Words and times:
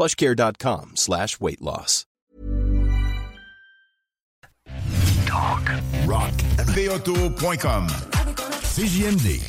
plushcare.com 0.00 0.92
slash 0.94 1.38
weight 1.40 1.60
loss. 1.60 2.06
Talk, 5.26 5.70
rock, 6.06 6.32
VOto.com. 6.68 7.86
CJMD. 8.62 9.40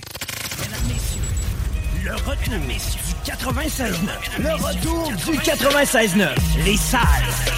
Le 2.03 2.16
retour 2.16 2.59
du 2.67 3.31
96.9. 3.31 4.41
Le 4.41 4.53
retour 4.55 5.11
du 5.31 5.38
96.9. 5.39 6.35
Les 6.66 6.75
salles 6.75 7.02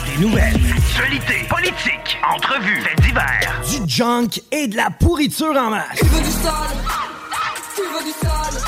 des 0.05 0.21
nouvelles. 0.21 0.59
Actualité, 0.77 1.47
politique, 1.49 2.19
entrevues, 2.31 2.81
faits 2.81 3.01
divers. 3.01 3.61
Du 3.71 3.89
junk 3.89 4.39
et 4.51 4.67
de 4.67 4.75
la 4.75 4.91
pourriture 4.91 5.55
en 5.57 5.71
masse. 5.71 5.97
Il 5.99 6.09
veut 6.09 6.21
du 6.21 6.31
sale, 6.31 6.53
tu 7.75 7.81
veux 7.81 8.03
du 8.05 8.11
sale, 8.21 8.61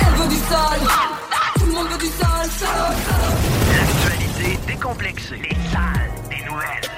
elle 0.00 0.14
veut 0.20 0.28
du 0.28 0.36
sale, 0.36 0.80
tout 1.58 1.66
le 1.66 1.72
monde 1.72 1.88
veut 1.88 1.98
du 1.98 2.06
sale, 2.06 2.50
sale, 2.50 2.96
sale. 3.08 3.19
Les 4.98 5.14
salles 5.70 6.10
des 6.28 6.44
nouvelles. 6.44 6.90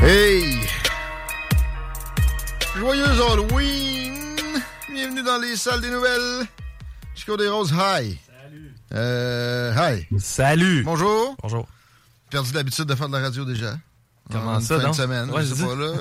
Hey! 0.00 0.60
Joyeux 2.76 3.04
Halloween! 3.04 4.14
Bienvenue 4.88 5.22
dans 5.24 5.38
les 5.38 5.56
salles 5.56 5.80
des 5.80 5.90
nouvelles. 5.90 6.46
Chico 7.24 7.38
des 7.38 7.48
Roses, 7.48 7.72
hi! 7.72 8.18
Salut! 8.42 8.74
Euh, 8.92 9.72
hi! 9.74 10.06
Salut! 10.18 10.82
Bonjour! 10.84 11.34
Bonjour. 11.42 11.66
Perdu 12.28 12.52
l'habitude 12.52 12.84
de 12.84 12.94
faire 12.94 13.08
de 13.08 13.14
la 13.14 13.20
radio 13.20 13.46
déjà. 13.46 13.78
Comment 14.30 14.52
En 14.52 14.60
ça, 14.60 14.78
fin 14.78 14.90
de 14.90 14.94
semaine, 14.94 15.30
Ouais, 15.30 15.40
je 15.42 15.54
sais 15.54 15.64
pas, 15.64 15.74
là. 15.74 15.92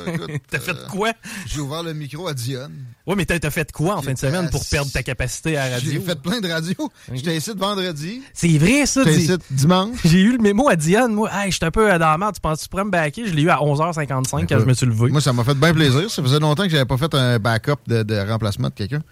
T'as 0.49 0.57
euh, 0.57 0.59
fait 0.59 0.87
quoi? 0.91 1.13
J'ai 1.45 1.61
ouvert 1.61 1.81
le 1.81 1.93
micro 1.93 2.27
à 2.27 2.33
Dionne. 2.33 2.73
Ouais, 3.07 3.15
mais 3.15 3.25
t'as 3.25 3.49
fait 3.51 3.71
quoi 3.71 3.95
en 3.95 4.01
fin 4.01 4.11
de 4.11 4.17
semaine 4.17 4.49
pour 4.49 4.65
perdre 4.65 4.91
ta 4.91 5.01
capacité 5.01 5.55
à 5.55 5.69
la 5.69 5.79
J'ai 5.79 5.91
radio? 5.91 6.01
fait 6.01 6.21
plein 6.21 6.41
de 6.41 6.49
radios. 6.49 6.91
J'étais 7.13 7.37
ici 7.37 7.53
de 7.53 7.59
vendredi. 7.59 8.21
C'est 8.33 8.57
vrai, 8.57 8.85
ça, 8.85 9.05
J'étais 9.05 9.21
ici 9.21 9.37
dimanche. 9.51 9.99
J'ai 10.03 10.19
eu 10.19 10.33
le 10.33 10.39
mémo 10.39 10.67
à 10.67 10.75
Diane, 10.75 11.13
moi. 11.13 11.29
Hey, 11.33 11.53
j'étais 11.53 11.67
un 11.67 11.71
peu 11.71 11.87
dans 11.87 11.99
la 11.99 12.17
merde. 12.17 12.35
Tu 12.35 12.41
penses 12.41 12.57
que 12.59 12.63
tu 12.63 12.69
pourrais 12.69 12.83
me 12.85 12.91
backer? 12.91 13.25
Je 13.27 13.33
l'ai 13.33 13.43
eu 13.43 13.49
à 13.49 13.59
11h55 13.59 14.45
quand 14.47 14.59
je 14.59 14.65
me 14.65 14.73
suis 14.73 14.85
levé. 14.87 15.09
Moi, 15.09 15.21
ça 15.21 15.31
m'a 15.31 15.45
fait 15.45 15.55
bien 15.55 15.73
plaisir. 15.73 16.11
Ça 16.11 16.21
faisait 16.21 16.39
longtemps 16.39 16.63
que 16.63 16.69
j'avais 16.69 16.85
pas 16.85 16.97
fait 16.97 17.13
un 17.15 17.39
backup 17.39 17.79
de, 17.87 18.03
de 18.03 18.15
remplacement 18.29 18.67
de 18.67 18.73
quelqu'un. 18.73 19.03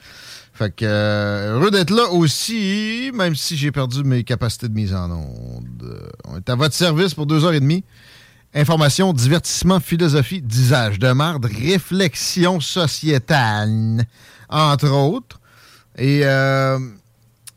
Fait 0.61 0.69
que 0.69 0.85
euh, 0.85 1.55
heureux 1.55 1.72
d'être 1.72 1.89
là 1.89 2.11
aussi, 2.11 3.09
même 3.16 3.33
si 3.35 3.57
j'ai 3.57 3.72
perdu 3.72 4.03
mes 4.03 4.23
capacités 4.23 4.67
de 4.69 4.73
mise 4.75 4.94
en 4.94 5.09
onde. 5.09 6.07
On 6.27 6.38
est 6.38 6.47
à 6.51 6.53
votre 6.53 6.75
service 6.75 7.16
pour 7.16 7.25
deux 7.25 7.44
heures 7.45 7.53
et 7.53 7.59
demie. 7.59 7.83
Information, 8.53 9.11
divertissement, 9.11 9.79
philosophie, 9.79 10.39
disage 10.39 10.99
de 10.99 11.11
marde, 11.13 11.45
réflexion 11.45 12.59
sociétale, 12.59 14.05
entre 14.49 14.91
autres. 14.91 15.39
Et 15.97 16.19
euh, 16.25 16.78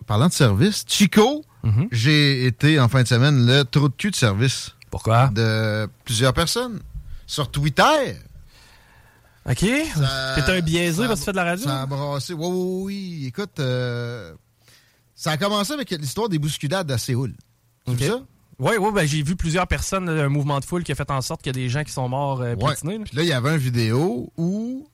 parlant 0.07 0.29
de 0.29 0.33
service, 0.33 0.87
Chico, 0.89 1.45
Mhm. 1.63 1.89
j'ai 1.93 2.47
été 2.47 2.81
en 2.81 2.89
fin 2.89 3.03
de 3.03 3.09
semaine 3.09 3.45
le 3.47 3.65
trou 3.65 3.91
de 3.91 3.95
cul 3.95 4.13
de 4.13 4.17
service 4.17 4.71
Pourquoi? 4.91 5.29
de 5.29 5.87
plusieurs 6.07 6.33
personnes 6.33 6.81
sur 7.27 7.51
Twitter. 7.51 8.17
OK. 9.49 9.59
T'es 9.59 10.51
un 10.51 10.61
biaisé 10.61 11.07
parce 11.07 11.21
que 11.21 11.25
tu 11.25 11.25
fais 11.27 11.33
de 11.33 11.37
la 11.37 11.45
radio? 11.45 11.65
Ça 11.65 11.83
a 11.83 11.87
brassé. 11.87 12.33
Oui, 12.33 12.47
oui, 12.47 12.83
oui. 12.85 13.25
Écoute, 13.27 13.59
euh, 13.61 14.35
ça 15.15 15.33
a 15.33 15.37
commencé 15.37 15.73
avec 15.73 15.91
l'histoire 15.91 16.29
des 16.29 16.39
bousculades 16.39 16.91
à 16.91 16.99
Séoul. 16.99 17.35
Tu 17.87 17.93
Ok. 17.93 17.99
vu 17.99 18.07
ça? 18.07 18.21
Oui, 18.59 18.73
oui, 18.81 18.91
ben, 18.95 19.05
j'ai 19.07 19.23
vu 19.23 19.35
plusieurs 19.37 19.67
personnes, 19.67 20.09
un 20.09 20.29
mouvement 20.29 20.61
de 20.61 20.65
foule 20.65 20.85
qui 20.85 20.93
a 20.93 20.95
fait 20.95 21.11
en 21.11 21.21
sorte 21.21 21.43
qu'il 21.43 21.55
y 21.55 21.59
a 21.59 21.61
des 21.61 21.69
gens 21.69 21.83
qui 21.85 21.93
sont 21.93 22.09
morts 22.09 22.41
euh, 22.41 22.55
Ouais. 22.55 22.75
là. 22.85 22.99
Puis 23.05 23.17
là, 23.17 23.23
il 23.23 23.29
y 23.29 23.33
avait 23.33 23.51
une 23.51 23.57
vidéo 23.59 24.33
où, 24.37 24.87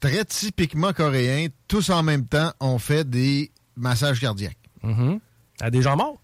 très 0.00 0.24
typiquement 0.24 0.92
coréen, 0.92 1.48
tous 1.68 1.90
en 1.90 2.02
même 2.02 2.26
temps, 2.26 2.52
ont 2.60 2.78
fait 2.78 3.08
des 3.08 3.52
massages 3.76 4.20
cardiaques. 4.20 4.58
Mhm. 4.82 5.20
À 5.60 5.70
des 5.70 5.82
gens 5.82 5.96
morts? 5.96 6.18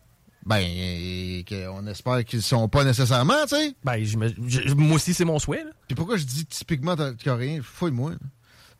Ben, 0.44 1.44
que- 1.44 1.68
on 1.68 1.86
espère 1.86 2.24
qu'ils 2.24 2.42
sont 2.42 2.68
pas 2.68 2.82
nécessairement, 2.84 3.42
tu 3.48 3.54
sais. 3.56 3.74
Ben, 3.84 4.02
je- 4.04 4.74
moi 4.74 4.96
aussi, 4.96 5.14
c'est 5.14 5.24
mon 5.24 5.38
souhait. 5.38 5.62
là. 5.64 5.70
Puis 5.86 5.94
pourquoi 5.94 6.16
je 6.16 6.24
dis 6.24 6.44
typiquement 6.46 6.96
coréen? 7.24 7.60
Fouille-moi. 7.62 8.12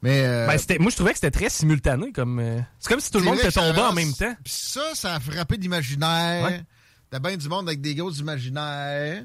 Mais. 0.02 0.22
euh, 0.24 0.46
Ben, 0.48 0.58
c'était- 0.58 0.78
moi, 0.78 0.90
je 0.90 0.96
trouvais 0.96 1.12
que 1.12 1.18
c'était 1.18 1.30
très 1.30 1.48
simultané. 1.50 2.10
comme 2.12 2.40
euh, 2.40 2.60
C'est 2.80 2.88
comme 2.88 2.98
si 3.00 3.10
tout 3.10 3.18
le 3.18 3.24
monde 3.24 3.38
était 3.38 3.48
que 3.48 3.54
tombé 3.54 3.80
en 3.80 3.92
même 3.92 4.12
temps. 4.12 4.34
Puis 4.42 4.52
ça, 4.56 4.82
ça 4.94 5.14
a 5.14 5.20
frappé 5.20 5.56
d'imaginaire. 5.56 6.44
Ouais. 6.44 6.64
T'as 7.10 7.20
bien 7.20 7.36
du 7.36 7.48
monde 7.48 7.68
avec 7.68 7.80
des 7.80 7.94
gros 7.94 8.10
imaginaires. 8.10 9.22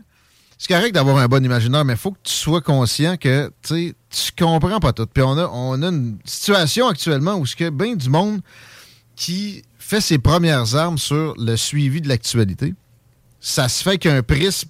C'est 0.59 0.67
correct 0.73 0.93
d'avoir 0.93 1.17
un 1.17 1.27
bon 1.27 1.43
imaginaire, 1.43 1.85
mais 1.85 1.93
il 1.93 1.99
faut 1.99 2.11
que 2.11 2.19
tu 2.23 2.33
sois 2.33 2.61
conscient 2.61 3.15
que 3.17 3.51
tu 3.61 3.95
comprends 4.37 4.79
pas 4.79 4.91
tout. 4.93 5.05
Puis 5.07 5.23
on 5.23 5.37
a, 5.37 5.47
on 5.47 5.81
a 5.83 5.87
une 5.87 6.17
situation 6.25 6.87
actuellement 6.87 7.35
où 7.35 7.45
il 7.45 7.63
y 7.63 7.65
a 7.65 7.71
bien 7.71 7.95
du 7.95 8.09
monde 8.09 8.41
qui 9.15 9.63
fait 9.87 10.01
ses 10.01 10.17
premières 10.17 10.75
armes 10.75 10.97
sur 10.97 11.33
le 11.37 11.55
suivi 11.55 12.01
de 12.01 12.09
l'actualité. 12.09 12.73
Ça 13.39 13.69
se 13.69 13.81
fait 13.81 13.97
qu'un 13.97 14.21
prisme 14.21 14.69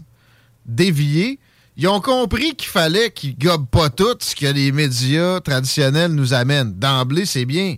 dévié. 0.63 1.39
Ils 1.75 1.88
ont 1.88 2.01
compris 2.01 2.55
qu'il 2.55 2.69
fallait 2.69 3.09
qu'ils 3.09 3.35
gobent 3.35 3.67
pas 3.67 3.89
tout 3.89 4.16
ce 4.19 4.35
que 4.35 4.45
les 4.45 4.72
médias 4.72 5.39
traditionnels 5.39 6.11
nous 6.11 6.33
amènent. 6.33 6.73
D'emblée, 6.73 7.25
c'est 7.25 7.45
bien. 7.45 7.77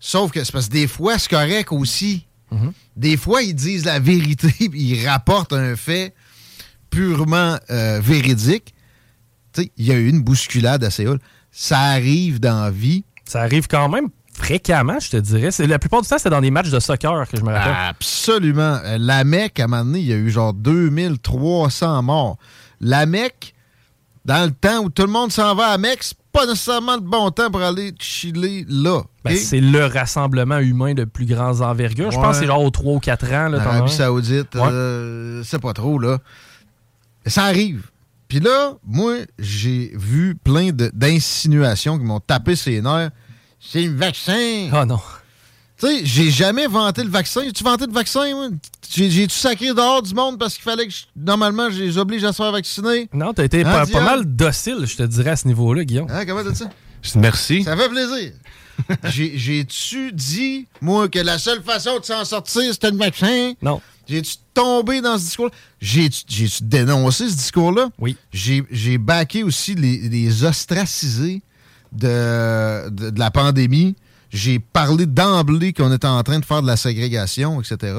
Sauf 0.00 0.32
que 0.32 0.42
c'est 0.42 0.50
parce 0.50 0.66
que 0.66 0.72
des 0.72 0.88
fois, 0.88 1.16
c'est 1.16 1.30
correct 1.30 1.70
aussi. 1.70 2.26
Des 2.96 3.16
fois, 3.16 3.42
ils 3.42 3.54
disent 3.54 3.84
la 3.84 4.00
vérité, 4.00 4.52
ils 4.58 5.06
rapportent 5.06 5.52
un 5.52 5.76
fait 5.76 6.12
purement 6.90 7.56
euh, 7.70 8.00
véridique. 8.00 8.74
Tu 9.52 9.62
sais, 9.62 9.72
il 9.76 9.86
y 9.86 9.92
a 9.92 9.94
eu 9.94 10.08
une 10.08 10.22
bousculade 10.22 10.82
à 10.82 10.90
Séoul. 10.90 11.20
Ça 11.52 11.78
arrive 11.78 12.40
dans 12.40 12.62
la 12.62 12.70
vie. 12.70 13.04
Ça 13.24 13.42
arrive 13.42 13.68
quand 13.68 13.88
même 13.88 14.08
fréquemment, 14.36 14.98
je 15.00 15.10
te 15.10 15.16
dirais. 15.16 15.50
La 15.66 15.78
plupart 15.78 16.02
du 16.02 16.08
temps, 16.08 16.18
c'était 16.18 16.30
dans 16.30 16.40
des 16.40 16.50
matchs 16.50 16.70
de 16.70 16.80
soccer 16.80 17.28
que 17.28 17.36
je 17.36 17.42
me 17.42 17.52
rappelle. 17.52 17.74
Absolument. 17.88 18.78
Euh, 18.84 18.98
La 18.98 19.24
Mecque, 19.24 19.60
à 19.60 19.64
un 19.64 19.66
moment 19.68 19.84
donné, 19.84 20.00
il 20.00 20.06
y 20.06 20.12
a 20.12 20.16
eu 20.16 20.30
genre 20.30 20.52
2300 20.54 22.02
morts. 22.02 22.36
La 22.80 23.06
Mecque, 23.06 23.54
dans 24.24 24.44
le 24.44 24.52
temps 24.52 24.80
où 24.84 24.90
tout 24.90 25.02
le 25.02 25.08
monde 25.12 25.30
s'en 25.32 25.54
va 25.54 25.66
à 25.68 25.78
Mecque, 25.78 26.02
c'est 26.02 26.16
pas 26.32 26.46
nécessairement 26.46 26.94
le 26.96 27.00
bon 27.02 27.30
temps 27.30 27.50
pour 27.50 27.62
aller 27.62 27.94
chiller 28.00 28.66
là. 28.68 29.02
Ben? 29.24 29.36
C'est 29.36 29.60
le 29.60 29.86
rassemblement 29.86 30.58
humain 30.58 30.92
de 30.94 31.04
plus 31.04 31.26
grands 31.26 31.60
envergures. 31.60 32.10
Je 32.10 32.16
pense 32.18 32.36
que 32.36 32.40
c'est 32.42 32.46
genre 32.46 32.62
aux 32.62 32.70
3 32.70 32.94
ou 32.94 32.98
4 32.98 33.32
ans. 33.32 33.48
Là, 33.48 33.58
t'en 33.60 33.64
as 33.64 33.72
un. 33.72 33.76
Arabie 33.76 33.92
Saoudite, 33.92 34.54
Ouais. 34.56 34.62
euh, 34.64 35.42
c'est 35.44 35.60
pas 35.60 35.72
trop, 35.72 35.98
là. 35.98 36.18
Ça 37.26 37.44
arrive. 37.44 37.86
Puis 38.28 38.40
là, 38.40 38.72
moi, 38.84 39.14
j'ai 39.38 39.92
vu 39.94 40.34
plein 40.42 40.70
d'insinuations 40.72 41.98
qui 41.98 42.04
m'ont 42.04 42.20
tapé 42.20 42.56
ses 42.56 42.80
nerfs. 42.82 43.10
C'est 43.66 43.82
le 43.82 43.94
vaccin. 43.96 44.68
Ah 44.72 44.84
non. 44.86 45.00
Tu 45.78 45.86
sais, 45.86 46.00
j'ai 46.04 46.30
jamais 46.30 46.66
vanté 46.68 47.02
le 47.02 47.10
vaccin. 47.10 47.40
As-tu 47.48 47.64
vanté 47.64 47.86
le 47.86 47.92
vaccin, 47.92 48.32
moi? 48.34 48.48
J'ai- 48.94 49.10
J'ai-tu 49.10 49.34
sacré 49.34 49.74
dehors 49.74 50.02
du 50.02 50.14
monde 50.14 50.38
parce 50.38 50.54
qu'il 50.54 50.62
fallait 50.62 50.86
que, 50.86 50.92
je- 50.92 51.04
normalement, 51.16 51.68
je 51.70 51.82
les 51.82 51.98
oblige 51.98 52.22
à 52.24 52.32
se 52.32 52.36
faire 52.36 52.52
vacciner? 52.52 53.08
Non, 53.12 53.32
t'as 53.34 53.44
été 53.44 53.64
Hein, 53.64 53.84
pas, 53.90 54.00
mal 54.00 54.24
docile, 54.24 54.84
je 54.86 54.96
te 54.96 55.02
dirais, 55.02 55.30
à 55.30 55.36
ce 55.36 55.48
niveau-là, 55.48 55.84
Guillaume. 55.84 56.06
Hein, 56.10 56.24
comment 56.26 56.44
t'as 56.44 56.50
dit 56.52 56.58
ça? 56.58 56.70
Merci. 57.16 57.64
Ça 57.64 57.76
fait 57.76 57.88
plaisir. 57.88 58.32
J'ai-tu 59.04 60.12
dit, 60.12 60.66
moi, 60.80 61.08
que 61.08 61.18
la 61.18 61.38
seule 61.38 61.62
façon 61.62 61.98
de 61.98 62.04
s'en 62.04 62.24
sortir, 62.24 62.62
c'était 62.72 62.90
le 62.90 62.96
vaccin? 62.96 63.52
Non. 63.62 63.80
J'ai-tu 64.08 64.34
tombé 64.52 65.00
dans 65.00 65.16
ce 65.18 65.24
discours-là? 65.24 65.52
J'ai-tu 65.80 66.48
dénoncé 66.62 67.28
ce 67.30 67.34
discours-là? 67.36 67.88
Oui. 67.98 68.16
J'ai 68.32 68.98
baqué 68.98 69.42
aussi 69.42 69.74
les, 69.74 70.44
ostracisés 70.44 71.42
de, 71.94 73.18
la 73.18 73.30
pandémie. 73.30 73.96
J'ai 74.30 74.58
parlé 74.58 75.06
d'emblée 75.06 75.72
qu'on 75.72 75.92
était 75.92 76.06
en 76.06 76.22
train 76.22 76.40
de 76.40 76.44
faire 76.44 76.62
de 76.62 76.66
la 76.66 76.76
ségrégation, 76.76 77.60
etc. 77.60 77.94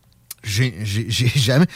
J'ai 0.42 1.32
jamais. 1.34 1.66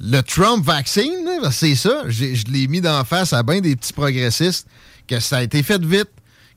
Le 0.00 0.20
Trump 0.20 0.64
vaccine, 0.64 1.12
c'est 1.50 1.76
ça. 1.76 2.02
Je 2.08 2.44
l'ai 2.52 2.66
mis 2.66 2.80
d'en 2.80 3.04
face 3.04 3.32
à 3.32 3.42
bien 3.42 3.60
des 3.60 3.76
petits 3.76 3.92
progressistes 3.92 4.66
que 5.06 5.20
ça 5.20 5.38
a 5.38 5.42
été 5.42 5.62
fait 5.62 5.82
vite, 5.82 6.10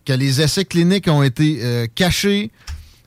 que 0.05 0.13
les 0.13 0.41
essais 0.41 0.65
cliniques 0.65 1.07
ont 1.07 1.23
été 1.23 1.59
euh, 1.61 1.87
cachés, 1.93 2.51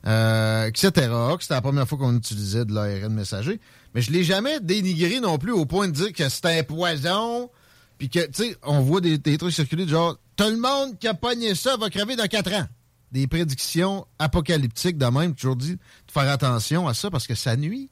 euh, 0.07 0.67
etc. 0.67 0.91
Que 0.93 1.37
c'était 1.41 1.55
la 1.55 1.61
première 1.61 1.89
fois 1.89 1.99
qu'on 1.99 2.17
utilisait 2.17 2.65
de 2.65 2.75
l'ARN 2.75 3.13
messager. 3.13 3.61
Mais 3.95 4.03
je 4.03 4.13
l'ai 4.13 4.25
jamais 4.25 4.61
dénigré 4.61 5.21
non 5.21 5.39
plus 5.39 5.53
au 5.53 5.67
point 5.67 5.89
de 5.89 5.93
dire 5.93 6.13
que 6.13 6.29
c'était 6.29 6.59
un 6.59 6.63
poison. 6.63 7.51
Puis 7.99 8.09
que, 8.09 8.21
tu 8.21 8.45
sais, 8.45 8.57
on 8.63 8.81
voit 8.81 9.01
des, 9.01 9.19
trucs 9.37 9.53
circuler 9.53 9.85
du 9.85 9.91
genre, 9.91 10.17
tout 10.41 10.49
le 10.49 10.57
monde 10.57 10.99
qui 10.99 11.07
a 11.07 11.13
pogné 11.13 11.55
ça 11.55 11.77
va 11.77 11.91
crever 11.91 12.17
dans 12.17 12.27
quatre 12.27 12.51
ans. 12.55 12.67
Des 13.13 13.27
prédictions 13.27 14.07
apocalyptiques 14.19 14.97
de 14.97 15.05
même, 15.05 15.35
toujours 15.35 15.57
dit 15.57 15.75
de 15.75 16.13
faire 16.13 16.31
attention 16.31 16.89
à 16.89 16.95
ça 16.95 17.11
parce 17.11 17.27
que 17.27 17.35
ça 17.35 17.57
nuit 17.57 17.91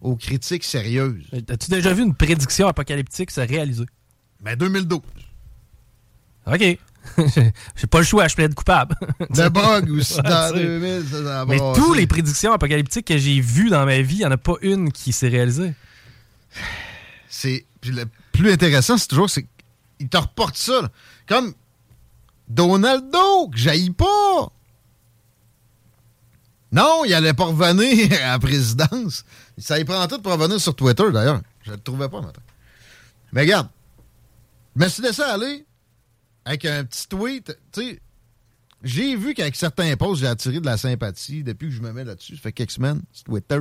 aux 0.00 0.16
critiques 0.16 0.64
sérieuses. 0.64 1.22
As-tu 1.48 1.70
déjà 1.70 1.92
vu 1.92 2.02
une 2.02 2.14
prédiction 2.14 2.66
apocalyptique 2.66 3.30
se 3.30 3.40
réaliser? 3.40 3.84
Ben, 4.40 4.56
2012. 4.56 5.00
OK. 6.46 6.60
J'ai 7.76 7.86
pas 7.88 7.98
le 7.98 8.04
choix, 8.04 8.26
je 8.26 8.34
plaide 8.34 8.54
coupable. 8.54 8.96
Le 9.20 9.48
bug 9.50 9.90
aussi 9.92 10.20
dans 10.22 10.52
2000, 10.52 11.04
ça, 11.08 11.44
Mais 11.46 11.58
toutes 11.76 11.96
les 11.96 12.08
prédictions 12.08 12.52
apocalyptiques 12.52 13.06
que 13.06 13.16
j'ai 13.16 13.40
vues 13.40 13.70
dans 13.70 13.86
ma 13.86 14.00
vie, 14.00 14.16
il 14.16 14.18
n'y 14.18 14.26
en 14.26 14.32
a 14.32 14.36
pas 14.36 14.54
une 14.62 14.90
qui 14.90 15.12
s'est 15.12 15.28
réalisée. 15.28 15.72
C'est. 17.28 17.64
le 17.84 18.06
plus 18.32 18.50
intéressant, 18.50 18.98
c'est 18.98 19.06
toujours 19.06 19.30
qu'il 19.30 20.08
te 20.08 20.16
reporte 20.16 20.56
ça. 20.56 20.90
Comme 21.28 21.54
Donaldo, 22.48 23.48
que 23.48 23.58
j'aille 23.58 23.90
pas. 23.90 24.52
Non, 26.72 27.04
il 27.04 27.14
allait 27.14 27.34
pas 27.34 27.46
revenir 27.46 28.12
à 28.24 28.32
la 28.32 28.38
présidence. 28.38 29.24
Ça 29.58 29.78
y 29.78 29.84
prend 29.84 30.06
tout 30.06 30.20
pour 30.20 30.32
revenir 30.32 30.60
sur 30.60 30.74
Twitter, 30.74 31.10
d'ailleurs. 31.12 31.40
Je 31.62 31.72
le 31.72 31.78
trouvais 31.78 32.08
pas, 32.08 32.20
maintenant. 32.20 32.42
Mais 33.32 33.42
regarde, 33.42 33.68
je 34.76 34.84
me 34.84 34.88
suis 34.88 35.02
laissé 35.02 35.22
aller 35.22 35.66
avec 36.44 36.64
un 36.64 36.84
petit 36.84 37.08
tweet. 37.08 37.56
Tu 37.72 37.80
sais, 37.80 38.00
j'ai 38.82 39.16
vu 39.16 39.34
qu'avec 39.34 39.56
certains 39.56 39.96
posts, 39.96 40.20
j'ai 40.20 40.28
attiré 40.28 40.60
de 40.60 40.66
la 40.66 40.76
sympathie 40.76 41.42
depuis 41.42 41.68
que 41.68 41.74
je 41.74 41.82
me 41.82 41.92
mets 41.92 42.04
là-dessus. 42.04 42.36
Ça 42.36 42.42
fait 42.42 42.52
quelques 42.52 42.72
semaines, 42.72 43.02
sur 43.12 43.24
Twitter. 43.24 43.58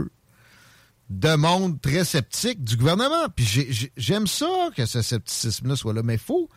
De 1.10 1.36
monde 1.36 1.80
très 1.82 2.04
sceptique 2.04 2.64
du 2.64 2.78
gouvernement. 2.78 3.30
Puis 3.36 3.92
j'aime 3.96 4.28
ça 4.28 4.70
que 4.76 4.86
ce 4.86 5.02
scepticisme-là 5.02 5.76
soit 5.76 5.94
là. 5.94 6.04
Mais 6.04 6.16
il 6.16 6.20
faut 6.20 6.50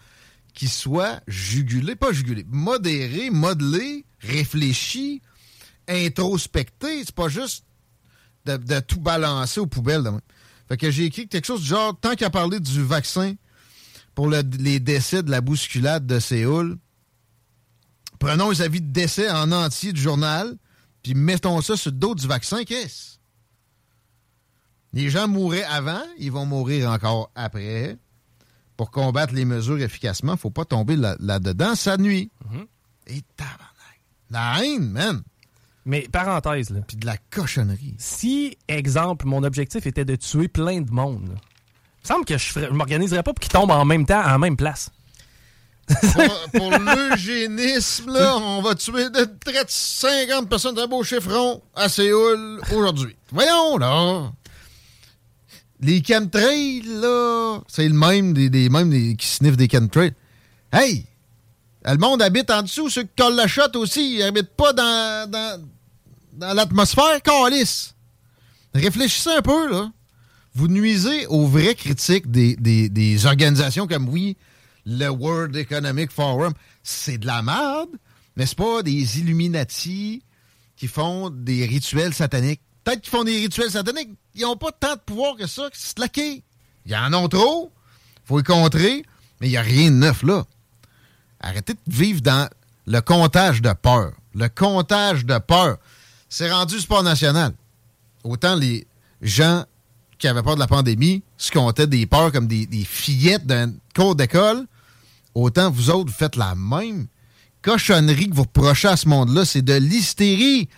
qu'il 0.59 0.69
soit 0.69 1.21
jugulé, 1.29 1.95
pas 1.95 2.13
jugulé, 2.13 2.45
modéré, 2.49 3.31
modelé, 3.31 4.05
réfléchi, 4.19 5.23
introspecté. 5.87 7.05
C'est 7.05 7.15
pas 7.15 7.29
juste 7.29 7.65
de, 8.45 8.81
tout 8.81 8.99
balancer 8.99 9.61
aux 9.61 9.69
poubelles. 9.69 10.11
Fait 10.67 10.77
que 10.77 10.91
j'ai 10.91 11.05
écrit 11.05 11.29
quelque 11.29 11.47
chose 11.47 11.61
du 11.61 11.69
genre, 11.69 11.97
tant 12.01 12.17
qu'à 12.17 12.29
parler 12.29 12.59
du 12.59 12.83
vaccin 12.83 13.35
pour 14.17 14.29
les 14.29 14.81
décès 14.81 15.23
de 15.23 15.31
la 15.31 15.41
bousculade 15.41 16.09
de 16.09 16.19
Séoul, 16.19 16.77
prenons 18.19 18.51
les 18.51 18.61
avis 18.61 18.81
de 18.81 18.91
décès 18.91 19.31
en 19.31 19.53
entier 19.53 19.93
du 19.93 20.01
journal, 20.01 20.57
puis 21.05 21.15
mettons 21.15 21.61
ça 21.61 21.77
sur 21.77 21.93
le 21.93 21.99
dos 21.99 22.17
du 22.17 22.27
vaccin, 22.27 22.65
qu'est-ce? 22.65 23.19
Les 24.93 25.09
gens 25.09 25.29
mouraient 25.29 25.63
avant, 25.63 26.03
ils 26.19 26.33
vont 26.33 26.47
mourir 26.47 26.91
encore 26.91 27.31
après. 27.37 27.97
Pour 28.79 28.93
combattre 28.93 29.35
les 29.35 29.45
mesures 29.45 29.83
efficacement, 29.83 30.37
faut 30.37 30.51
pas 30.51 30.65
tomber 30.65 30.95
là-dedans, 30.97 31.75
ça 31.75 31.97
nuit. 31.97 32.31
Mm-hmm. 32.45 32.67
Et 33.09 33.23
tabarnak. 33.37 34.01
La 34.31 34.65
haine, 34.65 34.91
man. 34.91 35.23
Mais 35.85 36.07
parenthèse, 36.13 36.71
là. 36.71 36.81
Puis 36.87 36.97
de 36.97 37.05
la 37.05 37.17
cochonnerie. 37.17 37.97
Si, 37.99 38.57
exemple, 38.69 39.27
mon 39.27 39.43
objectif 39.43 39.85
était 39.89 40.05
de 40.05 40.15
tuer 40.15 40.47
plein 40.47 40.81
de 40.81 40.93
monde, 40.93 41.25
il 41.25 41.33
me 41.33 42.07
semble 42.07 42.25
que 42.25 42.39
je 42.39 42.61
ne 42.61 42.69
m'organiserais 42.69 43.25
pas 43.25 43.33
pour 43.33 43.41
qu'ils 43.41 43.51
tombent 43.51 43.73
en 43.73 43.85
même 43.85 44.07
temps, 44.07 44.25
en 44.25 44.39
même 44.39 44.57
place. 44.57 44.93
pour, 46.53 46.71
l'eugénisme, 46.79 48.13
là, 48.13 48.37
on 48.37 48.63
va 48.63 48.77
tuer 48.77 49.11
de 49.11 49.27
50 49.67 50.49
personnes 50.49 50.77
d'un 50.77 50.87
beau 50.87 51.03
chiffron 51.03 51.63
à 51.75 51.89
Séoul 51.89 52.61
aujourd'hui. 52.73 53.17
Voyons, 53.33 53.77
là. 53.79 54.31
Les 55.81 56.03
chemtrails, 56.03 56.83
là, 56.83 57.61
c'est 57.69 57.89
le 57.89 57.95
même 57.95 58.33
des, 58.33 58.51
des 58.51 58.69
mêmes 58.69 58.91
des, 58.91 59.15
qui 59.15 59.27
sniffent 59.27 59.57
des 59.57 59.69
chemtrails. 59.69 60.15
Hey! 60.73 61.07
Le 61.85 61.97
monde 61.97 62.21
habite 62.21 62.51
en 62.51 62.63
dessous, 62.63 62.91
ceux 62.91 63.05
qui 63.05 63.11
collent 63.17 63.37
la 63.37 63.47
shot 63.47 63.77
aussi, 63.77 64.17
ils 64.17 64.23
habitent 64.23 64.57
pas 64.57 64.73
dans, 64.73 65.31
dans, 65.31 65.63
dans 66.33 66.55
l'atmosphère 66.55 67.23
calice. 67.23 67.95
Réfléchissez 68.75 69.31
un 69.31 69.43
peu, 69.43 69.71
là. 69.71 69.91
Vous 70.55 70.69
nuisez 70.69 71.27
aux 71.27 71.47
vraies 71.47 71.75
critiques 71.75 72.31
des, 72.31 73.27
organisations 73.27 73.87
comme, 73.87 74.09
oui, 74.09 74.37
le 74.85 75.09
World 75.09 75.55
Economic 75.57 76.11
Forum. 76.11 76.53
C'est 76.83 77.19
de 77.19 77.27
la 77.27 77.43
merde, 77.43 77.91
c'est 78.37 78.55
pas 78.57 78.83
des 78.83 79.21
Illuminati 79.21 80.23
qui 80.77 80.87
font 80.89 81.31
des 81.31 81.65
rituels 81.67 82.15
sataniques. 82.15 82.61
Peut-être 82.89 83.03
qu'ils 83.03 83.11
font 83.11 83.25
des 83.25 83.37
rituels 83.37 83.71
sataniques. 83.71 84.09
Ils 84.35 84.41
n'ont 84.45 84.57
pas 84.57 84.73
tant 84.73 84.95
de 84.95 85.01
pouvoir 85.01 85.37
que 85.37 85.47
ça, 85.47 85.69
que 85.69 85.77
se 85.77 85.89
slacker. 85.89 86.43
Ils 86.87 86.97
en 86.97 87.13
ont 87.13 87.29
trop. 87.29 87.71
faut 88.25 88.39
les 88.39 88.43
contrer, 88.43 89.05
mais 89.39 89.49
il 89.49 89.51
n'y 89.51 89.59
a 89.59 89.63
rien 89.63 89.91
de 89.91 89.97
neuf 89.97 90.23
là. 90.23 90.47
Arrêtez 91.39 91.75
de 91.75 91.81
vivre 91.87 92.23
dans 92.23 92.49
le 92.87 93.01
comptage 93.03 93.61
de 93.61 93.75
peur. 93.75 94.13
Le 94.35 94.49
comptage 94.49 95.27
de 95.27 95.37
peur 95.37 95.77
c'est 96.31 96.51
rendu 96.51 96.81
sport 96.81 97.03
national. 97.03 97.53
Autant 98.25 98.55
les 98.55 98.87
gens 99.21 99.67
qui 100.19 100.27
avaient 100.27 100.43
peur 100.43 100.55
de 100.55 100.61
la 100.61 100.67
pandémie 100.67 101.23
se 101.37 101.53
comptaient 101.53 101.87
des 101.87 102.07
peurs 102.07 102.33
comme 102.33 102.47
des, 102.47 102.67
fillettes 102.87 103.45
d'un 103.45 103.71
cours 103.95 104.17
d'école, 104.17 104.65
autant 105.35 105.71
vous 105.71 105.91
autres, 105.91 106.11
vous 106.11 106.17
faites 106.17 106.37
la 106.37 106.55
même 106.55 107.07
cochonnerie 107.61 108.31
que 108.31 108.35
vous 108.35 108.45
reprochez 108.45 108.89
à 108.89 108.97
ce 108.97 109.11
monde-là. 109.11 109.45
C'est 109.45 109.61
de 109.61 109.75
l'hystérie. 109.75 110.71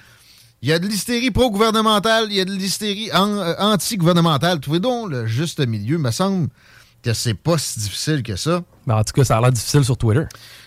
Il 0.63 0.69
y 0.69 0.73
a 0.73 0.79
de 0.79 0.87
l'hystérie 0.87 1.31
pro-gouvernementale, 1.31 2.27
il 2.29 2.37
y 2.37 2.41
a 2.41 2.45
de 2.45 2.53
l'hystérie 2.53 3.11
euh, 3.15 3.55
anti-gouvernementale. 3.59 4.61
Trouvez 4.61 4.81
donc 4.81 5.11
le 5.11 5.27
juste 5.27 5.67
milieu. 5.67 5.97
Il 5.97 6.03
me 6.03 6.11
semble 6.11 6.49
que 7.03 7.15
c'est 7.15 7.35
pas 7.35 7.57
si 7.57 7.79
difficile 7.79 8.23
que 8.23 8.37
ça. 8.37 8.63
Mais 8.87 8.93
en 8.93 9.03
tout 9.03 9.15
cas, 9.15 9.25
ça 9.25 9.39
a 9.39 9.41
l'air 9.41 9.53
difficile 9.53 9.85
sur 9.85 9.97
Twitter. 9.97 10.25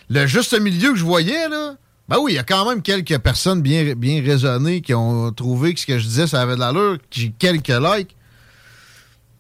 Le 0.09 0.25
juste 0.25 0.59
milieu 0.59 0.93
que 0.93 0.97
je 0.97 1.03
voyais, 1.03 1.47
là, 1.47 1.75
ben 2.09 2.17
oui, 2.19 2.33
il 2.33 2.35
y 2.35 2.39
a 2.39 2.43
quand 2.43 2.67
même 2.67 2.81
quelques 2.81 3.19
personnes 3.19 3.61
bien, 3.61 3.93
bien 3.95 4.21
raisonnées 4.23 4.81
qui 4.81 4.95
ont 4.95 5.31
trouvé 5.31 5.75
que 5.75 5.79
ce 5.79 5.85
que 5.85 5.99
je 5.99 6.05
disais, 6.05 6.25
ça 6.25 6.41
avait 6.41 6.55
de 6.55 6.59
l'allure, 6.59 6.97
qui 7.11 7.31
quelques 7.31 7.67
likes. 7.69 8.15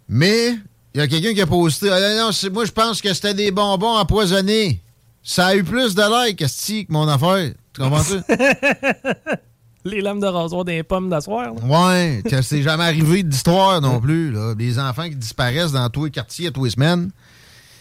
Mais 0.07 0.55
il 0.93 0.99
y 0.99 1.01
a 1.01 1.07
quelqu'un 1.07 1.33
qui 1.33 1.41
a 1.41 1.47
posté 1.47 1.89
ah, 1.89 2.15
non, 2.15 2.29
moi 2.51 2.65
je 2.65 2.71
pense 2.71 3.01
que 3.01 3.11
c'était 3.13 3.33
des 3.33 3.49
bonbons 3.49 3.97
empoisonnés. 3.97 4.81
Ça 5.23 5.47
a 5.47 5.55
eu 5.55 5.63
plus 5.63 5.95
de 5.95 6.27
likes 6.27 6.37
que 6.37 6.93
mon 6.93 7.07
affaire. 7.07 7.53
Tu 7.73 7.81
comprends 7.81 8.03
ça? 8.03 8.21
Les 9.85 10.01
lames 10.01 10.19
de 10.19 10.27
rasoir 10.27 10.63
des 10.63 10.81
pommes 10.83 11.09
d'asseoir. 11.09 11.53
Ouais, 11.63 12.21
que 12.29 12.41
c'est 12.41 12.61
jamais 12.61 12.85
arrivé 12.85 13.23
d'histoire 13.23 13.81
non 13.81 13.99
plus. 13.99 14.31
Là. 14.31 14.53
Les 14.57 14.79
enfants 14.79 15.09
qui 15.09 15.15
disparaissent 15.15 15.73
dans 15.73 15.89
tous 15.89 16.05
les 16.05 16.11
quartiers 16.11 16.47
à 16.47 16.51
tous 16.51 16.63
les 16.65 16.71
semaines. 16.71 17.11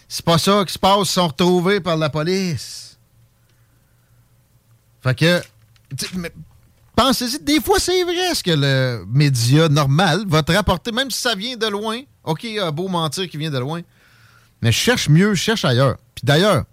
C'est 0.09 0.25
pas 0.25 0.39
ça 0.39 0.65
qui 0.67 0.73
se 0.73 0.79
passe, 0.79 0.99
ils 1.01 1.07
sont 1.07 1.29
retrouvés 1.29 1.81
par 1.81 1.97
la 1.97 2.11
police. 2.11 2.99
Fait 5.03 5.19
que, 5.19 5.41
pensez-y, 6.95 7.41
des 7.41 7.61
fois, 7.61 7.79
c'est 7.79 8.05
vrai 8.05 8.35
ce 8.35 8.43
que 8.43 8.51
le 8.51 9.05
média 9.09 9.69
normal 9.69 10.25
va 10.27 10.43
te 10.43 10.53
rapporter, 10.53 10.93
même 10.93 11.11
si 11.11 11.21
ça 11.21 11.35
vient 11.35 11.57
de 11.57 11.67
loin. 11.67 12.01
OK, 12.25 12.45
il 12.45 12.59
a 12.61 12.71
beau 12.71 12.89
mentir 12.89 13.29
qui 13.29 13.37
vient 13.37 13.51
de 13.51 13.59
loin. 13.59 13.81
Mais 14.61 14.71
cherche 14.71 15.09
mieux, 15.09 15.35
cherche 15.35 15.65
ailleurs. 15.65 15.97
Puis 16.15 16.25
d'ailleurs, 16.25 16.65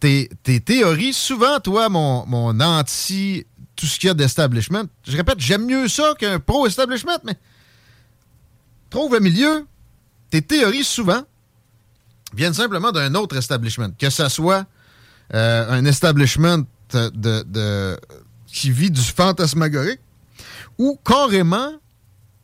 tes, 0.00 0.28
théories, 0.60 1.12
souvent, 1.12 1.58
toi, 1.60 1.88
mon, 1.88 2.26
mon 2.26 2.60
anti, 2.60 3.46
tout 3.78 3.86
ce 3.86 3.96
qu'il 3.96 4.08
y 4.08 4.10
a 4.10 4.14
d'establishment, 4.14 4.84
je 5.06 5.16
répète, 5.16 5.38
j'aime 5.38 5.64
mieux 5.64 5.86
ça 5.86 6.12
qu'un 6.18 6.40
pro-establishment, 6.40 7.20
mais 7.24 7.38
trouve 8.90 9.14
le 9.14 9.20
milieu. 9.20 9.66
Tes 10.30 10.42
théories, 10.42 10.82
souvent, 10.82 11.22
viennent 12.34 12.54
simplement 12.54 12.90
d'un 12.90 13.14
autre 13.14 13.36
establishment. 13.36 13.90
Que 13.96 14.10
ce 14.10 14.28
soit 14.28 14.66
euh, 15.32 15.70
un 15.70 15.84
establishment 15.84 16.64
de, 16.92 17.96
qui 18.48 18.72
vit 18.72 18.90
du 18.90 19.00
fantasmagorique 19.00 20.00
ou 20.76 20.98
carrément 21.04 21.70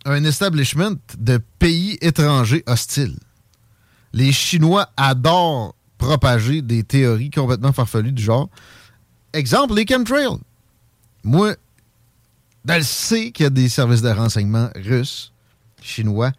un 0.05 0.23
establishment 0.23 0.97
de 1.19 1.41
pays 1.59 1.99
étrangers 2.00 2.62
hostiles. 2.67 3.19
Les 4.12 4.31
Chinois 4.31 4.88
adorent 4.97 5.75
propager 5.99 6.62
des 6.62 6.85
théories 6.85 7.31
complètement 7.31 7.73
farfelues 7.73 8.12
du 8.12 8.23
genre 8.23 8.49
exemple, 9.33 9.75
les 9.75 9.85
chemtrails. 9.85 10.38
Moi, 11.25 11.57
je 12.69 12.81
sais 12.83 13.31
qu'il 13.33 13.45
y 13.45 13.47
a 13.47 13.50
des 13.50 13.69
services 13.69 14.02
de 14.02 14.11
renseignement 14.11 14.69
russes, 14.76 15.33
chinois, 15.81 16.33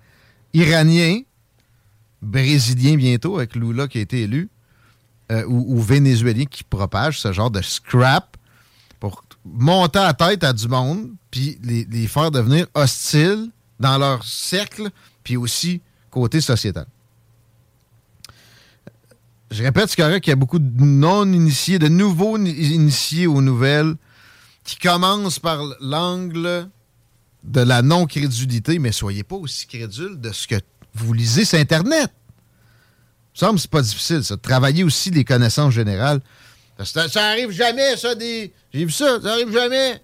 iraniens, 0.54 1.22
brésiliens 2.22 2.96
bientôt, 2.96 3.38
avec 3.38 3.56
Lula 3.56 3.88
qui 3.88 3.98
a 3.98 4.02
été 4.02 4.22
élu, 4.22 4.50
euh, 5.32 5.44
ou, 5.48 5.82
vénézuéliens 5.82 6.46
qui 6.46 6.64
propagent 6.64 7.20
ce 7.20 7.34
genre 7.34 7.50
de 7.50 7.62
scrap 7.62 8.38
pour 9.00 9.24
monter 9.44 10.00
à 10.00 10.14
tête 10.14 10.44
à 10.44 10.54
du 10.54 10.68
monde, 10.68 11.10
puis 11.32 11.58
les, 11.64 12.08
faire 12.08 12.30
devenir 12.30 12.68
hostiles 12.76 13.50
dans 13.80 13.98
leur 13.98 14.24
cercle, 14.24 14.90
puis 15.24 15.36
aussi 15.36 15.82
côté 16.12 16.42
sociétal. 16.42 16.86
Je 19.50 19.64
répète, 19.64 19.90
c'est 19.90 20.20
qu'il 20.22 20.30
y 20.30 20.32
a 20.32 20.36
beaucoup 20.36 20.60
de 20.60 20.84
non-initiés, 20.84 21.80
de 21.80 21.88
nouveaux 21.88 22.38
initiés 22.38 23.26
aux 23.26 23.42
nouvelles 23.42 23.96
qui 24.66 24.78
commencent 24.78 25.40
par 25.40 25.62
l'angle 25.80 26.68
de 27.44 27.62
la 27.62 27.82
non-crédulité, 27.82 28.80
mais 28.80 28.92
soyez 28.92 29.24
pas 29.24 29.36
aussi 29.36 29.68
crédule 29.68 30.20
de 30.20 30.32
ce 30.34 30.48
que 30.48 30.56
vous 30.96 31.14
lisez 31.14 31.46
sur 31.46 31.60
Internet. 31.60 32.12
Ça 33.34 33.52
me 33.52 33.58
semble 33.58 33.70
pas 33.70 33.82
difficile, 33.82 34.24
ça. 34.24 34.36
Travailler 34.38 34.84
aussi 34.84 35.12
les 35.12 35.24
connaissances 35.24 35.74
générales. 35.74 36.20
Ça, 36.84 37.08
ça 37.08 37.28
arrive 37.28 37.52
jamais, 37.52 37.96
ça, 37.96 38.16
des. 38.16 38.52
J'ai 38.74 38.86
vu 38.86 38.92
ça, 38.92 39.22
ça 39.22 39.34
arrive 39.34 39.54
jamais. 39.54 40.02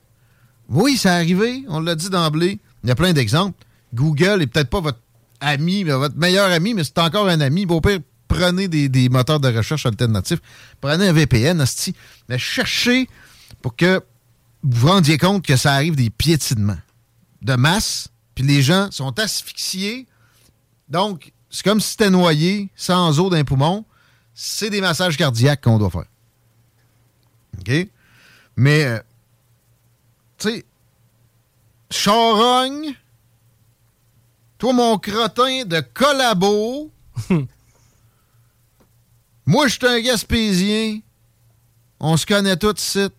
Oui, 0.69 0.95
ça 0.95 1.15
arrivé, 1.15 1.65
on 1.67 1.81
l'a 1.81 1.95
dit 1.95 2.09
d'emblée. 2.09 2.59
Il 2.83 2.89
y 2.89 2.91
a 2.91 2.95
plein 2.95 3.13
d'exemples. 3.13 3.57
Google 3.93 4.41
est 4.41 4.47
peut-être 4.47 4.69
pas 4.69 4.79
votre 4.79 4.99
ami, 5.39 5.83
votre 5.83 6.15
meilleur 6.15 6.49
ami, 6.51 6.73
mais 6.73 6.83
c'est 6.83 6.99
encore 6.99 7.27
un 7.27 7.41
ami. 7.41 7.65
Au 7.67 7.81
pire, 7.81 7.99
prenez 8.27 8.67
des, 8.67 9.09
moteurs 9.09 9.39
de 9.39 9.49
recherche 9.49 9.85
alternatifs, 9.85 10.39
prenez 10.79 11.07
un 11.07 11.13
VPN, 11.13 11.65
mais 12.29 12.37
cherchez 12.37 13.09
pour 13.61 13.75
que 13.75 14.01
vous 14.63 14.81
vous 14.81 14.87
rendiez 14.87 15.17
compte 15.17 15.45
que 15.45 15.55
ça 15.55 15.73
arrive 15.73 15.95
des 15.95 16.09
piétinements 16.09 16.77
de 17.41 17.55
masse, 17.55 18.09
puis 18.35 18.43
les 18.43 18.61
gens 18.61 18.91
sont 18.91 19.17
asphyxiés. 19.19 20.07
Donc, 20.89 21.33
c'est 21.49 21.63
comme 21.63 21.79
si 21.79 21.89
c'était 21.91 22.09
noyé, 22.09 22.69
sans 22.75 23.19
eau 23.19 23.29
d'un 23.29 23.43
poumon. 23.43 23.85
C'est 24.33 24.69
des 24.69 24.81
massages 24.81 25.17
cardiaques 25.17 25.61
qu'on 25.61 25.77
doit 25.77 25.89
faire. 25.89 26.05
OK? 27.59 27.89
Mais, 28.55 28.85
euh, 28.85 28.99
tu 30.37 30.49
sais, 30.49 30.65
charogne, 31.89 32.93
toi, 34.57 34.73
mon 34.73 34.97
crottin 34.97 35.65
de 35.65 35.81
collabo, 35.81 36.91
Moi, 39.45 39.67
je 39.67 39.73
suis 39.73 39.87
un 39.87 39.99
Gaspésien. 39.99 40.99
On 41.99 42.15
se 42.17 42.25
connaît 42.25 42.57
tous 42.57 42.79
ici. 42.79 43.09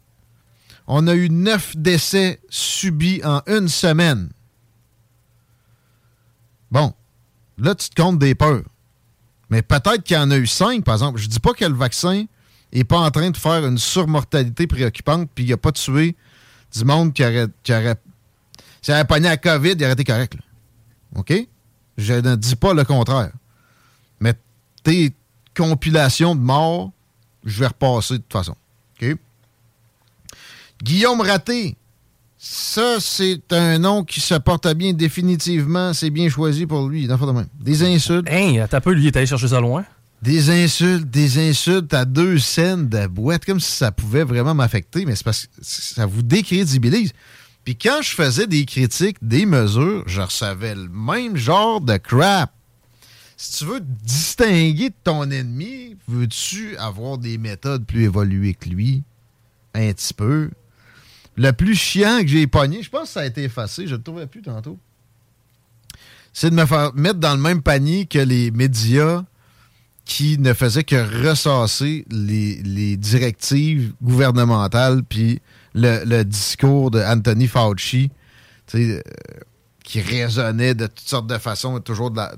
On 0.94 1.06
a 1.06 1.14
eu 1.14 1.30
neuf 1.30 1.74
décès 1.74 2.38
subis 2.50 3.22
en 3.24 3.40
une 3.46 3.66
semaine. 3.66 4.28
Bon, 6.70 6.92
là, 7.56 7.74
tu 7.74 7.88
te 7.88 7.94
comptes 7.94 8.18
des 8.18 8.34
peurs. 8.34 8.64
Mais 9.48 9.62
peut-être 9.62 10.02
qu'il 10.02 10.18
y 10.18 10.20
en 10.20 10.30
a 10.30 10.36
eu 10.36 10.46
cinq, 10.46 10.84
par 10.84 10.96
exemple. 10.96 11.18
Je 11.18 11.28
dis 11.28 11.40
pas 11.40 11.54
que 11.54 11.64
le 11.64 11.74
vaccin 11.74 12.26
n'est 12.74 12.84
pas 12.84 12.98
en 12.98 13.10
train 13.10 13.30
de 13.30 13.36
faire 13.38 13.66
une 13.66 13.78
surmortalité 13.78 14.66
préoccupante, 14.66 15.30
puis 15.34 15.44
il 15.44 15.50
n'a 15.50 15.56
pas 15.56 15.72
tué 15.72 16.14
du 16.76 16.84
monde 16.84 17.14
qui 17.14 17.24
aurait. 17.24 17.48
Qui 17.62 17.72
aurait 17.72 17.96
s'il 18.82 18.92
avait 18.92 19.06
pogné 19.06 19.30
la 19.30 19.38
COVID, 19.38 19.72
il 19.72 19.84
aurait 19.84 19.94
été 19.94 20.04
correct. 20.04 20.34
OK? 21.16 21.32
Je 21.96 22.12
ne 22.12 22.36
dis 22.36 22.56
pas 22.56 22.74
le 22.74 22.84
contraire. 22.84 23.32
Mais 24.20 24.34
t'es 24.82 25.14
compilation 25.56 26.34
de 26.34 26.40
morts, 26.40 26.90
je 27.46 27.60
vais 27.60 27.68
repasser 27.68 28.14
de 28.14 28.18
toute 28.18 28.32
façon. 28.32 28.56
Guillaume 30.82 31.20
Raté, 31.20 31.76
ça, 32.38 32.96
c'est 32.98 33.52
un 33.52 33.78
nom 33.78 34.02
qui 34.02 34.20
se 34.20 34.34
porte 34.34 34.66
bien 34.74 34.92
définitivement. 34.92 35.92
C'est 35.94 36.10
bien 36.10 36.28
choisi 36.28 36.66
pour 36.66 36.88
lui. 36.88 37.08
Des 37.60 37.82
insultes. 37.84 38.26
Hein, 38.30 38.66
t'as 38.68 38.80
peu, 38.80 38.92
lui, 38.92 39.06
est 39.06 39.16
allé 39.16 39.26
chercher 39.26 39.48
ça 39.48 39.60
loin. 39.60 39.84
Des 40.22 40.50
insultes, 40.50 41.08
des 41.08 41.50
insultes 41.50 41.94
à 41.94 42.04
deux 42.04 42.38
scènes 42.38 42.88
de 42.88 43.06
boîte, 43.06 43.44
comme 43.44 43.60
si 43.60 43.72
ça 43.72 43.92
pouvait 43.92 44.24
vraiment 44.24 44.54
m'affecter, 44.54 45.04
mais 45.04 45.16
c'est 45.16 45.24
parce 45.24 45.46
que 45.46 45.52
ça 45.62 46.06
vous 46.06 46.22
décrédibilise. 46.22 47.12
Puis 47.64 47.76
quand 47.76 48.02
je 48.02 48.10
faisais 48.10 48.46
des 48.46 48.64
critiques, 48.64 49.16
des 49.22 49.46
mesures, 49.46 50.02
je 50.06 50.20
recevais 50.20 50.74
le 50.74 50.88
même 50.88 51.36
genre 51.36 51.80
de 51.80 51.96
crap 51.96 52.52
si 53.42 53.58
tu 53.58 53.64
veux 53.64 53.80
distinguer 53.80 54.90
de 54.90 54.94
ton 55.02 55.28
ennemi, 55.28 55.96
veux-tu 56.06 56.76
avoir 56.76 57.18
des 57.18 57.38
méthodes 57.38 57.84
plus 57.84 58.04
évoluées 58.04 58.54
que 58.54 58.68
lui? 58.68 59.02
Un 59.74 59.92
petit 59.92 60.14
peu. 60.14 60.50
Le 61.36 61.52
plus 61.52 61.74
chiant 61.74 62.20
que 62.20 62.26
j'ai 62.26 62.46
pogné, 62.46 62.82
je 62.82 62.90
pense 62.90 63.04
que 63.04 63.08
ça 63.08 63.20
a 63.20 63.26
été 63.26 63.44
effacé, 63.44 63.86
je 63.86 63.92
ne 63.92 63.96
le 63.96 64.02
trouvais 64.02 64.26
plus 64.26 64.42
tantôt. 64.42 64.78
C'est 66.32 66.50
de 66.50 66.54
me 66.54 66.66
faire 66.66 66.94
mettre 66.94 67.18
dans 67.18 67.34
le 67.34 67.40
même 67.40 67.62
panier 67.62 68.06
que 68.06 68.18
les 68.18 68.50
médias 68.50 69.24
qui 70.04 70.38
ne 70.38 70.52
faisaient 70.52 70.84
que 70.84 71.28
ressasser 71.28 72.04
les, 72.10 72.96
directives 72.96 73.92
gouvernementales 74.02 75.02
puis 75.04 75.40
le, 75.74 76.22
discours 76.22 76.90
de 76.90 77.00
Anthony 77.00 77.46
Fauci, 77.46 78.10
euh, 78.74 79.00
qui 79.84 80.00
résonnait 80.00 80.74
de 80.74 80.86
toutes 80.86 81.08
sortes 81.08 81.26
de 81.26 81.38
façons, 81.38 81.78
toujours 81.80 82.10
de 82.10 82.16
la, 82.16 82.34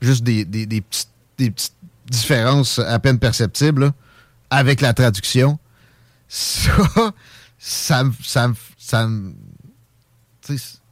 juste 0.00 0.22
des, 0.24 0.44
petites, 0.46 1.74
différences 2.06 2.78
à 2.78 2.98
peine 2.98 3.18
perceptibles 3.18 3.92
avec 4.50 4.80
la 4.80 4.92
traduction. 4.92 5.58
Ça, 6.28 7.12
ça, 7.64 8.02
ça, 8.24 8.50
ça, 8.76 9.08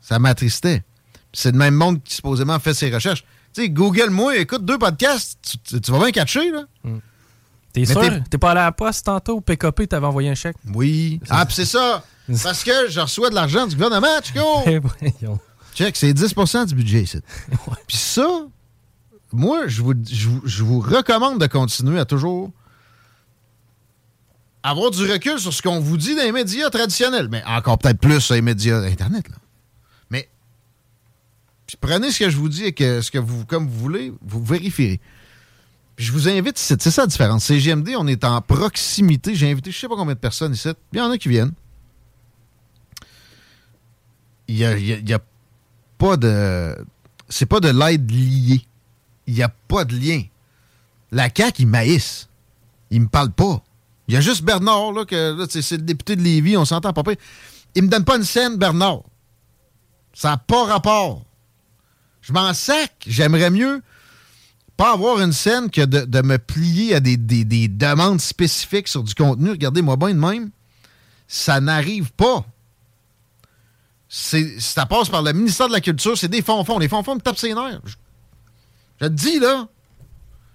ça 0.00 0.18
m'attristait. 0.20 0.84
C'est 1.32 1.50
le 1.50 1.58
même 1.58 1.74
monde 1.74 2.00
qui 2.02 2.14
supposément 2.14 2.58
fait 2.60 2.74
ses 2.74 2.94
recherches. 2.94 3.24
Tu 3.52 3.62
sais, 3.62 3.68
Google, 3.68 4.10
moi, 4.10 4.36
écoute 4.36 4.64
deux 4.64 4.78
podcasts, 4.78 5.38
tu, 5.64 5.90
vas 5.90 5.98
bien 5.98 6.12
catcher, 6.12 6.52
là. 6.52 6.62
Hmm. 6.84 6.98
T'es 7.72 7.84
sûr? 7.84 8.00
T'es 8.28 8.38
pas 8.38 8.52
allé 8.52 8.60
à 8.60 8.64
la 8.64 8.72
poste 8.72 9.06
tantôt 9.06 9.38
au 9.38 9.40
PKP, 9.40 9.88
t'avais 9.88 10.06
envoyé 10.06 10.30
un 10.30 10.34
chèque? 10.34 10.56
Oui. 10.72 11.20
Ah, 11.28 11.44
pis 11.44 11.54
c'est 11.54 11.64
ça! 11.64 12.04
Parce 12.42 12.62
que 12.62 12.88
je 12.88 13.00
reçois 13.00 13.30
de 13.30 13.34
l'argent 13.34 13.66
du 13.66 13.74
gouvernement, 13.74 14.20
Chico! 14.22 14.40
Check, 15.74 15.96
c'est 15.96 16.12
10% 16.12 16.66
du 16.66 16.74
budget, 16.76 17.02
ici. 17.02 17.18
Puis 17.86 17.96
ça, 17.96 18.28
moi, 19.32 19.66
je 19.66 19.82
vous, 19.82 19.94
je, 20.04 20.62
vous 20.62 20.80
recommande 20.80 21.40
de 21.40 21.46
continuer 21.46 21.98
à 21.98 22.04
toujours 22.04 22.50
avoir 24.62 24.90
du 24.90 25.10
recul 25.10 25.38
sur 25.38 25.52
ce 25.52 25.62
qu'on 25.62 25.80
vous 25.80 25.96
dit 25.96 26.14
dans 26.14 26.22
les 26.22 26.32
médias 26.32 26.70
traditionnels, 26.70 27.28
mais 27.30 27.42
encore 27.44 27.78
peut-être 27.78 27.98
plus 27.98 28.20
sur 28.20 28.34
les 28.34 28.42
médias 28.42 28.82
Internet. 28.82 29.28
Là. 29.28 29.36
Mais 30.10 30.28
prenez 31.80 32.10
ce 32.10 32.18
que 32.18 32.30
je 32.30 32.36
vous 32.36 32.48
dis 32.48 32.64
et 32.64 32.72
que, 32.72 33.00
ce 33.00 33.10
que 33.10 33.18
vous, 33.18 33.44
comme 33.46 33.68
vous 33.68 33.78
voulez, 33.78 34.12
vous 34.22 34.44
vérifierez. 34.44 35.00
je 35.96 36.12
vous 36.12 36.28
invite, 36.28 36.58
c'est 36.58 36.80
ça 36.82 37.02
la 37.02 37.06
différence. 37.06 37.44
CGMD, 37.44 37.90
on 37.96 38.06
est 38.06 38.24
en 38.24 38.40
proximité. 38.40 39.34
J'ai 39.34 39.50
invité 39.50 39.70
je 39.70 39.76
ne 39.76 39.80
sais 39.80 39.88
pas 39.88 39.96
combien 39.96 40.14
de 40.14 40.20
personnes 40.20 40.52
ici. 40.52 40.68
Il 40.92 40.98
y 40.98 41.02
en 41.02 41.10
a 41.10 41.18
qui 41.18 41.28
viennent. 41.28 41.52
Il 44.48 44.56
n'y 44.56 44.64
a, 44.64 44.76
y 44.76 45.12
a 45.12 45.20
pas 45.96 46.16
de. 46.16 46.76
C'est 47.28 47.46
pas 47.46 47.60
de 47.60 47.68
l'aide 47.68 48.10
liée 48.10 48.66
il 49.30 49.34
n'y 49.34 49.42
a 49.42 49.48
pas 49.48 49.84
de 49.84 49.96
lien. 49.96 50.22
La 51.12 51.28
CAQ, 51.34 51.62
il 51.62 51.68
maïs. 51.68 52.28
Il 52.90 53.02
me 53.02 53.06
parle 53.06 53.30
pas. 53.30 53.62
Il 54.10 54.14
y 54.14 54.16
a 54.16 54.20
juste 54.20 54.42
Bernard, 54.42 54.90
là, 54.90 55.04
que 55.04 55.46
c'est 55.48 55.76
le 55.76 55.84
député 55.84 56.16
de 56.16 56.20
Lévis, 56.20 56.56
on 56.56 56.64
s'entend 56.64 56.92
pas. 56.92 57.12
Il 57.76 57.84
me 57.84 57.88
donne 57.88 58.04
pas 58.04 58.16
une 58.16 58.24
scène, 58.24 58.56
Bernard. 58.56 59.02
Ça 60.12 60.30
n'a 60.30 60.36
pas 60.36 60.64
rapport. 60.64 61.22
Je 62.20 62.32
m'en 62.32 62.52
sac. 62.52 62.92
J'aimerais 63.06 63.50
mieux 63.50 63.82
pas 64.76 64.94
avoir 64.94 65.20
une 65.20 65.32
scène 65.32 65.70
que 65.70 65.82
de, 65.84 66.22
me 66.22 66.38
plier 66.38 66.96
à 66.96 66.98
des, 66.98 67.16
demandes 67.16 68.20
spécifiques 68.20 68.88
sur 68.88 69.04
du 69.04 69.14
contenu. 69.14 69.50
Regardez-moi 69.50 69.94
bien 69.94 70.08
de 70.08 70.14
même. 70.14 70.50
Ça 71.28 71.60
n'arrive 71.60 72.10
pas. 72.10 72.44
Ça 74.08 74.86
passe 74.86 75.08
par 75.08 75.22
le 75.22 75.32
ministère 75.34 75.68
de 75.68 75.72
la 75.72 75.80
Culture. 75.80 76.18
C'est 76.18 76.26
des 76.26 76.42
fonds-fonds. 76.42 76.80
Les 76.80 76.88
fonds-fonds 76.88 77.14
me 77.14 77.20
tapent 77.20 77.38
ses 77.38 77.54
nerfs. 77.54 77.80
Je 79.00 79.06
te 79.06 79.12
dis, 79.12 79.38
là, 79.38 79.68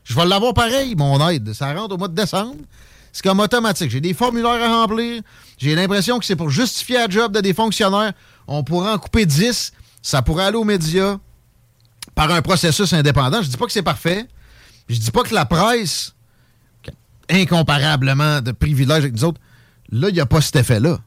je 0.03 0.13
vais 0.13 0.25
l'avoir 0.25 0.53
pareil, 0.53 0.93
mon 0.97 1.25
aide. 1.29 1.53
Ça 1.53 1.73
rentre 1.73 1.95
au 1.95 1.97
mois 1.97 2.09
de 2.09 2.15
décembre. 2.15 2.57
C'est 3.15 3.23
comme 3.23 3.39
automatique. 3.39 3.91
J'ai 3.91 4.01
des 4.01 4.13
formulaires 4.13 4.61
à 4.61 4.81
remplir. 4.81 5.21
J'ai 5.57 5.73
l'impression 5.73 6.19
que 6.19 6.25
c'est 6.25 6.35
pour 6.35 6.49
justifier 6.49 6.97
la 6.97 7.07
job 7.07 7.31
de 7.31 7.39
des 7.39 7.53
fonctionnaires. 7.53 8.11
On 8.45 8.61
pourrait 8.61 8.91
en 8.91 8.97
couper 8.99 9.25
10. 9.25 9.71
Ça 10.01 10.21
pourrait 10.21 10.43
aller 10.43 10.57
aux 10.57 10.65
médias 10.65 11.15
par 12.13 12.29
un 12.29 12.41
processus 12.41 12.91
indépendant. 12.91 13.41
Je 13.41 13.47
dis 13.47 13.55
pas 13.55 13.67
que 13.67 13.71
c'est 13.71 13.81
parfait. 13.81 14.27
Je 14.89 14.99
dis 14.99 15.11
pas 15.11 15.23
que 15.23 15.33
la 15.33 15.45
presse, 15.45 16.13
incomparablement 17.29 18.41
de 18.41 18.51
privilèges 18.51 19.03
avec 19.03 19.13
nous 19.13 19.23
autres, 19.23 19.39
là, 19.93 20.09
il 20.09 20.13
n'y 20.13 20.19
a 20.19 20.25
pas 20.25 20.41
cet 20.41 20.57
effet-là. 20.57 20.99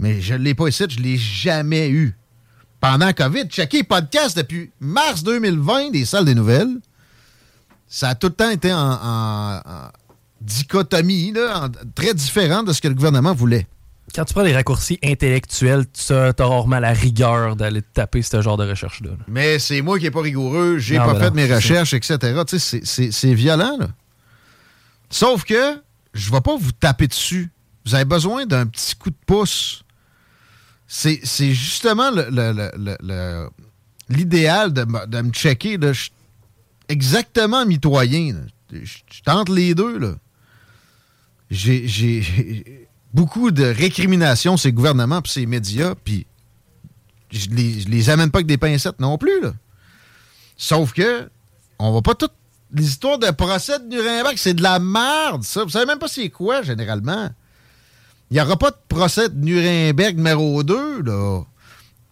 Mais 0.00 0.20
je 0.20 0.34
ne 0.34 0.38
l'ai 0.38 0.56
pas 0.56 0.66
ici, 0.66 0.84
je 0.88 0.98
ne 0.98 1.04
l'ai 1.04 1.16
jamais 1.16 1.90
eu 1.90 2.18
pendant 2.80 3.12
COVID. 3.12 3.44
Checker 3.44 3.84
podcast 3.84 4.36
depuis 4.36 4.72
mars 4.80 5.22
2020 5.22 5.92
des 5.92 6.06
salles 6.06 6.24
des 6.24 6.34
nouvelles. 6.34 6.80
Ça 7.86 8.08
a 8.08 8.14
tout 8.16 8.28
le 8.28 8.34
temps 8.34 8.50
été 8.50 8.72
en, 8.72 9.60
dichotomie 10.40 11.32
là, 11.32 11.68
très 11.94 12.14
différente 12.14 12.66
de 12.66 12.72
ce 12.72 12.80
que 12.80 12.88
le 12.88 12.94
gouvernement 12.94 13.34
voulait. 13.34 13.66
Quand 14.14 14.24
tu 14.24 14.34
prends 14.34 14.42
des 14.42 14.54
raccourcis 14.54 14.98
intellectuels, 15.04 15.84
tu 15.92 16.12
as 16.12 16.32
rarement 16.38 16.80
la 16.80 16.92
rigueur 16.92 17.54
d'aller 17.54 17.82
taper 17.82 18.22
ce 18.22 18.42
genre 18.42 18.56
de 18.56 18.68
recherche-là. 18.68 19.10
Mais 19.28 19.58
c'est 19.58 19.82
moi 19.82 19.98
qui 19.98 20.04
n'ai 20.04 20.10
pas 20.10 20.22
rigoureux, 20.22 20.78
j'ai 20.78 20.96
pas 20.96 21.14
fait 21.18 21.30
mes 21.32 21.52
recherches, 21.52 21.94
etc. 21.94 22.18
C'est 22.84 23.34
violent. 23.34 23.76
Là. 23.78 23.88
Sauf 25.10 25.44
que 25.44 25.80
je 26.12 26.28
ne 26.28 26.34
vais 26.34 26.40
pas 26.40 26.56
vous 26.56 26.72
taper 26.72 27.06
dessus. 27.06 27.50
Vous 27.86 27.94
avez 27.94 28.04
besoin 28.04 28.46
d'un 28.46 28.66
petit 28.66 28.96
coup 28.96 29.10
de 29.10 29.16
pouce. 29.26 29.84
C'est 30.88 31.20
justement 31.52 32.10
l'idéal 34.08 34.72
de, 34.72 35.06
de, 35.06 35.20
me 35.20 35.30
checker. 35.30 35.76
Là. 35.76 35.92
exactement 36.88 37.64
mitoyen. 37.64 38.34
Je 38.72 39.22
tente 39.24 39.48
les 39.50 39.74
deux. 39.74 39.98
là. 39.98 40.14
J'ai 41.50 42.86
beaucoup 43.12 43.50
de 43.50 43.64
récriminations 43.64 44.56
ces 44.56 44.72
gouvernements 44.72 45.20
et 45.20 45.28
ces 45.28 45.46
médias, 45.46 45.94
puis 45.94 46.26
je 47.30 47.48
les, 47.50 47.72
les 47.88 48.10
amène 48.10 48.30
pas 48.30 48.38
avec 48.38 48.46
des 48.46 48.58
pincettes 48.58 49.00
non 49.00 49.18
plus. 49.18 49.40
Là. 49.40 49.52
Sauf 50.56 50.92
que 50.92 51.28
on 51.78 51.92
va 51.92 52.02
pas 52.02 52.14
toutes 52.14 52.34
les 52.72 52.86
histoires 52.86 53.18
de 53.18 53.30
procès 53.30 53.78
de 53.78 53.86
Nuremberg, 53.86 54.34
c'est 54.36 54.54
de 54.54 54.62
la 54.62 54.78
merde, 54.78 55.42
ça. 55.42 55.64
Vous 55.64 55.70
savez 55.70 55.86
même 55.86 55.98
pas 55.98 56.08
c'est 56.08 56.28
quoi, 56.28 56.62
généralement. 56.62 57.30
Il 58.30 58.34
n'y 58.34 58.40
aura 58.40 58.56
pas 58.56 58.70
de 58.70 58.76
procès 58.88 59.28
de 59.28 59.36
Nuremberg 59.36 60.16
numéro 60.16 60.62
2, 60.62 61.02
là, 61.02 61.42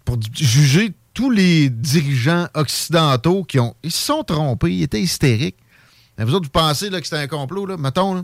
pour 0.05 0.19
juger 0.35 0.93
tous 1.15 1.31
les 1.31 1.71
dirigeants 1.71 2.49
occidentaux 2.55 3.45
qui 3.45 3.61
ont. 3.61 3.77
Ils 3.83 3.93
se 3.93 4.05
sont 4.05 4.25
trompés, 4.25 4.73
ils 4.73 4.83
étaient 4.83 5.01
hystériques. 5.01 5.59
Mais 6.17 6.25
vous 6.25 6.35
autres, 6.35 6.47
vous 6.47 6.51
pensez 6.51 6.91
là, 6.91 7.01
que 7.01 7.07
c'était 7.07 7.23
un 7.23 7.29
complot, 7.29 7.67
là, 7.67 7.77
mettons, 7.77 8.15
là. 8.15 8.23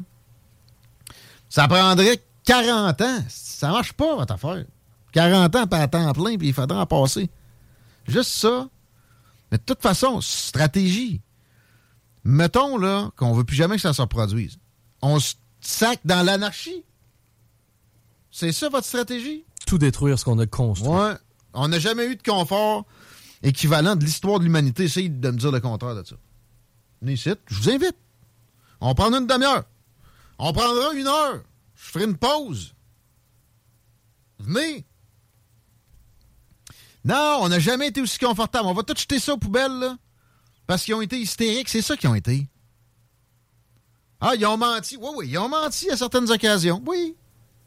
Ça 1.55 1.69
prendrait 1.69 2.21
40 2.47 3.01
ans. 3.01 3.25
Ça 3.29 3.69
marche 3.69 3.93
pas, 3.93 4.17
votre 4.17 4.35
affaire. 4.35 4.65
40 5.13 5.55
ans, 5.55 5.67
à 5.71 5.87
temps 5.87 6.13
plein, 6.13 6.37
puis 6.37 6.49
il 6.49 6.53
faudra 6.53 6.81
en 6.81 6.87
passer. 6.87 7.31
Juste 8.09 8.31
ça. 8.31 8.69
Mais 9.53 9.59
de 9.59 9.63
toute 9.63 9.81
façon, 9.81 10.21
stratégie. 10.21 11.21
Mettons 12.25 12.77
là 12.77 13.13
qu'on 13.15 13.35
veut 13.35 13.45
plus 13.45 13.55
jamais 13.55 13.77
que 13.77 13.83
ça 13.83 13.93
se 13.93 14.03
reproduise. 14.03 14.59
On 15.01 15.21
se 15.21 15.35
sac 15.61 16.01
dans 16.05 16.27
l'anarchie. 16.27 16.83
C'est 18.33 18.51
ça 18.51 18.69
votre 18.69 18.89
stratégie? 18.89 19.45
Tout 19.65 19.79
détruire 19.79 20.19
ce 20.19 20.25
qu'on 20.25 20.41
a 20.41 20.47
construit. 20.47 20.91
Ouais. 20.91 21.15
On 21.53 21.69
n'a 21.69 21.79
jamais 21.79 22.07
eu 22.07 22.17
de 22.17 22.23
confort 22.25 22.85
équivalent 23.45 23.95
de 23.95 24.05
l'histoire 24.05 24.41
de 24.41 24.45
l'humanité. 24.45 24.83
Essayez 24.83 25.09
de 25.09 25.31
me 25.31 25.39
dire 25.39 25.53
le 25.53 25.61
contraire 25.61 25.95
de 25.95 26.03
ça. 26.03 26.17
Venez 27.01 27.13
ici, 27.13 27.31
je 27.47 27.55
vous 27.55 27.71
invite. 27.71 27.97
On 28.81 28.93
prendra 28.97 29.21
une 29.21 29.29
demi-heure. 29.29 29.63
On 30.39 30.53
prendra 30.53 30.93
une 30.95 31.07
heure. 31.07 31.43
Je 31.75 31.91
ferai 31.91 32.05
une 32.05 32.17
pause. 32.17 32.75
Venez. 34.39 34.85
Non, 37.05 37.39
on 37.41 37.49
n'a 37.49 37.59
jamais 37.59 37.89
été 37.89 38.01
aussi 38.01 38.19
confortable. 38.19 38.67
On 38.67 38.75
va 38.75 38.83
tout 38.83 38.95
jeter 38.97 39.19
ça 39.19 39.35
aux 39.35 39.39
poubelles, 39.39 39.79
là. 39.79 39.97
Parce 40.67 40.85
qu'ils 40.85 40.95
ont 40.95 41.03
été 41.03 41.19
hystériques, 41.19 41.69
c'est 41.69 41.83
ça 41.83 41.97
qu'ils 41.97 42.09
ont 42.09 42.15
été. 42.15 42.49
Ah, 44.21 44.33
ils 44.35 44.47
ont 44.47 44.57
menti. 44.57 44.97
Oui, 44.97 45.11
oui, 45.17 45.29
ils 45.29 45.39
ont 45.39 45.49
menti 45.49 45.91
à 45.91 45.97
certaines 45.97 46.31
occasions. 46.31 46.83
Oui, 46.87 47.15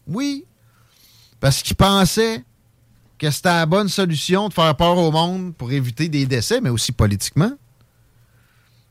oui. 0.08 0.46
Parce 1.40 1.62
qu'ils 1.62 1.76
pensaient 1.76 2.44
que 3.20 3.30
c'était 3.30 3.50
la 3.50 3.66
bonne 3.66 3.90
solution 3.90 4.50
de 4.50 4.54
faire 4.54 4.76
peur 4.76 4.98
au 4.98 5.12
monde 5.12 5.56
pour 5.56 5.72
éviter 5.72 6.10
des 6.10 6.26
décès, 6.26 6.62
mais 6.62 6.70
aussi 6.70 6.92
politiquement. 6.92 7.52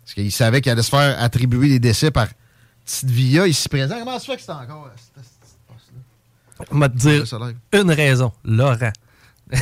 Parce 0.02 0.14
qu'ils 0.14 0.32
savaient 0.32 0.60
qu'ils 0.60 0.72
allaient 0.72 0.82
se 0.82 0.90
faire 0.90 1.20
attribuer 1.20 1.68
des 1.68 1.80
décès 1.80 2.12
par 2.12 2.28
petite 2.86 3.10
via 3.10 3.46
ici 3.46 3.68
présent. 3.68 3.96
Comment 3.98 4.18
ça 4.18 4.26
fait 4.26 4.36
que 4.36 4.42
c'est 4.42 4.50
encore 4.52 4.90
On 6.70 6.78
va 6.78 6.88
te 6.88 6.96
dire 6.96 7.24
une 7.72 7.90
raison, 7.90 8.32
Laurent. 8.44 8.92
ouais. 9.52 9.60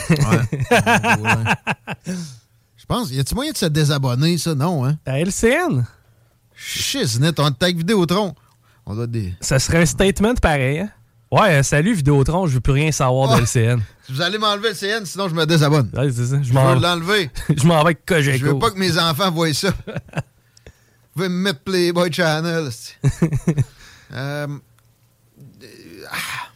Je 2.77 2.87
pense, 2.87 3.11
y 3.11 3.19
a-tu 3.19 3.35
moyen 3.35 3.53
de 3.53 3.57
se 3.57 3.67
désabonner, 3.67 4.39
ça? 4.39 4.55
Non, 4.55 4.85
hein? 4.85 4.99
À 5.07 5.19
LCN? 5.19 5.85
Shiznit, 6.55 7.33
on 7.39 7.47
avec 7.47 7.77
Vidéotron. 7.79 8.35
On 8.87 8.95
doit 8.95 9.07
des... 9.07 9.35
Ça 9.41 9.59
serait 9.59 9.83
un 9.83 9.87
statement 9.87 10.35
pareil, 10.35 10.81
hein? 10.81 10.91
Ouais, 11.31 11.55
euh, 11.55 11.63
salut 11.65 11.95
Vidéotron, 11.95 12.47
je 12.47 12.55
veux 12.55 12.61
plus 12.61 12.75
rien 12.75 12.93
savoir 12.93 13.35
de 13.35 13.43
LCN. 13.43 13.81
Vous 14.09 14.21
allez 14.21 14.39
m'enlever 14.39 14.69
LCN, 14.69 15.05
sinon 15.05 15.29
je 15.29 15.35
me 15.35 15.47
désabonne. 15.47 15.91
Ouais, 15.95 16.13
c'est 16.13 16.27
ça. 16.27 16.37
Je, 16.41 16.49
je 16.49 16.53
veux 16.53 16.81
l'enlever. 16.81 17.31
je 17.57 17.67
m'en 17.67 17.77
vais 17.77 17.81
avec 17.81 18.07
Cogeco. 18.07 18.39
Je 18.39 18.45
veux 18.45 18.59
pas 18.59 18.71
que 18.71 18.79
mes 18.79 18.97
enfants 18.99 19.31
voient 19.33 19.53
ça. 19.53 19.71
Vous 21.15 21.23
pouvez 21.23 21.29
me 21.29 21.43
mettre 21.43 21.61
Playboy 21.61 22.13
Channel. 22.13 22.71
euh... 24.13 24.59
ah. 26.11 26.51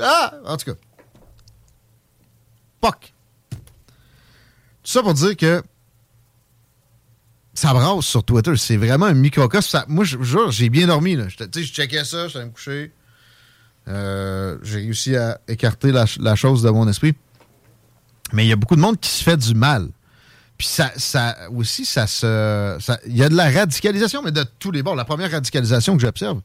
ah! 0.00 0.34
En 0.44 0.56
tout 0.56 0.72
cas. 0.72 0.78
Poc. 2.80 3.14
Tout 3.50 3.58
ça 4.90 5.02
pour 5.02 5.14
dire 5.14 5.36
que 5.36 5.62
ça 7.54 7.72
brasse 7.72 8.06
sur 8.06 8.24
Twitter. 8.24 8.56
C'est 8.56 8.76
vraiment 8.76 9.06
un 9.06 9.14
microcosme. 9.14 9.84
moi, 9.86 10.04
je 10.04 10.20
jure, 10.20 10.50
j'ai 10.50 10.68
bien 10.68 10.88
dormi. 10.88 11.14
Là. 11.14 11.28
Je, 11.28 11.36
je 11.38 11.72
checkais 11.72 12.04
ça, 12.04 12.26
je 12.26 12.38
me 12.38 12.50
coucher. 12.50 12.92
Euh, 13.86 14.58
j'ai 14.62 14.78
réussi 14.78 15.16
à 15.16 15.40
écarter 15.46 15.92
la, 15.92 16.34
chose 16.34 16.62
de 16.62 16.70
mon 16.70 16.88
esprit. 16.88 17.14
Mais 18.32 18.44
il 18.44 18.48
y 18.48 18.52
a 18.52 18.56
beaucoup 18.56 18.76
de 18.76 18.80
monde 18.80 18.98
qui 18.98 19.10
se 19.10 19.22
fait 19.22 19.36
du 19.36 19.54
mal. 19.54 19.88
Puis 20.62 20.68
ça, 20.68 20.92
ça 20.94 21.36
aussi, 21.50 21.84
ça 21.84 22.06
se. 22.06 22.78
Il 23.08 23.16
y 23.16 23.24
a 23.24 23.28
de 23.28 23.34
la 23.34 23.50
radicalisation, 23.50 24.22
mais 24.22 24.30
de 24.30 24.44
tous 24.60 24.70
les 24.70 24.84
bords. 24.84 24.94
La 24.94 25.04
première 25.04 25.32
radicalisation 25.32 25.96
que 25.96 26.02
j'observe, 26.02 26.40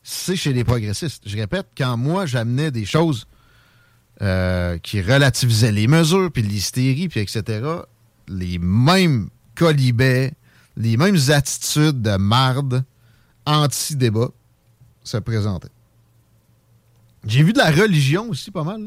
c'est 0.00 0.36
chez 0.36 0.52
les 0.52 0.62
progressistes. 0.62 1.24
Je 1.26 1.36
répète, 1.36 1.66
quand 1.76 1.96
moi, 1.96 2.24
j'amenais 2.24 2.70
des 2.70 2.84
choses 2.84 3.26
euh, 4.22 4.78
qui 4.78 5.02
relativisait 5.02 5.72
les 5.72 5.88
mesures, 5.88 6.30
puis 6.30 6.42
l'hystérie, 6.42 7.08
puis 7.08 7.18
etc., 7.18 7.66
les 8.28 8.58
mêmes 8.58 9.28
colibets, 9.56 10.34
les 10.76 10.96
mêmes 10.96 11.18
attitudes 11.26 12.00
de 12.00 12.16
marde 12.16 12.84
anti-débat 13.44 14.28
se 15.02 15.16
présentaient. 15.16 15.66
J'ai 17.26 17.42
vu 17.42 17.52
de 17.52 17.58
la 17.58 17.72
religion 17.72 18.28
aussi 18.28 18.52
pas 18.52 18.62
mal. 18.62 18.86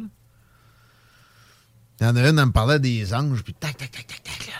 Il 2.02 2.08
y 2.08 2.08
en 2.08 2.16
a 2.16 2.28
une, 2.28 2.40
elle 2.40 2.46
me 2.48 2.52
parlait 2.52 2.80
des 2.80 3.14
anges, 3.14 3.44
puis 3.44 3.54
tac, 3.54 3.78
tac, 3.78 3.92
tac, 3.92 4.08
tac, 4.08 4.24
tac. 4.24 4.52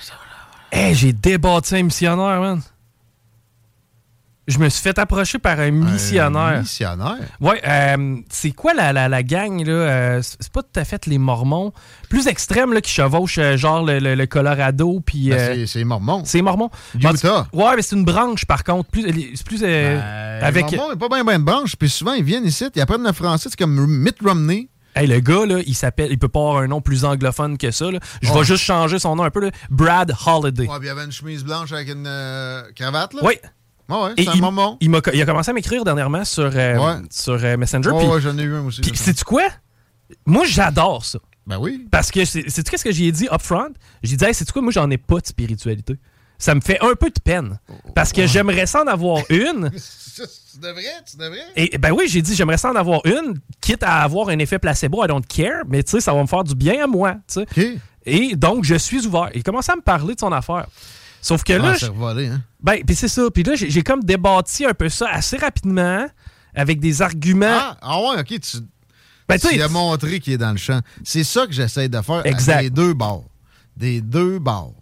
Hé, 0.72 0.94
j'ai 0.94 1.12
débattu 1.12 1.76
un 1.76 1.84
missionnaire, 1.84 2.40
man 2.40 2.62
je 4.48 4.58
me 4.60 4.70
suis 4.70 4.82
fait 4.82 4.98
approcher 4.98 5.40
par 5.40 5.60
un 5.60 5.72
missionnaire. 5.72 6.42
Un 6.42 6.60
missionnaire? 6.62 7.18
Oui, 7.40 7.56
euh, 7.66 8.18
c'est 8.30 8.52
quoi 8.52 8.74
la, 8.74 8.92
la, 8.92 9.08
la 9.08 9.24
gang, 9.24 9.64
là? 9.66 9.72
Euh, 9.72 10.22
c'est 10.22 10.52
pas 10.52 10.62
tout 10.62 10.80
à 10.80 10.84
fait 10.84 11.06
les 11.06 11.18
Mormons. 11.18 11.72
Plus 12.10 12.28
extrêmes, 12.28 12.74
là, 12.74 12.82
qui 12.82 12.92
chevauchent, 12.92 13.38
euh, 13.38 13.56
genre 13.56 13.84
le, 13.86 14.26
Colorado, 14.26 15.00
puis... 15.06 15.30
Ben, 15.30 15.66
c'est 15.68 15.84
Mormons. 15.84 16.24
C'est 16.26 16.42
Mormons. 16.42 16.70
Utah. 16.96 17.48
Ouais, 17.54 17.76
mais 17.76 17.82
c'est 17.82 17.96
une 17.96 18.06
branche, 18.06 18.46
par 18.46 18.64
contre. 18.64 18.90
Plus, 18.90 19.04
c'est 19.36 19.46
plus... 19.46 19.62
Ben, 19.62 20.02
avec... 20.42 20.72
Les 20.72 20.78
Mormons, 20.78 20.98
pas 20.98 21.10
bien, 21.10 21.24
bien 21.24 21.40
de 21.40 21.44
branche, 21.46 21.76
puis 21.76 21.90
souvent, 21.90 22.14
ils 22.14 22.24
viennent 22.24 22.46
ici, 22.46 22.66
ils 22.76 22.82
apprennent 22.82 23.04
le 23.04 23.14
français, 23.14 23.50
c'est 23.50 23.60
comme 23.60 23.86
Mitt 23.88 24.18
Romney. 24.24 24.70
Hey, 24.96 25.08
le 25.08 25.20
gars, 25.20 25.46
là, 25.46 25.60
il 25.66 25.76
s'appelle, 25.76 26.12
il 26.12 26.20
peut 26.20 26.28
pas 26.28 26.40
avoir 26.40 26.58
un 26.58 26.68
nom 26.68 26.82
plus 26.82 27.06
anglophone 27.06 27.58
que 27.58 27.72
ça. 27.72 27.90
Là. 27.92 28.00
Je 28.22 28.32
vais 28.32 28.44
juste 28.44 28.64
changer 28.64 29.00
son 29.00 29.16
nom 29.16 29.24
un 29.24 29.30
peu. 29.30 29.40
Là. 29.40 29.52
Brad 29.70 30.14
Holiday. 30.26 30.68
Ouais, 30.68 30.80
puis 30.80 30.88
il 30.88 30.92
avait 30.92 31.06
une 31.06 31.12
chemise 31.12 31.44
blanche 31.44 31.72
avec 31.72 31.90
une 31.90 32.10
cravate. 32.76 33.14
Là. 33.14 33.22
Oui. 33.24 33.36
Ouais, 33.92 34.12
un 34.12 34.14
il, 34.36 34.42
moment. 34.42 34.78
Il, 34.80 34.94
a, 34.96 35.02
il, 35.14 35.22
a, 35.22 35.26
commencé 35.26 35.52
à 35.52 35.54
m'écrire 35.54 35.84
dernièrement 35.84 36.24
sur, 36.24 36.50
euh, 36.54 37.00
sur 37.10 37.34
euh, 37.44 37.58
Messenger. 37.58 37.90
Ouais, 37.90 38.22
j'en 38.22 38.38
ai 38.38 38.44
eu 38.44 38.56
un 38.56 38.66
aussi. 38.66 38.82
Puis, 38.82 38.96
sais-tu 38.96 39.24
quoi? 39.26 39.44
Moi, 40.26 40.46
j'adore 40.46 41.04
ça. 41.04 41.20
Ben 41.46 41.58
oui. 41.58 41.88
Parce 41.92 42.12
que, 42.12 42.24
sais-tu 42.24 42.64
qu'est-ce 42.64 42.84
que 42.84 42.92
j'ai 42.92 43.12
dit 43.12 43.28
up 43.32 43.42
front? 43.42 43.72
J'ai 44.04 44.16
dit, 44.16 44.24
hey, 44.24 44.34
sais-tu 44.34 44.54
quoi? 44.54 44.62
Moi, 44.62 44.72
j'en 44.72 44.90
ai 44.90 44.98
pas 44.98 45.20
de 45.20 45.26
spiritualité. 45.26 45.96
Ça 46.42 46.56
me 46.56 46.60
fait 46.62 46.80
un 46.82 46.96
peu 46.96 47.12
de 47.12 47.20
peine. 47.24 47.60
Parce 47.94 48.12
que 48.12 48.26
j'aimerais 48.26 48.66
ça 48.66 48.82
en 48.82 48.88
avoir 48.88 49.20
une. 49.30 49.70
tu 49.72 50.60
devrais, 50.60 50.82
tu 51.10 51.16
devrais. 51.16 51.46
Et 51.56 51.78
ben 51.78 51.92
oui, 51.92 52.06
j'ai 52.08 52.24
dit, 52.24 52.36
j'aimerais 52.36 52.58
ça 52.58 52.72
en 52.72 52.76
avoir 52.76 53.06
une, 53.06 53.36
quitte 53.62 53.84
à 53.84 54.02
avoir 54.02 54.30
un 54.30 54.40
effet 54.40 54.58
placebo, 54.58 55.06
I 55.06 55.08
don't 55.08 55.22
care, 55.26 55.62
mais 55.68 55.84
tu 55.84 55.92
sais, 55.92 56.02
ça 56.02 56.14
va 56.14 56.22
me 56.22 56.26
faire 56.28 56.44
du 56.44 56.56
bien 56.56 56.84
à 56.84 56.88
moi. 56.88 57.14
tu 57.32 57.46
sais. 57.56 57.78
Et 58.08 58.36
donc, 58.36 58.64
je 58.64 58.74
suis 58.74 59.06
ouvert. 59.06 59.30
Il 59.36 59.44
commence 59.44 59.70
à 59.70 59.76
me 59.76 59.82
parler 59.82 60.16
de 60.16 60.20
son 60.20 60.32
affaire. 60.32 60.66
Sauf 61.22 61.44
que 61.44 61.54
là. 61.54 61.76
hein? 62.26 62.42
Ben, 62.60 62.84
puis 62.84 62.96
c'est 62.96 63.08
ça. 63.08 63.30
Puis 63.32 63.44
là, 63.44 63.54
j'ai 63.56 63.84
comme 63.84 64.04
débattu 64.04 64.66
un 64.66 64.74
peu 64.74 64.90
ça 64.90 65.10
assez 65.12 65.38
rapidement 65.38 66.08
avec 66.56 66.80
des 66.80 67.04
arguments. 67.04 67.46
Ah, 67.48 67.78
ah 67.84 68.00
ouais, 68.02 68.20
ok. 68.20 68.40
Tu, 68.40 68.58
ben, 69.30 69.38
tu 69.38 69.62
as 69.62 69.68
montré 69.68 70.20
qu'il 70.20 70.34
est 70.34 70.38
dans 70.40 70.52
le 70.52 70.58
champ. 70.58 70.82
C'est 71.04 71.24
ça 71.24 71.46
que 71.46 71.54
j'essaie 71.54 71.88
de 71.88 72.02
faire 72.02 72.26
exact. 72.26 72.64
des 72.64 72.70
deux 72.72 72.94
bords. 72.96 73.26
Des 73.78 74.02
deux 74.02 74.40
bords. 74.40 74.74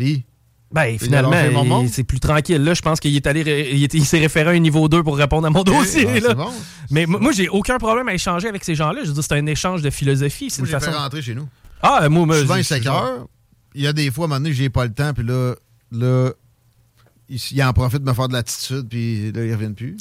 Puis. 0.00 0.24
Ben, 0.72 0.96
finalement, 1.00 1.84
c'est 1.88 2.04
plus 2.04 2.20
tranquille. 2.20 2.62
Là, 2.62 2.74
je 2.74 2.82
pense 2.82 3.00
qu'il 3.00 3.16
est 3.16 3.26
allé, 3.26 3.70
il, 3.72 4.04
s'est 4.04 4.20
référé 4.20 4.50
à 4.50 4.52
un 4.52 4.58
niveau 4.60 4.88
2 4.88 5.02
pour 5.02 5.16
répondre 5.16 5.44
à 5.46 5.50
mon 5.50 5.64
dossier. 5.64 6.06
Ah, 6.08 6.20
là. 6.20 6.34
Bon. 6.34 6.48
Mais 6.92 7.06
moi, 7.06 7.32
j'ai 7.32 7.48
aucun 7.48 7.76
problème 7.78 8.06
à 8.06 8.14
échanger 8.14 8.46
avec 8.46 8.62
ces 8.62 8.76
gens-là. 8.76 9.00
Je 9.02 9.08
veux 9.08 9.14
dire, 9.14 9.24
c'est 9.24 9.34
un 9.34 9.46
échange 9.46 9.82
de 9.82 9.90
philosophie. 9.90 10.48
C'est 10.48 10.62
une 10.62 10.68
façon. 10.68 10.92
rentrer 10.92 11.22
chez 11.22 11.34
nous. 11.34 11.48
Ah, 11.82 12.08
moi, 12.08 12.24
moi. 12.24 12.38
Souvent, 12.38 12.62
5 12.62 12.86
heures 12.86 13.26
il 13.74 13.82
y 13.82 13.86
a 13.86 13.92
des 13.92 14.10
fois, 14.10 14.24
à 14.24 14.26
un 14.26 14.28
moment 14.28 14.40
donné, 14.40 14.52
j'ai 14.52 14.70
pas 14.70 14.84
le 14.84 14.92
temps, 14.92 15.12
puis 15.12 15.24
là, 15.24 15.54
là, 15.92 16.30
il, 17.28 17.62
en 17.62 17.72
profite 17.72 18.02
de 18.02 18.08
me 18.08 18.14
faire 18.14 18.28
de 18.28 18.32
l'attitude, 18.32 18.88
puis 18.88 19.32
là, 19.32 19.44
ils 19.44 19.54
reviennent 19.54 19.74
plus. 19.74 19.96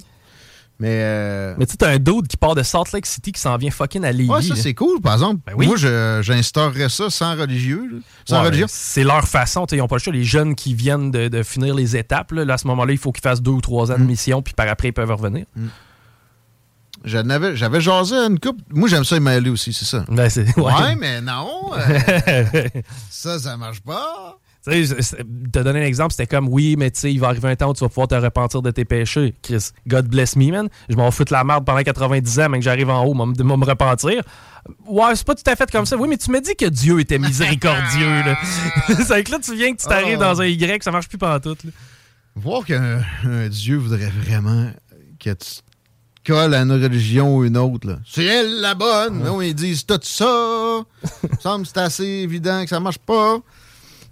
Mais, 0.80 1.02
euh... 1.04 1.56
mais 1.58 1.66
tu 1.66 1.76
sais, 1.78 1.86
un 1.86 1.98
dude 1.98 2.28
qui 2.28 2.38
part 2.38 2.56
de 2.56 2.64
Salt 2.64 2.94
Lake 2.94 3.06
City 3.06 3.34
qui 3.34 3.42
s'en 3.42 3.58
vient 3.58 3.70
fucking 3.70 4.06
à 4.06 4.14
Lévis. 4.14 4.30
Ouais, 4.30 4.42
ça, 4.42 4.56
c'est 4.56 4.74
cool, 4.74 5.02
par 5.02 5.14
exemple. 5.14 5.42
Ben 5.46 5.54
Moi, 5.56 5.76
j'instaurerais 6.22 6.88
ça 6.88 7.10
sans 7.10 7.36
religieux. 7.36 8.02
sans 8.26 8.44
religion. 8.44 8.68
C'est 8.70 9.04
leur 9.04 9.28
façon. 9.28 9.66
Ils 9.72 9.80
n'ont 9.80 9.88
pas 9.88 9.98
le 9.98 10.02
choix. 10.02 10.14
Les 10.14 10.24
jeunes 10.24 10.56
qui 10.56 10.74
viennent 10.74 11.12
de, 11.12 11.44
finir 11.44 11.76
les 11.76 11.98
étapes, 11.98 12.32
là, 12.32 12.54
à 12.54 12.58
ce 12.58 12.68
moment-là, 12.68 12.94
il 12.94 12.98
faut 12.98 13.12
qu'ils 13.12 13.24
fassent 13.24 13.42
deux 13.42 13.52
ou 13.52 13.62
trois 13.62 13.92
ans 13.92 13.98
de 13.98 14.04
mm. 14.04 14.08
mission, 14.08 14.42
puis 14.42 14.54
par 14.54 14.68
après, 14.70 14.90
ils 14.90 14.94
peuvent 14.94 15.12
revenir. 15.12 15.46
Mm. 15.56 15.68
J'avais 17.04 17.82
jasé 17.82 18.16
une 18.16 18.40
coupe. 18.40 18.60
Moi, 18.70 18.88
j'aime 18.88 19.04
ça 19.04 19.16
aller 19.16 19.50
aussi, 19.50 19.74
c'est 19.74 19.86
ça. 19.86 20.06
Ben, 20.10 20.30
ouais. 20.58 20.64
ouais. 20.64 20.96
mais 20.96 21.22
non. 21.22 21.72
Euh, 21.78 22.44
ça, 23.10 23.40
ça 23.40 23.58
marche 23.58 23.82
pas. 23.82 24.38
Tu 24.68 24.86
sais, 24.86 25.18
te 25.54 25.60
donner 25.60 25.82
un 25.82 25.86
exemple, 25.86 26.12
c'était 26.12 26.28
comme 26.28 26.50
oui, 26.50 26.76
mais 26.78 26.92
tu 26.92 27.00
sais, 27.00 27.14
il 27.14 27.20
va 27.20 27.28
arriver 27.28 27.50
un 27.50 27.56
temps 27.56 27.70
où 27.70 27.74
tu 27.74 27.80
vas 27.80 27.88
pouvoir 27.88 28.10
te 28.10 28.16
repentir 28.16 28.62
de 28.62 28.72
tes 28.72 28.84
péchés. 28.84 29.34
Chris, 29.42 29.70
God 29.88 30.08
bless 30.08 30.36
me, 30.36 30.52
man. 30.52 30.68
Je 30.90 30.96
m'en 30.96 31.12
fous 31.12 31.24
de 31.24 31.32
la 31.32 31.44
merde 31.46 31.66
pendant 31.66 31.82
90 31.82 32.40
ans, 32.42 32.50
mais 32.50 32.60
que 32.60 32.66
j'arrive 32.66 32.90
en 32.90 33.06
haut, 33.06 33.14
de 33.14 33.44
me 33.44 33.66
repentir. 33.66 34.22
Ouais, 34.86 35.16
c'est 35.16 35.26
pas 35.26 35.36
tout 35.36 35.50
à 35.50 35.56
fait 35.56 35.72
comme 35.72 35.86
ça. 35.86 35.96
Oui, 35.96 36.10
mais 36.10 36.18
tu 36.18 36.30
me 36.30 36.42
dis 36.42 36.56
que 36.56 36.66
Dieu 36.66 37.00
était 37.00 37.20
miséricordieux. 37.20 38.24
là. 38.26 38.38
c'est 39.08 39.24
que 39.24 39.32
là, 39.32 39.40
tu 39.40 39.56
viens 39.56 39.74
que 39.74 39.82
tu 39.82 39.88
t'arrives 39.88 40.20
dans 40.20 40.42
un 40.42 40.46
Y, 40.46 40.84
ça 40.84 40.92
marche 40.92 41.08
plus 41.08 41.18
pendant 41.18 41.40
tout. 41.40 41.58
Voir 42.36 42.66
qu'un 42.66 43.02
Dieu 43.50 43.78
voudrait 43.78 44.12
vraiment 44.26 44.72
que 45.20 45.32
tu 45.32 45.62
colles 46.26 46.54
à 46.54 46.62
une 46.62 46.72
religion 46.72 47.38
ou 47.38 47.46
une 47.46 47.58
autre. 47.58 48.00
C'est 48.06 48.26
elle 48.26 48.60
la 48.62 48.76
bonne. 48.76 49.24
Non, 49.24 49.42
ils 49.42 49.56
disent 49.56 49.86
tout 49.86 50.00
ça. 50.04 50.82
Il 51.24 51.30
me 51.30 51.40
semble 51.40 51.64
que 51.66 51.72
c'est 51.74 51.80
assez 51.80 52.06
évident 52.06 52.62
que 52.64 52.70
ça 52.70 52.80
marche 52.80 53.00
pas. 53.00 53.40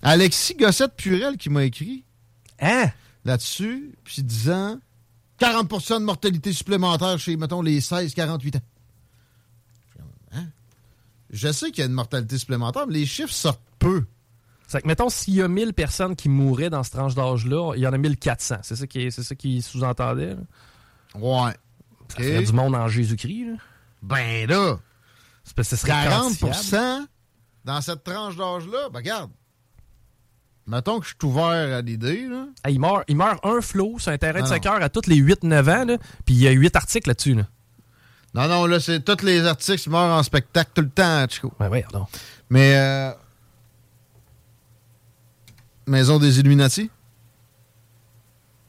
Alexis 0.01 0.55
Gossette-Purel 0.55 1.37
qui 1.37 1.49
m'a 1.49 1.63
écrit 1.63 2.03
hein? 2.59 2.89
là-dessus, 3.25 3.95
puis 4.03 4.23
disant 4.23 4.79
40% 5.39 5.99
de 5.99 6.05
mortalité 6.05 6.53
supplémentaire 6.53 7.19
chez, 7.19 7.37
mettons, 7.37 7.61
les 7.61 7.79
16-48 7.79 8.57
ans. 8.57 8.61
Hein? 10.33 10.45
Je 11.29 11.51
sais 11.51 11.71
qu'il 11.71 11.79
y 11.79 11.83
a 11.83 11.87
une 11.87 11.93
mortalité 11.93 12.37
supplémentaire, 12.37 12.87
mais 12.87 12.93
les 12.93 13.05
chiffres 13.05 13.33
sortent 13.33 13.61
peu. 13.79 14.05
C'est 14.67 14.81
que, 14.81 14.87
mettons, 14.87 15.09
s'il 15.09 15.35
y 15.35 15.41
a 15.41 15.47
1000 15.47 15.73
personnes 15.73 16.15
qui 16.15 16.27
mouraient 16.27 16.69
dans 16.69 16.83
ce 16.83 16.91
tranche 16.91 17.15
d'âge-là, 17.15 17.73
il 17.75 17.81
y 17.81 17.87
en 17.87 17.93
a 17.93 17.97
1400. 17.97 18.57
C'est 18.63 18.75
ça 18.75 18.87
qui, 18.87 19.11
c'est 19.11 19.23
ça 19.23 19.35
qui 19.35 19.61
sous-entendait? 19.61 20.35
Ouais. 21.15 21.53
Ça 22.09 22.17
ferait 22.17 22.43
du 22.43 22.53
monde 22.53 22.75
en 22.75 22.87
Jésus-Christ, 22.87 23.57
Ben 24.01 24.47
là! 24.47 24.79
C'est 25.43 25.63
ce 25.63 25.75
serait 25.77 25.91
40% 25.91 27.07
dans 27.63 27.81
cette 27.81 28.03
tranche 28.03 28.35
d'âge-là, 28.35 28.89
ben 28.89 28.99
regarde, 28.99 29.31
Mettons 30.67 30.99
que 30.99 31.05
je 31.05 31.11
suis 31.11 31.27
ouvert 31.27 31.77
à 31.77 31.81
l'idée. 31.81 32.27
il, 32.67 32.79
meurt, 32.79 33.05
il 33.07 33.15
meurt 33.15 33.43
un 33.45 33.61
flot 33.61 33.99
sur 33.99 34.11
un 34.11 34.17
terrain 34.17 34.41
de 34.41 34.47
soccer 34.47 34.81
à 34.81 34.89
tous 34.89 35.07
les 35.07 35.15
8-9 35.15 35.59
ans, 35.61 35.85
là, 35.85 35.97
puis 36.25 36.35
il 36.35 36.41
y 36.41 36.47
a 36.47 36.51
8 36.51 36.75
articles 36.75 37.07
là-dessus. 37.07 37.35
Là. 37.35 37.43
Non, 38.33 38.47
non, 38.49 38.65
là, 38.65 38.79
c'est 38.81 38.99
tous 38.99 39.25
les 39.25 39.45
articles 39.45 39.81
qui 39.81 39.89
meurent 39.89 40.17
en 40.17 40.23
spectacle 40.23 40.71
tout 40.73 40.81
le 40.81 40.89
temps, 40.89 41.25
Chico. 41.29 41.53
Mais. 42.49 42.75
Euh... 42.75 43.11
Maison 45.85 46.19
des 46.19 46.37
Illuminati? 46.39 46.89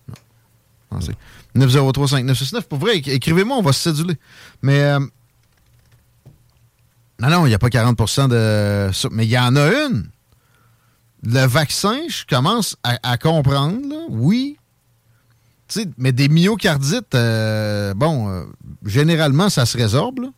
Non. 0.07 0.15
non 0.93 1.01
c'est 1.01 1.17
903-5969. 1.57 2.63
Pour 2.63 2.79
vrai, 2.79 2.99
écrivez-moi, 2.99 3.57
on 3.57 3.63
va 3.63 3.73
se 3.73 3.91
séduler. 3.91 4.17
Mais. 4.63 4.83
Euh... 4.83 5.01
Non, 7.21 7.29
non, 7.29 7.47
il 7.47 7.49
n'y 7.49 7.55
a 7.55 7.59
pas 7.59 7.69
40% 7.69 8.29
de. 8.29 8.91
Mais 9.11 9.25
il 9.27 9.31
y 9.31 9.39
en 9.39 9.57
a 9.57 9.67
une 9.67 10.09
le 11.23 11.47
vaccin, 11.47 11.99
je 12.09 12.25
commence 12.25 12.77
à, 12.83 13.19
comprendre, 13.19 13.95
oui. 14.09 14.57
mais 15.97 16.13
des 16.13 16.29
myocardites, 16.29 17.15
euh, 17.15 17.93
bon, 17.95 18.29
euh, 18.29 18.45
généralement, 18.85 19.49
ça 19.49 19.67
se 19.67 19.77
résorbe. 19.77 20.31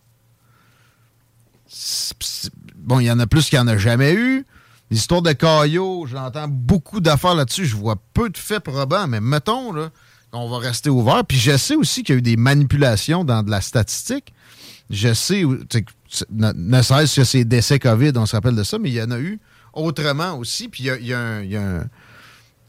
Bon, 2.76 2.98
il 2.98 3.06
y 3.06 3.10
en 3.10 3.20
a 3.20 3.26
plus 3.26 3.48
qu'il 3.48 3.58
n'y 3.58 3.64
en 3.64 3.68
a 3.68 3.76
jamais 3.76 4.14
eu. 4.14 4.44
L'histoire 4.90 5.22
de 5.22 5.32
Caillot, 5.32 6.06
j'entends 6.06 6.48
beaucoup 6.48 7.00
d'affaires 7.00 7.34
là-dessus. 7.34 7.66
Je 7.66 7.76
vois 7.76 7.96
peu 8.12 8.28
de 8.30 8.38
faits 8.38 8.64
probants, 8.64 9.06
mais 9.06 9.20
mettons 9.20 9.72
là, 9.72 9.90
qu'on 10.32 10.48
va 10.48 10.58
rester 10.58 10.90
ouvert. 10.90 11.24
Puis 11.24 11.38
je 11.38 11.56
sais 11.56 11.76
aussi 11.76 12.02
qu'il 12.02 12.14
y 12.14 12.16
a 12.16 12.18
eu 12.18 12.22
des 12.22 12.36
manipulations 12.36 13.22
dans 13.22 13.44
de 13.44 13.50
la 13.50 13.60
statistique. 13.60 14.32
Je 14.88 15.14
sais, 15.14 15.44
ne, 15.44 16.52
ne 16.52 16.82
serait-ce 16.82 17.20
que 17.20 17.24
ces 17.24 17.44
décès 17.44 17.78
COVID, 17.78 18.12
on 18.16 18.26
se 18.26 18.34
rappelle 18.34 18.56
de 18.56 18.64
ça, 18.64 18.78
mais 18.80 18.88
il 18.88 18.94
y 18.94 19.02
en 19.02 19.12
a 19.12 19.20
eu 19.20 19.38
autrement 19.72 20.36
aussi. 20.36 20.68
Puis 20.68 20.84
il 20.84 21.06
y 21.06 21.12
a, 21.12 21.86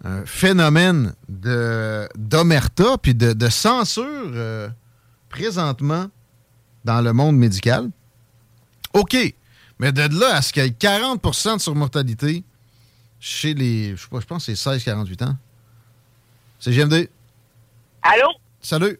un, 0.03 0.25
phénomène 0.25 1.13
d'omerta 1.29 2.97
puis 2.97 3.13
de, 3.13 3.49
censure 3.49 4.03
euh, 4.33 4.67
présentement 5.29 6.07
dans 6.83 7.01
le 7.01 7.13
monde 7.13 7.37
médical. 7.37 7.89
OK. 8.93 9.15
Mais 9.79 9.91
de 9.91 10.19
là 10.19 10.35
à 10.35 10.41
ce 10.41 10.53
qu'il 10.53 10.63
y 10.63 10.67
ait 10.67 10.69
40% 10.69 11.55
de 11.55 11.61
surmortalité 11.61 12.43
chez 13.19 13.53
les. 13.53 13.95
Je 13.95 14.01
sais 14.01 14.09
pas, 14.09 14.19
je 14.19 14.25
pense 14.25 14.45
que 14.45 14.55
c'est 14.55 14.69
16-48 14.77 15.25
ans. 15.25 15.37
C'est 16.59 16.71
GMD. 16.71 17.09
Allô? 18.01 18.27
Salut. 18.59 18.99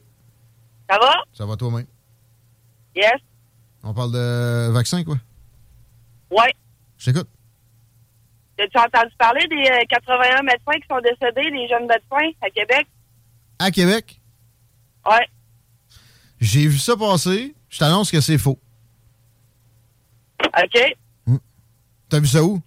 Ça 0.90 0.98
va? 1.00 1.14
Ça 1.34 1.46
va 1.46 1.56
toi-même? 1.56 1.86
Yes. 2.96 3.20
On 3.84 3.94
parle 3.94 4.12
de 4.12 4.70
vaccin, 4.72 5.04
quoi? 5.04 5.18
Ouais. 6.30 6.54
Je 6.98 7.06
t'écoute. 7.06 7.28
As-tu 8.62 8.78
entendu 8.78 9.14
parler 9.18 9.48
des 9.48 9.86
81 9.90 10.40
euh, 10.40 10.44
médecins 10.44 10.80
qui 10.80 10.88
sont 10.88 11.00
décédés, 11.00 11.50
les 11.50 11.68
jeunes 11.68 11.88
médecins 11.88 12.38
à 12.42 12.50
Québec? 12.50 12.88
À 13.58 13.72
Québec? 13.72 14.22
Ouais. 15.10 15.28
J'ai 16.40 16.68
vu 16.68 16.78
ça 16.78 16.96
passer. 16.96 17.56
Je 17.70 17.80
t'annonce 17.80 18.12
que 18.12 18.22
c'est 18.22 18.38
faux. 18.38 18.60
OK. 20.46 20.96
Hum. 21.28 21.40
T'as 22.10 22.20
vu 22.20 22.28
ça 22.28 22.44
où? 22.44 22.62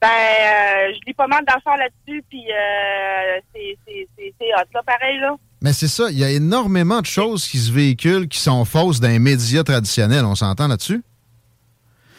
Ben, 0.00 0.08
euh, 0.08 0.92
je 0.94 1.00
lis 1.06 1.14
pas 1.14 1.28
mal 1.28 1.44
d'affaires 1.44 1.76
là-dessus, 1.76 2.22
puis 2.28 2.44
euh, 2.50 3.40
c'est 3.54 4.54
hot, 4.54 4.68
là, 4.74 4.82
pareil, 4.84 5.18
là. 5.18 5.36
Mais 5.62 5.72
c'est 5.72 5.88
ça, 5.88 6.10
il 6.10 6.18
y 6.18 6.24
a 6.24 6.30
énormément 6.30 7.00
de 7.00 7.06
choses 7.06 7.46
qui 7.46 7.58
se 7.58 7.72
véhiculent 7.72 8.28
qui 8.28 8.38
sont 8.38 8.64
fausses 8.64 9.00
dans 9.00 9.08
les 9.08 9.18
médias 9.18 9.62
traditionnels. 9.62 10.24
On 10.24 10.34
s'entend 10.34 10.68
là-dessus? 10.68 11.02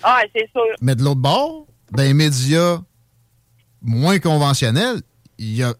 Ah, 0.01 0.21
c'est 0.33 0.49
sûr. 0.51 0.75
Mais 0.81 0.95
de 0.95 1.03
l'autre 1.03 1.21
bord, 1.21 1.65
dans 1.95 2.03
les 2.03 2.13
médias 2.13 2.79
moins 3.81 4.19
conventionnels, 4.19 5.01
il 5.37 5.55
y 5.55 5.63
a, 5.63 5.73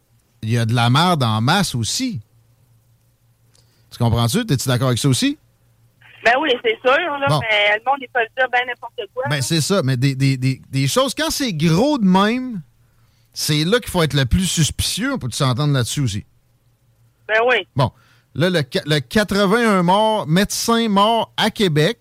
y 0.44 0.58
a 0.58 0.66
de 0.66 0.74
la 0.74 0.90
merde 0.90 1.24
en 1.24 1.42
masse 1.42 1.76
aussi. 1.76 2.22
Tu 3.92 3.98
comprends-tu? 3.98 4.40
Es-tu 4.40 4.68
d'accord 4.68 4.88
avec 4.88 5.00
ça 5.00 5.08
aussi? 5.08 5.38
Ben 6.24 6.34
oui, 6.42 6.50
c'est 6.64 6.78
sûr. 6.82 6.92
Là, 6.92 7.40
Mais 7.42 7.78
le 7.78 7.84
monde, 7.86 8.00
il 8.02 8.08
peut 8.14 8.20
dire 8.36 8.48
ben 8.52 8.60
n'importe 8.68 9.00
quoi. 9.14 9.24
Ben 9.30 9.42
c'est 9.42 9.62
ça. 9.62 9.82
Mais 9.84 9.96
des, 9.96 10.16
des, 10.16 10.38
des, 10.38 10.62
des, 10.70 10.88
choses, 10.88 11.14
quand 11.14 11.30
c'est 11.30 11.54
gros 11.54 11.98
de 11.98 12.06
même, 12.06 12.62
c'est 13.32 13.64
là 13.64 13.80
qu'il 13.80 13.90
faut 13.90 14.02
être 14.02 14.16
le 14.16 14.26
plus 14.26 14.46
suspicieux. 14.46 15.14
On 15.14 15.20
peut 15.20 15.30
s'entendre 15.32 15.74
là-dessus 15.74 16.02
aussi. 16.02 16.26
Ben 17.28 17.40
oui. 17.48 17.68
Bon. 17.76 17.92
Là, 18.34 18.50
le, 18.50 18.62
le 18.86 19.00
81 19.00 19.84
morts, 19.84 20.28
médecins 20.28 20.90
morts 20.90 21.32
à 21.38 21.52
Québec, 21.52 22.00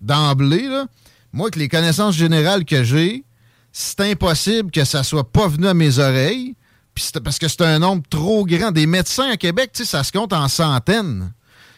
d'emblée, 0.00 0.68
là, 0.68 0.86
moi, 1.34 1.46
avec 1.46 1.56
les 1.56 1.68
connaissances 1.68 2.14
générales 2.14 2.64
que 2.64 2.84
j'ai, 2.84 3.24
c'est 3.72 4.00
impossible 4.00 4.70
que 4.70 4.84
ça 4.84 5.02
soit 5.02 5.32
pas 5.32 5.48
venu 5.48 5.66
à 5.66 5.74
mes 5.74 5.98
oreilles. 5.98 6.54
Puis 6.94 7.10
parce 7.24 7.40
que 7.40 7.48
c'est 7.48 7.62
un 7.62 7.80
nombre 7.80 8.04
trop 8.08 8.46
grand. 8.46 8.70
Des 8.70 8.86
médecins 8.86 9.28
à 9.28 9.36
Québec, 9.36 9.70
ça 9.74 10.04
se 10.04 10.12
compte 10.12 10.32
en 10.32 10.46
centaines. 10.46 11.32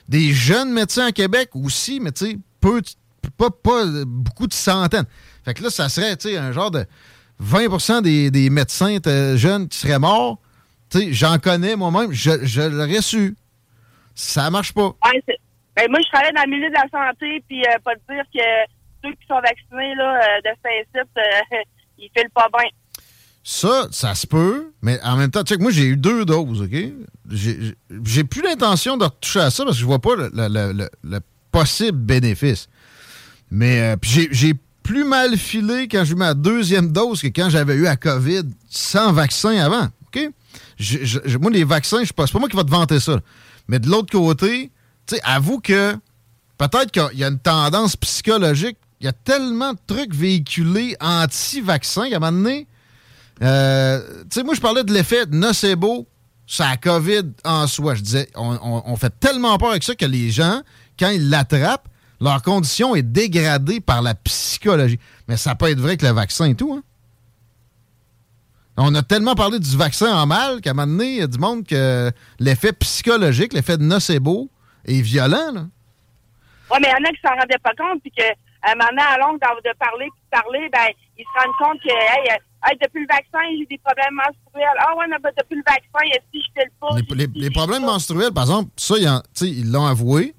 Des 0.08 0.34
jeunes 0.34 0.72
médecins 0.72 1.06
à 1.06 1.12
Québec 1.12 1.48
aussi, 1.54 2.00
mais 2.00 2.12
tu 2.12 2.26
sais, 2.26 2.38
pas, 3.38 3.50
pas 3.50 3.84
beaucoup 4.06 4.46
de 4.46 4.52
centaines. 4.52 5.06
Fait 5.42 5.54
que 5.54 5.62
là, 5.62 5.70
ça 5.70 5.88
serait 5.88 6.18
un 6.36 6.52
genre 6.52 6.70
de 6.70 6.84
20% 7.42 8.02
des, 8.02 8.50
médecins 8.50 8.98
jeunes 9.36 9.68
qui 9.68 9.78
seraient 9.78 9.98
morts. 9.98 10.38
J'en 10.92 11.38
connais 11.38 11.76
moi-même, 11.76 12.12
je, 12.12 12.68
l'aurais 12.68 13.00
su. 13.00 13.34
Ça 14.14 14.50
marche 14.50 14.74
pas. 14.74 14.94
ben, 15.76 15.86
moi, 15.88 16.00
je 16.02 16.08
travaille 16.10 16.32
dans 16.34 16.44
le 16.44 16.50
milieu 16.50 16.68
de 16.68 16.74
la 16.74 16.88
santé, 16.90 17.42
puis 17.48 17.62
euh, 17.62 17.78
pas 17.82 17.94
dire 18.08 18.24
que 18.34 18.75
qui 19.02 19.26
sont 19.28 19.40
vaccinés 19.40 19.94
là, 19.94 20.16
euh, 20.16 20.40
de 20.44 20.60
principe, 20.62 21.18
euh, 21.18 21.56
ils 21.98 22.10
filent 22.16 22.30
pas 22.34 22.48
bien. 22.52 22.68
Ça, 23.42 23.86
ça 23.92 24.14
se 24.16 24.26
peut, 24.26 24.72
mais 24.82 25.00
en 25.04 25.16
même 25.16 25.30
temps, 25.30 25.42
check, 25.42 25.60
moi 25.60 25.70
j'ai 25.70 25.84
eu 25.84 25.96
deux 25.96 26.24
doses, 26.24 26.62
OK? 26.62 26.76
J'ai 27.30 28.24
plus 28.24 28.42
l'intention 28.42 28.96
de 28.96 29.04
retoucher 29.04 29.40
à 29.40 29.50
ça 29.50 29.64
parce 29.64 29.76
que 29.76 29.80
je 29.80 29.86
vois 29.86 30.00
pas 30.00 30.16
le, 30.16 31.18
possible 31.52 31.98
bénéfice. 31.98 32.68
Mais 33.50 33.94
euh, 33.94 33.96
j'ai 34.02 34.54
plus 34.82 35.04
mal 35.04 35.36
filé 35.36 35.86
quand 35.88 36.04
j'ai 36.04 36.12
eu 36.12 36.16
ma 36.16 36.34
deuxième 36.34 36.90
dose 36.90 37.22
que 37.22 37.28
quand 37.28 37.48
j'avais 37.48 37.74
eu 37.74 37.86
à 37.86 37.96
COVID 37.96 38.44
sans 38.68 39.12
vaccin 39.12 39.56
avant, 39.58 39.88
OK? 40.08 40.28
moi, 41.40 41.50
les 41.50 41.64
vaccins, 41.64 42.00
je 42.00 42.06
c'est 42.06 42.16
pas 42.16 42.38
moi 42.38 42.48
qui 42.48 42.56
va 42.56 42.64
te 42.64 42.70
vanter 42.70 43.00
ça. 43.00 43.20
Mais 43.68 43.78
de 43.78 43.88
l'autre 43.88 44.10
côté, 44.10 44.70
tu 45.06 45.14
sais, 45.14 45.20
avoue 45.24 45.60
que 45.60 45.96
peut-être 46.58 46.90
qu'il 46.90 47.18
y 47.18 47.24
a 47.24 47.28
une 47.28 47.38
tendance 47.38 47.96
psychologique 47.96 48.76
il 49.00 49.06
y 49.06 49.08
a 49.08 49.12
tellement 49.12 49.72
de 49.72 49.78
trucs 49.86 50.14
véhiculés 50.14 50.96
anti-vaccins 51.00 52.08
qu'à 52.08 52.16
un 52.16 52.20
moment 52.20 52.32
donné, 52.32 52.66
Euh, 53.42 54.00
tu 54.22 54.26
sais, 54.30 54.42
moi, 54.42 54.54
je 54.54 54.60
parlais 54.60 54.82
de 54.82 54.92
l'effet 54.92 55.26
nocebo 55.26 56.06
sur 56.46 56.64
la 56.64 56.76
COVID 56.76 57.32
en 57.44 57.66
soi. 57.66 57.94
Je 57.94 58.00
disais, 58.00 58.28
on, 58.34 58.96
fait 58.96 59.12
tellement 59.20 59.58
peur 59.58 59.70
avec 59.70 59.82
ça 59.82 59.94
que 59.94 60.06
les 60.06 60.30
gens, 60.30 60.62
quand 60.98 61.10
ils 61.10 61.28
l'attrapent, 61.28 61.88
leur 62.20 62.40
condition 62.42 62.94
est 62.94 63.02
dégradée 63.02 63.80
par 63.80 64.00
la 64.00 64.14
psychologie. 64.14 64.98
Mais 65.28 65.36
ça 65.36 65.54
peut 65.54 65.70
être 65.70 65.80
vrai 65.80 65.96
que 65.96 66.06
le 66.06 66.12
vaccin 66.12 66.46
et 66.46 66.54
tout. 66.54 66.72
Hein? 66.72 66.82
On 68.78 68.94
a 68.94 69.02
tellement 69.02 69.34
parlé 69.34 69.58
du 69.58 69.76
vaccin 69.76 70.14
en 70.14 70.26
mal 70.26 70.60
qu'à 70.60 70.70
un 70.70 70.74
moment 70.74 70.86
donné, 70.86 71.12
il 71.12 71.18
y 71.18 71.22
a 71.22 71.26
du 71.26 71.38
monde 71.38 71.66
que 71.66 72.10
l'effet 72.38 72.72
psychologique, 72.72 73.52
l'effet 73.52 73.76
de 73.76 73.82
nocebo 73.82 74.50
est 74.86 75.00
violent. 75.00 75.68
Oui, 76.70 76.78
mais 76.80 76.88
il 76.88 76.90
y 76.90 77.06
en 77.06 77.08
a 77.08 77.12
qui 77.12 77.20
s'en 77.22 77.34
rendaient 77.38 77.58
pas 77.62 77.74
compte, 77.76 78.00
puis 78.00 78.10
que 78.10 78.22
un 78.72 78.74
moment 78.74 78.90
donné, 78.90 79.02
à 79.02 79.18
longue, 79.18 79.38
de 79.38 79.78
parler, 79.78 80.08
puis 80.10 80.22
de 80.24 80.30
parler, 80.30 80.68
ben, 80.72 80.88
ils 81.18 81.24
se 81.24 81.44
rendent 81.44 81.56
compte 81.58 81.82
que, 81.82 81.90
hey, 81.90 82.78
depuis 82.80 83.02
le 83.02 83.06
vaccin, 83.06 83.46
j'ai 83.58 83.66
des 83.66 83.78
problèmes 83.78 84.14
menstruels. 84.14 84.78
Ah 84.78 84.96
ouais, 84.96 85.06
mais 85.08 85.16
depuis 85.36 85.56
le 85.56 85.62
vaccin, 85.66 86.20
si 86.32 86.40
je 86.40 86.48
fais 86.54 86.64
le 86.64 86.72
pas? 86.80 87.14
Les, 87.14 87.26
les, 87.34 87.50
problèmes 87.50 87.84
menstruels, 87.84 88.32
par 88.32 88.44
exemple, 88.44 88.70
ça, 88.76 88.96
ils 89.42 89.70
l'ont 89.70 89.86
avoué. 89.86 90.34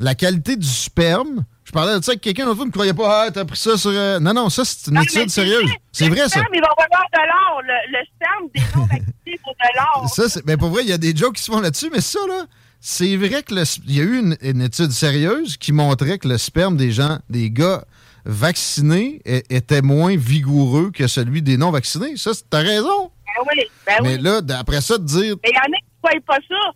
La 0.00 0.14
qualité 0.14 0.56
du 0.56 0.66
sperme, 0.66 1.44
je 1.64 1.72
parlais 1.72 1.98
de 1.98 2.04
ça 2.04 2.12
avec 2.12 2.20
quelqu'un 2.20 2.44
l'autre 2.44 2.56
fois, 2.56 2.64
ne 2.64 2.68
me 2.68 2.72
croyait 2.72 2.94
pas, 2.94 3.24
ah, 3.24 3.30
t'as 3.30 3.44
pris 3.44 3.58
ça 3.58 3.76
sur. 3.76 3.90
Euh, 3.90 4.18
non, 4.20 4.34
non, 4.34 4.50
ça, 4.50 4.64
c'est 4.64 4.90
une 4.90 4.98
étude 4.98 5.30
sérieuse. 5.30 5.70
C'est 5.92 6.08
vrai, 6.08 6.28
ça. 6.28 6.40
il 6.52 6.60
va 6.60 6.68
avoir 6.68 7.06
de 7.12 7.18
l'or. 7.18 7.62
Le, 7.62 7.98
le, 7.98 8.04
sperme 8.14 8.48
des 8.54 8.60
non-vaccinés 8.76 9.40
pour 9.42 9.54
de 9.54 9.76
l'or. 9.76 10.08
Ça, 10.14 10.28
c'est. 10.28 10.44
Mais 10.46 10.56
pour 10.56 10.68
vrai, 10.68 10.82
il 10.82 10.90
y 10.90 10.92
a 10.92 10.98
des 10.98 11.16
jokes 11.16 11.36
qui 11.36 11.42
se 11.42 11.50
font 11.50 11.60
là-dessus, 11.60 11.88
mais 11.90 12.00
ça, 12.00 12.18
là, 12.28 12.44
c'est 12.86 13.16
vrai 13.16 13.42
que 13.42 13.54
il 13.86 13.96
y 13.96 14.00
a 14.00 14.02
eu 14.02 14.18
une, 14.18 14.36
une, 14.42 14.60
étude 14.60 14.90
sérieuse 14.90 15.56
qui 15.56 15.72
montrait 15.72 16.18
que 16.18 16.28
le 16.28 16.36
sperme 16.36 16.76
des 16.76 16.92
gens, 16.92 17.18
des 17.30 17.50
gars 17.50 17.82
vaccinés 18.26 19.22
était 19.24 19.80
moins 19.80 20.18
vigoureux 20.18 20.90
que 20.90 21.06
celui 21.06 21.40
des 21.40 21.56
non-vaccinés. 21.56 22.18
Ça, 22.18 22.32
t'as 22.50 22.58
raison. 22.58 23.10
Ben 23.24 23.42
oui, 23.48 23.64
ben 23.86 23.94
mais 24.02 24.18
là, 24.18 24.42
après 24.58 24.82
ça, 24.82 24.98
de 24.98 25.04
dire. 25.04 25.34
Mais 25.42 25.50
il 25.50 25.56
y 25.56 25.58
en 25.58 25.62
a 25.62 26.10
qui 26.10 26.16
ne 26.16 26.20
pas 26.20 26.34
ça. 26.46 26.72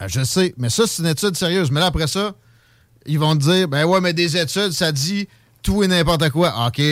Ah, 0.00 0.08
je 0.08 0.24
sais, 0.24 0.52
mais 0.58 0.68
ça, 0.68 0.84
c'est 0.88 1.00
une 1.00 1.08
étude 1.08 1.36
sérieuse. 1.36 1.70
Mais 1.70 1.78
là, 1.78 1.86
après 1.86 2.08
ça, 2.08 2.34
ils 3.06 3.20
vont 3.20 3.36
te 3.36 3.42
dire, 3.42 3.68
ben 3.68 3.84
ouais, 3.84 4.00
mais 4.00 4.12
des 4.12 4.36
études, 4.36 4.72
ça 4.72 4.90
dit 4.90 5.28
tout 5.62 5.84
et 5.84 5.86
n'importe 5.86 6.28
quoi. 6.30 6.66
OK. 6.66 6.82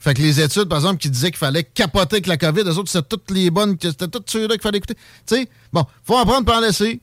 Fait 0.00 0.14
que 0.14 0.20
les 0.20 0.40
études, 0.40 0.64
par 0.64 0.78
exemple, 0.78 0.98
qui 0.98 1.10
disaient 1.10 1.30
qu'il 1.30 1.38
fallait 1.38 1.62
capoter 1.62 2.16
avec 2.16 2.26
la 2.26 2.36
COVID, 2.36 2.62
eux 2.62 2.76
autres, 2.76 2.90
c'était 2.90 3.06
toutes 3.06 3.30
les 3.30 3.52
bonnes, 3.52 3.76
c'était 3.80 4.08
toutes 4.08 4.28
ceux-là 4.28 4.54
qu'il 4.54 4.62
fallait 4.62 4.78
écouter. 4.78 4.96
Tu 5.24 5.36
sais, 5.36 5.48
bon, 5.72 5.84
faut 6.02 6.16
en 6.16 6.26
prendre 6.26 6.44
par 6.44 6.60
laisser 6.60 7.00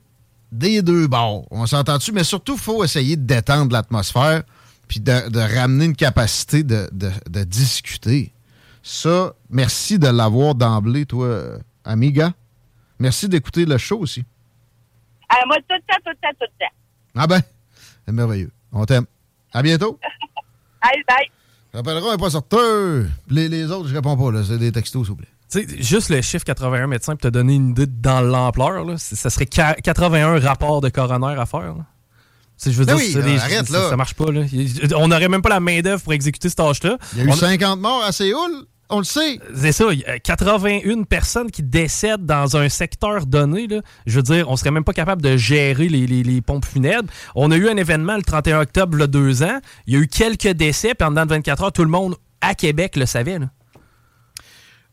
des 0.51 0.81
deux 0.81 1.07
bords. 1.07 1.45
On 1.51 1.65
s'entend 1.65 1.97
dessus, 1.97 2.11
mais 2.11 2.23
surtout, 2.23 2.53
il 2.53 2.59
faut 2.59 2.83
essayer 2.83 3.15
de 3.15 3.25
détendre 3.25 3.71
l'atmosphère 3.73 4.43
puis 4.87 4.99
de, 4.99 5.55
ramener 5.55 5.85
une 5.85 5.95
capacité 5.95 6.63
de, 6.63 6.89
discuter. 7.43 8.33
Ça, 8.81 9.33
merci 9.49 9.99
de 9.99 10.07
l'avoir 10.07 10.55
d'emblée, 10.55 11.05
toi, 11.05 11.59
amiga. 11.85 12.33
Merci 12.97 13.29
d'écouter 13.29 13.65
le 13.65 13.77
show 13.77 13.99
aussi. 13.99 14.25
Ah, 15.29 15.43
moi, 15.45 15.57
tout 15.57 15.75
le 15.75 15.79
temps, 15.81 15.99
tout 16.03 16.09
le 16.09 16.15
temps, 16.15 16.35
tout 16.39 16.47
le 16.59 16.65
temps. 16.65 16.73
Ah 17.15 17.27
ben, 17.27 17.39
c'est 18.05 18.11
merveilleux. 18.11 18.51
On 18.71 18.83
t'aime. 18.85 19.05
À 19.53 19.61
bientôt. 19.61 19.99
Allez, 20.81 21.03
bye. 21.07 21.29
Rappellerai 21.73 22.13
un 22.13 22.17
pas 22.17 22.31
sorteur. 22.31 23.05
Les, 23.29 23.47
les 23.47 23.71
autres, 23.71 23.87
je 23.87 23.93
réponds 23.93 24.17
pas. 24.17 24.43
C'est 24.43 24.57
des 24.57 24.71
textos, 24.71 25.03
s'il 25.03 25.11
vous 25.11 25.17
plaît. 25.17 25.27
Sais, 25.49 25.67
juste 25.79 26.09
le 26.09 26.21
chiffre 26.21 26.45
81 26.45 26.87
médecins 26.87 27.13
pour 27.13 27.21
te 27.21 27.27
donner 27.27 27.55
une 27.55 27.69
idée 27.69 27.87
dans 27.87 28.21
l'ampleur, 28.21 28.85
ça 28.97 29.29
serait 29.29 29.45
81 29.45 30.39
rapports 30.39 30.81
de 30.81 30.89
coroner 30.89 31.39
à 31.39 31.45
faire. 31.45 31.75
Je 32.65 32.71
veux 32.71 32.85
ben 32.85 32.97
dire, 32.97 33.41
arrête, 33.41 33.69
là. 33.69 33.89
Ça, 33.89 33.95
marche 33.95 34.15
pas. 34.15 34.31
Là. 34.31 34.43
On 34.97 35.07
n'aurait 35.07 35.29
même 35.29 35.41
pas 35.41 35.49
la 35.49 35.61
main-d'œuvre 35.61 36.03
pour 36.03 36.13
exécuter 36.13 36.49
cette 36.49 36.57
tâche-là. 36.57 36.97
Il 37.15 37.23
y 37.23 37.29
a 37.29 37.33
eu 37.33 37.37
50 37.37 37.79
morts 37.79 38.03
à 38.03 38.11
Séoul. 38.11 38.65
On 38.91 38.97
le 38.97 39.03
sait. 39.03 39.39
C'est 39.55 39.71
ça. 39.71 39.85
Il 39.91 39.99
y 39.99 40.05
a 40.05 40.19
81 40.19 41.03
personnes 41.03 41.51
qui 41.51 41.61
décèdent 41.61 42.25
dans 42.25 42.57
un 42.57 42.69
secteur 42.69 43.27
donné. 43.27 43.67
Là. 43.67 43.81
Je 44.07 44.15
veux 44.15 44.23
dire, 44.23 44.49
on 44.49 44.57
serait 44.57 44.71
même 44.71 44.83
pas 44.83 44.93
capable 44.93 45.21
de 45.21 45.37
gérer 45.37 45.87
les, 45.87 46.07
les, 46.07 46.41
pompes 46.41 46.65
funèbres. 46.65 47.07
On 47.35 47.51
a 47.51 47.55
eu 47.55 47.69
un 47.69 47.77
événement 47.77 48.17
le 48.17 48.23
31 48.23 48.61
octobre, 48.61 48.97
il 48.97 49.01
y 49.01 49.03
a 49.03 49.07
deux 49.07 49.43
ans. 49.43 49.59
Il 49.85 49.93
y 49.93 49.97
a 49.97 49.99
eu 49.99 50.07
quelques 50.07 50.49
décès, 50.49 50.95
puis 50.95 51.07
en 51.07 51.13
24 51.13 51.63
heures, 51.63 51.71
tout 51.71 51.83
le 51.83 51.89
monde 51.89 52.15
à 52.41 52.55
Québec 52.55 52.95
le 52.95 53.05
savait. 53.05 53.37
Là. 53.37 53.49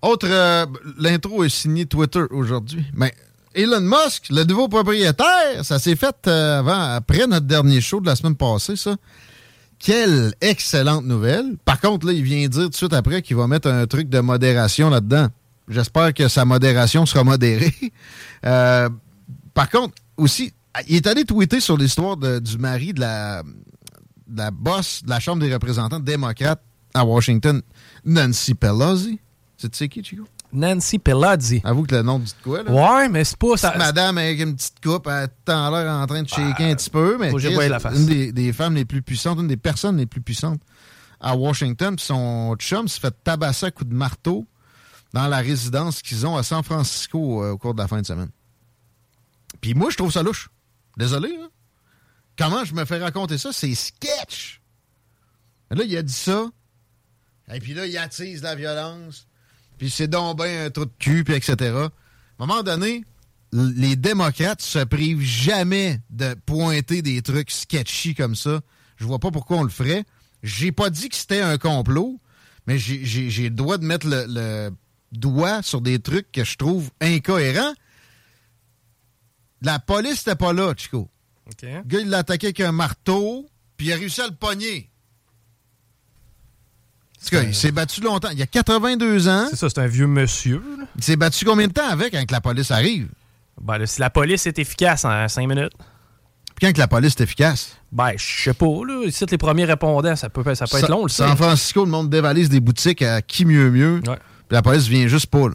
Autre, 0.03 0.27
euh, 0.29 0.67
l'intro 0.99 1.45
est 1.45 1.49
signé 1.49 1.87
Twitter 1.87 2.25
aujourd'hui. 2.31 2.85
Mais 2.95 3.13
Elon 3.55 3.81
Musk, 3.81 4.27
le 4.31 4.45
nouveau 4.45 4.69
propriétaire, 4.69 5.65
ça 5.65 5.79
s'est 5.79 5.97
fait 5.97 6.15
euh, 6.27 6.59
avant, 6.59 6.95
après 6.95 7.27
notre 7.27 7.47
dernier 7.47 7.81
show 7.81 8.01
de 8.01 8.07
la 8.07 8.17
semaine 8.17 8.37
passée, 8.37 8.77
ça. 8.77 8.97
Quelle 9.79 10.35
excellente 10.41 11.05
nouvelle. 11.05 11.57
Par 11.65 11.81
contre, 11.81 12.07
là, 12.07 12.13
il 12.13 12.23
vient 12.23 12.47
dire 12.49 12.65
tout 12.65 12.69
de 12.71 12.75
suite 12.75 12.95
après 12.95 13.21
qu'il 13.21 13.37
va 13.37 13.47
mettre 13.47 13.69
un 13.69 13.87
truc 13.87 14.09
de 14.09 14.21
modération 14.21 14.89
là-dedans. 14.89 15.29
J'espère 15.69 16.15
que 16.15 16.29
sa 16.29 16.45
modération 16.45 17.07
sera 17.07 17.25
modérée. 17.25 17.75
Euh, 18.45 18.89
par 19.55 19.69
contre, 19.71 19.95
aussi, 20.17 20.53
il 20.87 20.97
est 20.97 21.07
allé 21.09 21.25
tweeter 21.25 21.59
sur 21.59 21.77
l'histoire 21.77 22.17
du 22.17 22.59
mari 22.59 22.93
de 22.93 23.01
la, 23.01 23.43
de 23.43 24.39
la 24.39 24.53
boss 24.53 25.03
de 25.03 25.11
la 25.11 25.19
Chambre 25.19 25.43
des 25.43 25.53
représentants 25.53 25.99
démocrate 25.99 26.63
à 26.95 27.05
Washington, 27.05 27.61
Nancy 28.05 28.55
Pelosi. 28.55 29.19
Tu 29.59 29.69
sais 29.73 29.89
qui, 29.89 30.05
Chico? 30.05 30.25
Nancy 30.53 30.99
Pelosi. 30.99 31.61
Avoue 31.65 31.85
que 31.85 31.95
le 31.95 32.03
nom 32.03 32.19
dit 32.19 32.35
quoi, 32.43 32.63
là? 32.63 32.73
Ouais, 32.73 33.09
mais 33.09 33.25
c'est 33.25 33.39
pas 33.39 33.57
ça. 33.57 33.75
Madame 33.77 34.19
avec 34.19 34.41
une 34.41 34.55
petite 34.55 34.81
coupe, 34.83 35.07
elle 35.07 35.25
est 35.25 35.53
en 35.53 35.71
l'air 35.71 35.91
en 35.91 36.07
train 36.07 36.23
de 36.23 36.29
shaker 36.29 36.67
un 36.67 36.75
petit 36.75 36.91
peu, 36.91 37.17
mais 37.19 37.33
c'est 37.39 37.97
une 37.97 38.07
des, 38.07 38.33
des, 38.33 38.53
femmes 38.53 38.75
les 38.75 38.85
plus 38.85 39.03
puissantes, 39.03 39.39
une 39.41 39.49
des 39.49 39.57
personnes 39.57 39.97
les 39.97 40.07
plus 40.07 40.21
puissantes 40.21 40.61
à 41.21 41.35
Washington. 41.37 41.97
Puis 41.97 42.07
son 42.07 42.55
chum 42.59 42.87
s'est 42.87 43.01
fait 43.01 43.15
tabasser 43.25 43.67
à 43.67 43.71
coups 43.71 43.91
de 43.91 43.95
marteau 43.95 44.47
dans 45.13 45.27
la 45.27 45.39
résidence 45.39 46.03
qu'ils 46.03 46.27
ont 46.27 46.37
à 46.37 46.43
San 46.43 46.63
Francisco 46.63 47.43
euh, 47.43 47.53
au 47.53 47.59
cours 47.59 47.75
de 47.75 47.81
la 47.81 47.89
fin 47.89 48.01
de 48.01 48.07
semaine. 48.07 48.31
Puis 49.61 49.75
moi, 49.75 49.91
je 49.91 49.97
trouve 49.97 50.13
ça 50.13 50.23
louche. 50.23 50.51
Désolé, 50.97 51.37
hein? 51.41 51.49
Comment 52.39 52.65
je 52.65 52.75
me 52.75 52.85
fais 52.85 52.99
raconter 52.99 53.39
ça? 53.39 53.51
C'est 53.53 53.75
sketch! 53.75 54.61
Là, 55.71 55.83
il 55.85 55.97
a 55.97 56.03
dit 56.03 56.13
ça. 56.13 56.51
Et 57.53 57.59
puis 57.61 57.75
là, 57.75 57.87
il 57.87 57.97
attise 57.97 58.43
la 58.43 58.55
violence 58.55 59.27
puis 59.79 59.91
c'est 59.91 60.09
donc 60.09 60.39
bien 60.39 60.67
un 60.67 60.71
trou 60.71 60.85
de 60.85 60.93
cul, 60.99 61.25
puis 61.25 61.35
etc. 61.35 61.55
À 61.61 62.43
un 62.43 62.47
moment 62.47 62.63
donné, 62.63 63.05
les 63.53 63.97
démocrates 63.97 64.63
se 64.63 64.81
privent 64.81 65.23
jamais 65.23 66.01
de 66.11 66.35
pointer 66.35 67.03
des 67.03 67.23
trucs 67.23 67.51
sketchy 67.51 68.15
comme 68.15 68.35
ça. 68.35 68.61
Je 68.97 69.05
vois 69.05 69.19
pas 69.19 69.31
pourquoi 69.31 69.59
on 69.59 69.63
le 69.63 69.71
ferait. 69.71 70.05
J'ai 70.43 70.73
pas 70.73 70.91
dit 70.91 71.09
que 71.09 71.17
c'était 71.17 71.41
un 71.41 71.59
complot, 71.59 72.21
mais 72.67 72.79
j'ai 72.79 73.45
le 73.45 73.51
droit 73.51 73.79
de 73.79 73.85
mettre 73.85 74.07
le, 74.09 74.71
doigt 75.13 75.63
sur 75.63 75.81
des 75.81 75.99
trucs 75.99 76.31
que 76.33 76.45
je 76.45 76.57
trouve 76.57 76.91
incohérents. 77.01 77.73
La 79.63 79.79
police 79.79 80.27
n'était 80.27 80.37
pas 80.37 80.53
là, 80.53 80.75
Chico. 80.77 81.09
Le 81.63 81.83
gars, 81.83 82.01
il 82.01 82.09
l'a 82.09 82.19
attaqué 82.19 82.49
avec 82.49 82.61
un 82.61 82.73
marteau, 82.73 83.49
puis 83.77 83.87
il 83.87 83.93
a 83.93 83.97
réussi 83.97 84.21
à 84.21 84.27
le 84.27 84.35
pogner 84.35 84.91
il 87.33 87.55
s'est 87.55 87.73
battu 87.73 88.01
longtemps. 88.01 88.29
Il 88.33 88.39
y 88.39 88.43
a 88.43 88.47
82 88.47 89.29
ans. 89.29 89.47
C'est 89.51 89.57
ça, 89.57 89.69
c'est 89.69 89.81
un 89.81 89.87
vieux 89.87 90.07
monsieur. 90.07 90.63
Il 90.97 91.03
s'est 91.03 91.17
battu 91.17 91.45
combien 91.45 91.67
de 91.67 91.73
temps 91.73 91.89
avec 91.89 92.13
quand 92.13 92.31
la 92.31 92.41
police 92.41 92.71
arrive? 92.71 93.09
Ben, 93.61 93.85
si 93.87 94.01
la 94.01 94.11
police 94.11 94.47
est 94.47 94.59
efficace 94.59 95.05
en 95.05 95.29
5 95.29 95.49
minutes. 95.49 95.73
Puis 96.55 96.67
quand 96.67 96.79
la 96.79 96.89
police 96.89 97.15
est 97.19 97.23
efficace? 97.23 97.77
Ben, 97.93 98.13
je 98.17 98.43
sais 98.43 98.55
pas. 98.55 98.67
Là. 98.67 99.05
Ici, 99.05 99.25
les 99.31 99.39
premiers 99.39 99.65
répondants, 99.65 100.17
ça 100.17 100.29
peut, 100.29 100.55
ça 100.55 100.67
peut 100.67 100.79
être 100.79 100.89
long. 100.89 101.05
Le 101.05 101.09
San 101.09 101.37
Francisco, 101.37 101.85
le 101.85 101.91
monde 101.91 102.11
dévalise 102.11 102.49
des 102.49 102.61
boutiques 102.61 103.03
à 103.03 103.23
qui 103.23 103.45
mieux 103.45 103.71
mieux. 103.71 104.01
Puis 104.03 104.17
la 104.51 104.63
police 104.63 104.87
vient 104.87 105.07
juste 105.09 105.27
pas. 105.27 105.49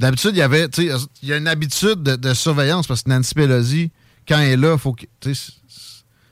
D'habitude, 0.00 0.32
il 0.34 0.38
y 0.38 0.42
avait, 0.42 0.66
il 0.66 1.28
y 1.28 1.32
a 1.32 1.36
une 1.36 1.46
habitude 1.46 2.02
de, 2.02 2.34
surveillance 2.34 2.86
parce 2.86 3.02
que 3.02 3.10
Nancy 3.10 3.34
Pelosi, 3.34 3.92
quand 4.26 4.38
elle 4.38 4.50
est 4.50 4.56
là, 4.56 4.76
faut 4.76 4.92
que, 4.92 5.06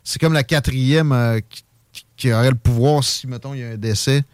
c'est 0.03 0.21
comme 0.21 0.33
la 0.33 0.43
quatrième 0.43 1.13
euh, 1.13 1.41
qui 1.49 1.63
qui 2.17 2.33
aurait 2.33 2.51
le 2.51 2.57
pouvoir 2.57 3.03
si, 3.03 3.27
mettons, 3.27 3.55
il 3.55 3.61
y 3.61 3.65
a 3.65 3.71
un 3.71 3.77
décès 3.77 4.25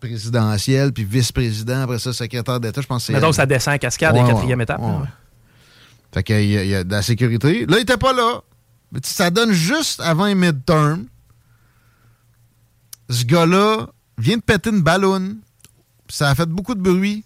présidentiel, 0.00 0.92
puis 0.92 1.04
vice-président, 1.04 1.82
après 1.82 1.98
ça, 1.98 2.12
secrétaire 2.12 2.58
d'État, 2.58 2.80
je 2.80 2.86
pense 2.86 3.02
que 3.02 3.06
c'est... 3.06 3.12
Mettons, 3.12 3.32
ça 3.32 3.46
descend 3.46 3.74
en 3.74 3.78
cascade, 3.78 4.16
ouais, 4.16 4.26
quatrième 4.26 4.60
étape. 4.60 4.80
Fait 6.12 6.22
qu'il 6.22 6.42
y, 6.42 6.54
y, 6.54 6.74
a 6.74 6.84
de 6.84 6.90
la 6.90 7.02
sécurité. 7.02 7.66
Là, 7.66 7.78
il 7.78 7.82
était 7.82 7.96
pas 7.96 8.12
là. 8.12 8.40
Mais 8.90 9.00
ça 9.02 9.30
donne 9.30 9.52
juste 9.52 10.00
avant 10.00 10.24
un 10.24 10.34
midterm. 10.34 11.06
Ce 13.08 13.24
gars-là 13.24 13.88
vient 14.18 14.36
de 14.36 14.42
péter 14.42 14.70
une 14.70 14.82
ballonne. 14.82 15.38
Ça 16.08 16.28
a 16.28 16.34
fait 16.34 16.46
beaucoup 16.46 16.74
de 16.74 16.82
bruit 16.82 17.24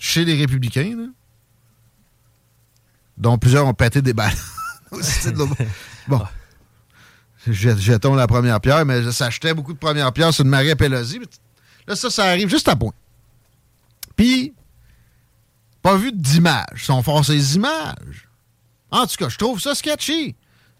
chez 0.00 0.24
les 0.24 0.34
républicains, 0.34 0.96
là, 0.96 1.04
dont 3.16 3.38
plusieurs 3.38 3.66
ont 3.66 3.74
pété 3.74 4.02
des 4.02 4.12
balles. 4.12 4.34
bon 6.08 6.20
jetons 7.50 8.14
la 8.14 8.26
première 8.26 8.60
pierre, 8.60 8.84
mais 8.84 9.10
ça 9.12 9.26
achetait 9.26 9.54
beaucoup 9.54 9.72
de 9.72 9.78
premières 9.78 10.12
pierres 10.12 10.32
sur 10.32 10.44
une 10.44 10.50
Marie 10.50 10.74
Pelosi. 10.74 11.20
Là, 11.86 11.96
ça, 11.96 12.10
ça 12.10 12.24
arrive 12.24 12.48
juste 12.48 12.68
à 12.68 12.76
point. 12.76 12.92
Puis, 14.16 14.54
pas 15.82 15.96
vu 15.96 16.12
d'image. 16.12 16.84
Sont 16.84 17.02
forts 17.02 17.24
ces 17.24 17.56
images. 17.56 18.28
En 18.90 19.06
tout 19.06 19.16
cas, 19.16 19.28
je 19.28 19.36
trouve 19.36 19.60
ça 19.60 19.74
sketchy. 19.74 20.34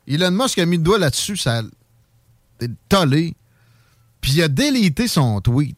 Elon 0.07 0.31
Musk 0.31 0.59
a 0.59 0.67
mis 0.67 0.77
le 0.77 0.83
doigt 0.83 0.99
là-dessus, 0.99 1.37
ça 1.37 1.59
a 1.59 2.67
tollé. 2.89 3.35
Puis 4.21 4.33
il 4.33 4.43
a 4.43 4.49
délité 4.49 5.09
son 5.09 5.41
tweet. 5.41 5.77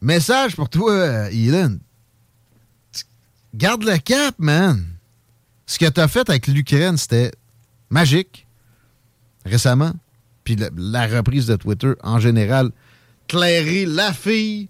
Message 0.00 0.56
pour 0.56 0.68
toi, 0.68 1.30
Elon. 1.30 1.78
Garde 3.54 3.84
le 3.84 3.98
cap, 3.98 4.34
man. 4.38 4.84
Ce 5.66 5.78
que 5.78 5.88
tu 5.88 6.00
as 6.00 6.08
fait 6.08 6.28
avec 6.28 6.46
l'Ukraine, 6.46 6.96
c'était 6.96 7.32
magique 7.90 8.43
récemment. 9.44 9.92
Puis 10.44 10.56
la, 10.76 11.06
reprise 11.06 11.46
de 11.46 11.56
Twitter 11.56 11.92
en 12.02 12.18
général. 12.18 12.70
Clary, 13.28 13.86
la 13.86 14.12
fille 14.12 14.68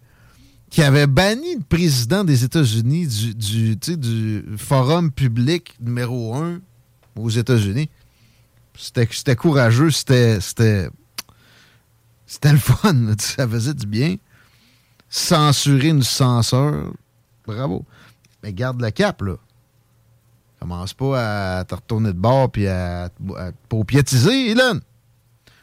qui 0.71 0.83
avait 0.83 1.07
banni 1.07 1.57
le 1.57 1.63
président 1.63 2.25
des 2.25 2.45
États-Unis 2.45 3.35
du, 3.37 4.45
forum 4.57 5.11
public 5.11 5.75
numéro 5.81 6.35
un 6.35 6.61
aux 7.17 7.31
États-Unis. 7.31 7.89
C'était 8.77 9.37
courageux, 9.37 9.91
c'était. 9.91 10.39
C'était 10.41 10.91
le 12.53 12.59
fun, 12.59 13.15
ça 13.19 13.47
faisait 13.47 13.75
du 13.75 13.87
bien. 13.87 14.17
Censurer 15.09 15.89
une 15.89 16.03
censeur, 16.03 16.93
bravo. 17.47 17.85
Mais 18.43 18.53
garde 18.53 18.81
le 18.81 18.91
cap, 18.91 19.23
là. 19.23 19.37
Commence 20.65 20.95
pas 20.95 21.59
à 21.59 21.65
te 21.67 21.75
retourner 21.75 22.09
de 22.09 22.19
bord 22.19 22.51
puis 22.51 22.67
à, 22.69 23.05
à, 23.05 23.53
paupiétiser, 23.69 24.53
Elon. 24.53 24.81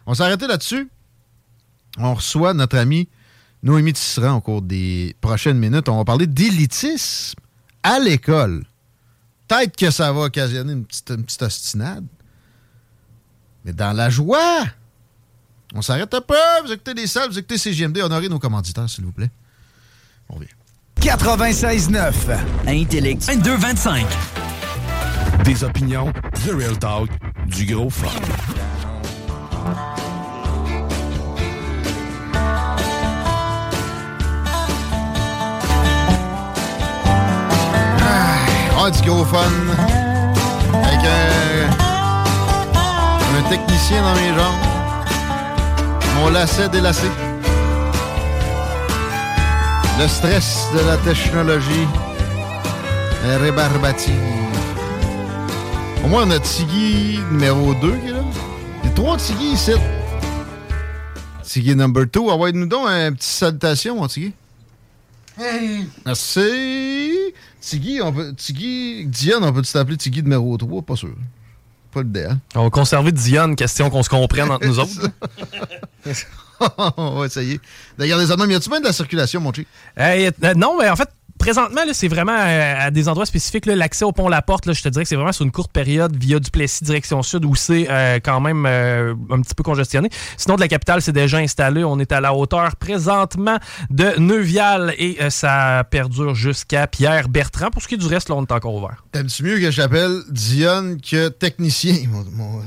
On 0.05 0.13
s'est 0.13 0.21
arrêté 0.21 0.45
là-dessus. 0.45 0.91
On 1.97 2.13
reçoit 2.13 2.53
notre 2.53 2.77
ami 2.77 3.09
Noémie 3.63 3.93
Tisserand 3.93 4.35
au 4.35 4.41
cours 4.41 4.61
des 4.61 5.15
prochaines 5.19 5.57
minutes. 5.57 5.89
On 5.89 5.97
va 5.97 6.05
parler 6.05 6.27
d'élitisme 6.27 7.39
à 7.81 7.97
l'école. 7.97 8.63
Peut-être 9.47 9.75
que 9.75 9.89
ça 9.89 10.13
va 10.13 10.25
occasionner 10.25 10.73
une 10.73 10.85
petite, 10.85 11.09
une 11.09 11.23
petite 11.23 11.41
ostinade. 11.41 12.05
Mais 13.65 13.73
dans 13.73 13.93
la 13.93 14.11
joie, 14.11 14.65
on 15.73 15.81
s'arrête 15.81 16.13
un 16.13 16.21
peu. 16.21 16.35
Vous 16.63 16.73
écoutez 16.73 16.93
les 16.93 17.07
salles, 17.07 17.31
vous 17.31 17.39
écoutez 17.39 17.57
CGMD. 17.57 17.97
Honorez 18.01 18.29
nos 18.29 18.37
commanditaires, 18.37 18.87
s'il 18.87 19.05
vous 19.05 19.13
plaît. 19.13 19.31
On 20.29 20.35
revient. 20.35 20.47
96.9 20.99 22.13
Intellect 22.67 23.23
22-25 23.23 24.05
Des 25.43 25.63
opinions, 25.63 26.12
The 26.45 26.51
Real 26.51 26.77
Talk, 26.77 27.10
du 27.47 27.65
gros 27.65 27.89
fun. 27.89 28.08
Ah, 38.77 38.89
du 38.91 39.01
gros 39.08 39.25
fun. 39.25 39.39
Avec 40.84 40.99
un, 41.06 41.69
un 43.38 43.49
technicien 43.49 44.01
dans 44.04 44.15
mes 44.15 44.30
jambes. 44.30 44.62
Mon 46.15 46.30
lacet 46.30 46.69
délacé. 46.69 47.10
Le 49.99 50.08
stress 50.08 50.67
de 50.73 50.80
la 50.88 50.97
technologie 50.97 51.88
est 53.25 53.38
rébarbatif. 53.38 54.13
Au 56.03 56.07
moins, 56.07 56.27
on 56.27 56.31
a 56.31 56.39
Tiggy 56.39 57.19
numéro 57.31 57.73
2 57.75 57.97
qui 57.97 58.07
est 58.07 58.11
là. 58.11 58.23
Il 58.83 58.89
y 58.89 58.91
a 58.91 58.95
trois 58.95 59.17
Tiggy 59.17 59.51
ici. 59.51 59.71
Tiggy 61.43 61.75
number 61.75 62.05
2. 62.07 62.19
Envoyez-nous 62.19 62.65
donc 62.65 62.87
une 62.87 63.15
petite 63.15 63.23
salutation, 63.23 63.95
mon 63.95 64.07
Tiggy. 64.07 64.33
Hey. 65.39 65.87
Merci. 66.05 67.33
Tiggy, 67.61 68.01
on 68.01 68.11
peut, 68.11 68.33
Tiggy, 68.33 69.05
Diane, 69.05 69.43
on 69.43 69.53
peut-tu 69.53 69.71
t'appeler 69.71 69.97
Tiggy 69.97 70.23
numéro 70.23 70.57
3? 70.57 70.81
Pas 70.81 70.95
sûr. 70.95 71.13
Pas 71.91 72.01
le 72.01 72.09
dé, 72.09 72.25
hein? 72.25 72.39
On 72.55 72.63
va 72.63 72.69
conserver 72.69 73.11
Diane, 73.11 73.55
question 73.55 73.89
qu'on 73.89 74.01
se 74.01 74.09
comprenne 74.09 74.49
entre 74.49 74.65
nous 74.65 74.79
autres. 74.79 75.09
on 76.97 77.19
va 77.19 77.25
essayer 77.25 77.59
de 77.97 78.05
garder 78.05 78.25
ça. 78.25 78.35
y 78.37 78.55
a-tu 78.55 78.69
bien 78.69 78.79
de 78.79 78.85
la 78.85 78.93
circulation, 78.93 79.41
mon 79.41 79.53
chi? 79.53 79.67
Euh, 79.99 80.31
non, 80.55 80.77
mais 80.79 80.89
en 80.89 80.95
fait, 80.95 81.09
présentement, 81.41 81.82
c'est 81.91 82.08
vraiment 82.08 82.38
euh, 82.38 82.75
à, 82.77 82.91
des 82.91 83.10
endroits 83.10 83.25
spécifiques. 83.25 83.65
L'accès 83.65 84.06
au 84.06 84.12
pont 84.12 84.30
La 84.30 84.43
Porte, 84.43 84.71
je 84.71 84.82
te 84.82 84.89
dirais 84.89 85.04
que 85.04 85.10
c'est 85.10 85.15
vraiment 85.15 85.32
sur 85.32 85.43
une 85.43 85.51
courte 85.51 85.71
période 85.71 86.15
via 86.15 86.39
Duplessis, 86.39 86.84
direction 86.84 87.23
sud, 87.23 87.45
où 87.45 87.56
c'est 87.56 87.88
euh, 87.89 88.19
quand 88.23 88.39
même 88.39 88.65
un 88.65 89.41
petit 89.41 89.56
peu 89.56 89.63
congestionné. 89.63 90.10
Sinon, 90.38 90.56
de 90.56 90.62
la 90.62 90.67
capitale, 90.67 91.01
c'est 91.01 91.12
déjà 91.12 91.39
installé. 91.39 91.84
On 91.84 91.99
est 91.99 92.12
à 92.12 92.21
la 92.21 92.36
hauteur 92.36 92.75
présentement 92.75 93.58
de 93.89 94.19
Neuvial 94.19 94.93
et 94.99 95.17
ça 95.32 95.84
perdure 95.89 96.36
jusqu'à 96.36 96.86
Pierre-Bertrand. 96.86 97.71
Pour 97.71 97.82
ce 97.82 97.88
qui 97.88 97.95
est 97.95 97.97
du 97.97 98.08
reste, 98.08 98.30
là, 98.30 98.36
on 98.36 98.43
est 98.43 98.51
encore 98.51 98.75
ouvert. 98.75 99.04
T'aimes-tu 99.12 99.43
mieux 99.43 99.60
que 99.60 99.71
j'appelle 99.71 100.21
Dionne 100.30 101.01
que 101.01 101.30
technicien, 101.30 101.95
mon, 102.10 102.23
mon 102.32 102.62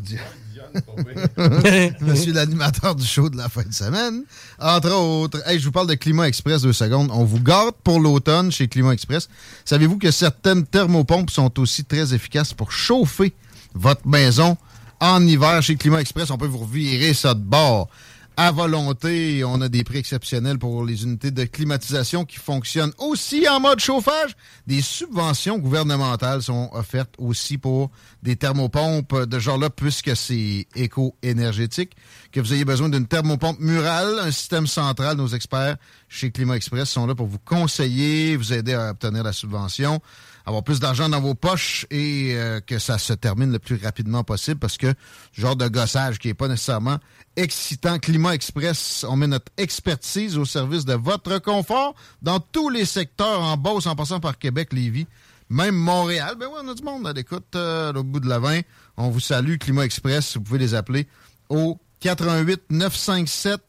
Monsieur 2.01 2.33
l'animateur 2.35 2.95
du 2.95 3.07
show 3.07 3.29
de 3.29 3.37
la 3.37 3.49
fin 3.49 3.63
de 3.63 3.73
semaine. 3.73 4.25
Entre 4.59 4.93
autres, 4.93 5.41
je 5.49 5.65
vous 5.65 5.73
parle 5.73 5.87
de 5.87 5.95
Climat 5.95 6.29
Express 6.29 6.63
deux 6.63 6.73
secondes. 6.73 7.11
On 7.13 7.25
vous 7.25 7.41
garde 7.41 7.75
pour 7.83 8.01
l'automne 8.01 8.51
chez 8.51 8.69
Climat 8.69 8.93
Express. 8.93 9.29
Savez-vous 9.65 9.99
que 9.99 10.11
certaines 10.11 10.67
thermopompes 10.67 11.31
sont 11.31 11.59
aussi 11.61 11.85
très 11.85 12.15
efficaces 12.15 12.53
pour 12.53 12.73
chauffer 12.73 13.33
votre 13.75 14.07
maison 14.07 14.57
en 15.01 15.25
hiver 15.27 15.63
chez 15.63 15.77
Climat 15.77 16.01
Express? 16.01 16.31
On 16.31 16.39
peut 16.39 16.47
vous 16.47 16.59
revirer 16.59 17.15
ça 17.15 17.35
de 17.35 17.41
bord 17.41 17.89
à 18.37 18.51
volonté. 18.51 19.45
On 19.45 19.61
a 19.61 19.69
des 19.69 19.85
prix 19.85 19.99
exceptionnels 19.99 20.59
pour 20.59 20.85
les 20.85 21.05
unités 21.05 21.31
de 21.31 21.45
climatisation 21.45 22.25
qui 22.25 22.37
fonctionnent 22.37 22.93
aussi 22.99 23.49
en 23.49 23.61
mode 23.61 23.81
chauffage. 23.81 24.37
Des 24.67 24.81
subventions 24.81 25.59
gouvernementales 25.59 26.43
sont 26.43 26.71
offertes 26.73 27.15
aussi 27.19 27.59
pour 27.59 27.91
des 28.23 28.37
thermopompes 28.37 29.25
de 29.25 29.39
genre-là, 29.39 29.71
puisque 29.71 30.17
c'est 30.17 30.67
éco-énergétique. 30.75 31.97
Que 32.33 32.41
vous 32.41 32.53
ayez 32.53 32.65
besoin 32.65 32.89
d'une 32.89 33.07
thermopompe 33.07 33.61
murale, 33.61 34.19
un 34.21 34.31
système 34.31 34.67
central, 34.67 35.17
nos 35.17 35.29
experts 35.29 35.77
chez 36.09 36.31
Climat 36.31 36.57
Express 36.57 36.91
sont 36.91 37.07
là 37.07 37.15
pour 37.15 37.27
vous 37.27 37.41
conseiller, 37.45 38.37
vous 38.37 38.53
aider 38.53 38.75
à 38.75 38.91
obtenir 38.91 39.25
la 39.25 39.33
subvention 39.33 40.01
avoir 40.47 40.63
plus 40.63 40.81
d'argent 40.81 41.09
dans 41.09 41.21
vos 41.21 41.35
poches 41.35 41.87
et 41.91 42.35
euh, 42.35 42.61
que 42.61 42.79
ça 42.79 42.99
se 42.99 43.13
termine 43.13 43.51
le 43.51 43.59
plus 43.59 43.81
rapidement 43.83 44.25
possible 44.25 44.59
parce 44.59 44.77
que 44.77 44.93
genre 45.33 45.57
de 45.57 45.69
gossage 45.69 46.19
qui 46.19 46.29
n'est 46.29 46.35
pas 46.35 46.49
nécessairement 46.49 46.99
excitant. 47.37 47.99
Climat 47.99 48.35
Express, 48.35 49.05
on 49.09 49.17
met 49.17 49.27
notre 49.27 49.51
expertise 49.57 50.37
au 50.37 50.45
service 50.45 50.85
de 50.85 50.95
votre 50.95 51.39
confort 51.39 51.95
dans 52.23 52.41
tous 52.41 52.69
les 52.69 52.85
secteurs, 52.85 53.41
en 53.41 53.57
Beauce, 53.57 53.87
en 53.87 53.97
passant 53.97 54.21
par 54.21 54.39
Québec, 54.39 54.73
Lévis, 54.73 55.07
même 55.49 55.75
Montréal. 55.75 56.37
Ben 56.39 56.47
oui, 56.47 56.61
on 56.63 56.69
a 56.69 56.75
du 56.75 56.83
monde 56.83 57.07
à 57.07 57.13
l'écoute 57.13 57.57
euh, 57.57 57.93
au 57.95 58.03
bout 58.03 58.21
de 58.21 58.29
la 58.29 58.39
20. 58.39 58.61
On 58.97 59.09
vous 59.11 59.21
salue, 59.21 59.57
Climat 59.57 59.85
Express. 59.85 60.37
Vous 60.37 60.43
pouvez 60.43 60.59
les 60.59 60.75
appeler 60.75 61.09
au 61.49 61.79
88 62.01 62.65
957 62.71 63.61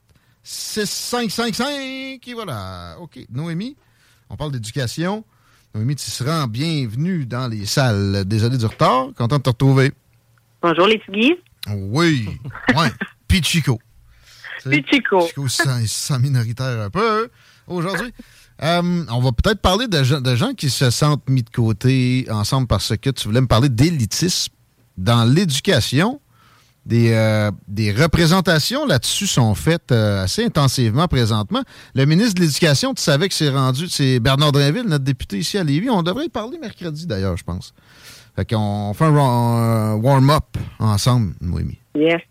6555. 0.43 2.27
Et 2.27 2.33
voilà. 2.33 2.97
OK. 2.99 3.19
Noémie, 3.29 3.75
on 4.29 4.35
parle 4.35 4.51
d'éducation. 4.51 5.23
Noémie 5.75 5.95
Tisserand, 5.95 6.47
bienvenue 6.47 7.25
dans 7.25 7.49
les 7.49 7.65
salles. 7.65 8.23
Désolé 8.23 8.57
du 8.57 8.65
retard. 8.65 9.07
Content 9.17 9.39
de 9.39 9.41
te 9.41 9.49
retrouver. 9.49 9.91
Bonjour 10.61 10.87
les 10.87 10.99
petits 10.99 11.35
Oui. 11.69 12.29
Ouais. 12.77 12.89
Pichico. 13.27 13.77
Pichico. 14.63 15.19
Pichico 15.19 15.47
sans, 15.49 16.19
minoritaire 16.19 16.79
un 16.79 16.89
peu 16.89 17.29
aujourd'hui. 17.67 18.13
Euh, 18.63 19.03
on 19.09 19.19
va 19.19 19.33
peut-être 19.33 19.59
parler 19.59 19.89
de, 19.89 20.19
de, 20.21 20.35
gens 20.37 20.53
qui 20.53 20.69
se 20.69 20.89
sentent 20.89 21.29
mis 21.29 21.43
de 21.43 21.49
côté 21.49 22.25
ensemble 22.29 22.67
parce 22.67 22.95
que 22.95 23.09
tu 23.09 23.27
voulais 23.27 23.41
me 23.41 23.47
parler 23.47 23.67
d'élitisme 23.67 24.53
dans 24.97 25.25
l'éducation. 25.25 26.21
Des, 26.85 27.13
euh, 27.13 27.49
des 27.67 27.91
représentations 27.91 28.85
là-dessus 28.85 29.25
sont 29.25 29.55
faites 29.55 29.91
euh, 29.91 30.23
assez 30.23 30.45
intensivement 30.45 31.07
présentement. 31.07 31.61
Le 31.95 32.05
ministre 32.05 32.35
de 32.35 32.41
l'Éducation, 32.41 32.93
tu 32.93 33.01
savais 33.01 33.27
que 33.27 33.33
c'est 33.33 33.49
rendu, 33.49 33.87
c'est 33.87 34.19
Bernard 34.19 34.51
Drinville, 34.51 34.85
notre 34.85 35.03
député 35.03 35.37
ici 35.37 35.57
à 35.57 35.63
Lévis. 35.63 35.89
On 35.89 36.03
devrait 36.03 36.25
y 36.25 36.29
parler 36.29 36.59
mercredi 36.59 37.07
d'ailleurs, 37.07 37.37
je 37.37 37.43
pense. 37.43 37.73
Fait 38.35 38.47
qu'on 38.47 38.93
fait 38.93 39.05
un 39.05 39.95
warm-up 39.95 40.57
ensemble, 40.77 41.33
Noémie. 41.41 41.79
Yes. 41.95 42.21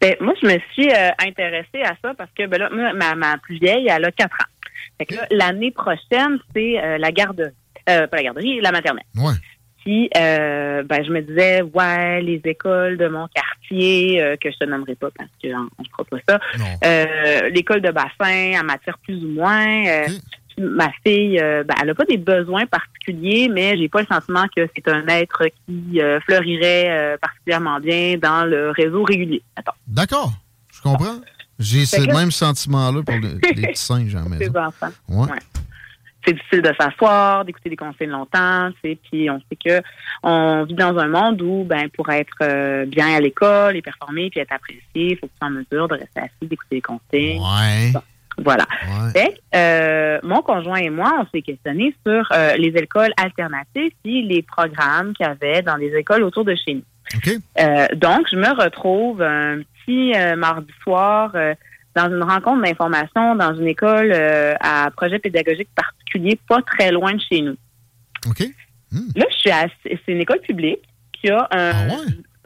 Ben, 0.00 0.14
moi, 0.20 0.34
je 0.42 0.46
me 0.46 0.58
suis 0.72 0.90
euh, 0.90 1.10
intéressée 1.26 1.82
à 1.82 1.94
ça 2.02 2.12
parce 2.18 2.30
que 2.36 2.46
ben 2.46 2.58
là, 2.58 2.68
ma, 2.94 3.14
ma 3.14 3.38
plus 3.38 3.58
vieille, 3.58 3.86
elle 3.88 4.04
a 4.04 4.10
4 4.10 4.30
ans. 4.30 4.68
Fait 4.98 5.06
que 5.06 5.14
l'année 5.30 5.70
prochaine, 5.70 6.38
c'est 6.54 6.98
la 6.98 7.12
garderie. 7.12 7.50
pas 7.86 8.08
la 8.12 8.22
garderie, 8.22 8.60
la 8.60 8.72
maternelle. 8.72 9.04
Ouais. 9.16 9.32
Puis, 9.84 10.08
euh, 10.16 10.82
ben, 10.84 11.04
je 11.04 11.10
me 11.10 11.20
disais, 11.20 11.62
ouais, 11.62 12.22
les 12.22 12.40
écoles 12.44 12.96
de 12.98 13.08
mon 13.08 13.26
quartier, 13.28 14.22
euh, 14.22 14.36
que 14.36 14.50
je 14.50 14.56
te 14.56 14.64
nommerai 14.64 14.94
pas 14.94 15.08
parce 15.16 15.30
qu'on 15.42 15.82
ne 15.82 15.88
fera 15.90 16.04
pas 16.04 16.18
ça, 16.28 16.40
euh, 16.84 17.48
l'école 17.50 17.80
de 17.80 17.90
bassin, 17.90 18.60
en 18.60 18.64
matière 18.64 18.98
plus 18.98 19.22
ou 19.24 19.28
moins. 19.28 20.06
Ma 20.58 20.90
fille, 21.04 21.38
ben, 21.38 21.74
elle 21.80 21.86
n'a 21.86 21.94
pas 21.94 22.04
des 22.04 22.18
besoins 22.18 22.66
particuliers, 22.66 23.48
mais 23.50 23.76
j'ai 23.76 23.88
pas 23.88 24.02
le 24.02 24.06
sentiment 24.06 24.44
que 24.54 24.68
c'est 24.76 24.86
un 24.86 25.06
être 25.08 25.46
qui 25.66 26.00
fleurirait 26.26 27.16
particulièrement 27.20 27.80
bien 27.80 28.18
dans 28.22 28.44
le 28.44 28.70
réseau 28.70 29.02
régulier. 29.02 29.42
D'accord, 29.88 30.32
je 30.70 30.82
comprends. 30.82 31.20
J'ai 31.58 31.86
ce 31.86 32.02
même 32.02 32.30
sentiment-là 32.30 33.02
pour 33.02 33.14
les, 33.14 33.38
petits 33.40 33.76
singes 33.76 34.14
à 34.14 34.20
la 34.20 34.28
maison. 34.28 34.52
enfants. 34.56 34.90
ouais 35.08 35.28
c'est 36.24 36.34
difficile 36.34 36.62
de 36.62 36.72
s'asseoir, 36.78 37.44
d'écouter 37.44 37.70
des 37.70 37.76
conseils 37.76 38.06
longtemps, 38.06 38.70
puis 38.82 39.30
on 39.30 39.40
sait 39.40 39.56
que 39.64 39.82
on 40.22 40.64
vit 40.64 40.74
dans 40.74 40.96
un 40.98 41.08
monde 41.08 41.42
où, 41.42 41.64
ben, 41.64 41.88
pour 41.90 42.08
être 42.10 42.36
euh, 42.42 42.86
bien 42.86 43.14
à 43.14 43.20
l'école 43.20 43.76
et 43.76 43.82
performer 43.82 44.30
puis 44.30 44.40
être 44.40 44.52
apprécié, 44.52 44.82
il 44.94 45.16
faut 45.18 45.26
que 45.26 45.32
tu 45.32 45.38
sois 45.38 45.48
en 45.48 45.50
mesure 45.50 45.88
de 45.88 45.94
rester 45.94 46.20
assis, 46.20 46.32
d'écouter 46.42 46.76
des 46.76 46.80
conseils. 46.80 47.38
Ouais. 47.38 47.92
Voilà. 48.38 48.64
Fait 49.12 49.34
que, 49.34 49.56
euh, 49.56 50.18
mon 50.22 50.40
conjoint 50.42 50.78
et 50.78 50.90
moi, 50.90 51.12
on 51.20 51.26
s'est 51.30 51.42
questionnés 51.42 51.94
sur 52.06 52.26
euh, 52.32 52.56
les 52.56 52.68
écoles 52.68 53.12
alternatives 53.16 53.92
et 54.04 54.22
les 54.22 54.42
programmes 54.42 55.12
qu'il 55.14 55.26
y 55.26 55.28
avait 55.28 55.62
dans 55.62 55.76
les 55.76 55.94
écoles 55.94 56.22
autour 56.22 56.44
de 56.44 56.54
chez 56.54 56.74
nous. 56.74 56.82
Euh, 57.60 57.86
donc, 57.94 58.26
je 58.30 58.36
me 58.36 58.48
retrouve 58.48 59.20
un 59.22 59.58
petit 59.84 60.12
mardi 60.36 60.72
soir 60.82 61.32
euh, 61.34 61.54
dans 61.94 62.08
une 62.08 62.22
rencontre 62.22 62.62
d'information 62.62 63.34
dans 63.34 63.54
une 63.54 63.68
école 63.68 64.12
euh, 64.12 64.54
à 64.60 64.90
projet 64.96 65.18
pédagogique 65.18 65.68
particulier, 65.74 66.38
pas 66.48 66.62
très 66.62 66.90
loin 66.90 67.14
de 67.14 67.20
chez 67.20 67.42
nous. 67.42 67.56
OK. 68.26 68.42
Là, 69.14 69.24
je 69.30 69.36
suis 69.36 69.50
à, 69.50 69.66
c'est 69.82 70.00
une 70.08 70.20
école 70.20 70.40
publique 70.40 70.80
qui 71.12 71.30
a 71.30 71.48
un, 71.50 71.88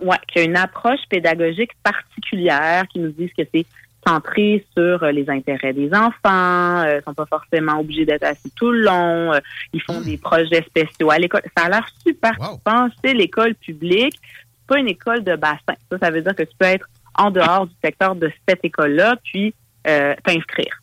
ouais, 0.00 0.16
qui 0.28 0.38
a 0.38 0.42
une 0.42 0.56
approche 0.56 1.00
pédagogique 1.08 1.72
particulière 1.82 2.86
qui 2.88 3.00
nous 3.00 3.10
dit 3.10 3.30
que 3.36 3.42
c'est 3.52 3.66
centré 4.06 4.64
sur 4.76 5.02
euh, 5.02 5.10
les 5.10 5.28
intérêts 5.28 5.72
des 5.72 5.92
enfants, 5.92 6.84
euh, 6.84 7.00
sont 7.04 7.14
pas 7.14 7.26
forcément 7.26 7.80
obligés 7.80 8.04
d'être 8.04 8.22
assis 8.22 8.52
tout 8.54 8.70
le 8.70 8.82
long, 8.82 9.32
euh, 9.32 9.40
ils 9.72 9.82
font 9.82 10.00
des 10.00 10.16
projets 10.16 10.62
spéciaux 10.62 11.10
à 11.10 11.18
l'école. 11.18 11.42
Ça 11.56 11.64
a 11.64 11.68
l'air 11.68 11.88
super 12.06 12.36
pensé 12.64 13.14
l'école 13.14 13.54
publique, 13.56 14.14
c'est 14.22 14.66
pas 14.68 14.78
une 14.78 14.88
école 14.88 15.24
de 15.24 15.34
bassin. 15.34 15.74
Ça, 15.90 15.98
ça 15.98 16.10
veut 16.10 16.22
dire 16.22 16.36
que 16.36 16.44
tu 16.44 16.54
peux 16.56 16.66
être 16.66 16.88
en 17.18 17.30
dehors 17.30 17.66
du 17.66 17.74
secteur 17.84 18.14
de 18.14 18.30
cette 18.48 18.64
école-là, 18.64 19.16
puis 19.24 19.54
euh, 19.88 20.14
t'inscrire. 20.24 20.82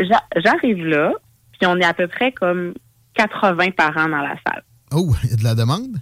J'a- 0.00 0.24
J'arrive 0.36 0.84
là, 0.86 1.12
puis 1.58 1.66
on 1.66 1.76
est 1.78 1.84
à 1.84 1.94
peu 1.94 2.06
près 2.06 2.32
comme 2.32 2.74
80 3.14 3.70
parents 3.76 4.08
dans 4.08 4.18
la 4.22 4.36
salle. 4.46 4.62
Oh, 4.92 5.12
il 5.24 5.30
y 5.30 5.32
a 5.32 5.36
de 5.36 5.44
la 5.44 5.54
demande? 5.54 5.96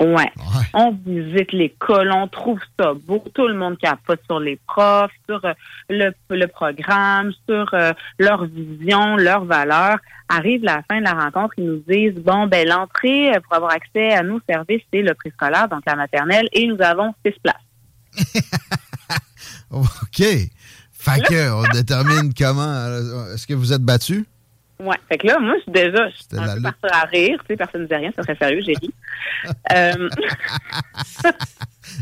Ouais. 0.00 0.30
On 0.74 0.90
visite 1.06 1.52
l'école, 1.52 2.10
on 2.12 2.26
trouve 2.26 2.58
ça 2.78 2.92
beau. 2.94 3.22
Tout 3.32 3.46
le 3.46 3.54
monde 3.54 3.78
capote 3.78 4.20
sur 4.26 4.40
les 4.40 4.58
profs, 4.66 5.12
sur 5.28 5.42
euh, 5.44 5.52
le, 5.88 6.12
le 6.30 6.46
programme, 6.46 7.30
sur 7.48 7.72
euh, 7.74 7.92
leur 8.18 8.44
vision, 8.46 9.16
leurs 9.16 9.44
valeurs. 9.44 9.98
Arrive 10.28 10.64
la 10.64 10.82
fin 10.90 10.98
de 10.98 11.04
la 11.04 11.12
rencontre, 11.12 11.54
ils 11.58 11.66
nous 11.66 11.82
disent 11.88 12.14
bon 12.22 12.46
ben 12.48 12.66
l'entrée 12.66 13.34
euh, 13.34 13.40
pour 13.40 13.54
avoir 13.54 13.72
accès 13.72 14.12
à 14.14 14.22
nos 14.22 14.40
services 14.48 14.82
c'est 14.92 15.02
le 15.02 15.14
préscolaire, 15.14 15.68
donc 15.68 15.82
la 15.86 15.94
maternelle, 15.96 16.48
et 16.52 16.66
nous 16.66 16.80
avons 16.80 17.14
six 17.24 17.34
places. 17.42 17.54
OK. 19.70 20.22
Fait 20.92 21.20
que, 21.28 21.50
on 21.52 21.62
détermine 21.72 22.32
comment. 22.34 22.62
euh, 22.62 23.34
Est-ce 23.34 23.46
que 23.46 23.54
vous 23.54 23.72
êtes 23.72 23.82
battu? 23.82 24.24
Ouais. 24.80 24.96
Fait 25.08 25.18
que 25.18 25.26
là, 25.26 25.38
moi, 25.38 25.54
je 25.58 25.62
suis 25.62 25.72
déjà 25.72 26.08
je 26.08 26.14
suis 26.16 26.26
un 26.36 26.56
peu 26.56 26.62
partie 26.62 26.86
à 26.90 27.04
rire. 27.06 27.38
Tu 27.40 27.46
sais, 27.48 27.56
personne 27.56 27.82
ne 27.82 27.86
disait 27.86 27.96
rien, 27.96 28.10
c'est 28.16 28.22
très 28.22 28.36
sérieux, 28.36 28.60
j'ai 28.64 28.74
ri. 28.74 28.90
Euh, 29.72 30.08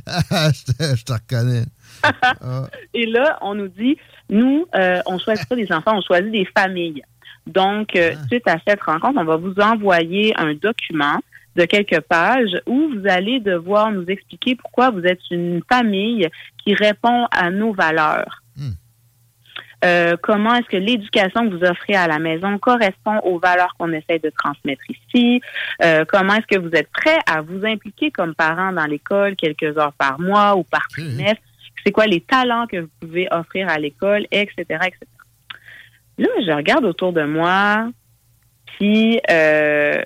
je, 0.07 0.73
te, 0.73 0.97
je 0.97 1.05
te 1.05 1.13
reconnais. 1.13 1.65
Ah. 2.05 2.67
Et 2.95 3.07
là, 3.07 3.39
on 3.43 3.55
nous 3.55 3.69
dit, 3.69 3.97
nous, 4.29 4.67
euh, 4.75 5.01
on 5.07 5.21
choisit 5.21 5.49
pas 5.49 5.55
des 5.55 5.71
enfants, 5.71 5.97
on 5.97 6.01
choisit 6.01 6.33
des 6.33 6.49
familles. 6.57 7.01
Donc, 7.47 7.95
euh, 7.95 8.17
suite 8.27 8.49
à 8.49 8.57
cette 8.67 8.83
rencontre, 8.83 9.21
on 9.21 9.25
va 9.25 9.37
vous 9.37 9.55
envoyer 9.61 10.35
un 10.37 10.53
document 10.55 11.21
de 11.57 11.65
quelques 11.65 12.01
pages 12.01 12.61
où 12.67 12.91
vous 12.95 13.09
allez 13.09 13.41
devoir 13.41 13.93
nous 13.93 14.07
expliquer 14.07 14.55
pourquoi 14.55 14.91
vous 14.91 15.05
êtes 15.05 15.21
une 15.31 15.63
famille 15.69 16.29
qui 16.65 16.75
répond 16.75 17.27
à 17.31 17.51
nos 17.51 17.73
valeurs. 17.73 18.43
Euh, 19.85 20.17
comment 20.23 20.55
est-ce 20.55 20.69
que 20.69 20.77
l'éducation 20.77 21.49
que 21.49 21.57
vous 21.57 21.65
offrez 21.65 21.95
à 21.95 22.07
la 22.07 22.19
maison 22.19 22.57
correspond 22.59 23.19
aux 23.25 23.39
valeurs 23.39 23.75
qu'on 23.79 23.93
essaie 23.93 24.21
de 24.21 24.31
transmettre 24.31 24.83
ici? 24.89 25.41
Euh, 25.83 26.05
comment 26.07 26.35
est-ce 26.35 26.47
que 26.47 26.61
vous 26.61 26.71
êtes 26.73 26.91
prêt 26.93 27.19
à 27.27 27.41
vous 27.41 27.65
impliquer 27.67 28.11
comme 28.11 28.35
parent 28.35 28.73
dans 28.73 28.87
l'école 28.87 29.35
quelques 29.35 29.77
heures 29.77 29.93
par 29.95 30.21
mois 30.21 30.57
ou 30.57 30.63
par 30.63 30.87
trimestre? 30.89 31.43
C'est 31.85 31.91
quoi 31.91 32.07
les 32.07 32.21
talents 32.21 32.67
que 32.69 32.77
vous 32.77 32.91
pouvez 33.01 33.27
offrir 33.33 33.69
à 33.69 33.79
l'école, 33.79 34.27
etc., 34.31 34.63
etc. 34.69 34.99
Là, 36.19 36.29
je 36.47 36.53
regarde 36.53 36.85
autour 36.85 37.13
de 37.13 37.25
moi, 37.25 37.89
puis 38.79 39.19
euh, 39.31 40.01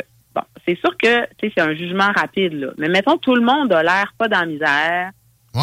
c'est 0.67 0.79
sûr 0.79 0.97
que 0.97 1.27
c'est 1.41 1.61
un 1.61 1.75
jugement 1.75 2.11
rapide, 2.17 2.55
là. 2.55 2.69
Mais 2.79 2.89
mettons, 2.89 3.17
tout 3.19 3.35
le 3.35 3.43
monde 3.43 3.73
a 3.73 3.83
l'air 3.83 4.13
pas 4.19 4.29
dans 4.29 4.41
la 4.41 4.47
misère. 4.47 5.11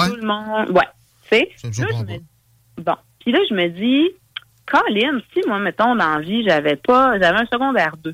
Tout 0.09 0.15
le 0.15 0.25
monde. 0.27 0.69
Ouais. 0.71 0.87
Tu 1.29 1.37
sais, 1.37 1.49
me- 1.85 2.83
Bon. 2.83 2.95
Puis 3.19 3.31
là, 3.31 3.39
je 3.49 3.53
me 3.53 3.67
dis, 3.69 4.09
Colin, 4.65 5.19
si 5.33 5.41
moi, 5.47 5.59
mettons, 5.59 5.95
dans 5.95 6.15
la 6.15 6.19
vie, 6.19 6.43
j'avais 6.47 6.75
pas, 6.75 7.19
j'avais 7.19 7.39
un 7.39 7.45
secondaire 7.45 7.95
2. 8.03 8.13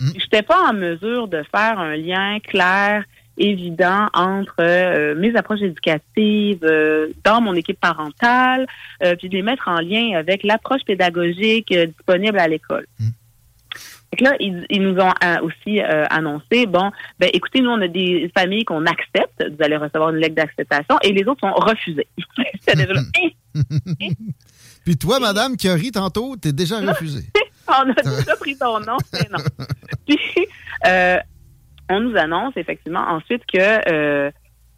Je 0.00 0.12
n'étais 0.24 0.42
pas 0.42 0.68
en 0.68 0.72
mesure 0.72 1.28
de 1.28 1.42
faire 1.54 1.78
un 1.78 1.96
lien 1.96 2.38
clair, 2.40 3.04
évident 3.38 4.08
entre 4.14 4.56
euh, 4.60 5.14
mes 5.14 5.34
approches 5.36 5.60
éducatives 5.62 6.64
euh, 6.64 7.08
dans 7.24 7.40
mon 7.40 7.54
équipe 7.54 7.78
parentale, 7.80 8.66
euh, 9.02 9.14
puis 9.16 9.28
de 9.28 9.34
les 9.36 9.42
mettre 9.42 9.68
en 9.68 9.80
lien 9.80 10.16
avec 10.18 10.42
l'approche 10.44 10.82
pédagogique 10.86 11.72
disponible 11.72 12.38
à 12.38 12.48
l'école. 12.48 12.86
Que 12.98 13.04
là, 14.20 14.34
ils, 14.40 14.66
ils 14.68 14.82
nous 14.82 15.00
ont 15.00 15.12
euh, 15.24 15.40
aussi 15.42 15.80
euh, 15.80 16.04
annoncé, 16.10 16.66
bon, 16.66 16.90
ben 17.18 17.30
écoutez, 17.32 17.60
nous, 17.60 17.70
on 17.70 17.80
a 17.80 17.88
des 17.88 18.30
familles 18.36 18.64
qu'on 18.64 18.84
accepte, 18.84 19.42
vous 19.48 19.64
allez 19.64 19.76
recevoir 19.76 20.10
une 20.10 20.16
lettre 20.16 20.34
d'acceptation, 20.34 20.98
et 21.02 21.12
les 21.12 21.24
autres 21.24 21.40
sont 21.40 21.52
refusées. 21.54 22.08
Puis 24.84 24.96
toi, 24.96 25.20
madame, 25.20 25.56
qui 25.56 25.68
a 25.68 25.74
ri 25.74 25.92
tantôt, 25.92 26.36
t'es 26.36 26.52
déjà 26.52 26.78
refusé. 26.80 27.24
on 27.68 27.90
a 27.90 27.94
déjà 27.94 28.36
pris 28.36 28.56
ton 28.56 28.80
nom, 28.80 28.96
mais 29.12 29.28
non. 29.30 29.38
Puis, 30.06 30.18
euh, 30.86 31.18
on 31.90 32.00
nous 32.00 32.16
annonce 32.16 32.56
effectivement 32.56 33.04
ensuite 33.08 33.42
que 33.52 33.58
euh, 33.58 34.30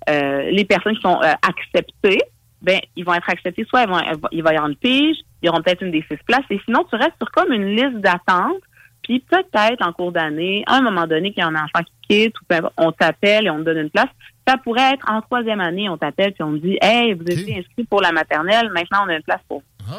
euh, 0.08 0.50
les 0.50 0.64
personnes 0.64 0.94
qui 0.94 1.02
sont 1.02 1.20
acceptées, 1.42 2.20
ben, 2.60 2.80
ils 2.96 3.04
vont 3.04 3.14
être 3.14 3.28
acceptés, 3.28 3.64
soit 3.68 3.82
ils 3.82 3.88
vont, 3.88 4.00
il 4.32 4.42
va 4.42 4.52
y 4.52 4.56
avoir 4.56 4.70
une 4.70 4.76
pige, 4.76 5.16
il 5.42 5.46
y 5.46 5.48
aura 5.48 5.60
peut-être 5.62 5.82
une 5.82 5.90
des 5.90 6.04
six 6.10 6.18
places, 6.26 6.44
et 6.50 6.60
sinon, 6.64 6.84
tu 6.88 6.96
restes 6.96 7.16
sur 7.20 7.30
comme 7.30 7.52
une 7.52 7.76
liste 7.76 8.00
d'attente, 8.00 8.60
puis 9.04 9.20
peut-être 9.20 9.86
en 9.86 9.92
cours 9.92 10.10
d'année, 10.12 10.64
à 10.66 10.78
un 10.78 10.80
moment 10.80 11.06
donné, 11.06 11.32
qu'il 11.32 11.42
y 11.42 11.46
a 11.46 11.48
un 11.48 11.54
enfant 11.54 11.84
qui 11.84 12.08
quitte, 12.08 12.34
ou 12.40 12.44
on 12.78 12.90
t'appelle 12.90 13.46
et 13.46 13.50
on 13.50 13.58
te 13.58 13.62
donne 13.62 13.78
une 13.78 13.90
place. 13.90 14.08
Ça 14.48 14.56
pourrait 14.56 14.94
être 14.94 15.08
en 15.10 15.20
troisième 15.20 15.60
année, 15.60 15.88
on 15.88 15.96
t'appelle 15.96 16.32
puis 16.32 16.42
on 16.42 16.52
te 16.52 16.58
dit, 16.58 16.78
hey, 16.80 17.12
vous 17.12 17.24
étiez 17.24 17.58
inscrit 17.58 17.84
pour 17.84 18.00
la 18.00 18.12
maternelle, 18.12 18.70
maintenant 18.72 19.04
on 19.06 19.08
a 19.08 19.16
une 19.16 19.22
place 19.22 19.40
pour 19.46 19.60
vous. 19.60 19.94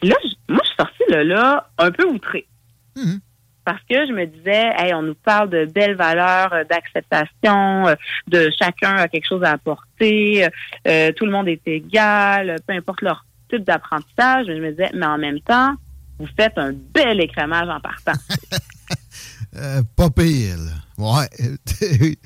Puis 0.00 0.10
là, 0.10 0.16
moi, 0.48 0.60
je 0.62 0.68
suis 0.68 0.76
sortie 0.76 1.04
de 1.10 1.16
là 1.16 1.68
un 1.78 1.90
peu 1.90 2.04
outrée. 2.06 2.46
Parce 3.64 3.80
que 3.90 4.06
je 4.06 4.12
me 4.12 4.26
disais, 4.26 4.70
hey, 4.76 4.94
on 4.94 5.02
nous 5.02 5.16
parle 5.16 5.50
de 5.50 5.64
belles 5.64 5.96
valeurs 5.96 6.52
euh, 6.52 6.62
d'acceptation, 6.64 7.88
euh, 7.88 7.94
de 8.28 8.48
chacun 8.56 8.94
a 8.94 9.08
quelque 9.08 9.26
chose 9.26 9.42
à 9.42 9.52
apporter, 9.52 10.46
euh, 10.86 11.10
tout 11.12 11.24
le 11.24 11.32
monde 11.32 11.48
est 11.48 11.66
égal, 11.66 12.56
peu 12.66 12.74
importe 12.74 13.02
leur 13.02 13.24
type 13.50 13.64
d'apprentissage. 13.64 14.46
Je 14.46 14.52
me 14.52 14.70
disais, 14.70 14.90
mais 14.94 15.06
en 15.06 15.18
même 15.18 15.40
temps, 15.40 15.74
vous 16.18 16.26
faites 16.36 16.56
un 16.56 16.72
bel 16.72 17.20
écrémage 17.20 17.68
en 17.68 17.80
partant. 17.80 18.12
Euh, 19.58 19.82
pas 19.96 20.10
pire, 20.10 20.56
là. 20.58 20.72
Ouais. 20.98 21.28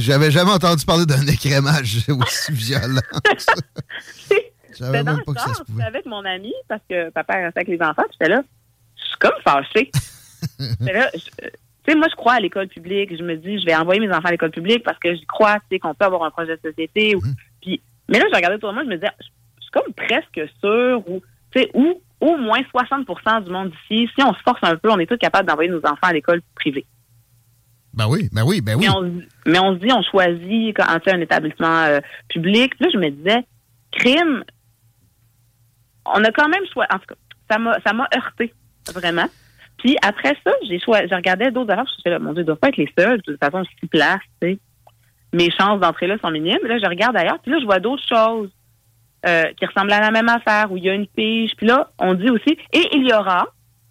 J'avais 0.00 0.30
jamais 0.30 0.50
entendu 0.50 0.84
parler 0.84 1.06
d'un 1.06 1.26
écrémage 1.26 2.04
aussi 2.08 2.52
violent. 2.52 3.00
Je 4.78 4.84
dans 4.84 4.90
même 4.90 5.06
le 5.16 5.24
pas 5.24 5.32
que 5.34 5.40
ça 5.40 5.54
se 5.54 5.62
pouvait. 5.64 5.82
avec 5.84 6.04
mon 6.06 6.22
ami 6.24 6.52
parce 6.68 6.82
que 6.88 7.08
papa 7.10 7.34
restait 7.36 7.60
avec 7.60 7.68
les 7.68 7.80
enfants. 7.82 8.04
J'étais 8.12 8.28
là, 8.28 8.42
je 8.96 9.02
suis 9.04 9.16
comme 9.18 9.32
fâchée. 9.42 9.90
Là, 10.80 11.08
je- 11.14 11.46
euh, 11.46 11.50
tu 11.84 11.92
sais, 11.92 11.94
moi, 11.96 12.08
je 12.10 12.14
crois 12.16 12.34
à 12.34 12.40
l'école 12.40 12.68
publique. 12.68 13.16
Je 13.16 13.22
me 13.22 13.36
dis, 13.36 13.58
je 13.60 13.64
vais 13.66 13.74
envoyer 13.74 14.00
mes 14.00 14.10
enfants 14.14 14.28
à 14.28 14.32
l'école 14.32 14.50
publique 14.50 14.82
parce 14.84 14.98
que 14.98 15.14
j'y 15.14 15.24
crois, 15.26 15.54
tu 15.60 15.66
sais, 15.72 15.78
qu'on 15.78 15.94
peut 15.94 16.04
avoir 16.04 16.24
un 16.24 16.30
projet 16.30 16.56
de 16.56 16.70
société. 16.70 17.16
Ou, 17.16 17.22
puis, 17.60 17.80
mais 18.08 18.18
là, 18.18 18.26
je 18.30 18.36
regardais 18.36 18.56
autour 18.56 18.68
de 18.70 18.74
moi, 18.74 18.84
je 18.84 18.88
me 18.90 18.96
disais, 18.96 19.10
je 19.20 19.26
je 19.58 19.62
suis 19.62 19.70
comme 19.72 19.92
presque 19.94 20.40
sûre 20.60 21.02
ou, 21.08 21.22
tu 21.52 21.60
sais, 21.62 21.70
ou 21.74 22.00
au 22.22 22.36
moins 22.38 22.60
60% 22.74 23.44
du 23.44 23.50
monde 23.50 23.72
ici, 23.90 24.08
si 24.14 24.22
on 24.24 24.32
se 24.32 24.40
force 24.42 24.60
un 24.62 24.76
peu, 24.76 24.90
on 24.90 24.98
est 24.98 25.06
tous 25.06 25.18
capables 25.18 25.46
d'envoyer 25.48 25.68
nos 25.70 25.84
enfants 25.84 25.96
à 26.02 26.12
l'école 26.12 26.40
privée. 26.54 26.86
Ben 27.94 28.06
oui, 28.08 28.30
ben 28.32 28.42
oui, 28.46 28.60
ben 28.62 28.76
oui. 28.76 28.86
Mais, 28.86 28.90
on, 28.90 29.02
se- 29.02 29.26
mais 29.50 29.58
on 29.58 29.74
se 29.74 29.78
dit, 29.80 29.92
on 29.92 30.02
choisit 30.02 30.74
quand 30.76 30.86
tu 31.00 31.10
sais, 31.10 31.16
un 31.16 31.20
établissement 31.20 31.82
euh, 31.84 31.98
public. 32.28 32.74
Puis 32.76 32.84
là, 32.86 32.90
je 32.94 32.98
me 32.98 33.10
disais, 33.10 33.44
crime, 33.90 34.44
on 36.06 36.24
a 36.24 36.30
quand 36.32 36.48
même 36.48 36.62
choisi. 36.72 36.88
En 36.94 36.98
tout 36.98 37.06
cas, 37.08 37.14
ça 37.50 37.58
m'a, 37.58 37.78
ça 37.84 37.92
m'a 37.92 38.08
heurté, 38.14 38.54
vraiment. 38.94 39.26
Puis 39.78 39.96
après 40.02 40.36
ça, 40.44 40.52
j'ai 40.68 40.78
choisi, 40.78 41.08
je 41.10 41.14
regardais 41.14 41.50
d'autres 41.50 41.72
affaires. 41.72 41.84
Je 41.86 41.90
me 41.90 41.94
suis 41.94 42.02
dit, 42.04 42.10
là, 42.10 42.18
mon 42.20 42.32
Dieu, 42.32 42.42
ils 42.42 42.46
doivent 42.46 42.58
pas 42.58 42.68
être 42.68 42.76
les 42.76 42.92
seuls. 42.96 43.18
De 43.18 43.32
toute 43.32 43.44
façon, 43.44 43.64
six 43.80 43.86
places, 43.88 44.20
tu 44.40 44.48
sais. 44.52 44.58
Mes 45.34 45.50
chances 45.50 45.80
d'entrer 45.80 46.06
là 46.06 46.16
sont 46.22 46.30
minimes. 46.30 46.64
Là, 46.64 46.78
je 46.78 46.86
regarde 46.88 47.16
ailleurs. 47.16 47.38
Puis 47.42 47.50
là, 47.50 47.58
je 47.58 47.64
vois 47.64 47.80
d'autres 47.80 48.06
choses 48.06 48.50
euh, 49.26 49.44
qui 49.56 49.66
ressemblent 49.66 49.92
à 49.92 50.00
la 50.00 50.10
même 50.10 50.28
affaire, 50.28 50.70
où 50.70 50.76
il 50.76 50.84
y 50.84 50.90
a 50.90 50.94
une 50.94 51.06
pige. 51.06 51.52
Puis 51.56 51.66
là, 51.66 51.90
on 51.98 52.14
dit 52.14 52.30
aussi, 52.30 52.56
et 52.72 52.88
il 52.92 53.08
y 53.08 53.12
aura 53.12 53.46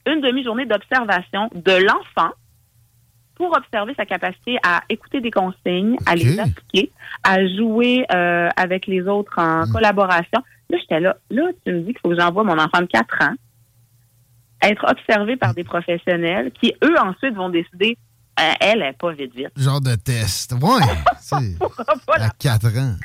une 0.06 0.22
demi-journée 0.22 0.66
d'observation 0.66 1.50
de 1.54 1.72
l'enfant 1.72 2.32
pour 3.36 3.56
observer 3.56 3.94
sa 3.96 4.06
capacité 4.06 4.58
à 4.64 4.82
écouter 4.90 5.22
des 5.22 5.32
consignes, 5.32 5.96
à 6.06 6.16
les 6.16 6.40
appliquer, 6.40 6.92
à 7.24 7.46
jouer 7.48 8.06
euh, 8.14 8.50
avec 8.56 8.88
les 8.88 9.02
autres 9.08 9.34
en 9.38 9.64
collaboration. 9.72 10.44
Là, 10.70 10.78
j'étais 10.80 11.00
là. 11.00 11.16
Là, 11.30 11.44
tu 11.66 11.74
me 11.74 11.80
dis 11.80 11.88
qu'il 11.88 12.00
faut 12.00 12.10
que 12.10 12.20
j'envoie 12.20 12.44
mon 12.44 12.60
enfant 12.60 12.82
de 12.82 12.86
4 12.86 13.24
ans 13.24 13.34
être 14.64 14.86
observé 14.88 15.38
par 15.38 15.56
des 15.56 15.64
professionnels 15.64 16.52
qui, 16.52 16.74
eux, 16.84 16.96
ensuite, 17.00 17.34
vont 17.34 17.50
décider 17.50 17.98
euh, 18.40 18.54
elle 18.60 18.82
est 18.82 18.94
pas 18.94 19.12
vite 19.12 19.36
vite. 19.36 19.52
Genre 19.56 19.82
de 19.82 19.96
test. 19.96 20.54
Ouais. 20.54 20.82
à 22.20 22.30
4 22.30 22.78
ans. 22.78 22.96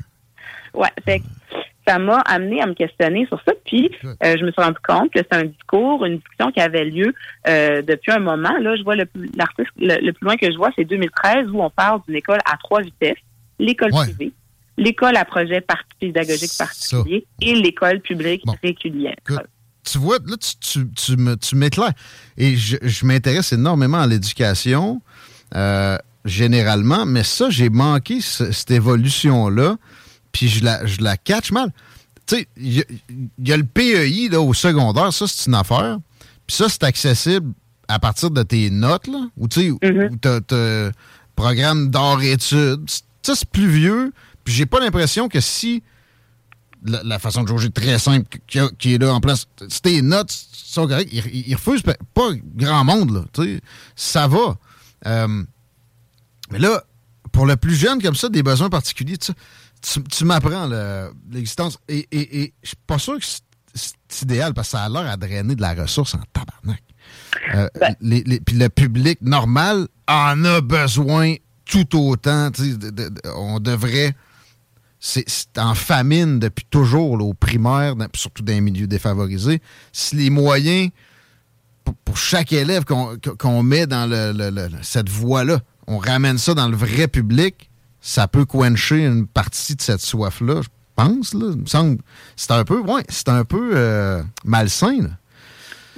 Ouais, 0.73 0.93
fait, 1.05 1.23
ça 1.87 1.99
m'a 1.99 2.19
amené 2.21 2.61
à 2.61 2.67
me 2.67 2.75
questionner 2.75 3.27
sur 3.27 3.41
ça. 3.47 3.53
Puis, 3.65 3.91
euh, 4.05 4.37
je 4.39 4.45
me 4.45 4.51
suis 4.51 4.63
rendu 4.63 4.79
compte 4.87 5.13
que 5.13 5.21
c'est 5.21 5.35
un 5.35 5.45
discours, 5.45 6.05
une 6.05 6.17
discussion 6.17 6.51
qui 6.51 6.61
avait 6.61 6.85
lieu 6.85 7.15
euh, 7.49 7.83
depuis 7.83 8.13
un 8.13 8.19
moment. 8.19 8.57
Là, 8.59 8.77
je 8.77 8.83
vois 8.83 8.97
le, 8.97 9.07
l'artiste 9.37 9.71
le, 9.79 10.11
plus 10.13 10.25
loin 10.25 10.37
que 10.37 10.51
je 10.51 10.57
vois, 10.57 10.71
c'est 10.77 10.85
2013, 10.85 11.51
où 11.53 11.63
on 11.63 11.71
parle 11.71 12.01
d'une 12.07 12.17
école 12.17 12.41
à 12.45 12.57
trois 12.57 12.83
vitesses, 12.83 13.19
l'école 13.59 13.91
privée, 13.91 14.33
l'école 14.77 15.17
à 15.17 15.25
projet 15.25 15.65
pédagogique 16.01 16.57
particulier 16.59 17.27
et 17.41 17.55
l'école 17.55 18.01
publique 18.01 18.43
régulière. 18.63 19.17
Tu 19.85 19.99
vois, 19.99 20.19
là, 20.27 20.37
tu, 20.37 20.91
tu, 20.91 21.17
tu 21.37 21.57
m'éclaires. 21.57 21.93
Et 22.37 22.57
je, 22.57 22.77
je 22.83 23.07
m'intéresse 23.07 23.53
énormément 23.53 23.99
à 23.99 24.07
l'éducation, 24.09 25.01
euh, 25.55 25.97
généralement, 26.25 27.07
mais 27.07 27.23
ça, 27.23 27.51
j'ai 27.51 27.71
manqué 27.71 28.21
cette 28.21 28.73
évolution-là 28.73 29.77
puis 30.37 30.49
je 30.49 30.63
la, 30.63 30.85
je 30.85 31.01
la 31.01 31.17
catch 31.17 31.51
mal. 31.51 31.73
Tu 32.27 32.37
sais, 32.37 32.49
il 32.59 32.85
y, 33.39 33.53
a 33.53 33.57
le 33.57 33.65
PEI 33.65 34.29
là, 34.29 34.39
au 34.39 34.53
secondaire, 34.53 35.11
ça, 35.11 35.27
c'est 35.27 35.47
une 35.47 35.55
affaire. 35.55 35.99
Puis 36.47 36.57
ça, 36.57 36.69
c'est 36.69 36.83
accessible 36.83 37.55
à 37.89 37.99
partir 37.99 38.31
de 38.31 38.43
tes 38.43 38.69
notes, 38.69 39.07
là, 39.07 39.29
ou 39.39 39.49
tu 39.49 39.61
sais, 39.61 39.69
mm-hmm. 39.71 40.43
tu 40.47 40.95
programme 41.37 41.89
d'art-études. 41.89 42.85
Ça, 43.23 43.35
c'est 43.35 43.49
plus 43.49 43.69
vieux. 43.69 44.13
Puis 44.45 44.53
j'ai 44.53 44.67
pas 44.67 44.79
l'impression 44.79 45.29
que 45.29 45.41
si 45.41 45.83
la, 46.85 47.19
façon 47.19 47.43
de 47.43 47.49
jauger 47.49 47.71
très 47.71 47.99
simple 47.99 48.39
qui, 48.47 48.95
est 48.95 48.99
là 48.99 49.15
en 49.15 49.21
place, 49.21 49.47
si 49.69 49.81
tes 49.81 50.03
notes 50.03 50.31
sont 50.31 50.87
correctes, 50.87 51.13
ils, 51.13 51.55
refusent 51.55 51.83
pas 51.83 52.31
grand 52.57 52.85
monde, 52.85 53.11
là. 53.11 53.25
Tu 53.33 53.43
sais, 53.43 53.61
ça 53.95 54.29
va. 54.29 54.59
Euh, 55.07 55.43
mais 56.51 56.59
là, 56.59 56.85
pour 57.33 57.47
le 57.47 57.57
plus 57.57 57.75
jeune 57.75 58.03
comme 58.03 58.15
ça, 58.15 58.29
des 58.29 58.43
besoins 58.43 58.69
particuliers, 58.69 59.17
tu 59.17 59.27
sais, 59.27 59.35
tu, 59.83 60.25
m'apprends 60.25 60.69
l'existence. 61.31 61.79
Et, 61.89 62.07
et, 62.11 62.43
et 62.43 62.55
je 62.63 62.69
suis 62.69 62.77
pas 62.87 62.99
sûr 62.99 63.19
que 63.19 63.25
c'est 63.75 64.23
idéal 64.23 64.55
parce 64.55 64.69
que 64.69 64.73
ça 64.73 64.85
a 64.85 64.89
l'air 64.89 65.11
à 65.11 65.17
drainer 65.17 65.55
de 65.55 65.61
la 65.61 65.75
ressource 65.75 66.15
en 66.15 66.23
tabarnak. 66.33 66.83
Euh, 67.55 67.69
ben. 67.79 67.95
Puis 68.45 68.57
le 68.57 68.69
public 68.69 69.19
normal 69.23 69.89
en 70.09 70.45
a 70.45 70.61
besoin 70.61 71.35
tout 71.65 71.97
autant. 71.97 72.51
on 73.37 73.61
devrait. 73.61 74.15
C'est 74.99 75.59
en 75.59 75.75
famine 75.75 76.41
depuis 76.41 76.65
toujours 76.69 77.23
au 77.23 77.35
primaire, 77.35 77.95
surtout 78.15 78.43
dans 78.43 78.53
les 78.53 78.61
milieux 78.61 78.87
défavorisés. 78.87 79.61
Si 79.93 80.17
les 80.17 80.31
moyens 80.31 80.91
pour, 82.05 82.17
chaque 82.17 82.53
élève 82.53 82.85
qu'on 82.85 83.63
met 83.63 83.87
dans 83.87 84.11
cette 84.83 85.09
voie-là, 85.09 85.61
on 85.87 85.99
ramène 85.99 86.39
ça 86.39 86.55
dans 86.55 86.69
le 86.69 86.77
vrai 86.77 87.07
public, 87.07 87.66
ça 88.07 88.29
peut 88.29 88.45
quencher 88.45 89.05
une 89.05 89.27
partie 89.27 89.75
de 89.75 89.81
cette 89.81 90.01
soif-là, 90.01 90.63
je 90.63 90.69
pense. 90.95 91.35
Là. 91.35 91.51
Il 91.53 91.63
me 91.63 91.67
semble 91.67 91.99
c'est 92.37 92.53
un 92.53 92.65
peu, 92.65 92.79
ouais, 92.79 93.03
c'est 93.09 93.29
un 93.29 93.45
peu 93.45 93.73
euh, 93.75 94.23
malsain. 94.45 95.03
Là. 95.03 95.09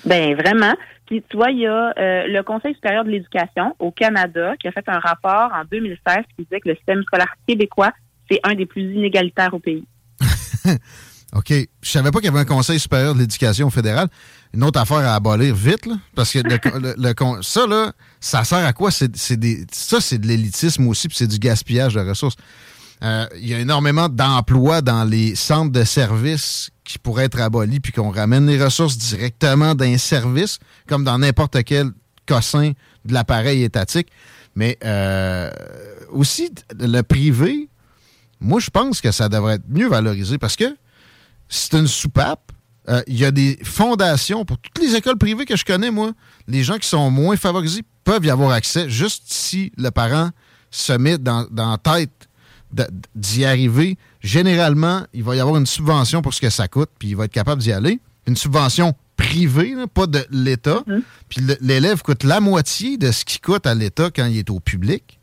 Ben 0.06 0.34
vraiment. 0.34 0.74
Puis 1.04 1.22
tu 1.28 1.36
vois, 1.36 1.50
il 1.50 1.58
y 1.58 1.66
a 1.66 1.92
euh, 1.98 2.26
le 2.26 2.42
Conseil 2.42 2.74
supérieur 2.74 3.04
de 3.04 3.10
l'éducation 3.10 3.76
au 3.78 3.90
Canada 3.90 4.54
qui 4.58 4.68
a 4.68 4.72
fait 4.72 4.88
un 4.88 4.98
rapport 4.98 5.52
en 5.54 5.64
2016 5.70 6.24
qui 6.34 6.44
disait 6.44 6.60
que 6.60 6.70
le 6.70 6.76
système 6.76 7.02
scolaire 7.02 7.34
québécois, 7.46 7.92
c'est 8.30 8.40
un 8.42 8.54
des 8.54 8.64
plus 8.66 8.82
inégalitaires 8.94 9.52
au 9.52 9.58
pays. 9.58 9.84
OK. 11.34 11.52
Je 11.82 11.90
savais 11.90 12.10
pas 12.10 12.20
qu'il 12.20 12.26
y 12.26 12.30
avait 12.30 12.40
un 12.40 12.44
Conseil 12.44 12.80
supérieur 12.80 13.14
de 13.14 13.20
l'éducation 13.20 13.68
fédéral. 13.70 14.08
Une 14.54 14.64
autre 14.64 14.80
affaire 14.80 14.98
à 14.98 15.14
abolir 15.14 15.54
vite, 15.54 15.86
là, 15.86 15.96
parce 16.14 16.32
que 16.32 16.38
le, 16.38 17.42
ça, 17.42 17.66
là, 17.66 17.92
ça 18.18 18.44
sert 18.44 18.64
à 18.64 18.72
quoi? 18.72 18.90
C'est, 18.90 19.14
ça, 19.70 20.00
c'est 20.00 20.18
de 20.18 20.26
l'élitisme 20.26 20.86
aussi, 20.88 21.08
puis 21.08 21.16
c'est 21.16 21.26
du 21.26 21.38
gaspillage 21.38 21.94
de 21.94 22.00
ressources. 22.00 22.36
Euh, 23.02 23.26
il 23.36 23.46
y 23.46 23.54
a 23.54 23.60
énormément 23.60 24.08
d'emplois 24.08 24.80
dans 24.80 25.04
les 25.04 25.36
centres 25.36 25.70
de 25.70 25.84
services 25.84 26.70
qui 26.82 26.98
pourraient 26.98 27.26
être 27.26 27.40
abolis, 27.40 27.80
puis 27.80 27.92
qu'on 27.92 28.10
ramène 28.10 28.46
les 28.46 28.62
ressources 28.62 28.96
directement 28.96 29.74
d'un 29.74 29.98
service, 29.98 30.58
comme 30.88 31.04
dans 31.04 31.18
n'importe 31.18 31.62
quel 31.64 31.90
cossin 32.26 32.72
de 33.04 33.12
l'appareil 33.12 33.62
étatique. 33.62 34.08
Mais 34.56 34.78
euh, 34.82 35.50
aussi, 36.10 36.50
le 36.80 37.02
privé, 37.02 37.68
moi, 38.40 38.60
je 38.60 38.70
pense 38.70 39.00
que 39.00 39.12
ça 39.12 39.28
devrait 39.28 39.56
être 39.56 39.68
mieux 39.68 39.88
valorisé 39.88 40.38
parce 40.38 40.56
que 40.56 40.74
c'est 41.48 41.74
une 41.74 41.86
soupape. 41.86 42.52
Euh, 42.88 43.02
il 43.06 43.18
y 43.18 43.24
a 43.24 43.30
des 43.30 43.58
fondations 43.62 44.44
pour 44.44 44.58
toutes 44.58 44.78
les 44.82 44.94
écoles 44.94 45.18
privées 45.18 45.44
que 45.44 45.56
je 45.56 45.64
connais, 45.64 45.90
moi. 45.90 46.12
Les 46.46 46.62
gens 46.62 46.78
qui 46.78 46.88
sont 46.88 47.10
moins 47.10 47.36
favorisés 47.36 47.82
peuvent 48.04 48.24
y 48.24 48.30
avoir 48.30 48.52
accès 48.52 48.88
juste 48.88 49.24
si 49.26 49.72
le 49.76 49.90
parent 49.90 50.30
se 50.70 50.92
met 50.92 51.18
dans, 51.18 51.46
dans 51.50 51.70
la 51.72 51.78
tête 51.78 52.28
d'y 53.14 53.44
arriver. 53.44 53.98
Généralement, 54.20 55.04
il 55.12 55.22
va 55.22 55.36
y 55.36 55.40
avoir 55.40 55.56
une 55.56 55.66
subvention 55.66 56.22
pour 56.22 56.34
ce 56.34 56.40
que 56.40 56.50
ça 56.50 56.68
coûte, 56.68 56.90
puis 56.98 57.08
il 57.08 57.16
va 57.16 57.24
être 57.24 57.32
capable 57.32 57.62
d'y 57.62 57.72
aller. 57.72 58.00
Une 58.26 58.36
subvention 58.36 58.94
privée, 59.16 59.74
pas 59.92 60.06
de 60.06 60.24
l'État. 60.30 60.82
Mm-hmm. 60.86 61.02
Puis 61.28 61.42
l'élève 61.60 62.02
coûte 62.02 62.24
la 62.24 62.40
moitié 62.40 62.96
de 62.96 63.10
ce 63.10 63.24
qu'il 63.24 63.40
coûte 63.40 63.66
à 63.66 63.74
l'État 63.74 64.10
quand 64.14 64.26
il 64.26 64.38
est 64.38 64.50
au 64.50 64.60
public. 64.60 65.18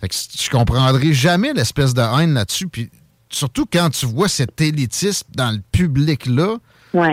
Fait 0.00 0.08
que 0.08 0.14
je 0.14 0.48
comprendrai 0.48 1.12
jamais 1.12 1.52
l'espèce 1.52 1.92
de 1.92 2.00
haine 2.00 2.32
là-dessus. 2.32 2.68
Puis 2.68 2.90
surtout 3.30 3.66
quand 3.66 3.90
tu 3.90 4.06
vois 4.06 4.28
cet 4.28 4.60
élitisme 4.60 5.28
dans 5.34 5.52
le 5.52 5.60
public-là, 5.72 6.56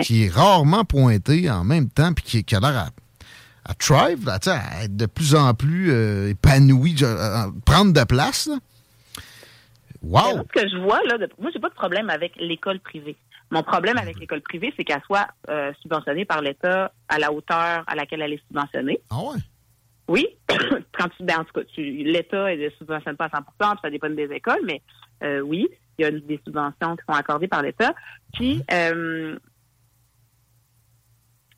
qui 0.02 0.24
est 0.24 0.28
rarement 0.28 0.84
pointé 0.84 1.50
en 1.50 1.64
même 1.64 1.88
temps, 1.88 2.12
puis 2.12 2.44
qui, 2.44 2.54
a 2.54 2.60
l'air 2.60 2.90
à, 3.64 3.74
thrive, 3.74 4.28
à, 4.28 4.36
être 4.82 4.96
de 4.96 5.06
plus 5.06 5.34
en 5.34 5.54
plus 5.54 5.92
euh, 5.92 6.30
épanoui, 6.30 6.96
prendre 7.64 7.92
de 7.92 8.04
place. 8.04 8.50
Wow! 10.02 10.44
Ce 10.54 10.60
que 10.60 10.68
je 10.68 10.76
vois, 10.78 11.00
là, 11.04 11.16
moi, 11.38 11.50
j'ai 11.52 11.60
pas 11.60 11.68
de 11.68 11.74
problème 11.74 12.10
avec 12.10 12.32
l'école 12.36 12.80
privée. 12.80 13.16
Mon 13.50 13.62
problème 13.62 13.96
avec 13.96 14.18
l'école 14.18 14.42
privée, 14.42 14.72
c'est 14.76 14.84
qu'elle 14.84 15.02
soit 15.06 15.26
euh, 15.48 15.72
subventionnée 15.80 16.24
par 16.24 16.42
l'État 16.42 16.92
à 17.08 17.18
la 17.18 17.32
hauteur 17.32 17.82
à 17.86 17.94
laquelle 17.94 18.20
elle 18.20 18.34
est 18.34 18.42
subventionnée. 18.46 19.00
Ah 19.10 19.20
ouais? 19.20 19.38
Oui. 20.06 20.26
Quand 20.98 21.08
tu, 21.16 21.22
ben, 21.22 21.38
en 21.40 21.44
tout 21.44 21.52
cas, 21.54 21.60
l'État 21.76 22.54
ne 22.54 22.68
subventionne 22.78 23.16
pas 23.16 23.26
à 23.26 23.30
100 23.30 23.42
puis 23.42 23.80
ça 23.82 23.90
dépend 23.90 24.10
des 24.10 24.30
écoles, 24.32 24.60
mais 24.64 24.82
euh, 25.22 25.40
oui 25.40 25.68
il 25.98 26.02
y 26.02 26.04
a 26.04 26.10
des 26.10 26.40
subventions 26.44 26.96
qui 26.96 27.04
sont 27.08 27.14
accordées 27.14 27.48
par 27.48 27.62
l'État. 27.62 27.94
Puis, 28.32 28.62
euh, 28.72 29.36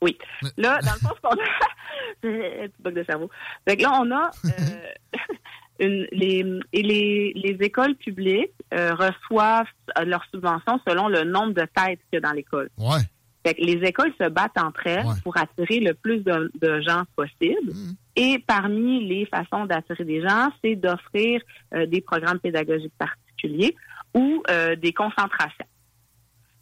oui. 0.03 0.16
Là, 0.57 0.78
dans 0.80 0.93
le 0.93 0.99
fond, 0.99 1.14
ce 1.14 1.20
qu'on 1.20 1.30
a, 1.30 2.18
petit 2.68 2.82
bug 2.82 2.95
de 2.95 3.05
cerveau. 3.05 3.30
Fait 3.68 3.76
là, 3.76 4.01
on 4.01 4.11
a 4.11 4.30
euh, 4.47 5.18
une, 5.78 6.07
les, 6.12 6.45
et 6.72 6.82
les, 6.82 7.32
les 7.34 7.57
écoles 7.61 7.95
publiques 7.97 8.53
euh, 8.72 8.95
reçoivent 8.95 9.66
leurs 10.05 10.24
subventions 10.32 10.80
selon 10.88 11.09
le 11.09 11.24
nombre 11.24 11.53
de 11.53 11.62
têtes 11.62 12.01
qu'il 12.09 12.14
y 12.14 12.16
a 12.16 12.20
dans 12.20 12.32
l'école. 12.32 12.70
Ouais. 12.78 13.01
Fait 13.45 13.55
que 13.55 13.62
les 13.62 13.86
écoles 13.86 14.12
se 14.20 14.28
battent 14.28 14.59
entre 14.59 14.86
elles 14.86 15.07
pour 15.22 15.36
attirer 15.38 15.80
le 15.80 15.95
plus 15.95 16.18
de, 16.18 16.51
de 16.61 16.80
gens 16.82 17.05
possible. 17.16 17.72
Mm. 17.72 17.93
Et 18.16 18.38
parmi 18.47 19.07
les 19.07 19.24
façons 19.26 19.64
d'attirer 19.64 20.05
des 20.05 20.20
gens, 20.20 20.51
c'est 20.62 20.76
d'offrir 20.76 21.41
des 21.72 22.03
programmes 22.03 22.38
pédagogiques 22.38 22.93
particuliers 22.99 23.74
ou 24.15 24.43
euh, 24.49 24.77
des 24.77 24.93
concentrations. 24.93 25.67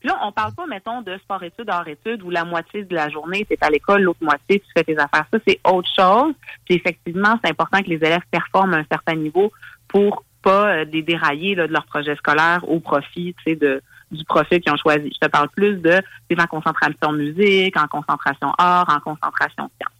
Puis 0.00 0.08
là, 0.08 0.18
on 0.22 0.30
parle 0.30 0.54
pas, 0.54 0.66
mettons, 0.66 1.02
de 1.02 1.18
sport-études, 1.18 1.68
hors-études, 1.70 2.22
où 2.22 2.30
la 2.30 2.44
moitié 2.44 2.84
de 2.84 2.94
la 2.94 3.08
journée, 3.08 3.44
c'est 3.50 3.62
à 3.62 3.70
l'école, 3.70 4.02
l'autre 4.02 4.22
moitié, 4.22 4.60
tu 4.60 4.66
fais 4.76 4.84
tes 4.84 4.96
affaires. 4.96 5.26
Ça, 5.32 5.38
c'est 5.46 5.58
autre 5.64 5.88
chose. 5.96 6.34
Puis 6.64 6.76
effectivement, 6.76 7.38
c'est 7.42 7.50
important 7.50 7.82
que 7.82 7.88
les 7.88 7.96
élèves 7.96 8.22
performent 8.30 8.74
à 8.74 8.76
un 8.78 8.86
certain 8.90 9.16
niveau 9.16 9.52
pour 9.88 10.24
pas 10.42 10.68
euh, 10.68 10.84
des 10.84 11.02
dérailler 11.02 11.56
de 11.56 11.62
leur 11.62 11.84
projet 11.86 12.14
scolaire 12.16 12.60
au 12.68 12.78
profit, 12.78 13.34
tu 13.38 13.44
sais, 13.44 13.56
de 13.56 13.82
du 14.10 14.24
profil 14.24 14.60
qu'ils 14.60 14.72
ont 14.72 14.76
choisi. 14.76 15.10
Je 15.12 15.26
te 15.26 15.30
parle 15.30 15.48
plus 15.50 15.76
de 15.76 16.00
c'est 16.30 16.40
en 16.40 16.46
concentration 16.46 17.12
musique, 17.12 17.76
en 17.76 17.86
concentration 17.88 18.52
art, 18.56 18.88
en 18.88 19.00
concentration 19.00 19.70
sciences. 19.76 19.92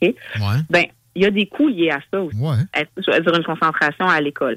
OK? 0.00 0.14
Ouais. 0.40 0.62
Ben, 0.70 0.86
il 1.14 1.22
y 1.22 1.26
a 1.26 1.30
des 1.30 1.46
coûts 1.46 1.68
liés 1.68 1.90
à 1.90 2.00
ça 2.10 2.22
aussi. 2.22 2.38
Ouais. 2.38 2.56
Une 2.96 3.44
concentration 3.44 4.06
à 4.06 4.20
l'école. 4.20 4.56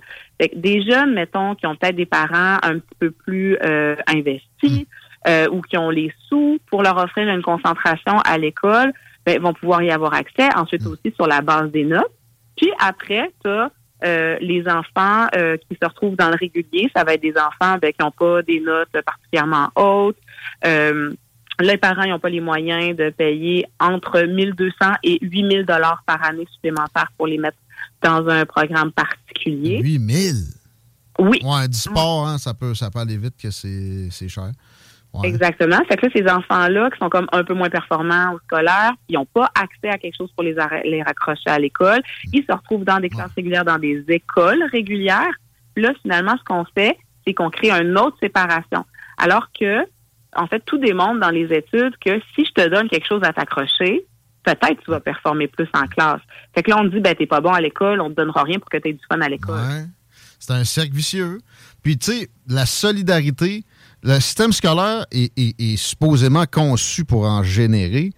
Des 0.56 0.82
jeunes, 0.84 1.14
mettons, 1.14 1.56
qui 1.56 1.68
ont 1.68 1.76
peut-être 1.76 1.96
des 1.96 2.06
parents 2.06 2.58
un 2.64 2.80
petit 2.80 2.96
peu 3.00 3.12
plus 3.12 3.58
euh, 3.64 3.96
investis 4.08 4.82
hmm. 4.82 4.84
euh, 5.28 5.48
ou 5.52 5.62
qui 5.62 5.78
ont 5.78 5.90
les 5.90 6.14
sous 6.30 6.60
pour 6.70 6.84
leur 6.84 6.98
offrir 6.98 7.28
une 7.28 7.42
concentration 7.42 8.20
à 8.20 8.38
l'école, 8.38 8.94
ben, 9.26 9.42
vont 9.42 9.54
pouvoir 9.54 9.82
y 9.82 9.92
avoir 9.92 10.14
accès. 10.14 10.50
Ensuite 10.56 10.84
hmm. 10.84 10.92
aussi 10.92 11.14
sur 11.16 11.28
la 11.28 11.42
base 11.42 11.72
des 11.72 11.84
notes. 11.84 12.12
Puis 12.56 12.72
après, 12.80 13.32
tu 13.44 13.50
as 13.50 13.70
euh, 14.06 14.38
les 14.40 14.68
enfants 14.68 15.28
qui 15.34 15.78
se 15.82 15.88
retrouvent 15.88 16.16
dans 16.16 16.30
le 16.30 16.36
régulier. 16.36 16.90
Ça 16.96 17.04
va 17.04 17.16
être 17.16 17.22
des 17.22 17.36
enfants 17.38 17.78
ben, 17.82 17.92
qui 17.92 18.02
n'ont 18.02 18.12
pas 18.12 18.42
des 18.44 18.62
notes 18.62 18.96
particulièrement 19.06 19.70
hautes 19.76 20.18
les 21.60 21.78
parents 21.78 22.06
n'ont 22.06 22.20
pas 22.20 22.30
les 22.30 22.42
moyens 22.42 22.96
de 22.96 23.10
payer 23.10 23.66
entre 23.80 24.22
1200 24.22 24.74
et 25.04 25.20
8000 25.22 25.66
dollars 25.66 26.04
par 26.06 26.24
année 26.24 26.48
supplémentaires 26.54 27.12
pour 27.18 27.28
les 27.28 27.38
mettre 27.38 27.58
dans 28.02 28.28
un 28.28 28.46
programme 28.46 28.92
particulier. 28.92 29.80
8000 29.82 30.36
Oui. 31.20 31.40
Ouais, 31.44 31.68
du 31.68 31.78
sport, 31.78 32.28
hein, 32.28 32.38
ça 32.38 32.54
peut 32.54 32.74
ça 32.74 32.90
peut 32.90 33.00
aller 33.00 33.18
vite 33.18 33.36
que 33.42 33.52
c'est 33.52 34.30
cher. 34.30 34.52
Exactement. 35.24 35.78
Fait 35.88 35.96
que 35.96 36.06
là, 36.06 36.12
ces 36.14 36.30
enfants-là, 36.30 36.90
qui 36.92 36.98
sont 36.98 37.10
comme 37.10 37.28
un 37.32 37.44
peu 37.44 37.54
moins 37.54 37.70
performants 37.70 38.34
au 38.34 38.40
scolaire, 38.40 38.92
ils 39.08 39.16
n'ont 39.16 39.26
pas 39.26 39.50
accès 39.56 39.90
à 39.90 39.98
quelque 39.98 40.18
chose 40.18 40.32
pour 40.34 40.44
les, 40.44 40.56
les 40.84 41.04
raccrocher 41.04 41.50
à 41.50 41.60
l'école. 41.60 42.02
Ils 42.34 42.44
se 42.44 42.52
retrouvent 42.52 42.84
dans 42.84 43.00
des 43.00 43.10
classes 43.10 43.32
régulières, 43.36 43.66
dans 43.66 43.80
des 43.80 44.04
écoles 44.10 44.64
régulières. 44.72 45.34
Là, 45.78 45.94
finalement, 46.02 46.36
ce 46.38 46.44
qu'on 46.44 46.66
fait, 46.76 46.98
c'est 47.26 47.34
qu'on 47.34 47.50
crée 47.50 47.72
une 47.72 47.98
autre 47.98 48.18
séparation. 48.22 48.86
Alors 49.18 49.48
que, 49.58 49.86
en 50.36 50.48
fait, 50.48 50.62
tout 50.66 50.78
démontre 50.78 51.20
dans 51.20 51.30
les 51.30 51.46
études 51.46 51.96
que 52.04 52.20
si 52.36 52.46
je 52.46 52.52
te 52.52 52.68
donne 52.68 52.90
quelque 52.90 53.08
chose 53.08 53.22
à 53.24 53.34
t'accrocher, 53.34 54.06
peut-être 54.44 54.82
tu 54.84 54.92
vas 54.92 55.00
performer 55.00 55.48
plus 55.48 55.68
en 55.74 55.88
classe. 55.88 56.22
Fait 56.54 56.64
que 56.64 56.72
là, 56.72 56.78
on 56.80 56.86
dit, 56.86 57.00
ben, 57.00 57.16
t'es 57.16 57.26
pas 57.26 57.42
bon 57.42 57.52
à 57.52 57.62
l'école, 57.62 58.02
on 58.02 58.10
te 58.10 58.16
donnera 58.16 58.44
rien 58.44 58.60
pour 58.60 58.70
que 58.70 58.78
tu 58.78 58.90
aies 58.90 58.94
du 58.94 59.04
fun 59.10 59.20
à 59.22 59.30
l'école. 59.30 59.88
C'est 60.40 60.54
un 60.54 60.64
cercle 60.64 60.94
vicieux. 60.94 61.40
Puis, 61.82 61.98
tu 61.98 62.12
sais, 62.12 62.30
la 62.48 62.66
solidarité, 62.66 63.64
le 64.04 64.20
système 64.20 64.52
scolaire 64.52 65.06
est, 65.12 65.78
supposément 65.78 66.46
conçu 66.46 67.06
pour 67.06 67.26
en 67.26 67.44
générer. 67.44 68.12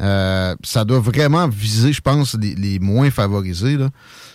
Euh, 0.00 0.56
ça 0.64 0.84
doit 0.84 1.00
vraiment 1.00 1.46
viser, 1.46 1.92
je 1.92 2.00
pense, 2.00 2.36
les, 2.40 2.78
moins 2.78 3.10
favorisés. 3.10 3.76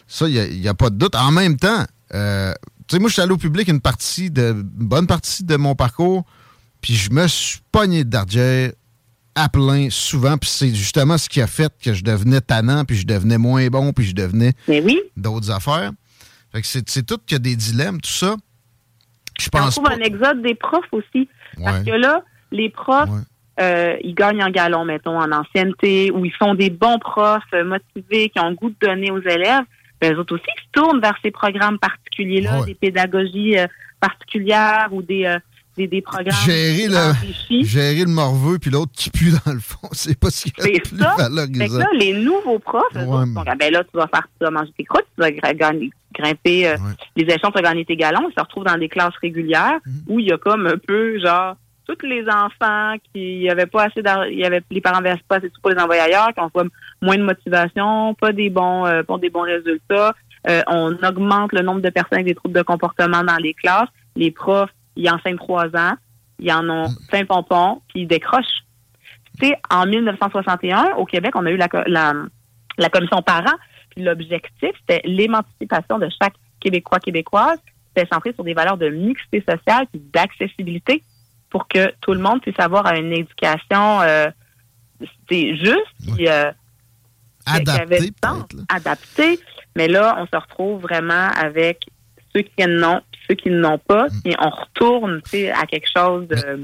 Ça, 0.07 0.29
il 0.29 0.61
n'y 0.61 0.67
a, 0.67 0.73
pas 0.73 0.89
de 0.89 0.95
doute. 0.95 1.15
En 1.15 1.31
même 1.31 1.57
temps, 1.57 1.83
euh, 2.13 2.53
tu 2.87 2.95
sais, 2.95 2.99
moi, 2.99 3.09
je 3.09 3.13
suis 3.13 3.21
allé 3.21 3.31
au 3.31 3.37
public 3.37 3.67
une 3.67 3.81
partie 3.81 4.29
de 4.29 4.51
une 4.51 4.87
bonne 4.87 5.07
partie 5.07 5.43
de 5.43 5.55
mon 5.55 5.73
parcours, 5.75 6.23
puis 6.85 6.93
je 6.93 7.09
me 7.09 7.27
suis 7.27 7.61
pogné 7.71 8.03
d'argent 8.03 8.69
à 9.33 9.49
plein 9.49 9.89
souvent, 9.89 10.37
puis 10.37 10.51
c'est 10.51 10.69
justement 10.69 11.17
ce 11.17 11.27
qui 11.27 11.41
a 11.41 11.47
fait 11.47 11.73
que 11.83 11.95
je 11.95 12.03
devenais 12.03 12.41
tannant, 12.41 12.85
puis 12.85 12.95
je 12.95 13.07
devenais 13.07 13.39
moins 13.39 13.65
bon, 13.69 13.91
puis 13.91 14.05
je 14.05 14.13
devenais 14.13 14.51
d'autres 15.17 15.49
affaires. 15.49 15.89
Fait 16.51 16.61
que 16.61 16.67
c'est 16.67 16.87
c'est 16.87 17.03
tout 17.03 17.17
qu'il 17.25 17.37
y 17.37 17.37
a 17.37 17.39
des 17.39 17.55
dilemmes, 17.55 17.99
tout 17.99 18.11
ça. 18.11 18.35
Je 19.39 19.47
on 19.51 19.57
pense 19.57 19.75
trouve 19.77 19.85
pas. 19.85 19.95
un 19.95 20.01
exode 20.01 20.43
des 20.43 20.53
profs 20.53 20.85
aussi. 20.91 21.27
Parce 21.57 21.83
que 21.83 21.89
là, 21.89 22.23
les 22.51 22.69
profs, 22.69 23.09
euh, 23.59 23.97
ils 24.03 24.13
gagnent 24.13 24.43
en 24.43 24.51
galon, 24.51 24.85
mettons, 24.85 25.19
en 25.19 25.31
ancienneté, 25.31 26.11
ou 26.11 26.23
ils 26.23 26.33
sont 26.39 26.53
des 26.53 26.69
bons 26.69 26.99
profs 26.99 27.41
euh, 27.55 27.65
motivés, 27.65 28.29
qui 28.29 28.39
ont 28.39 28.49
le 28.49 28.55
goût 28.55 28.69
de 28.69 28.75
donner 28.79 29.09
aux 29.09 29.21
élèves. 29.21 29.63
Ben, 29.99 30.13
eux 30.13 30.19
autres 30.19 30.35
aussi 30.35 30.45
ils 30.55 30.61
se 30.61 30.71
tournent 30.71 31.01
vers 31.01 31.17
ces 31.23 31.31
programmes 31.31 31.79
particuliers-là, 31.79 32.63
des 32.63 32.75
pédagogies 32.75 33.57
euh, 33.57 33.65
particulières 33.99 34.89
ou 34.91 35.01
des, 35.01 35.25
euh, 35.25 35.39
des, 35.77 35.87
des 35.87 36.01
programmes 36.01 36.31
Gérer 36.45 36.87
le, 36.87 37.63
gérer 37.63 38.01
le 38.05 38.11
morveux 38.11 38.57
puis 38.59 38.71
l'autre 38.71 38.91
qui 38.93 39.09
pue 39.09 39.31
dans 39.45 39.51
le 39.53 39.59
fond, 39.59 39.87
c'est 39.91 40.17
pas 40.19 40.29
ce 40.29 40.49
C'est 40.57 40.81
plus 40.81 40.97
ça. 40.97 41.15
Fait 41.15 41.23
que 41.23 41.33
valorisant. 41.35 41.79
là, 41.79 41.87
les 41.93 42.13
nouveaux 42.13 42.59
profs, 42.59 42.83
eux 42.95 42.99
Ouais, 42.99 43.05
autres, 43.07 43.25
mais- 43.25 43.33
sont, 43.51 43.57
ben 43.59 43.71
là, 43.73 43.83
tu 43.83 43.89
vas 43.97 44.07
faire, 44.07 44.27
tu 44.39 44.45
vas 44.45 44.51
manger 44.51 44.71
tes 44.77 44.83
croûtes, 44.85 45.05
tu 45.15 45.21
vas 45.21 45.31
gagner- 45.53 45.89
grimper 46.13 46.69
euh, 46.69 46.77
les 47.17 47.23
échelons, 47.23 47.51
tu 47.51 47.55
vas 47.55 47.61
gagner 47.61 47.83
tes 47.85 47.97
galons. 47.97 48.29
Ils 48.29 48.33
se 48.33 48.39
retrouvent 48.41 48.63
dans 48.63 48.77
des 48.77 48.87
classes 48.89 49.15
régulières 49.21 49.79
Mhm. 49.85 49.93
où 50.07 50.19
il 50.19 50.27
y 50.27 50.31
a 50.31 50.37
comme 50.37 50.65
un 50.65 50.77
peu, 50.77 51.19
genre, 51.19 51.55
tous 51.87 52.05
les 52.07 52.23
enfants 52.29 52.95
qui 53.13 53.47
avaient 53.49 53.65
pas 53.67 53.83
assez 53.83 54.01
il 54.31 54.39
y 54.39 54.43
avait 54.45 54.63
les 54.71 54.81
parents 54.81 55.01
n'avaient 55.01 55.19
pas 55.27 55.35
assez 55.35 55.49
de 55.49 55.53
pour 55.61 55.69
les 55.71 55.77
envoyer 55.77 56.01
ailleurs, 56.01 56.29
qui 56.33 56.39
ont 56.39 56.49
comme 56.49 56.69
moins 57.01 57.17
de 57.17 57.21
motivation, 57.23 58.15
pas 58.15 58.31
des 58.31 58.49
bons 58.49 58.85
euh, 58.87 59.03
pas 59.03 59.17
des 59.19 59.29
bons 59.29 59.41
résultats. 59.43 60.15
Euh, 60.49 60.61
on 60.67 60.95
augmente 61.03 61.53
le 61.53 61.61
nombre 61.61 61.81
de 61.81 61.89
personnes 61.89 62.19
avec 62.19 62.27
des 62.27 62.35
troubles 62.35 62.55
de 62.55 62.61
comportement 62.63 63.23
dans 63.23 63.37
les 63.37 63.53
classes. 63.53 63.89
Les 64.15 64.31
profs, 64.31 64.69
ils 64.95 65.09
enseignent 65.09 65.37
trois 65.37 65.67
ans, 65.75 65.93
ils 66.39 66.51
en 66.51 66.69
ont 66.69 66.87
plein 67.09 67.25
pompon, 67.25 67.81
puis 67.87 68.01
ils 68.01 68.07
décrochent. 68.07 68.63
Tu 69.39 69.47
sais, 69.47 69.57
en 69.69 69.85
1961, 69.85 70.95
au 70.97 71.05
Québec, 71.05 71.33
on 71.35 71.45
a 71.45 71.51
eu 71.51 71.57
la, 71.57 71.67
la, 71.87 72.13
la 72.77 72.89
commission 72.89 73.21
parents, 73.21 73.57
puis 73.89 74.03
l'objectif, 74.03 74.71
c'était 74.81 75.01
l'émancipation 75.05 75.99
de 75.99 76.09
chaque 76.21 76.35
Québécois, 76.59 76.99
Québécoise. 76.99 77.59
C'était 77.95 78.09
centré 78.11 78.33
sur 78.33 78.43
des 78.43 78.53
valeurs 78.53 78.77
de 78.77 78.89
mixité 78.89 79.43
sociale 79.47 79.85
puis 79.91 80.01
d'accessibilité 80.13 81.03
pour 81.49 81.67
que 81.67 81.93
tout 82.01 82.13
le 82.13 82.19
monde 82.19 82.41
puisse 82.41 82.59
avoir 82.59 82.93
une 82.93 83.13
éducation 83.13 84.01
euh, 84.01 84.29
juste, 85.29 86.15
puis, 86.15 86.27
euh, 86.27 86.51
sens, 88.23 88.43
adapté. 88.69 89.39
Mais 89.75 89.87
là, 89.87 90.17
on 90.19 90.25
se 90.25 90.35
retrouve 90.35 90.81
vraiment 90.81 91.29
avec 91.37 91.85
ceux 92.33 92.41
qui 92.41 92.65
en 92.65 92.83
ont, 92.83 93.01
puis 93.11 93.14
ceux 93.27 93.35
qui 93.35 93.49
n'en 93.49 93.73
ont 93.73 93.77
pas, 93.79 94.07
et 94.25 94.33
on 94.39 94.49
retourne 94.49 95.21
à 95.53 95.65
quelque 95.65 95.87
chose 95.95 96.27
de... 96.27 96.61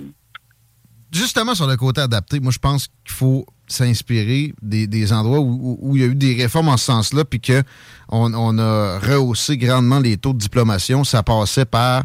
Justement, 1.11 1.55
sur 1.55 1.67
le 1.67 1.75
côté 1.75 1.99
adapté, 2.01 2.39
moi, 2.39 2.51
je 2.53 2.59
pense 2.59 2.87
qu'il 3.03 3.13
faut 3.13 3.45
s'inspirer 3.67 4.53
des, 4.61 4.87
des 4.87 5.11
endroits 5.11 5.39
où, 5.41 5.59
où- 5.61 5.79
où 5.81 5.95
il 5.97 6.01
y 6.01 6.05
a 6.05 6.07
eu 6.07 6.15
des 6.15 6.35
réformes 6.41 6.69
en 6.69 6.77
ce 6.77 6.85
sens-là, 6.85 7.25
puis 7.25 7.41
qu'on 7.41 8.33
on 8.33 8.57
a 8.59 8.97
rehaussé 8.99 9.57
grandement 9.57 9.99
les 9.99 10.15
taux 10.17 10.31
de 10.33 10.37
diplomation. 10.37 11.03
Ça 11.03 11.21
passait 11.23 11.65
par 11.65 12.03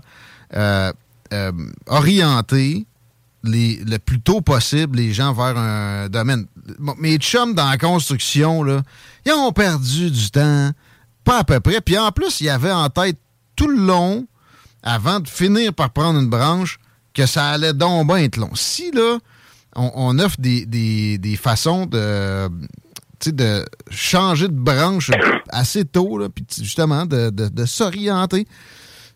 euh, 0.55 0.93
euh, 1.33 1.53
orienter 1.87 2.87
les, 3.45 3.77
le 3.85 3.99
plus 3.99 4.21
tôt 4.21 4.41
possible 4.41 4.97
les 4.99 5.13
gens 5.13 5.33
vers 5.33 5.57
un 5.57 6.09
domaine. 6.09 6.47
Bon, 6.81 6.95
Mes 6.99 7.17
chums 7.19 7.55
dans 7.55 7.69
la 7.71 7.79
construction, 7.79 8.65
là, 8.65 8.83
ils 9.25 9.33
ont 9.33 9.53
perdu 9.53 10.11
du 10.11 10.31
temps, 10.33 10.71
pas 11.23 11.39
à 11.41 11.45
peu 11.45 11.61
près. 11.61 11.81
Puis 11.81 11.97
en 11.97 12.11
plus, 12.11 12.41
il 12.41 12.47
y 12.47 12.51
avait 12.51 12.73
en 12.73 12.89
tête 12.91 13.19
tout 13.55 13.69
le 13.69 13.87
long, 13.87 14.27
avant 14.87 15.21
de 15.21 15.29
finir 15.29 15.75
par 15.75 15.91
prendre 15.91 16.19
une 16.21 16.31
branche, 16.31 16.79
que 17.13 17.27
ça 17.27 17.49
allait 17.49 17.73
donc 17.75 18.07
bien 18.07 18.19
être 18.19 18.37
long. 18.37 18.51
Si, 18.55 18.91
là, 18.93 19.19
on, 19.75 20.19
offre 20.19 20.37
des, 20.39 20.65
des- 20.65 21.19
des 21.19 21.37
façons 21.37 21.87
de, 21.87 22.49
de 23.27 23.65
changer 23.91 24.49
de 24.49 24.55
branche 24.55 25.11
assez 25.49 25.85
tôt, 25.85 26.21
puis 26.35 26.45
justement 26.63 27.05
de, 27.05 27.31
de- 27.31 27.49
de 27.49 27.65
s'orienter, 27.65 28.47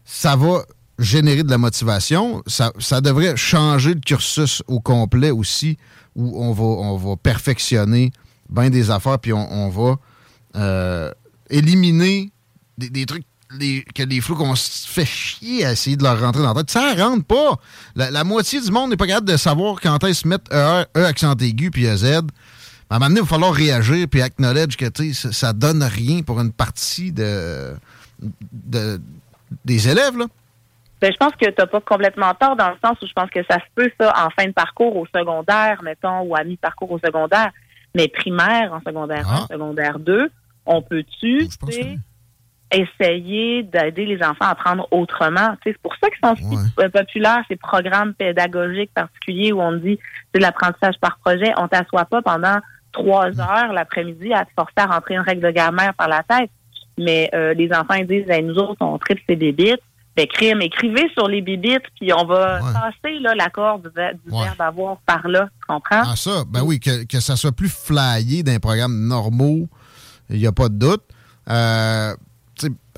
ça 0.05 0.35
va 0.37 0.65
générer 0.99 1.45
de 1.45 1.51
la 1.51 1.59
motivation. 1.59 2.43
Ça, 2.47 2.73
ça 2.79 3.01
devrait 3.01 3.37
changer 3.37 3.95
le 3.95 4.01
cursus 4.01 4.63
au 4.67 4.81
complet 4.81 5.31
aussi, 5.31 5.79
où 6.17 6.43
on 6.43 6.53
va, 6.53 6.65
on 6.65 6.97
va 6.97 7.17
perfectionner 7.17 8.11
bien 8.49 8.71
des 8.71 8.91
affaires, 8.91 9.19
puis 9.21 9.33
on, 9.33 9.51
on 9.53 9.69
va 9.69 9.97
euh, 10.57 11.13
éliminer 11.49 12.33
des, 12.77 12.91
des 12.91 13.07
trucs 13.07 13.25
les- 13.59 13.83
que 13.95 14.03
les 14.03 14.21
flous 14.21 14.37
qu'on 14.37 14.55
se 14.55 14.87
fait 14.89 15.05
chier 15.05 15.65
à 15.67 15.73
essayer 15.73 15.97
de 15.97 16.03
leur 16.03 16.21
rentrer 16.21 16.43
dans 16.43 16.55
la 16.55 16.63
tête. 16.63 16.71
Ça 16.71 16.95
rentre 16.95 17.25
pas. 17.25 17.57
La, 17.97 18.11
la 18.11 18.25
moitié 18.25 18.61
du 18.61 18.71
monde 18.71 18.91
n'est 18.91 18.97
pas 18.97 19.07
capable 19.07 19.29
de 19.29 19.37
savoir 19.37 19.81
quand 19.81 20.03
est-ce 20.05 20.27
mettre 20.29 20.45
E, 20.53 20.85
e 20.97 21.05
accent 21.05 21.35
aigu 21.37 21.71
puis 21.71 21.85
EZ. 21.87 22.05
À 22.05 22.97
un 22.97 22.99
moment 22.99 23.07
donné, 23.09 23.21
il 23.21 23.23
va 23.23 23.29
falloir 23.29 23.53
réagir 23.53 24.07
puis 24.11 24.21
acknowledge 24.23 24.77
que 24.77 24.87
ça, 25.13 25.33
ça 25.33 25.53
donne 25.53 25.83
rien 25.83 26.23
pour 26.23 26.41
une 26.41 26.53
partie 26.53 27.13
de, 27.13 27.75
de- 28.53 29.01
des 29.65 29.89
élèves. 29.89 30.17
Là. 30.19 30.27
Ben, 31.01 31.11
je 31.13 31.17
pense 31.17 31.33
que 31.33 31.47
tu 31.47 31.55
n'as 31.59 31.67
pas 31.67 31.81
complètement 31.81 32.35
tort 32.35 32.57
dans 32.57 32.69
le 32.69 32.77
sens 32.85 32.99
où 33.01 33.07
je 33.07 33.13
pense 33.13 33.31
que 33.31 33.41
ça 33.49 33.57
se 33.57 33.65
peut, 33.75 33.91
ça, 33.99 34.13
en 34.27 34.31
fin 34.31 34.47
de 34.47 34.53
parcours 34.53 34.95
au 34.97 35.07
secondaire, 35.07 35.81
mettons, 35.83 36.21
ou 36.23 36.37
à 36.37 36.45
mi-parcours 36.45 36.91
au 36.93 36.99
secondaire. 36.99 37.51
Mais 37.95 38.07
primaire, 38.09 38.73
en 38.73 38.81
secondaire 38.87 39.27
1, 39.29 39.47
secondaire 39.47 39.99
2, 39.99 40.31
on 40.67 40.83
peut-tu, 40.83 41.49
essayer 42.73 43.63
d'aider 43.63 44.07
les 44.07 44.23
enfants 44.23 44.45
à 44.47 44.51
apprendre 44.51 44.87
autrement? 44.91 45.57
C'est 45.65 45.77
pour 45.79 45.95
ça 46.03 46.09
qu'ils 46.11 46.29
sont 46.29 46.37
si 46.37 46.57
euh, 46.81 46.89
populaires, 46.89 47.43
ces 47.49 47.57
programmes 47.57 48.15
pédagogiques 48.15 48.93
particuliers 48.95 49.53
où 49.53 49.61
on 49.61 49.73
dit 49.77 49.99
c'est 50.33 50.39
de 50.39 50.45
l'apprentissage 50.45 50.95
par 51.01 51.19
projet. 51.19 51.53
On 51.57 51.69
t'assoit 51.69 52.05
pas 52.05 52.23
pendant 52.23 52.59
trois 52.93 53.27
heures 53.41 53.73
l'après-midi 53.73 54.33
à 54.33 54.45
te 54.45 54.51
forcer 54.57 54.75
à 54.79 54.87
rentrer 54.87 55.15
une 55.15 55.21
règle 55.21 55.47
de 55.47 55.51
grammaire 55.53 55.95
par 55.95 56.09
la 56.09 56.23
tête. 56.23 56.51
Mais 56.99 57.31
euh, 57.35 57.55
les 57.55 57.71
enfants 57.73 57.95
ils 57.95 58.07
disent 58.07 58.29
Hey, 58.29 58.43
nous 58.43 58.57
autres, 58.57 58.77
on 58.81 58.99
tripe 58.99 59.21
ces 59.29 59.37
bébites. 59.37 59.81
Ben, 60.17 60.27
crime, 60.27 60.61
écrivez 60.61 61.09
sur 61.17 61.29
les 61.29 61.41
bébites, 61.41 61.85
puis 61.99 62.13
on 62.13 62.25
va 62.27 62.59
passer 62.75 63.19
là, 63.21 63.33
l'accord 63.37 63.79
du, 63.79 63.89
ver- 63.95 64.13
du 64.27 64.33
Ouais. 64.35 64.43
verbe 64.43 64.61
avoir 64.61 64.97
par 65.07 65.27
là. 65.29 65.49
Tu 65.61 65.67
comprends? 65.69 66.03
Ah, 66.05 66.17
ça, 66.17 66.43
ben 66.49 66.63
oui, 66.65 66.81
que, 66.81 67.07
que 67.07 67.21
ça 67.21 67.37
soit 67.37 67.53
plus 67.53 67.73
flyé 67.73 68.43
d'un 68.43 68.59
programme 68.59 69.07
normaux, 69.07 69.69
il 70.29 70.39
n'y 70.39 70.49
a 70.49 70.53
pas 70.53 70.69
de 70.69 70.75
doute. 70.75 71.05
Euh, 71.49 72.13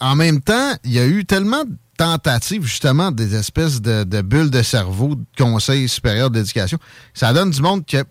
en 0.01 0.17
même 0.17 0.41
temps, 0.41 0.73
il 0.85 0.93
y 0.93 0.99
a 0.99 1.07
eu 1.07 1.25
tellement 1.25 1.65
de 1.65 1.73
tentatives, 1.97 2.65
justement, 2.65 3.11
des 3.11 3.35
espèces 3.35 3.81
de, 3.81 4.23
bulles 4.23 4.51
de 4.51 4.63
cerveau 4.63 5.15
de 5.15 5.25
Conseil 5.37 5.89
supérieur 5.89 6.31
d'éducation. 6.31 6.79
Ça 7.15 7.33
donne 7.33 7.51
du 7.51 7.63
monde 7.63 7.87
que 7.87 8.05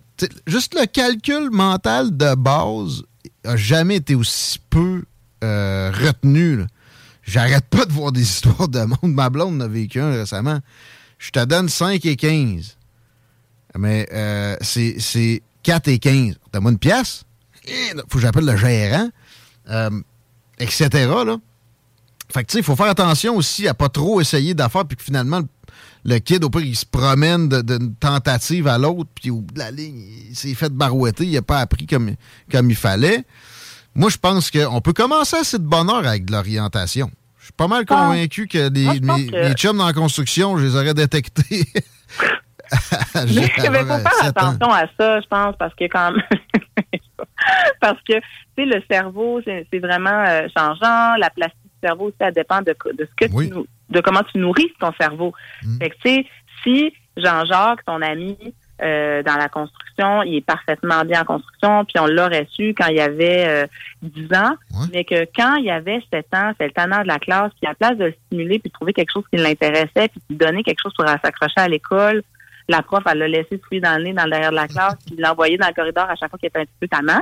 juste 0.47 0.76
le 0.80 0.86
calcul 0.86 1.49
mental 1.52 2.16
de 2.16 2.36
base 2.36 3.04
a 3.43 3.58
jamais 3.58 3.97
été 3.97 4.16
aussi 4.16 4.60
peu 4.70 5.04
euh, 5.43 5.91
retenu. 5.91 6.66
J'arrête 7.24 7.66
pas 7.66 7.86
de 7.86 7.91
voir 7.91 8.12
des 8.12 8.22
histoires 8.22 8.68
de 8.68 8.82
monde. 8.82 9.14
Ma 9.14 9.30
blonde 9.30 9.62
en 9.62 9.66
a 9.66 9.68
vécu 9.68 9.99
un 9.99 10.12
récemment. 10.12 10.60
Je 11.18 11.32
te 11.32 11.43
donne 11.43 11.70
5 11.70 12.06
et 12.06 12.16
15. 12.16 12.78
Mais 13.78 14.08
euh, 14.12 14.56
c'est 14.62 14.95
c'est 14.99 15.41
4 15.64 15.88
et 15.88 15.99
15. 15.99 16.36
Donne-moi 16.52 16.72
une 16.72 16.80
pièce. 16.80 17.24
Eh, 17.68 17.91
Faut 18.10 18.18
que 18.18 18.20
j'appelle 18.20 18.45
le 18.45 18.58
gérant. 18.58 19.10
Euh, 19.70 19.89
etc. 20.62 20.89
Là. 21.26 21.38
Fait 22.34 22.43
que 22.43 22.47
tu 22.49 22.53
sais, 22.53 22.59
il 22.59 22.64
faut 22.64 22.76
faire 22.76 22.88
attention 22.88 23.36
aussi 23.36 23.68
à 23.68 23.74
pas 23.74 23.89
trop 23.89 24.22
essayer 24.22 24.53
d'affaires, 24.53 24.86
puis 24.86 24.95
que 24.95 25.03
finalement, 25.03 25.41
le, 26.05 26.18
kid, 26.20 26.43
au 26.43 26.49
pire, 26.49 26.62
il 26.62 26.76
se 26.76 26.86
promène 26.86 27.49
d'une 27.49 27.93
tentative 27.95 28.68
à 28.68 28.78
l'autre, 28.78 29.09
puis 29.14 29.30
au 29.32 29.41
bout 29.41 29.53
de 29.53 29.59
la 29.59 29.72
ligne, 29.72 30.01
il 30.30 30.36
s'est 30.36 30.53
fait 30.53 30.72
barouetter, 30.72 31.26
il 31.26 31.34
n'a 31.34 31.41
pas 31.41 31.59
appris 31.59 31.86
comme, 31.86 32.12
comme 32.49 32.70
il 32.70 32.76
fallait. 32.76 33.26
Moi, 33.93 34.09
je 34.09 34.18
pense 34.18 34.49
qu'on 34.49 34.80
peut 34.80 34.93
commencer 34.93 35.36
assez 35.38 35.59
de 35.59 35.66
bonheur 35.66 36.07
avec 36.07 36.26
de 36.26 36.32
l'orientation. 36.32 37.12
Je 37.39 37.45
suis 37.45 37.53
pas 37.53 37.68
mal 37.68 37.86
convaincu 37.86 38.47
que 38.47 38.70
les, 38.70 38.99
Moi, 39.01 39.18
mes, 39.18 39.28
que- 39.28 39.53
chums 39.53 39.78
dans 39.78 39.88
la 39.88 39.93
construction, 39.93 40.57
je 40.57 40.64
les 40.64 40.76
aurais 40.76 40.93
détectés. 40.93 41.68
Mais 43.16 43.24
il 43.26 43.49
faut 43.51 43.59
faire 43.59 43.95
ans. 43.97 44.28
attention 44.28 44.72
à 44.72 44.84
ça, 44.97 45.20
je 45.20 45.28
pense, 45.28 45.55
parce 45.59 45.74
que 45.76 45.86
quand 45.86 46.12
même, 46.14 46.22
parce 47.82 47.99
que 48.07 48.13
tu 48.13 48.22
sais, 48.57 48.65
le 48.65 48.82
cerveau, 48.89 49.41
c'est 49.45 49.80
vraiment 49.80 50.24
euh, 50.28 50.47
changeant. 50.55 51.15
La 51.17 51.30
plastique 51.30 51.59
du 51.63 51.88
cerveau, 51.88 52.11
ça 52.19 52.32
dépend 52.32 52.61
de, 52.61 52.76
de 52.93 53.05
ce 53.05 53.28
que 53.28 53.32
tu 53.32 53.53
de 53.89 53.99
comment 53.99 54.24
tu 54.24 54.38
nourris 54.38 54.72
ton 54.80 54.93
cerveau. 54.99 55.34
Fait 55.80 55.89
que 55.89 55.95
tu 55.95 56.09
sais, 56.09 56.26
si 56.63 56.93
Jean-Jacques, 57.17 57.84
ton 57.86 58.01
ami, 58.01 58.38
euh, 58.82 59.22
dans 59.22 59.36
la 59.36 59.47
construction, 59.47 60.24
il 60.24 60.38
est 60.38 60.45
parfaitement 60.45 61.03
bien 61.03 61.22
en 61.22 61.26
construction, 61.26 61.86
puis 61.86 61.99
on 61.99 62.07
l'aurait 62.07 62.47
su 62.51 62.74
quand 62.76 62.88
il 62.88 62.95
y 62.95 63.01
avait 63.01 63.45
euh, 63.47 63.67
10 64.01 64.34
ans, 64.36 64.55
mais 64.91 65.03
que 65.03 65.26
quand 65.36 65.55
il 65.57 65.65
y 65.65 65.72
avait 65.72 66.01
7 66.11 66.26
ans, 66.34 66.51
c'est 66.57 66.65
le 66.65 66.72
tannant 66.72 67.01
de 67.03 67.07
la 67.07 67.19
classe, 67.19 67.51
puis 67.59 67.67
à 67.67 67.69
la 67.69 67.76
place 67.76 67.97
de 67.97 68.05
le 68.05 68.15
stimuler, 68.26 68.57
puis 68.57 68.69
de 68.69 68.74
trouver 68.74 68.93
quelque 68.93 69.11
chose 69.11 69.26
qui 69.32 69.39
l'intéressait, 69.39 70.07
puis 70.07 70.22
de 70.32 70.36
donner 70.36 70.63
quelque 70.63 70.82
chose 70.82 70.93
pour 70.97 71.07
s'accrocher 71.07 71.57
à 71.57 71.67
l'école, 71.67 72.24
la 72.72 72.82
prof, 72.82 73.03
elle 73.09 73.19
l'a 73.19 73.28
laissé 73.28 73.59
fouiller 73.63 73.82
dans 73.82 73.97
le 73.97 74.03
nez, 74.03 74.13
dans 74.13 74.26
le 74.26 74.32
derrière 74.32 74.51
de 74.51 74.55
la 74.55 74.67
classe, 74.67 74.95
puis 75.05 75.15
l'a 75.17 75.32
envoyé 75.32 75.57
dans 75.57 75.67
le 75.67 75.74
corridor 75.74 76.09
à 76.09 76.15
chaque 76.15 76.30
fois 76.30 76.39
qu'il 76.39 76.47
était 76.47 76.59
un 76.59 76.65
petit 76.65 76.78
peu 76.80 76.88
tannant. 76.88 77.22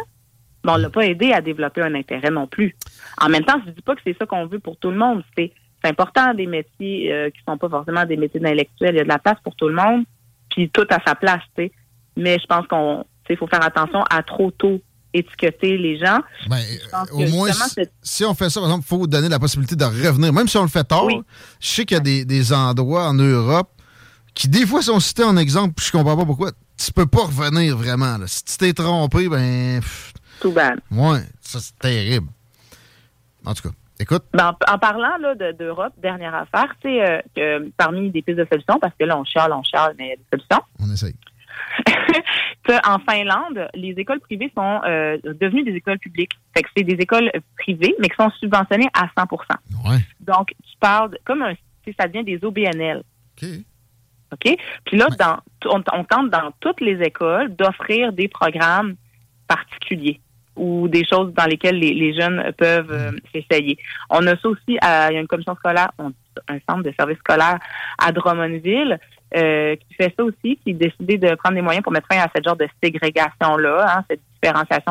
Mais 0.63 0.71
on 0.71 0.77
l'a 0.77 0.89
pas 0.89 1.05
aidé 1.05 1.31
à 1.31 1.41
développer 1.41 1.81
un 1.81 1.95
intérêt 1.95 2.31
non 2.31 2.47
plus. 2.47 2.75
En 3.21 3.29
même 3.29 3.43
temps, 3.43 3.61
je 3.65 3.71
dis 3.71 3.81
pas 3.81 3.95
que 3.95 4.01
c'est 4.05 4.17
ça 4.17 4.25
qu'on 4.25 4.45
veut 4.45 4.59
pour 4.59 4.77
tout 4.77 4.91
le 4.91 4.97
monde. 4.97 5.23
C'est 5.37 5.51
c'est 5.81 5.89
important 5.89 6.33
des 6.33 6.45
métiers 6.45 7.11
euh, 7.13 7.29
qui 7.29 7.39
sont 7.47 7.57
pas 7.57 7.69
forcément 7.69 8.05
des 8.05 8.17
métiers 8.17 8.39
d'intellectuels. 8.39 8.95
Il 8.95 8.97
y 8.97 9.01
a 9.01 9.03
de 9.03 9.09
la 9.09 9.19
place 9.19 9.37
pour 9.43 9.55
tout 9.55 9.69
le 9.69 9.75
monde, 9.75 10.03
puis 10.49 10.69
tout 10.69 10.85
à 10.89 10.99
sa 11.05 11.15
place, 11.15 11.41
tu 11.55 11.63
sais. 11.63 11.71
Mais 12.17 12.37
je 12.37 12.45
pense 12.47 12.67
qu'on, 12.67 13.05
il 13.29 13.37
faut 13.37 13.47
faire 13.47 13.63
attention 13.63 14.03
à 14.09 14.23
trop 14.23 14.51
tôt 14.51 14.81
étiqueter 15.13 15.77
les 15.77 15.97
gens. 15.97 16.19
Ben, 16.49 16.61
au 17.13 17.25
moins, 17.27 17.51
si, 17.51 17.81
si 18.01 18.25
on 18.25 18.33
fait 18.33 18.49
ça, 18.49 18.59
par 18.59 18.69
exemple, 18.69 18.85
il 18.85 18.89
faut 18.89 19.07
donner 19.07 19.29
la 19.29 19.39
possibilité 19.39 19.75
de 19.75 19.85
revenir, 19.85 20.33
même 20.33 20.47
si 20.47 20.57
on 20.57 20.63
le 20.63 20.67
fait 20.67 20.83
tard. 20.83 21.07
Je 21.59 21.67
sais 21.67 21.85
qu'il 21.85 21.95
y 21.95 21.99
a 21.99 22.03
des, 22.03 22.25
des 22.25 22.53
endroits 22.53 23.07
en 23.07 23.13
Europe 23.13 23.69
qui, 24.33 24.47
des 24.47 24.65
fois, 24.65 24.81
sont 24.81 24.99
cités 24.99 25.23
en 25.23 25.37
exemple, 25.37 25.73
puis 25.75 25.85
je 25.87 25.91
comprends 25.91 26.15
pas 26.17 26.25
pourquoi. 26.25 26.51
Tu 26.77 26.91
peux 26.93 27.05
pas 27.07 27.23
revenir 27.25 27.75
vraiment. 27.77 28.17
Là. 28.17 28.25
Si 28.27 28.43
tu 28.45 28.57
t'es 28.57 28.73
trompé, 28.73 29.27
ben. 29.27 29.79
pff, 29.81 30.13
Tout 30.39 30.51
bad. 30.51 30.79
Ouais, 30.91 31.19
ça, 31.41 31.59
c'est 31.59 31.77
terrible. 31.77 32.27
En 33.45 33.53
tout 33.53 33.63
cas, 33.69 33.75
écoute. 33.99 34.23
Ben, 34.33 34.55
en, 34.67 34.73
en 34.73 34.77
parlant 34.79 35.17
là, 35.19 35.35
de- 35.35 35.51
d'Europe, 35.53 35.93
dernière 36.01 36.35
affaire, 36.35 36.73
tu 36.81 36.89
sais, 36.89 37.01
euh, 37.09 37.21
que 37.35 37.69
parmi 37.77 38.09
des 38.11 38.21
pistes 38.21 38.37
de 38.37 38.47
solutions, 38.49 38.79
parce 38.79 38.93
que 38.97 39.03
là, 39.05 39.17
on 39.17 39.23
chiale, 39.25 39.51
on 39.53 39.63
chiale, 39.63 39.93
mais 39.97 40.05
il 40.05 40.09
y 40.09 40.13
a 40.13 40.15
des 40.15 40.25
solutions. 40.31 40.61
On 40.79 40.91
essaye. 40.93 41.15
en 42.85 42.99
Finlande, 42.99 43.67
les 43.73 43.91
écoles 43.97 44.19
privées 44.19 44.51
sont 44.55 44.81
euh, 44.85 45.17
devenues 45.23 45.63
des 45.63 45.71
écoles 45.73 45.99
publiques. 45.99 46.31
Fait 46.55 46.63
que 46.63 46.69
c'est 46.75 46.83
des 46.83 46.93
écoles 46.93 47.31
privées, 47.57 47.95
mais 47.99 48.07
qui 48.09 48.15
sont 48.15 48.29
subventionnées 48.39 48.89
à 48.93 49.07
100% 49.17 49.27
Donc, 50.21 50.49
tu 50.49 50.77
parles 50.79 51.11
de- 51.11 51.19
comme 51.25 51.41
un, 51.41 51.53
ça 51.99 52.07
devient 52.07 52.23
des 52.23 52.39
OBNL. 52.45 53.03
OK? 54.33 54.55
Puis 54.85 54.97
là, 54.97 55.07
dans, 55.17 55.37
on, 55.65 55.81
on 55.93 56.03
tente 56.03 56.29
dans 56.29 56.51
toutes 56.59 56.81
les 56.81 57.01
écoles 57.01 57.55
d'offrir 57.55 58.13
des 58.13 58.27
programmes 58.27 58.95
particuliers 59.47 60.19
ou 60.55 60.87
des 60.87 61.05
choses 61.05 61.33
dans 61.33 61.45
lesquelles 61.45 61.79
les, 61.79 61.93
les 61.93 62.13
jeunes 62.13 62.51
peuvent 62.57 62.91
euh, 62.91 63.11
s'essayer. 63.33 63.77
On 64.09 64.25
a 64.27 64.35
ça 64.37 64.49
aussi, 64.49 64.77
à, 64.81 65.09
il 65.11 65.15
y 65.15 65.17
a 65.17 65.21
une 65.21 65.27
commission 65.27 65.55
scolaire, 65.55 65.91
on- 65.97 66.11
un 66.47 66.57
centre 66.69 66.83
de 66.83 66.93
services 66.97 67.17
scolaires 67.19 67.59
à 67.97 68.11
Drummondville 68.11 68.97
euh, 69.35 69.75
qui 69.75 69.93
fait 69.95 70.13
ça 70.17 70.23
aussi, 70.23 70.57
qui 70.63 70.71
a 70.71 70.73
décidé 70.73 71.17
de 71.17 71.35
prendre 71.35 71.55
des 71.55 71.61
moyens 71.61 71.83
pour 71.83 71.91
mettre 71.91 72.07
fin 72.11 72.19
à 72.19 72.27
ce 72.35 72.41
genre 72.43 72.55
de 72.55 72.67
ségrégation-là, 72.83 73.85
hein, 73.97 74.03
cette 74.09 74.21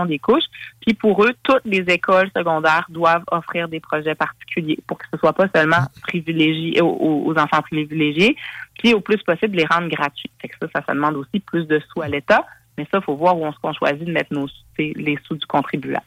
des 0.07 0.18
couches. 0.18 0.44
Puis 0.80 0.94
pour 0.94 1.24
eux, 1.24 1.32
toutes 1.42 1.64
les 1.64 1.84
écoles 1.92 2.30
secondaires 2.36 2.86
doivent 2.88 3.24
offrir 3.30 3.68
des 3.68 3.80
projets 3.80 4.14
particuliers 4.14 4.78
pour 4.86 4.99
que 4.99 5.05
ce 5.12 5.18
soit 5.18 5.32
pas 5.32 5.46
seulement 5.55 5.86
privilégié 6.03 6.80
aux, 6.80 7.34
enfants 7.36 7.62
privilégiés, 7.62 8.36
puis 8.78 8.94
au 8.94 9.01
plus 9.01 9.22
possible 9.22 9.57
les 9.57 9.66
rendre 9.66 9.88
gratuits. 9.88 10.30
Ça, 10.61 10.82
ça, 10.86 10.94
demande 10.94 11.16
aussi 11.16 11.40
plus 11.40 11.66
de 11.66 11.80
sous 11.92 12.03
à 12.03 12.09
l'État, 12.09 12.44
mais 12.76 12.86
ça, 12.90 12.99
il 12.99 13.05
faut 13.05 13.16
voir 13.16 13.38
où 13.38 13.46
on, 13.62 13.72
choisit 13.72 14.05
de 14.05 14.12
mettre 14.12 14.32
nos, 14.32 14.49
les 14.78 15.18
sous 15.26 15.36
du 15.36 15.46
contribuable. 15.46 16.05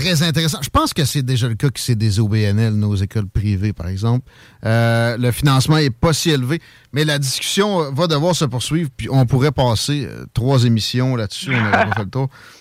Très 0.00 0.22
intéressant. 0.22 0.58
Je 0.62 0.70
pense 0.70 0.94
que 0.94 1.04
c'est 1.04 1.22
déjà 1.22 1.48
le 1.48 1.54
cas 1.54 1.68
que 1.68 1.78
c'est 1.78 1.94
des 1.94 2.20
OBNL, 2.20 2.72
nos 2.74 2.94
écoles 2.94 3.28
privées, 3.28 3.72
par 3.72 3.88
exemple. 3.88 4.26
Euh, 4.64 5.16
le 5.18 5.30
financement 5.30 5.76
est 5.76 5.94
pas 5.94 6.12
si 6.12 6.30
élevé, 6.30 6.60
mais 6.92 7.04
la 7.04 7.18
discussion 7.18 7.82
euh, 7.82 7.90
va 7.92 8.06
devoir 8.06 8.34
se 8.34 8.46
poursuivre, 8.46 8.88
puis 8.96 9.08
on 9.10 9.26
pourrait 9.26 9.52
passer 9.52 10.06
euh, 10.06 10.24
trois 10.32 10.64
émissions 10.64 11.16
là-dessus. 11.16 11.52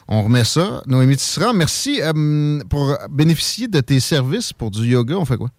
On 0.08 0.24
remet 0.24 0.44
ça. 0.44 0.82
Noémie 0.86 1.16
Tisserand, 1.16 1.54
merci 1.54 2.02
pour 2.70 2.98
bénéficier 3.10 3.68
de 3.68 3.80
tes 3.80 4.00
services 4.00 4.52
pour 4.52 4.72
du 4.72 4.86
yoga. 4.86 5.16
On 5.16 5.26
fait 5.26 5.38
quoi? 5.38 5.50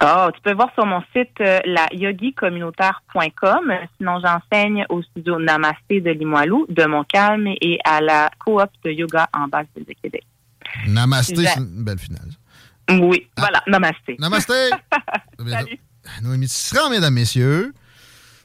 Ah, 0.00 0.30
tu 0.32 0.40
peux 0.42 0.54
voir 0.54 0.72
sur 0.74 0.86
mon 0.86 1.02
site 1.12 1.40
euh, 1.40 1.58
la 1.64 1.88
yogicommunautaire.com. 1.92 3.72
Sinon, 3.96 4.20
j'enseigne 4.24 4.86
au 4.88 5.02
studio 5.02 5.40
Namasté 5.40 6.00
de 6.00 6.10
Limoilou, 6.10 6.66
de 6.68 6.84
Montcalm 6.84 7.48
et 7.48 7.80
à 7.84 8.00
la 8.00 8.30
coop 8.38 8.70
de 8.84 8.92
yoga 8.92 9.28
en 9.34 9.46
ville 9.46 9.84
de 9.84 9.94
Québec. 10.00 10.24
Namasté, 10.86 11.34
c'est 11.46 11.58
une 11.60 11.84
belle 11.84 11.98
finale. 11.98 12.28
Oui, 12.90 13.28
voilà, 13.36 13.62
Namasté. 13.66 14.16
Namasté! 14.18 14.70
Salut. 15.48 15.78
Noémie 16.22 16.46
Tisserand, 16.48 16.88
mesdames, 16.90 17.12
messieurs. 17.14 17.74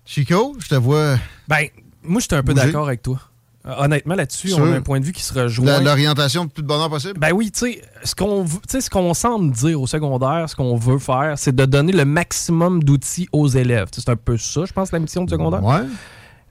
Chico, 0.06 0.56
je 0.60 0.68
te 0.68 0.76
vois. 0.76 1.16
Ben, 1.48 1.68
moi, 2.04 2.20
j'étais 2.20 2.36
un 2.36 2.44
peu 2.44 2.54
d'accord 2.54 2.88
avec 2.88 3.02
toi. 3.02 3.20
Euh, 3.66 3.74
honnêtement, 3.78 4.16
là-dessus, 4.16 4.52
on 4.54 4.66
a 4.74 4.76
un 4.76 4.82
point 4.82 5.00
de 5.00 5.06
vue 5.06 5.14
qui 5.14 5.22
se 5.24 5.34
rejoint. 5.34 5.80
L'orientation 5.80 6.44
le 6.44 6.50
plus 6.50 6.64
de 6.64 6.68
bonheur 6.68 6.90
possible? 6.90 7.18
Ben 7.18 7.32
oui, 7.32 7.50
tu 7.50 7.60
sais, 7.60 7.82
ce 8.04 8.14
qu'on 8.14 8.44
veut- 8.44 8.60
tu 8.68 8.72
sais, 8.72 8.82
ce 8.82 8.90
qu'on 8.90 9.14
semble 9.14 9.54
dire 9.54 9.80
au 9.80 9.88
secondaire, 9.88 10.50
ce 10.50 10.56
qu'on 10.58 10.76
veut 10.76 11.00
faire, 11.00 11.36
c'est 11.38 11.56
de 11.56 11.64
donner 11.64 11.94
le 11.94 12.04
maximum 12.04 12.84
d'outils 12.84 13.30
aux 13.32 13.48
élèves. 13.48 13.88
C'est 13.94 14.10
un 14.10 14.18
peu 14.18 14.38
ça, 14.38 14.66
je 14.66 14.74
pense, 14.74 14.92
la 14.92 15.00
mission 15.00 15.24
du 15.24 15.32
secondaire. 15.32 15.64
Ouais. 15.64 15.80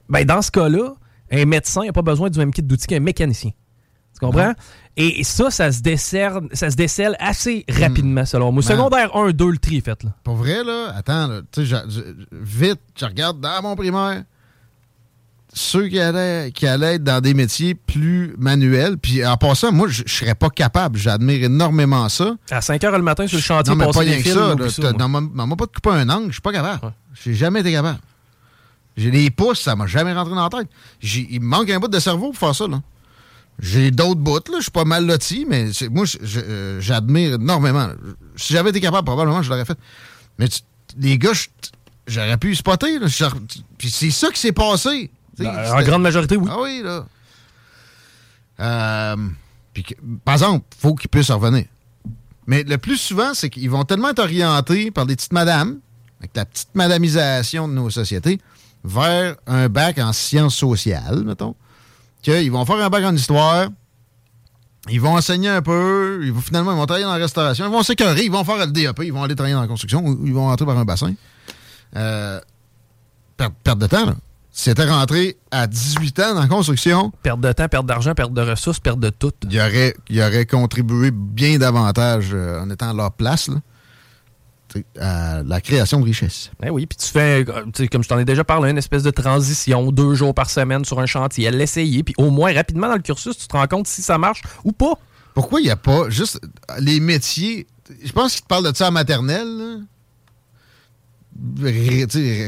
Ben 0.09 0.25
dans 0.25 0.41
ce 0.41 0.49
cas-là, 0.49 0.95
un 1.31 1.45
médecin 1.45 1.85
n'a 1.85 1.93
pas 1.93 2.01
besoin 2.01 2.31
du 2.31 2.39
même 2.39 2.51
kit 2.51 2.63
d'outils 2.63 2.87
qu'un 2.87 2.99
mécanicien. 2.99 3.51
Tu 4.13 4.19
comprends? 4.25 4.53
Et 4.95 5.23
ça, 5.23 5.49
ça 5.49 5.71
se 5.71 5.81
décerne, 5.81 6.47
ça 6.53 6.69
se 6.69 6.75
décèle 6.75 7.15
assez 7.19 7.65
rapidement, 7.69 8.25
selon 8.25 8.51
moi. 8.51 8.61
Ben. 8.61 8.67
Secondaire 8.75 9.15
1, 9.15 9.31
2, 9.31 9.49
le 9.51 9.57
tri 9.57 9.77
est 9.77 9.81
fait, 9.85 10.03
là. 10.03 10.11
Pour 10.23 10.35
vrai, 10.35 10.63
là, 10.63 10.93
attends, 10.95 11.27
là, 11.27 11.41
tu 11.51 11.61
sais, 11.61 11.65
je- 11.65 11.89
je- 11.89 12.01
vite, 12.31 12.79
je 12.99 13.05
regarde 13.05 13.39
dans 13.41 13.61
mon 13.63 13.75
primaire, 13.75 14.23
ceux 15.55 15.87
qui 15.87 15.99
allaient, 15.99 16.51
qui 16.51 16.65
allaient 16.67 16.95
être 16.95 17.03
dans 17.03 17.21
des 17.21 17.33
métiers 17.35 17.75
plus 17.75 18.33
manuels, 18.39 18.97
puis 18.97 19.25
en 19.25 19.37
passant, 19.37 19.71
moi, 19.71 19.87
je 19.87 20.03
je 20.05 20.13
serais 20.13 20.33
pas 20.35 20.49
capable. 20.49 20.97
J'admire 20.97 21.43
énormément 21.43 22.07
ça. 22.09 22.35
À 22.49 22.61
5 22.61 22.81
h 22.81 22.91
le 22.91 23.01
matin 23.03 23.27
sur 23.27 23.37
le 23.37 23.43
chantier, 23.43 23.71
non, 23.73 23.77
mais 23.77 23.85
pas 23.85 23.99
rien 23.99 24.17
que 24.21 24.29
ça. 24.29 24.55
ma- 25.47 25.55
pas 25.55 25.65
de 25.65 25.71
couper 25.71 25.89
un 25.91 26.09
angle, 26.09 26.27
je 26.27 26.33
suis 26.33 26.41
pas 26.41 26.51
capable. 26.51 26.93
J'ai 27.23 27.33
jamais 27.35 27.59
été 27.61 27.71
capable. 27.71 27.99
J'ai 28.97 29.09
les 29.11 29.29
pouces, 29.31 29.61
ça 29.61 29.75
m'a 29.75 29.87
jamais 29.87 30.13
rentré 30.13 30.35
dans 30.35 30.43
la 30.43 30.49
tête. 30.49 30.67
Il 31.01 31.39
me 31.41 31.45
manque 31.47 31.69
un 31.69 31.79
bout 31.79 31.87
de 31.87 31.99
cerveau 31.99 32.27
pour 32.31 32.37
faire 32.37 32.53
ça, 32.55 32.67
là. 32.67 32.79
J'ai 33.59 33.91
d'autres 33.91 34.19
bouts, 34.19 34.39
là. 34.51 34.57
Je 34.57 34.63
suis 34.63 34.71
pas 34.71 34.83
mal 34.85 35.05
loti, 35.05 35.45
mais 35.47 35.69
moi, 35.91 36.05
euh, 36.35 36.81
j'admire 36.81 37.35
énormément. 37.35 37.89
Si 38.35 38.53
j'avais 38.53 38.71
été 38.71 38.81
capable, 38.81 39.05
probablement, 39.05 39.41
je 39.41 39.49
l'aurais 39.49 39.65
fait. 39.65 39.77
Mais 40.39 40.47
tu- 40.47 40.61
les 40.97 41.17
gars, 41.17 41.31
j'aurais 42.07 42.37
pu 42.37 42.55
spotter, 42.55 42.99
Puis 43.77 43.89
c'est 43.91 44.11
ça 44.11 44.29
qui 44.31 44.39
s'est 44.39 44.51
passé. 44.51 45.11
Ben, 45.37 45.47
en 45.73 45.81
grande 45.83 46.01
majorité, 46.01 46.35
oui. 46.37 46.47
Ah 46.51 46.57
oui, 46.61 46.81
là. 46.83 47.05
Euh, 48.59 49.15
puis 49.73 49.85
par 50.23 50.35
exemple, 50.35 50.65
faut 50.77 50.93
qu'ils 50.95 51.09
puissent 51.09 51.31
revenir. 51.31 51.65
Mais 52.45 52.63
le 52.63 52.77
plus 52.77 52.97
souvent, 52.97 53.33
c'est 53.33 53.49
qu'ils 53.49 53.69
vont 53.69 53.83
tellement 53.83 54.09
être 54.09 54.19
orientés 54.19 54.91
par 54.91 55.05
des 55.05 55.15
petites 55.15 55.33
madames, 55.33 55.79
avec 56.19 56.31
la 56.35 56.45
petite 56.45 56.73
madamisation 56.75 57.67
de 57.67 57.73
nos 57.73 57.89
sociétés, 57.89 58.39
vers 58.83 59.35
un 59.47 59.69
bac 59.69 59.97
en 59.97 60.11
sciences 60.13 60.55
sociales, 60.55 61.23
mettons, 61.23 61.55
qu'ils 62.23 62.51
vont 62.51 62.65
faire 62.65 62.77
un 62.77 62.89
bac 62.89 63.03
en 63.03 63.15
histoire, 63.15 63.67
ils 64.89 64.99
vont 64.99 65.15
enseigner 65.15 65.49
un 65.49 65.61
peu, 65.61 66.21
ils 66.23 66.33
vont, 66.33 66.41
finalement, 66.41 66.71
ils 66.71 66.77
vont 66.77 66.85
travailler 66.85 67.05
dans 67.05 67.13
la 67.13 67.19
restauration, 67.21 67.65
ils 67.65 67.71
vont 67.71 67.83
s'écœurer, 67.83 68.23
ils 68.23 68.31
vont 68.31 68.43
faire 68.43 68.57
le 68.57 68.67
DAP, 68.67 69.03
ils 69.03 69.13
vont 69.13 69.23
aller 69.23 69.35
travailler 69.35 69.55
dans 69.55 69.61
la 69.61 69.67
construction, 69.67 70.03
ou 70.03 70.25
ils 70.25 70.33
vont 70.33 70.45
rentrer 70.45 70.65
par 70.65 70.77
un 70.77 70.85
bassin. 70.85 71.13
Euh, 71.95 72.39
perte, 73.37 73.53
perte 73.63 73.79
de 73.79 73.87
temps, 73.87 74.05
là. 74.05 74.15
C'était 74.55 74.87
rentré 74.87 75.37
à 75.49 75.65
18 75.65 76.19
ans 76.19 76.35
dans 76.35 76.41
la 76.41 76.47
construction, 76.47 77.11
Perte 77.23 77.39
de 77.39 77.51
temps, 77.53 77.67
perte 77.67 77.87
d'argent, 77.87 78.13
perte 78.13 78.33
de 78.33 78.41
ressources, 78.41 78.79
perte 78.79 78.99
de 78.99 79.09
tout. 79.09 79.31
il 79.49 79.59
aurait, 79.59 79.95
il 80.09 80.21
aurait 80.21 80.45
contribué 80.45 81.09
bien 81.11 81.57
davantage 81.57 82.29
euh, 82.33 82.61
en 82.61 82.69
étant 82.69 82.91
à 82.91 82.93
leur 82.93 83.11
place 83.13 83.47
là, 83.47 83.55
à 84.99 85.43
la 85.43 85.61
création 85.61 85.99
de 85.99 86.05
richesse. 86.05 86.51
Ben 86.59 86.69
oui, 86.71 86.85
puis 86.85 86.97
tu 86.97 87.07
fais, 87.07 87.45
euh, 87.47 87.63
tu 87.73 87.83
sais, 87.83 87.87
comme 87.87 88.03
je 88.03 88.09
t'en 88.09 88.17
ai 88.19 88.25
déjà 88.25 88.43
parlé, 88.43 88.69
une 88.71 88.77
espèce 88.77 89.03
de 89.03 89.11
transition, 89.11 89.91
deux 89.91 90.13
jours 90.15 90.33
par 90.33 90.49
semaine 90.49 90.83
sur 90.85 90.99
un 90.99 91.05
chantier, 91.05 91.47
à 91.47 91.51
l'essayer, 91.51 92.03
puis 92.03 92.13
au 92.17 92.29
moins 92.29 92.53
rapidement 92.53 92.87
dans 92.87 92.95
le 92.95 93.01
cursus, 93.01 93.37
tu 93.37 93.47
te 93.47 93.53
rends 93.55 93.67
compte 93.67 93.87
si 93.87 94.01
ça 94.01 94.17
marche 94.17 94.41
ou 94.63 94.71
pas. 94.71 94.93
Pourquoi 95.33 95.61
il 95.61 95.63
n'y 95.65 95.69
a 95.71 95.75
pas 95.75 96.09
juste 96.09 96.39
les 96.79 96.99
métiers. 96.99 97.65
Je 98.03 98.11
pense 98.11 98.33
qu'ils 98.33 98.41
te 98.43 98.47
parlent 98.47 98.71
de 98.71 98.75
ça 98.75 98.87
à 98.87 98.91
maternelle. 98.91 99.79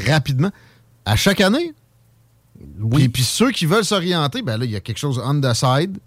rapidement. 0.07 0.51
À 1.05 1.15
chaque 1.15 1.41
année. 1.41 1.73
Oui. 2.79 3.07
Puis 3.09 3.23
ceux 3.23 3.51
qui 3.51 3.65
veulent 3.65 3.85
s'orienter, 3.85 4.41
ben 4.41 4.57
là, 4.57 4.65
il 4.65 4.71
y 4.71 4.75
a 4.75 4.79
quelque 4.79 4.97
chose 4.97 5.21
on 5.23 5.39
the 5.41 5.53
side. 5.53 5.97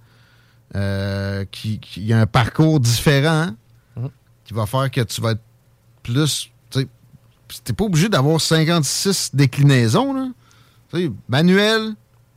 euh, 0.76 1.46
qui, 1.50 1.78
qui- 1.80 2.00
il 2.02 2.06
y 2.08 2.12
a 2.12 2.20
un 2.20 2.26
parcours 2.26 2.78
différent 2.78 3.52
Mhm. 3.96 4.10
qui 4.44 4.52
va 4.52 4.66
faire 4.66 4.90
que 4.90 5.00
tu 5.00 5.22
vas 5.22 5.30
être 5.30 5.40
plus. 6.12 6.50
T'es 7.64 7.72
pas 7.72 7.84
obligé 7.84 8.08
d'avoir 8.10 8.40
56 8.40 9.30
déclinaisons. 9.34 10.12
Là. 10.12 10.28
Tu 10.92 11.04
sais, 11.06 11.12
manuel, 11.28 11.94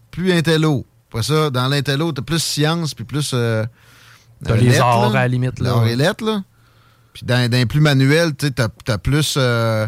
plus 0.09 0.31
intello. 0.31 0.85
Après 1.09 1.23
ça, 1.23 1.49
dans 1.49 1.67
l'intello, 1.67 2.13
t'as 2.13 2.21
plus 2.21 2.39
science, 2.39 2.93
puis 2.93 3.03
plus. 3.03 3.31
euh, 3.33 3.65
T'as 4.45 4.53
euh, 4.53 4.55
les 4.57 4.69
lettres, 4.69 4.83
arts 4.85 5.11
là. 5.11 5.19
à 5.19 5.21
la 5.23 5.27
limite, 5.27 5.59
là. 5.59 5.83
Et 5.85 5.95
lettres, 5.97 6.23
là. 6.23 6.43
Puis 7.13 7.25
dans, 7.25 7.49
dans 7.51 7.57
les 7.57 7.65
plus 7.65 7.81
sais, 8.47 8.51
t'as, 8.51 8.69
t'as 8.85 8.97
plus 8.97 9.35
euh, 9.37 9.85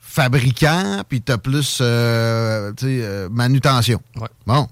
fabricant, 0.00 1.02
puis 1.06 1.20
t'as 1.20 1.36
plus 1.36 1.78
euh, 1.82 2.72
euh, 2.82 3.28
manutention. 3.30 4.00
Ouais. 4.16 4.28
Bon. 4.46 4.66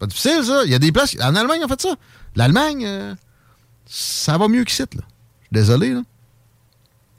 Pas 0.00 0.06
difficile, 0.06 0.42
ça. 0.44 0.62
Il 0.64 0.72
y 0.72 0.74
a 0.74 0.78
des 0.80 0.90
places. 0.90 1.16
En 1.22 1.36
Allemagne, 1.36 1.60
on 1.64 1.68
fait 1.68 1.80
ça. 1.80 1.94
L'Allemagne, 2.34 2.84
euh, 2.84 3.14
ça 3.86 4.36
va 4.36 4.48
mieux 4.48 4.64
qu'ici, 4.64 4.82
là. 4.82 4.88
Je 4.94 5.44
suis 5.46 5.52
désolé, 5.52 5.94
là. 5.94 6.02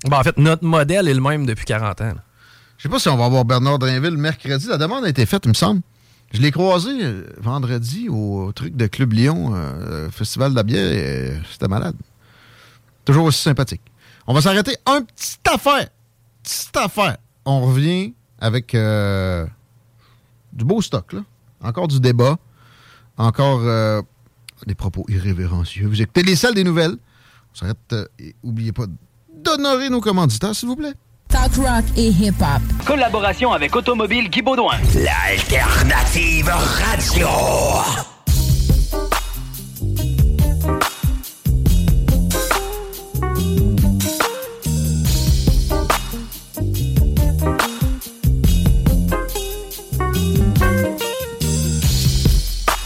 Bon, 0.06 0.18
en 0.18 0.24
fait, 0.24 0.38
notre 0.38 0.64
modèle 0.66 1.08
est 1.08 1.14
le 1.14 1.22
même 1.22 1.46
depuis 1.46 1.66
40 1.66 2.02
ans. 2.02 2.06
là. 2.06 2.24
Je 2.78 2.84
sais 2.84 2.90
pas 2.90 3.00
si 3.00 3.10
on 3.10 3.18
va 3.18 3.30
voir 3.30 3.46
Bernard 3.46 3.78
Drinville 3.78 4.18
mercredi. 4.18 4.68
La 4.68 4.78
demande 4.78 5.06
a 5.06 5.10
été 5.10 5.26
faite, 5.26 5.44
il 5.46 5.50
me 5.50 5.54
semble. 5.54 5.82
Je 6.34 6.42
l'ai 6.42 6.52
croisé 6.52 6.90
euh, 7.02 7.28
vendredi 7.40 8.08
au 8.10 8.52
truc 8.54 8.76
de 8.76 8.88
Club 8.88 9.14
Lyon, 9.14 9.52
euh, 9.54 10.10
Festival 10.10 10.54
de 10.54 11.42
C'était 11.52 11.68
malade. 11.68 11.96
Toujours 13.06 13.26
aussi 13.26 13.42
sympathique. 13.42 13.82
On 14.26 14.34
va 14.34 14.42
s'arrêter. 14.42 14.76
Un 14.86 15.04
petit 15.04 15.38
affaire. 15.48 15.90
Petite 16.44 16.78
affaire. 16.78 17.18
On 17.46 17.62
revient 17.62 18.14
avec 18.40 18.74
euh, 18.74 19.46
du 20.54 20.66
beau 20.66 20.82
stock, 20.82 21.14
là. 21.14 21.22
Encore 21.62 21.88
du 21.88 22.00
débat. 22.00 22.38
Encore 23.18 23.62
euh, 23.64 24.02
des 24.66 24.76
propos 24.76 25.06
irrévérencieux. 25.08 25.88
Vous 25.88 26.02
écoutez 26.02 26.24
les 26.24 26.36
salles 26.36 26.56
des 26.56 26.64
nouvelles. 26.64 26.96
On 27.54 27.56
s'arrête. 27.56 27.78
euh, 27.94 28.06
oubliez 28.42 28.72
pas 28.72 28.86
d'honorer 29.44 29.90
nos 29.90 30.02
commanditaires, 30.02 30.56
s'il 30.56 30.70
vous 30.70 30.76
plaît. 30.76 30.94
Talk 31.30 31.56
rock 31.56 31.86
et 31.96 32.10
hip-hop. 32.10 32.62
Collaboration 32.86 33.54
avec 33.54 33.76
Automobile 33.76 34.30
Guy 34.30 34.42
Baudouin. 34.42 34.78
L'alternative 34.96 36.50
radio. 36.50 37.28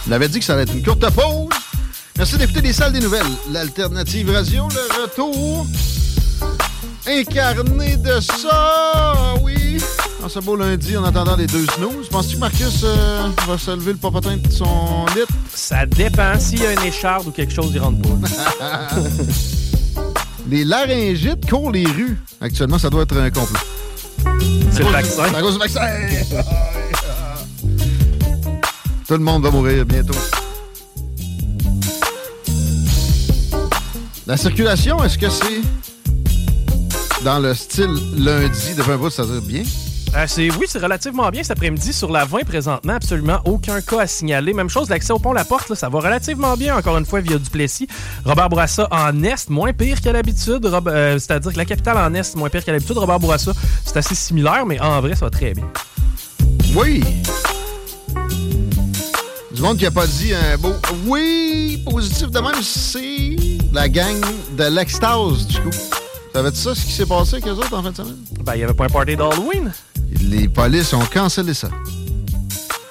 On 0.07 0.11
avait 0.11 0.27
dit 0.27 0.39
que 0.39 0.45
ça 0.45 0.53
allait 0.53 0.63
être 0.63 0.75
une 0.75 0.83
courte 0.83 1.09
pause. 1.09 1.49
Merci 2.17 2.37
d'écouter 2.37 2.61
les 2.61 2.73
salles 2.73 2.93
des 2.93 2.99
nouvelles. 2.99 3.25
L'alternative 3.51 4.29
radio, 4.31 4.67
le 4.69 5.01
retour 5.01 5.65
incarné 7.07 7.97
de 7.97 8.19
ça, 8.19 9.13
oui. 9.41 9.77
En 10.23 10.29
ce 10.29 10.39
beau 10.39 10.55
lundi, 10.55 10.97
en 10.97 11.03
attendant 11.03 11.35
les 11.35 11.47
deux 11.47 11.65
snooze. 11.67 12.09
Penses-tu 12.09 12.35
que 12.35 12.39
Marcus 12.39 12.81
euh, 12.83 13.29
va 13.47 13.57
se 13.57 13.71
lever 13.71 13.91
le 13.93 13.97
popotin 13.97 14.37
de 14.37 14.51
son 14.51 15.05
lit? 15.15 15.21
Ça 15.53 15.85
dépend. 15.85 16.39
S'il 16.39 16.61
y 16.61 16.65
a 16.65 16.73
une 16.73 16.83
écharde 16.83 17.27
ou 17.27 17.31
quelque 17.31 17.53
chose, 17.53 17.71
il 17.73 17.79
rentre 17.79 18.01
pas. 18.01 18.87
Les 20.49 20.63
laryngites 20.63 21.49
courent 21.49 21.71
les 21.71 21.85
rues. 21.85 22.19
Actuellement, 22.39 22.77
ça 22.77 22.89
doit 22.91 23.01
être 23.01 23.17
un 23.17 23.31
complot. 23.31 23.59
C'est 24.71 24.83
le 24.83 24.89
vaccin. 24.89 25.23
C'est 25.29 25.35
à 25.35 25.41
cause 25.41 25.53
du 25.53 25.59
vaccin. 25.59 25.81
Tout 29.07 29.13
le 29.13 29.19
monde 29.19 29.43
va 29.43 29.49
mourir 29.49 29.85
bientôt. 29.85 30.13
La 34.27 34.37
circulation, 34.37 35.03
est-ce 35.03 35.17
que 35.17 35.29
c'est 35.29 35.61
dans 37.25 37.39
le 37.39 37.55
style 37.55 37.89
lundi 38.17 38.75
de 38.75 38.83
20 38.83 38.97
bout, 38.97 39.09
ça 39.09 39.23
veut 39.23 39.41
dire 39.41 39.63
bien? 39.63 39.63
Euh, 40.15 40.25
c'est, 40.27 40.47
oui, 40.51 40.67
c'est 40.69 40.77
relativement 40.77 41.27
bien 41.31 41.41
cet 41.41 41.57
après-midi. 41.57 41.91
Sur 41.91 42.11
la 42.11 42.23
20, 42.23 42.45
présentement, 42.45 42.93
absolument 42.93 43.39
aucun 43.45 43.81
cas 43.81 44.01
à 44.01 44.07
signaler. 44.07 44.53
Même 44.53 44.69
chose, 44.69 44.89
l'accès 44.89 45.11
au 45.11 45.17
pont 45.17 45.33
La 45.33 45.43
Porte, 45.43 45.67
là, 45.69 45.75
ça 45.75 45.89
va 45.89 45.99
relativement 45.99 46.55
bien, 46.55 46.77
encore 46.77 46.99
une 46.99 47.05
fois, 47.05 47.21
via 47.21 47.39
Duplessis. 47.39 47.87
Robert 48.25 48.47
Bourassa 48.49 48.87
en 48.91 49.23
Est, 49.23 49.49
moins 49.49 49.73
pire 49.73 50.01
qu'à 50.01 50.11
l'habitude. 50.11 50.63
Euh, 50.65 51.17
c'est-à-dire 51.17 51.51
que 51.51 51.57
la 51.57 51.65
capitale 51.65 51.97
en 51.97 52.13
Est, 52.13 52.35
moins 52.35 52.49
pire 52.49 52.63
qu'à 52.63 52.73
l'habitude. 52.73 52.95
Robert 52.95 53.19
Bourassa, 53.19 53.53
c'est 53.83 53.97
assez 53.97 54.13
similaire, 54.13 54.63
mais 54.67 54.79
en 54.79 55.01
vrai, 55.01 55.15
ça 55.15 55.25
va 55.25 55.31
très 55.31 55.55
bien. 55.55 55.65
Oui! 56.75 57.03
Du 59.51 59.63
monde 59.63 59.79
qui 59.79 59.87
a 59.87 59.91
pas 59.91 60.05
dit 60.05 60.31
un 60.31 60.57
beau 60.57 60.73
oui 61.07 61.83
positif 61.89 62.29
de 62.29 62.39
même, 62.39 62.61
c'est 62.61 63.35
la 63.73 63.89
gang 63.89 64.21
de 64.55 64.65
l'extase, 64.65 65.47
du 65.47 65.59
coup. 65.59 66.04
Savais-tu 66.35 66.57
ça, 66.57 66.75
ce 66.75 66.83
qui 66.83 66.91
s'est 66.91 67.05
passé 67.05 67.35
avec 67.35 67.47
eux 67.47 67.51
autres 67.51 67.73
en 67.73 67.81
fin 67.81 67.91
de 67.91 67.95
semaine? 67.95 68.17
Ben, 68.43 68.55
il 68.55 68.59
y 68.59 68.63
avait 68.65 68.73
pas 68.73 68.87
un 68.87 68.89
party 68.89 69.15
d'Halloween. 69.15 69.71
Les 70.19 70.49
polices 70.49 70.91
ont 70.91 71.05
cancellé 71.05 71.53
ça. 71.53 71.69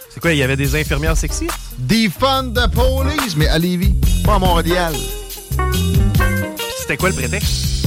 C'est 0.08 0.18
quoi, 0.18 0.32
il 0.32 0.38
y 0.38 0.42
avait 0.42 0.56
des 0.56 0.74
infirmières 0.80 1.14
sexy? 1.14 1.46
Defund 1.78 2.54
the 2.54 2.66
police, 2.72 3.36
mais 3.36 3.46
à 3.48 3.58
Lévis, 3.58 3.96
pas 4.24 4.36
à 4.36 4.38
Montréal. 4.38 4.94
C'était 6.80 6.96
quoi 6.96 7.10
le 7.10 7.14
prétexte? 7.16 7.86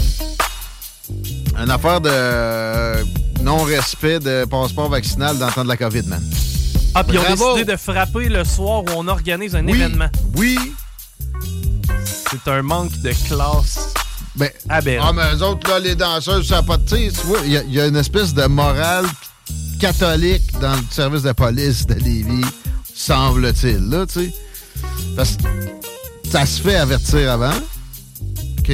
Une 1.60 1.72
affaire 1.72 2.02
de 2.02 2.10
euh, 2.14 3.04
non-respect 3.42 4.20
de 4.20 4.46
passeport 4.46 4.90
vaccinal 4.90 5.40
dans 5.40 5.48
le 5.48 5.54
temps 5.54 5.64
de 5.64 5.70
la 5.70 5.78
COVID, 5.78 6.04
man. 6.04 6.22
Ah, 6.94 7.04
puis 7.04 7.18
ils 7.18 7.42
ont 7.42 7.54
décidé 7.56 7.72
de 7.72 7.78
frapper 7.78 8.30
le 8.30 8.44
soir 8.44 8.84
où 8.84 8.90
on 8.96 9.08
organise 9.08 9.56
un 9.56 9.66
Oui. 9.66 9.72
événement. 9.74 10.10
Oui. 10.36 10.60
C'est 12.06 12.48
un 12.52 12.62
manque 12.62 12.92
de 13.02 13.12
classe. 13.28 13.92
Ben, 14.38 14.50
aberrant. 14.70 15.08
Ah, 15.10 15.14
mais 15.14 15.36
eux 15.36 15.44
autres, 15.44 15.68
là, 15.70 15.80
les 15.80 15.96
danseuses, 15.96 16.48
ça 16.48 16.56
n'a 16.58 16.64
pas 16.64 16.78
de... 16.78 16.84
Tu 16.86 17.10
vois, 17.26 17.40
il 17.46 17.52
y, 17.52 17.58
a- 17.58 17.64
il 17.64 17.74
y 17.74 17.82
a 17.82 17.88
une 17.88 17.96
espèce 17.96 18.34
de 18.34 18.46
morale 18.46 19.06
catholique 19.80 20.52
dans 20.60 20.74
le 20.76 20.82
service 20.92 21.24
de 21.24 21.32
police 21.32 21.86
de 21.88 21.96
Lévis, 21.96 22.46
semble-t-il, 22.94 23.90
là, 23.90 24.06
tu 24.06 24.14
sais. 24.26 24.34
Parce 25.16 25.38
que 25.38 25.44
ça 26.30 26.46
se 26.46 26.62
fait 26.62 26.76
avertir 26.76 27.32
avant. 27.32 27.54
OK? 28.60 28.72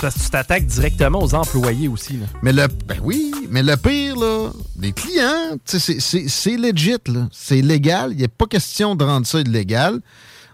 Parce 0.00 0.14
que 0.14 0.20
tu 0.22 0.30
t'attaques 0.30 0.66
directement 0.66 1.22
aux 1.22 1.34
employés 1.34 1.88
aussi. 1.88 2.14
Là. 2.14 2.26
Mais 2.42 2.52
le... 2.52 2.68
Ben 2.86 2.98
oui, 3.02 3.32
mais 3.48 3.62
le 3.62 3.76
pire, 3.76 4.16
là, 4.16 4.50
les 4.78 4.92
clients, 4.92 5.56
tu 5.66 5.80
sais, 5.80 5.98
c'est- 6.28 6.56
legit, 6.56 6.96
là. 7.06 7.28
C'est 7.32 7.62
légal. 7.62 8.10
Il 8.12 8.18
n'y 8.18 8.24
a 8.24 8.28
pas 8.28 8.46
question 8.46 8.94
de 8.94 9.04
rendre 9.04 9.26
ça 9.26 9.40
illégal. 9.40 10.00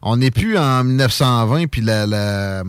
On 0.03 0.17
n'est 0.19 0.31
plus 0.31 0.57
en 0.57 0.85
1920, 0.85 1.67
puis 1.67 1.81
la... 1.83 2.07
la 2.07 2.63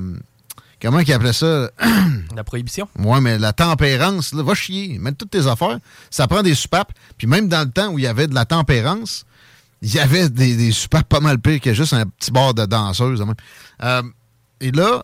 comment 0.82 1.04
qu'ils 1.04 1.14
appelaient 1.14 1.34
ça? 1.34 1.72
La 2.36 2.44
prohibition. 2.44 2.88
Ouais, 3.00 3.22
mais 3.22 3.40
la 3.40 3.54
tempérance, 3.54 4.34
là, 4.34 4.44
va 4.44 4.54
chier. 4.54 5.00
Mets 5.00 5.14
toutes 5.14 5.32
tes 5.32 5.48
affaires. 5.48 5.80
Ça 6.10 6.28
prend 6.28 6.44
des 6.44 6.56
soupapes. 6.56 6.94
Puis 7.18 7.28
même 7.28 7.48
dans 7.48 7.66
le 7.66 7.72
temps 7.72 7.90
où 7.90 8.00
il 8.00 8.04
y 8.04 8.08
avait 8.08 8.28
de 8.28 8.36
la 8.36 8.46
tempérance, 8.46 9.26
il 9.82 9.94
y 9.94 10.00
avait 10.00 10.30
des, 10.30 10.56
des 10.56 10.72
soupapes 10.72 11.08
pas 11.08 11.20
mal 11.20 11.40
pires 11.40 11.62
que 11.62 11.74
juste 11.74 11.94
un 11.94 12.06
petit 12.06 12.32
bar 12.32 12.54
de 12.54 12.66
danseuse. 12.66 13.24
Euh, 13.84 14.04
et 14.60 14.72
là, 14.72 15.04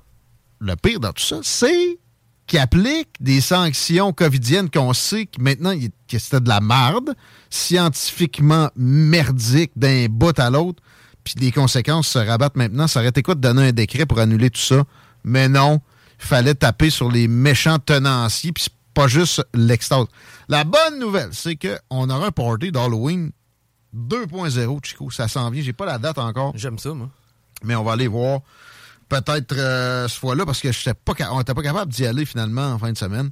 le 0.59 0.75
pire 0.75 0.99
dans 0.99 1.11
tout 1.11 1.23
ça, 1.23 1.39
c'est 1.43 1.99
qu'ils 2.47 2.59
appliquent 2.59 3.15
des 3.19 3.41
sanctions 3.41 4.11
covidiennes 4.13 4.69
qu'on 4.69 4.93
sait 4.93 5.25
que 5.25 5.41
maintenant, 5.41 5.73
que 6.07 6.19
c'était 6.19 6.41
de 6.41 6.49
la 6.49 6.59
marde, 6.59 7.15
scientifiquement 7.49 8.69
merdique 8.75 9.71
d'un 9.75 10.07
bout 10.09 10.37
à 10.39 10.49
l'autre, 10.49 10.81
puis 11.23 11.35
les 11.39 11.51
conséquences 11.51 12.07
se 12.09 12.19
rabattent 12.19 12.57
maintenant. 12.57 12.87
Ça 12.87 12.99
aurait 12.99 13.09
été 13.09 13.21
quoi 13.21 13.35
de 13.35 13.41
donner 13.41 13.69
un 13.69 13.71
décret 13.71 14.05
pour 14.05 14.19
annuler 14.19 14.49
tout 14.49 14.61
ça? 14.61 14.83
Mais 15.23 15.47
non, 15.49 15.81
il 16.19 16.25
fallait 16.25 16.55
taper 16.55 16.89
sur 16.89 17.09
les 17.11 17.27
méchants 17.27 17.79
tenanciers, 17.79 18.51
puis 18.51 18.63
c'est 18.65 18.73
pas 18.93 19.07
juste 19.07 19.43
l'extase. 19.53 20.05
La 20.49 20.63
bonne 20.63 20.99
nouvelle, 20.99 21.29
c'est 21.31 21.55
qu'on 21.55 22.09
aura 22.09 22.27
un 22.27 22.31
party 22.31 22.71
d'Halloween 22.71 23.31
2.0, 23.95 24.79
Chico. 24.85 25.09
Ça 25.11 25.27
s'en 25.27 25.49
vient. 25.49 25.61
J'ai 25.61 25.73
pas 25.73 25.85
la 25.85 25.97
date 25.97 26.17
encore. 26.17 26.53
J'aime 26.55 26.79
ça, 26.79 26.93
moi. 26.93 27.09
Mais 27.63 27.75
on 27.75 27.83
va 27.83 27.93
aller 27.93 28.07
voir 28.07 28.41
peut-être 29.09 29.55
euh, 29.57 30.07
ce 30.07 30.17
fois-là, 30.19 30.45
parce 30.45 30.59
que 30.59 30.71
j'étais 30.71 30.93
pas 30.93 31.13
ca- 31.17 31.31
on 31.33 31.37
n'était 31.37 31.53
pas 31.53 31.61
capable 31.61 31.91
d'y 31.91 32.05
aller 32.05 32.25
finalement 32.25 32.71
en 32.73 32.79
fin 32.79 32.91
de 32.91 32.97
semaine. 32.97 33.29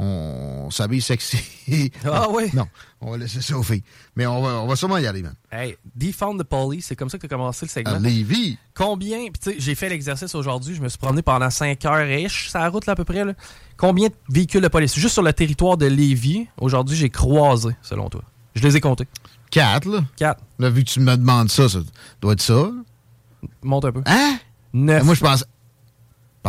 On 0.00 0.70
s'habille 0.70 1.00
sexy. 1.00 1.90
Ah 2.04 2.28
oui? 2.30 2.44
Non, 2.54 2.68
on 3.00 3.10
va 3.10 3.16
laisser 3.16 3.40
ça 3.40 3.58
aux 3.58 3.64
filles. 3.64 3.82
Mais 4.14 4.26
on 4.26 4.40
va, 4.40 4.60
on 4.60 4.68
va 4.68 4.76
sûrement 4.76 4.98
y 4.98 5.06
aller, 5.06 5.22
man. 5.22 5.34
Hey, 5.50 5.76
defund 5.96 6.38
the 6.38 6.44
police, 6.44 6.86
c'est 6.86 6.94
comme 6.94 7.10
ça 7.10 7.18
que 7.18 7.26
tu 7.26 7.34
as 7.34 7.36
commencé 7.36 7.66
le 7.66 7.70
segment. 7.70 7.94
À 7.94 7.98
Lévis. 7.98 8.58
Combien, 8.74 9.26
tu 9.26 9.32
sais, 9.40 9.56
j'ai 9.58 9.74
fait 9.74 9.88
l'exercice 9.88 10.36
aujourd'hui, 10.36 10.76
je 10.76 10.80
me 10.80 10.88
suis 10.88 10.98
promené 10.98 11.22
pendant 11.22 11.50
5 11.50 11.84
heures 11.84 12.08
ish, 12.08 12.48
ça 12.48 12.60
la 12.60 12.68
route 12.68 12.86
là 12.86 12.92
à 12.92 12.96
peu 12.96 13.02
près. 13.02 13.24
Là. 13.24 13.32
Combien 13.76 14.06
de 14.06 14.14
véhicules 14.28 14.62
de 14.62 14.68
police? 14.68 14.94
Juste 14.94 15.14
sur 15.14 15.22
le 15.24 15.32
territoire 15.32 15.76
de 15.76 15.86
Lévis, 15.86 16.46
aujourd'hui, 16.60 16.96
j'ai 16.96 17.10
croisé, 17.10 17.70
selon 17.82 18.08
toi. 18.08 18.22
Je 18.54 18.62
les 18.62 18.76
ai 18.76 18.80
comptés. 18.80 19.08
Quatre, 19.50 19.88
là. 19.88 20.04
Quatre. 20.16 20.42
Là, 20.60 20.70
vu 20.70 20.84
que 20.84 20.90
tu 20.90 21.00
me 21.00 21.16
demandes 21.16 21.50
ça, 21.50 21.68
ça 21.68 21.80
doit 22.20 22.34
être 22.34 22.42
ça. 22.42 22.70
Monte 23.62 23.86
un 23.86 23.92
peu. 23.92 24.02
Hein? 24.06 24.38
Neuf. 24.72 25.02
Moi, 25.02 25.14
je 25.14 25.20
pense. 25.20 25.44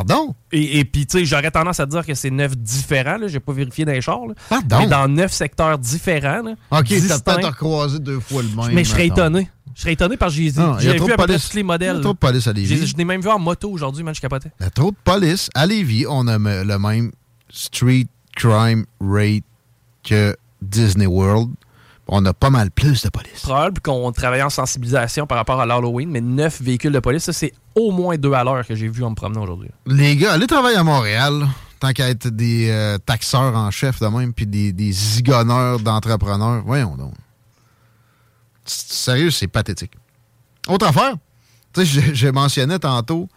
Pardon? 0.07 0.33
Et, 0.53 0.79
et 0.79 0.85
puis, 0.85 1.05
tu 1.05 1.19
sais, 1.19 1.25
j'aurais 1.25 1.51
tendance 1.51 1.79
à 1.79 1.85
dire 1.85 2.05
que 2.05 2.13
c'est 2.13 2.29
neuf 2.29 2.55
différents, 2.57 3.17
là. 3.17 3.27
J'ai 3.27 3.41
pas 3.41 3.51
vérifié 3.51 3.83
dans 3.83 3.91
les 3.91 4.01
chars, 4.01 4.25
là. 4.25 4.33
Pardon? 4.47 4.77
Mais 4.79 4.87
dans 4.87 5.07
neuf 5.09 5.33
secteurs 5.33 5.77
différents, 5.77 6.41
là. 6.41 6.51
OK, 6.71 6.87
t'as 7.07 7.19
peut-être 7.19 7.47
recroisé 7.49 7.99
deux 7.99 8.19
fois 8.21 8.41
le 8.41 8.49
même. 8.49 8.73
Mais 8.73 8.83
je 8.85 8.91
serais 8.91 9.07
étonné. 9.07 9.49
Je 9.75 9.81
serais 9.81 9.93
étonné 9.93 10.15
parce 10.17 10.33
que 10.33 10.41
j'ai 10.41 10.51
Non, 10.53 10.77
il 10.79 10.85
y 10.85 10.89
a 10.89 10.91
j'ai 10.93 10.97
trop 10.97 11.07
vu 11.07 11.13
à 11.13 11.17
peu 11.17 11.25
près 11.25 11.37
tous 11.37 11.53
les 11.53 11.63
modèles. 11.63 11.95
Il 11.95 11.97
y 11.97 11.99
a 11.99 12.01
trop 12.01 12.13
de 12.13 12.17
police 12.17 12.47
à 12.47 12.53
Lévis. 12.53 12.87
Je 12.87 12.95
l'ai 12.95 13.05
même 13.05 13.21
vu 13.21 13.29
en 13.29 13.39
moto 13.39 13.69
aujourd'hui, 13.69 14.03
man, 14.03 14.15
je 14.15 14.21
capotais. 14.21 14.51
Il 14.59 14.63
y 14.63 14.67
a 14.67 14.69
trop 14.69 14.91
de 14.91 14.97
police. 15.03 15.49
À 15.53 15.65
Lévis, 15.65 16.05
on 16.07 16.27
a 16.27 16.37
le 16.37 16.79
même 16.79 17.11
street 17.49 18.07
crime 18.35 18.85
rate 19.01 19.43
que 20.03 20.35
Disney 20.61 21.07
World. 21.07 21.51
On 22.11 22.25
a 22.25 22.33
pas 22.33 22.49
mal 22.49 22.71
plus 22.71 23.03
de 23.03 23.09
police. 23.09 23.41
Probable 23.43 23.81
qu'on 23.81 24.11
travaillait 24.11 24.43
en 24.43 24.49
sensibilisation 24.49 25.27
par 25.27 25.37
rapport 25.37 25.61
à 25.61 25.65
l'Halloween, 25.67 26.09
mais 26.09 26.21
neuf 26.21 26.59
véhicules 26.59 26.91
de 26.91 26.99
police, 26.99 27.23
ça, 27.23 27.33
c'est 27.33 27.53
au 27.75 27.91
moins 27.91 28.17
deux 28.17 28.33
à 28.33 28.43
l'heure 28.43 28.65
que 28.65 28.73
j'ai 28.73 28.87
vu 28.87 29.03
en 29.03 29.11
me 29.11 29.15
promenant 29.15 29.43
aujourd'hui. 29.43 29.69
Les 29.85 30.15
gars, 30.15 30.33
allez 30.33 30.47
travailler 30.47 30.77
à 30.77 30.83
Montréal. 30.83 31.47
Tant 31.79 31.93
qu'à 31.93 32.09
être 32.09 32.27
des 32.27 32.69
euh, 32.69 32.97
taxeurs 32.97 33.55
en 33.55 33.71
chef 33.71 33.99
de 34.01 34.07
même, 34.07 34.33
puis 34.33 34.45
des, 34.45 34.73
des 34.73 34.91
zigonneurs 34.91 35.79
d'entrepreneurs. 35.79 36.63
Voyons 36.65 36.97
donc. 36.97 37.13
Sérieux, 38.65 39.31
c'est 39.31 39.47
pathétique. 39.47 39.93
Autre 40.67 40.87
affaire, 40.87 41.13
tu 41.73 41.85
sais, 41.85 41.85
je, 41.85 42.13
je 42.13 42.27
mentionnais 42.27 42.79
tantôt 42.79 43.29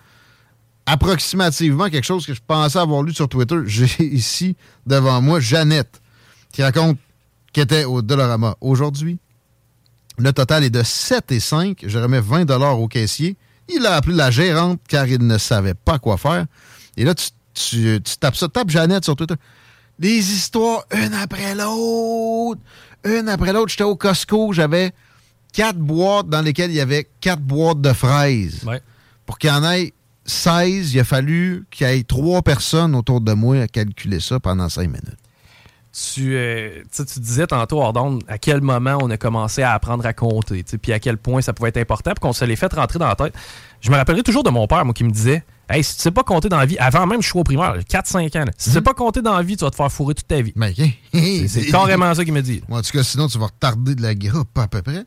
approximativement 0.86 1.88
quelque 1.88 2.04
chose 2.04 2.26
que 2.26 2.34
je 2.34 2.40
pensais 2.44 2.78
avoir 2.78 3.02
lu 3.02 3.12
sur 3.14 3.28
Twitter. 3.28 3.56
J'ai 3.66 4.02
ici 4.02 4.56
devant 4.86 5.20
moi 5.20 5.38
Jeannette 5.38 6.00
qui 6.52 6.62
raconte 6.62 6.98
qu'elle 7.52 7.64
était 7.64 7.84
au 7.84 8.02
Dollarama 8.02 8.56
aujourd'hui. 8.60 9.18
Le 10.18 10.32
total 10.32 10.64
est 10.64 10.70
de 10.70 10.82
7 10.82 11.32
et 11.32 11.40
5. 11.40 11.84
Je 11.86 11.98
remets 11.98 12.20
20 12.20 12.50
au 12.72 12.88
caissier. 12.88 13.36
Il 13.68 13.86
a 13.86 13.94
appelé 13.96 14.14
la 14.16 14.30
gérante 14.30 14.80
car 14.88 15.06
il 15.06 15.26
ne 15.26 15.38
savait 15.38 15.74
pas 15.74 15.98
quoi 15.98 16.16
faire. 16.16 16.46
Et 16.96 17.04
là, 17.04 17.14
tu, 17.14 17.28
tu- 17.54 18.00
tu 18.02 18.16
tapes 18.18 18.36
ça. 18.36 18.48
Tape 18.48 18.68
Jeannette 18.70 19.04
sur 19.04 19.16
Twitter. 19.16 19.34
Des 19.98 20.18
histoires 20.18 20.84
une 20.92 21.14
après 21.14 21.54
l'autre. 21.54 22.60
Une 23.04 23.28
après 23.28 23.52
l'autre. 23.52 23.68
J'étais 23.70 23.84
au 23.84 23.96
Costco. 23.96 24.52
J'avais 24.52 24.92
quatre 25.52 25.78
boîtes 25.78 26.28
dans 26.28 26.42
lesquelles 26.42 26.70
il 26.70 26.76
y 26.76 26.80
avait 26.80 27.08
quatre 27.20 27.42
boîtes 27.42 27.80
de 27.80 27.92
fraises. 27.92 28.64
Pour 29.24 29.38
qu'il 29.38 29.50
y 29.50 29.52
en 29.52 29.64
ait 29.70 29.92
16, 30.26 30.92
il 30.94 31.00
a 31.00 31.04
fallu 31.04 31.66
qu'il 31.70 31.86
y 31.86 31.90
ait 31.90 32.02
trois 32.04 32.42
personnes 32.42 32.94
autour 32.94 33.20
de 33.20 33.32
moi 33.32 33.60
à 33.62 33.66
calculer 33.68 34.20
ça 34.20 34.38
pendant 34.40 34.68
cinq 34.68 34.86
minutes. 34.88 35.18
Tu, 35.92 36.34
euh, 36.36 36.70
tu 36.84 36.88
sais, 36.90 37.04
tu 37.04 37.20
disais 37.20 37.46
tantôt, 37.46 37.80
Ordon, 37.82 38.18
à 38.26 38.38
quel 38.38 38.62
moment 38.62 38.96
on 39.02 39.10
a 39.10 39.18
commencé 39.18 39.62
à 39.62 39.72
apprendre 39.74 40.06
à 40.06 40.14
compter, 40.14 40.64
puis 40.80 40.92
à 40.92 40.98
quel 40.98 41.18
point 41.18 41.42
ça 41.42 41.52
pouvait 41.52 41.68
être 41.68 41.76
important, 41.76 42.12
puis 42.12 42.20
qu'on 42.20 42.32
se 42.32 42.44
l'ait 42.46 42.56
fait 42.56 42.72
rentrer 42.72 42.98
dans 42.98 43.08
la 43.08 43.14
tête. 43.14 43.34
Je 43.82 43.90
me 43.90 43.96
rappellerai 43.96 44.22
toujours 44.22 44.42
de 44.42 44.48
mon 44.50 44.66
père, 44.66 44.84
moi, 44.86 44.94
qui 44.94 45.04
me 45.04 45.10
disait 45.10 45.44
Hey, 45.68 45.84
si 45.84 45.96
tu 45.96 46.02
sais 46.02 46.10
pas 46.10 46.22
compter 46.22 46.48
dans 46.48 46.56
la 46.58 46.64
vie, 46.66 46.78
avant 46.78 47.06
même 47.06 47.20
je 47.22 47.28
suis 47.28 47.38
au 47.38 47.44
primaire, 47.44 47.76
4-5 47.88 48.36
ans, 48.38 48.44
là, 48.44 48.52
si 48.56 48.68
tu 48.70 48.74
sais 48.74 48.80
pas 48.80 48.94
compter 48.94 49.20
dans 49.22 49.34
la 49.36 49.42
vie, 49.42 49.56
tu 49.56 49.64
vas 49.64 49.70
te 49.70 49.76
faire 49.76 49.92
fourrer 49.92 50.14
toute 50.14 50.26
ta 50.28 50.40
vie. 50.40 50.52
C'est- 51.12 51.48
C'est 51.48 51.66
carrément 51.70 52.14
ça 52.14 52.24
qu'il 52.24 52.32
me 52.32 52.42
dit. 52.42 52.62
En 52.70 52.80
tout 52.80 52.90
cas, 52.92 53.02
sinon, 53.02 53.26
tu 53.28 53.38
vas 53.38 53.46
retarder 53.46 53.94
de 53.94 54.02
la 54.02 54.14
groupe 54.14 54.56
à 54.58 54.68
peu 54.68 54.80
près. 54.82 55.04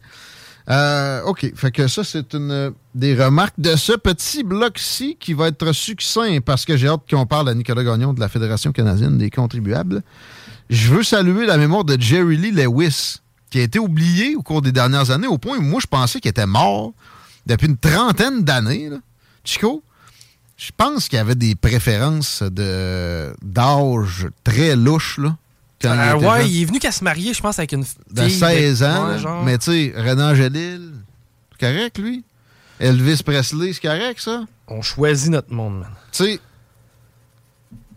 Euh, 0.70 1.22
OK. 1.24 1.52
Fait 1.56 1.72
que 1.72 1.88
ça, 1.88 2.04
c'est 2.04 2.34
une 2.34 2.74
des 2.96 3.14
remarques 3.16 3.54
de 3.60 3.76
ce 3.76 3.94
petit 3.94 4.44
bloc-ci 4.44 5.16
qui 5.20 5.34
va 5.34 5.48
être 5.50 5.72
succinct 5.74 6.40
parce 6.44 6.66
que 6.66 6.76
j'ai 6.78 6.88
hâte 6.88 7.02
qu'on 7.10 7.26
parle 7.28 7.50
à 7.50 7.54
Nicolas 7.54 7.84
Gagnon 7.84 8.14
de 8.14 8.20
la 8.20 8.30
Fédération 8.30 8.72
canadienne 8.72 9.18
des 9.18 9.30
contribuables. 9.30 10.02
Je 10.70 10.94
veux 10.94 11.04
saluer 11.04 11.46
la 11.46 11.58
mémoire 11.58 11.84
de 11.84 12.00
Jerry 12.00 12.38
Lee 12.38 12.52
Lewis, 12.52 13.18
qui 13.50 13.60
a 13.60 13.64
été 13.64 13.80
oublié 13.80 14.36
au 14.36 14.42
cours 14.42 14.62
des 14.62 14.72
dernières 14.72 15.12
années, 15.12 15.28
au 15.28 15.38
point 15.38 15.58
où 15.58 15.62
moi, 15.62 15.80
je 15.82 15.88
pensais 15.88 16.20
qu'il 16.20 16.30
était 16.30 16.46
mort 16.48 16.94
depuis 17.46 17.68
une 17.68 17.78
trentaine 17.78 18.44
d'années. 18.44 18.90
Chico, 19.44 19.84
je 20.58 20.72
pense 20.76 21.08
qu'il 21.08 21.20
avait 21.20 21.36
des 21.36 21.54
préférences 21.56 22.42
de 22.42 23.34
d'âge 23.44 24.28
très 24.44 24.76
louches, 24.76 25.20
là. 25.20 25.38
quand 25.82 25.94
il 25.94 26.00
Euh, 26.00 26.16
ouais, 26.16 26.42
jeune 26.42 26.52
il 26.52 26.62
est 26.62 26.66
venu 26.66 26.80
qu'à 26.80 26.92
se 26.92 27.04
marier, 27.04 27.34
je 27.34 27.42
pense, 27.42 27.60
avec 27.60 27.74
une 27.74 27.84
fille. 27.84 27.98
de 28.12 28.28
16 28.30 28.84
ans. 28.84 29.06
Ouais, 29.06 29.12
là. 29.12 29.18
genre. 29.20 29.44
mais 29.44 29.58
tu 29.60 29.66
sais, 29.66 29.94
Renan 29.96 30.34
Gélil, 30.34 30.94
c'est 31.52 31.68
correct, 31.68 31.98
lui? 32.00 32.24
Elvis 32.80 33.22
Presley, 33.24 33.72
c'est 33.74 33.82
correct, 33.82 34.20
ça? 34.20 34.46
On 34.68 34.82
choisit 34.82 35.30
notre 35.30 35.54
monde, 35.54 35.80
man. 35.80 35.90
Tu 36.12 36.24
sais, 36.26 36.40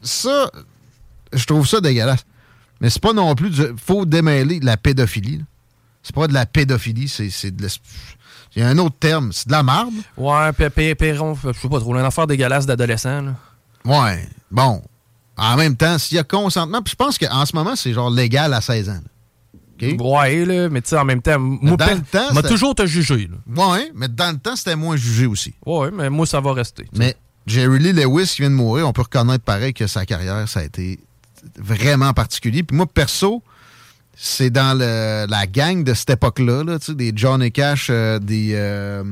ça, 0.03 0.51
je 1.33 1.45
trouve 1.47 1.66
ça 1.66 1.81
dégueulasse. 1.81 2.25
Mais 2.81 2.91
c'est 2.91 3.03
pas 3.03 3.12
non 3.12 3.35
plus. 3.35 3.51
du- 3.51 3.74
faut 3.76 4.05
démêler 4.07 4.61
la 4.61 4.76
pédophilie. 4.76 5.45
C'est 6.03 6.14
pas 6.14 6.26
de 6.29 6.33
la 6.35 6.47
pédophilie, 6.47 7.09
c'est 7.09 7.51
de 7.51 7.68
Il 8.57 8.62
y 8.62 8.64
a 8.64 8.68
un 8.68 8.79
autre 8.79 8.97
terme, 8.99 9.31
c'est 9.33 9.47
de 9.49 9.53
la 9.53 9.62
marde. 9.62 9.93
Ouais, 10.16 10.53
pé- 10.53 10.70
pé- 10.70 10.95
Perron, 10.95 11.35
je 11.35 11.53
sais 11.53 11.68
pas 11.68 11.81
trop, 11.81 11.95
une 11.95 12.05
affaire 12.05 12.26
dégueulasse 12.26 12.66
d'adolescent. 12.66 13.20
là. 13.22 13.35
Ouais, 13.85 14.29
bon. 14.51 14.83
En 15.37 15.57
même 15.57 15.76
temps, 15.76 15.99
s'il 15.99 16.16
y 16.16 16.18
a 16.18 16.24
consentement, 16.24 16.83
puis 16.83 16.93
je 16.93 16.97
pense 16.97 17.18
qu'en 17.18 17.45
ce 17.47 17.55
moment, 17.55 17.76
c'est 17.76 17.93
genre 17.93 18.11
légal 18.11 18.53
à 18.55 18.61
16 18.61 18.89
ans. 18.89 18.95
là. 18.95 19.01
Ouais, 20.01 20.45
là, 20.45 20.68
mais 20.68 20.83
tu 20.83 20.89
sais, 20.89 20.99
en 20.99 21.05
même 21.05 21.22
temps, 21.22 21.39
moi, 21.39 21.76
dans 21.76 21.87
pe- 21.87 21.95
le 21.95 22.01
temps, 22.01 22.33
m'a 22.35 22.43
toujours 22.43 22.74
te 22.74 22.85
jugé. 22.87 23.29
Là. 23.31 23.68
Ouais, 23.70 23.93
mais 23.95 24.09
dans 24.09 24.33
le 24.33 24.39
temps, 24.39 24.57
c'était 24.57 24.74
moins 24.74 24.97
jugé 24.97 25.26
aussi. 25.26 25.55
Ouais, 25.64 25.91
mais 25.93 26.11
moi, 26.11 26.26
ça 26.26 26.41
va 26.41 26.53
rester. 26.53 26.89
Mais 26.97 27.14
Jerry 27.47 27.79
Lee 27.79 27.93
Lewis 27.93 28.26
qui 28.35 28.43
vient 28.43 28.51
de 28.51 28.57
mourir, 28.57 28.89
on 28.89 28.93
peut 28.93 29.03
reconnaître 29.03 29.45
pareil 29.45 29.72
que 29.74 29.87
sa 29.87 30.05
carrière, 30.05 30.49
ça 30.49 30.61
a 30.61 30.64
été 30.64 30.99
vraiment 31.59 32.12
particulier. 32.12 32.62
Puis 32.62 32.76
moi, 32.76 32.86
perso, 32.86 33.43
c'est 34.16 34.51
dans 34.51 34.76
le- 34.78 35.26
la 35.30 35.47
gang 35.47 35.84
de 35.84 35.95
cette 35.95 36.11
époque-là, 36.11 36.64
là, 36.64 36.78
des 36.89 37.12
Johnny 37.14 37.53
Cash, 37.53 37.89
euh, 37.91 38.18
des... 38.18 38.53
euh, 38.55 39.03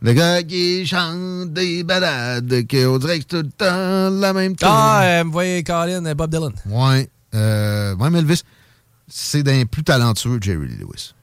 le 0.00 0.12
gars 0.12 0.42
qui 0.42 0.86
chante 0.86 1.52
des 1.52 1.82
balades, 1.84 2.66
qu'on 2.70 2.98
dirait 2.98 3.18
que 3.18 3.24
c'est 3.30 3.42
tout 3.42 3.46
le 3.46 3.50
temps 3.50 4.10
la 4.10 4.32
même 4.32 4.52
chose. 4.52 4.68
Ah, 4.70 5.02
euh, 5.02 5.22
vous 5.24 5.32
voyez, 5.32 5.62
Colin, 5.64 6.04
euh, 6.06 6.14
Bob 6.14 6.30
Dylan. 6.30 6.52
Ouais. 6.66 7.08
Euh, 7.34 7.94
ouais, 7.96 8.18
Elvis, 8.18 8.42
c'est 9.08 9.42
d'un 9.42 9.64
plus 9.66 9.82
talentueux 9.84 10.38
Jerry 10.40 10.68
Lee 10.68 10.76
Lewis. 10.78 11.14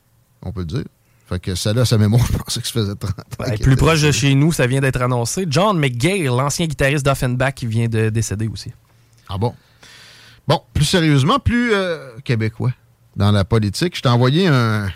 On 0.42 0.52
peut 0.52 0.62
le 0.62 0.66
dire. 0.68 0.84
Fait 1.28 1.40
que 1.40 1.56
celle-là, 1.56 1.86
sa 1.86 1.98
mémoire, 1.98 2.24
je 2.32 2.38
pensais 2.38 2.60
que 2.62 2.68
ça 2.68 2.74
faisait 2.74 2.96
30 2.96 3.12
ans. 3.20 3.56
Plus 3.64 3.76
proche 3.76 4.02
de 4.02 4.12
chez 4.12 4.36
nous, 4.36 4.52
ça 4.52 4.68
vient 4.68 4.82
d'être 4.82 5.02
annoncé. 5.02 5.46
John 5.50 5.80
McGill, 5.80 6.26
l'ancien 6.26 6.68
guitariste 6.68 7.04
d'Offenbach, 7.06 7.54
qui 7.56 7.66
vient 7.66 7.88
de 7.88 8.10
décéder 8.10 8.48
aussi. 8.48 8.72
Ah 9.28 9.38
bon? 9.38 9.56
Bon, 10.48 10.62
plus 10.74 10.86
sérieusement, 10.86 11.40
plus 11.40 11.74
euh, 11.74 12.18
québécois 12.24 12.74
dans 13.16 13.32
la 13.32 13.46
politique. 13.46 13.96
Je 13.96 14.02
t'ai 14.02 14.10
envoyé 14.10 14.48
un 14.48 14.88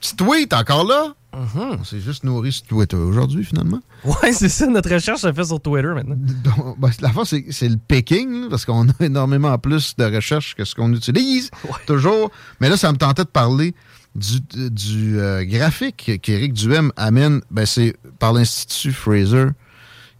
petit 0.00 0.16
tweet 0.16 0.52
encore 0.52 0.84
là. 0.84 1.14
On 1.32 1.84
s'est 1.84 2.00
juste 2.00 2.24
nourri 2.24 2.50
sur 2.50 2.66
Twitter 2.66 2.96
aujourd'hui, 2.96 3.44
finalement. 3.44 3.80
Ouais, 4.04 4.32
c'est 4.32 4.48
ça, 4.48 4.66
notre 4.66 4.92
recherche 4.92 5.20
se 5.20 5.32
fait 5.32 5.44
sur 5.44 5.60
Twitter 5.60 5.88
maintenant. 5.94 6.16
Donc, 6.16 6.78
ben, 6.78 6.90
la 7.00 7.10
fois, 7.10 7.24
c'est 7.24 7.68
le 7.68 7.76
picking, 7.76 8.48
parce 8.48 8.64
qu'on 8.64 8.88
a 8.88 8.92
énormément 9.00 9.56
plus 9.58 9.94
de 9.96 10.04
recherches 10.04 10.56
que 10.56 10.64
ce 10.64 10.74
qu'on 10.74 10.92
utilise, 10.92 11.50
toujours. 11.86 12.30
Mais 12.60 12.68
là, 12.68 12.76
ça 12.76 12.90
me 12.90 12.96
tentait 12.96 13.22
de 13.22 13.28
parler 13.28 13.74
du, 14.16 14.40
du 14.70 15.20
euh, 15.20 15.44
graphique 15.44 16.18
qu'Éric 16.20 16.52
Duhem 16.52 16.90
amène. 16.96 17.42
Ben, 17.50 17.64
c'est 17.64 17.96
par 18.18 18.32
l'Institut 18.32 18.92
Fraser, 18.92 19.46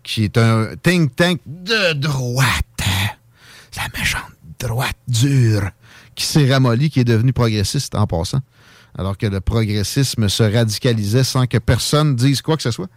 qui 0.04 0.22
est 0.22 0.38
un 0.38 0.76
think 0.80 1.16
tank 1.16 1.40
de 1.44 1.94
droite. 1.94 2.64
La 3.76 3.88
méchante 3.98 4.32
droite 4.58 4.96
dure, 5.08 5.70
qui 6.14 6.24
s'est 6.24 6.50
ramollie, 6.52 6.90
qui 6.90 7.00
est 7.00 7.04
devenue 7.04 7.32
progressiste 7.32 7.94
en 7.94 8.06
passant. 8.06 8.40
Alors 8.96 9.16
que 9.16 9.26
le 9.26 9.40
progressisme 9.40 10.28
se 10.28 10.42
radicalisait 10.42 11.24
sans 11.24 11.46
que 11.46 11.58
personne 11.58 12.16
dise 12.16 12.42
quoi 12.42 12.56
que 12.56 12.62
ce 12.62 12.70
soit. 12.70 12.88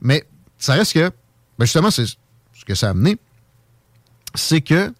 Mais 0.00 0.26
ça 0.58 0.74
reste 0.74 0.92
que, 0.92 1.10
ben 1.58 1.64
justement, 1.64 1.90
c'est 1.90 2.06
ce 2.06 2.64
que 2.66 2.74
ça 2.74 2.88
a 2.88 2.90
amené, 2.90 3.18
c'est 4.34 4.60
que 4.60 4.92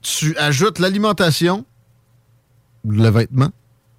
tu 0.00 0.36
ajoutes 0.36 0.78
l'alimentation, 0.78 1.66
le 2.84 3.08
vêtement 3.08 3.50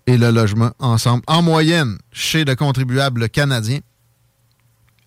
et 0.07 0.17
le 0.17 0.31
logement 0.31 0.71
ensemble. 0.79 1.23
En 1.27 1.41
moyenne, 1.41 1.99
chez 2.11 2.43
le 2.45 2.55
contribuable 2.55 3.29
canadien, 3.29 3.79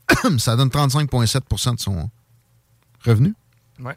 ça 0.39 0.57
donne 0.57 0.69
35,7% 0.69 1.77
de 1.77 1.81
son 1.81 2.11
revenu. 3.05 3.35
Ouais. 3.81 3.97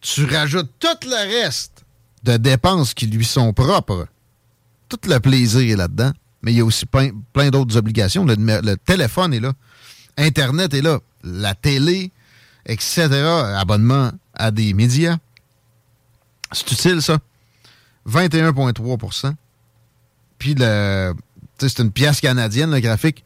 Tu 0.00 0.24
rajoutes 0.24 0.70
tout 0.78 1.06
le 1.06 1.42
reste 1.42 1.84
de 2.22 2.36
dépenses 2.36 2.94
qui 2.94 3.06
lui 3.06 3.24
sont 3.24 3.52
propres. 3.52 4.06
Tout 4.88 5.00
le 5.06 5.18
plaisir 5.20 5.60
est 5.60 5.76
là-dedans, 5.76 6.12
mais 6.42 6.52
il 6.52 6.58
y 6.58 6.60
a 6.60 6.64
aussi 6.64 6.86
plein, 6.86 7.10
plein 7.32 7.50
d'autres 7.50 7.76
obligations. 7.76 8.24
Le, 8.24 8.74
téléphone 8.76 9.34
est 9.34 9.40
là, 9.40 9.52
Internet 10.16 10.74
est 10.74 10.82
là, 10.82 11.00
la 11.22 11.54
télé, 11.54 12.10
etc. 12.66 13.08
Abonnement 13.56 14.10
à 14.34 14.50
des 14.50 14.74
médias. 14.74 15.18
C'est 16.52 16.70
utile, 16.72 17.00
ça. 17.00 17.18
21,3% 18.08 19.34
Puis, 20.38 20.54
le, 20.58 21.14
c'est 21.58 21.78
une 21.78 21.92
pièce 21.92 22.20
canadienne, 22.20 22.70
le 22.70 22.80
graphique. 22.80 23.24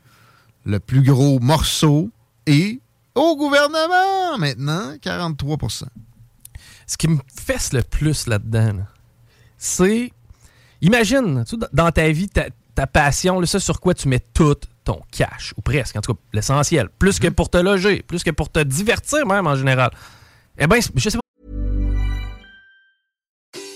Le 0.66 0.81
plus 0.81 1.03
gros 1.03 1.39
morceau 1.41 2.11
est 2.47 2.81
au 3.14 3.37
gouvernement 3.37 4.39
maintenant, 4.39 4.97
43 5.01 5.57
Ce 6.87 6.97
qui 6.97 7.09
me 7.09 7.18
fesse 7.35 7.72
le 7.72 7.82
plus 7.82 8.26
là-dedans, 8.26 8.72
là, 8.74 8.87
c'est. 9.57 10.12
Imagine, 10.80 11.45
tu 11.49 11.57
dans 11.72 11.91
ta 11.91 12.09
vie, 12.11 12.28
ta, 12.28 12.47
ta 12.74 12.87
passion, 12.87 13.41
là, 13.41 13.47
ça 13.47 13.59
sur 13.61 13.80
quoi 13.80 13.95
tu 13.95 14.09
mets 14.09 14.20
tout 14.35 14.57
ton 14.85 15.01
cash, 15.11 15.55
ou 15.57 15.62
presque, 15.62 15.97
en 15.97 16.01
tout 16.01 16.14
cas, 16.14 16.20
l'essentiel. 16.32 16.89
Plus 16.99 17.18
que 17.18 17.28
pour 17.28 17.49
te 17.49 17.57
loger, 17.57 18.03
plus 18.03 18.22
que 18.22 18.30
pour 18.30 18.51
te 18.51 18.61
divertir, 18.61 19.26
même 19.26 19.47
en 19.47 19.57
général. 19.57 19.91
Eh 20.59 20.66
bien, 20.66 20.78
je 20.95 21.09
sais 21.09 21.16
pas. 21.16 21.24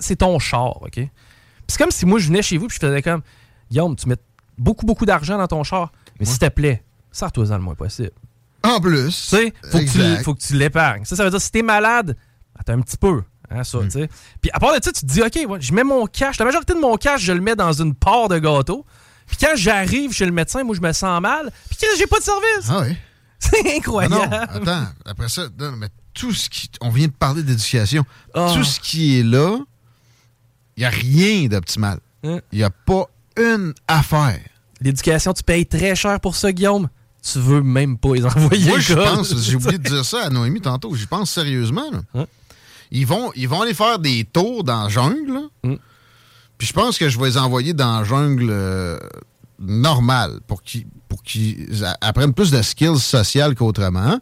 C'est 0.00 0.16
ton 0.16 0.38
char, 0.38 0.82
OK? 0.82 0.92
Puis 0.94 1.10
c'est 1.68 1.78
comme 1.78 1.90
si 1.90 2.06
moi, 2.06 2.18
je 2.18 2.26
venais 2.28 2.42
chez 2.42 2.56
vous 2.58 2.66
puis 2.68 2.78
je 2.80 2.86
faisais 2.86 3.02
comme 3.02 3.22
Guillaume, 3.70 3.94
tu 3.96 4.08
mets 4.08 4.16
beaucoup, 4.56 4.86
beaucoup 4.86 5.04
d'argent 5.06 5.36
dans 5.38 5.46
ton 5.46 5.62
char, 5.64 5.92
mais 6.18 6.24
s'il 6.26 6.38
te 6.38 6.48
plaît, 6.48 6.82
sors-toi-en 7.12 7.56
le 7.56 7.62
moins 7.62 7.74
possible. 7.74 8.10
En 8.62 8.80
plus. 8.80 9.06
Tu 9.10 9.36
sais, 9.36 9.52
faut, 9.70 9.78
que 9.78 9.84
tu- 10.18 10.24
faut 10.24 10.34
que 10.34 10.40
tu 10.40 10.54
l'épargnes. 10.54 11.04
Ça, 11.04 11.14
ça 11.16 11.24
veut 11.24 11.30
dire 11.30 11.40
si 11.40 11.50
t'es 11.52 11.62
malade, 11.62 12.16
attends 12.58 12.72
un 12.74 12.80
petit 12.80 12.96
peu. 12.96 13.22
Hein, 13.50 13.64
ça, 13.64 13.78
tu 13.84 13.90
sais. 13.90 14.08
Puis 14.42 14.50
à 14.52 14.58
part 14.58 14.70
de 14.78 14.82
ça, 14.82 14.92
tu 14.92 15.00
te 15.02 15.06
dis, 15.06 15.22
OK, 15.22 15.38
ouais, 15.48 15.60
je 15.60 15.72
mets 15.72 15.84
mon 15.84 16.06
cash. 16.06 16.38
La 16.38 16.44
majorité 16.44 16.74
de 16.74 16.80
mon 16.80 16.96
cash, 16.96 17.22
je 17.22 17.32
le 17.32 17.40
mets 17.40 17.56
dans 17.56 17.72
une 17.72 17.94
part 17.94 18.28
de 18.28 18.38
gâteau. 18.38 18.84
Puis 19.26 19.36
quand 19.40 19.54
j'arrive 19.54 20.12
chez 20.12 20.26
le 20.26 20.32
médecin, 20.32 20.64
moi, 20.64 20.74
je 20.74 20.80
me 20.80 20.92
sens 20.92 21.20
mal. 21.20 21.50
Puis 21.70 21.78
j'ai 21.98 22.06
pas 22.06 22.18
de 22.18 22.24
service. 22.24 22.68
Ah 22.70 22.82
oui. 22.86 22.96
C'est 23.38 23.76
incroyable. 23.76 24.14
Non, 24.16 24.22
attends, 24.32 24.86
après 25.06 25.28
ça, 25.28 25.42
non, 25.58 25.72
mais 25.76 25.88
tout 26.18 26.32
ce 26.32 26.50
qui. 26.50 26.68
On 26.80 26.90
vient 26.90 27.06
de 27.06 27.12
parler 27.12 27.42
d'éducation. 27.42 28.04
Ah. 28.34 28.52
Tout 28.54 28.64
ce 28.64 28.80
qui 28.80 29.18
est 29.18 29.22
là, 29.22 29.58
il 30.76 30.80
n'y 30.80 30.84
a 30.84 30.90
rien 30.90 31.46
d'optimal. 31.46 32.00
Il 32.22 32.40
n'y 32.52 32.64
a 32.64 32.70
pas 32.70 33.06
une 33.36 33.72
affaire. 33.86 34.40
L'éducation, 34.80 35.32
tu 35.32 35.42
payes 35.44 35.66
très 35.66 35.94
cher 35.94 36.20
pour 36.20 36.34
ça, 36.36 36.52
Guillaume. 36.52 36.88
Tu 37.22 37.38
veux 37.38 37.62
même 37.62 37.96
pas 37.96 38.14
les 38.14 38.24
envoyer. 38.24 38.68
Moi, 38.68 38.78
je 38.80 38.94
pense, 38.94 39.36
j'ai 39.36 39.56
oublié 39.56 39.78
de 39.78 39.88
dire 39.88 40.04
ça 40.04 40.26
à 40.26 40.30
Noémie 40.30 40.60
tantôt, 40.60 40.94
j'y 40.94 41.06
pense 41.06 41.30
sérieusement. 41.30 41.90
là. 41.90 42.26
Ils, 42.90 43.06
vont, 43.06 43.32
ils 43.34 43.48
vont 43.48 43.62
aller 43.62 43.74
faire 43.74 43.98
des 43.98 44.24
tours 44.24 44.64
dans 44.64 44.84
la 44.84 44.88
jungle. 44.88 45.40
Mm. 45.62 45.74
Puis 46.56 46.66
je 46.66 46.72
pense 46.72 46.98
que 46.98 47.08
je 47.08 47.18
vais 47.18 47.26
les 47.26 47.38
envoyer 47.38 47.72
dans 47.74 47.98
la 47.98 48.04
jungle 48.04 48.48
euh, 48.50 48.98
normale 49.60 50.40
pour 50.46 50.62
qu'ils 50.62 50.86
apprennent 52.00 52.32
plus 52.32 52.50
de 52.50 52.62
skills 52.62 52.98
sociales 52.98 53.54
qu'autrement. 53.54 54.18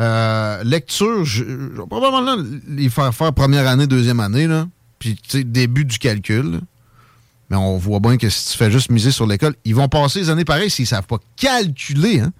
Euh, 0.00 0.64
lecture, 0.64 1.24
je, 1.24 1.44
je 1.44 1.80
vais 1.80 1.86
probablement 1.88 2.42
les 2.68 2.88
faire 2.88 3.14
faire 3.14 3.32
première 3.32 3.68
année, 3.68 3.86
deuxième 3.86 4.20
année, 4.20 4.46
là. 4.46 4.66
Puis, 4.98 5.14
tu 5.16 5.38
sais, 5.38 5.44
début 5.44 5.84
du 5.84 5.98
calcul. 5.98 6.52
là. 6.52 6.58
Mais 7.50 7.56
on 7.56 7.78
voit 7.78 8.00
bien 8.00 8.16
que 8.16 8.28
si 8.28 8.52
tu 8.52 8.58
fais 8.58 8.70
juste 8.70 8.90
miser 8.90 9.10
sur 9.10 9.26
l'école, 9.26 9.54
ils 9.64 9.74
vont 9.74 9.88
passer 9.88 10.20
les 10.20 10.30
années 10.30 10.44
pareilles 10.44 10.70
s'ils 10.70 10.86
savent 10.86 11.06
pas 11.06 11.18
calculer. 11.36 12.20
Hein? 12.20 12.32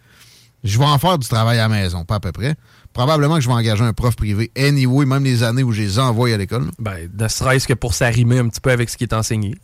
Je 0.63 0.79
vais 0.79 0.85
en 0.85 0.99
faire 0.99 1.19
du 1.19 1.27
travail 1.27 1.59
à 1.59 1.63
la 1.63 1.69
maison, 1.69 2.05
pas 2.05 2.17
à 2.17 2.21
peu 2.21 2.33
près. 2.33 2.55
Probablement 2.93 3.37
que 3.37 3.41
je 3.41 3.49
vais 3.49 3.55
engager 3.55 3.83
un 3.83 3.93
prof 3.93 4.15
privé. 4.15 4.51
Anyway, 4.57 5.07
même 5.07 5.25
les 5.25 5.43
années 5.43 5.63
où 5.63 5.73
je 5.73 5.81
les 5.83 5.99
envoie 5.99 6.33
à 6.33 6.37
l'école. 6.37 6.67
là. 6.67 6.71
Ben, 6.79 7.11
ne 7.19 7.29
serait-ce 7.29 7.67
que 7.67 7.75
pour 7.75 7.95
s'arrimer 7.95 8.39
un 8.39 8.49
petit 8.49 8.61
peu 8.61 8.71
avec 8.71 8.89
ce 8.89 8.97
qui 8.97 9.05
est 9.05 9.15
enseigné. 9.15 9.57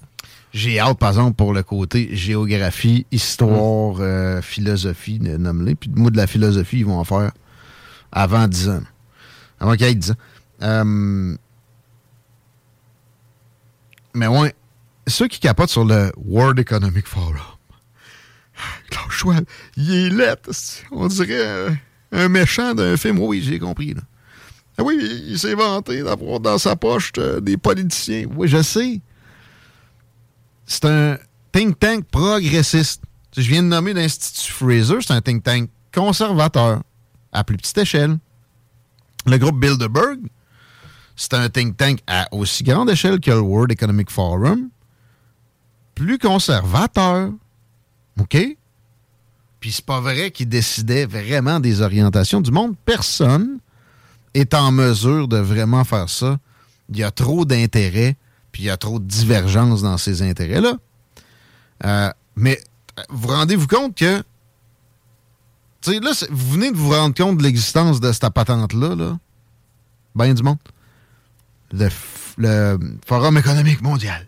J'ai 0.52 0.80
hâte, 0.80 0.98
par 0.98 1.10
exemple, 1.10 1.34
pour 1.34 1.52
le 1.52 1.62
côté 1.62 2.08
géographie, 2.12 3.04
histoire, 3.12 3.96
euh, 4.00 4.40
philosophie, 4.42 5.20
nomme-les. 5.20 5.74
Puis 5.74 5.90
moi, 5.94 6.10
de 6.10 6.16
la 6.16 6.26
philosophie, 6.26 6.78
ils 6.78 6.86
vont 6.86 6.98
en 6.98 7.04
faire 7.04 7.30
avant 8.12 8.46
10 8.46 8.68
ans. 8.68 8.82
Avant 9.60 9.74
qu'il 9.74 9.86
ait 9.86 9.94
10 9.94 10.12
ans. 10.12 10.16
Euh, 10.62 11.36
mais 14.14 14.26
ouais, 14.26 14.54
ceux 15.06 15.28
qui 15.28 15.40
capotent 15.40 15.70
sur 15.70 15.84
le 15.84 16.10
World 16.16 16.58
Economic 16.58 17.06
Forum, 17.06 17.36
Klaus 18.90 19.10
Schwab, 19.10 19.44
il 19.76 19.92
est 19.92 20.10
lettre. 20.10 20.50
On 20.90 21.06
dirait 21.08 21.34
euh, 21.34 21.70
un 22.12 22.28
méchant 22.28 22.74
d'un 22.74 22.96
film. 22.96 23.18
Oui, 23.18 23.42
j'ai 23.42 23.58
compris. 23.58 23.94
Ah 24.78 24.82
oui, 24.82 24.96
il, 25.00 25.30
il 25.32 25.38
s'est 25.38 25.54
vanté 25.54 26.02
d'avoir 26.02 26.40
dans 26.40 26.58
sa 26.58 26.76
poche 26.76 27.12
euh, 27.18 27.40
des 27.40 27.56
politiciens. 27.56 28.26
Oui, 28.34 28.48
je 28.48 28.62
sais 28.62 29.00
c'est 30.66 30.84
un 30.84 31.18
think 31.52 31.78
tank 31.78 32.04
progressiste. 32.10 33.02
Je 33.36 33.42
viens 33.42 33.62
de 33.62 33.68
nommer 33.68 33.94
l'Institut 33.94 34.52
Fraser, 34.52 34.96
c'est 35.00 35.12
un 35.12 35.20
think 35.20 35.42
tank 35.42 35.70
conservateur, 35.94 36.82
à 37.36 37.44
plus 37.44 37.56
petite 37.56 37.78
échelle. 37.78 38.18
Le 39.26 39.36
groupe 39.38 39.60
Bilderberg, 39.60 40.20
c'est 41.16 41.34
un 41.34 41.48
think 41.48 41.76
tank 41.76 42.00
à 42.06 42.28
aussi 42.32 42.62
grande 42.62 42.90
échelle 42.90 43.20
que 43.20 43.30
le 43.30 43.40
World 43.40 43.70
Economic 43.72 44.10
Forum, 44.10 44.70
plus 45.94 46.18
conservateur. 46.18 47.30
OK? 48.20 48.36
Puis 49.60 49.72
c'est 49.72 49.84
pas 49.84 50.00
vrai 50.00 50.30
qu'ils 50.30 50.48
décidaient 50.48 51.06
vraiment 51.06 51.60
des 51.60 51.82
orientations 51.82 52.40
du 52.40 52.50
monde. 52.50 52.74
Personne 52.84 53.58
est 54.34 54.54
en 54.54 54.72
mesure 54.72 55.28
de 55.28 55.38
vraiment 55.38 55.84
faire 55.84 56.08
ça. 56.08 56.38
Il 56.90 56.98
y 56.98 57.02
a 57.02 57.10
trop 57.10 57.44
d'intérêts, 57.44 58.16
puis 58.52 58.64
il 58.64 58.66
y 58.66 58.70
a 58.70 58.76
trop 58.76 58.98
de 58.98 59.04
divergences 59.04 59.82
dans 59.82 59.98
ces 59.98 60.22
intérêts-là. 60.22 60.74
Euh, 61.84 62.10
mais 62.36 62.60
vous 63.10 63.28
rendez-vous 63.28 63.66
compte 63.66 63.94
que. 63.94 64.22
Là, 65.86 66.12
vous 66.30 66.52
venez 66.52 66.70
de 66.70 66.76
vous 66.76 66.90
rendre 66.90 67.14
compte 67.14 67.38
de 67.38 67.42
l'existence 67.42 68.00
de 68.00 68.12
cette 68.12 68.28
patente-là, 68.32 68.94
là? 68.94 69.18
Ben 70.14 70.32
du 70.34 70.42
monde. 70.42 70.58
Le, 71.72 71.88
Forum 73.06 73.38
économique 73.38 73.82
mondial. 73.82 74.26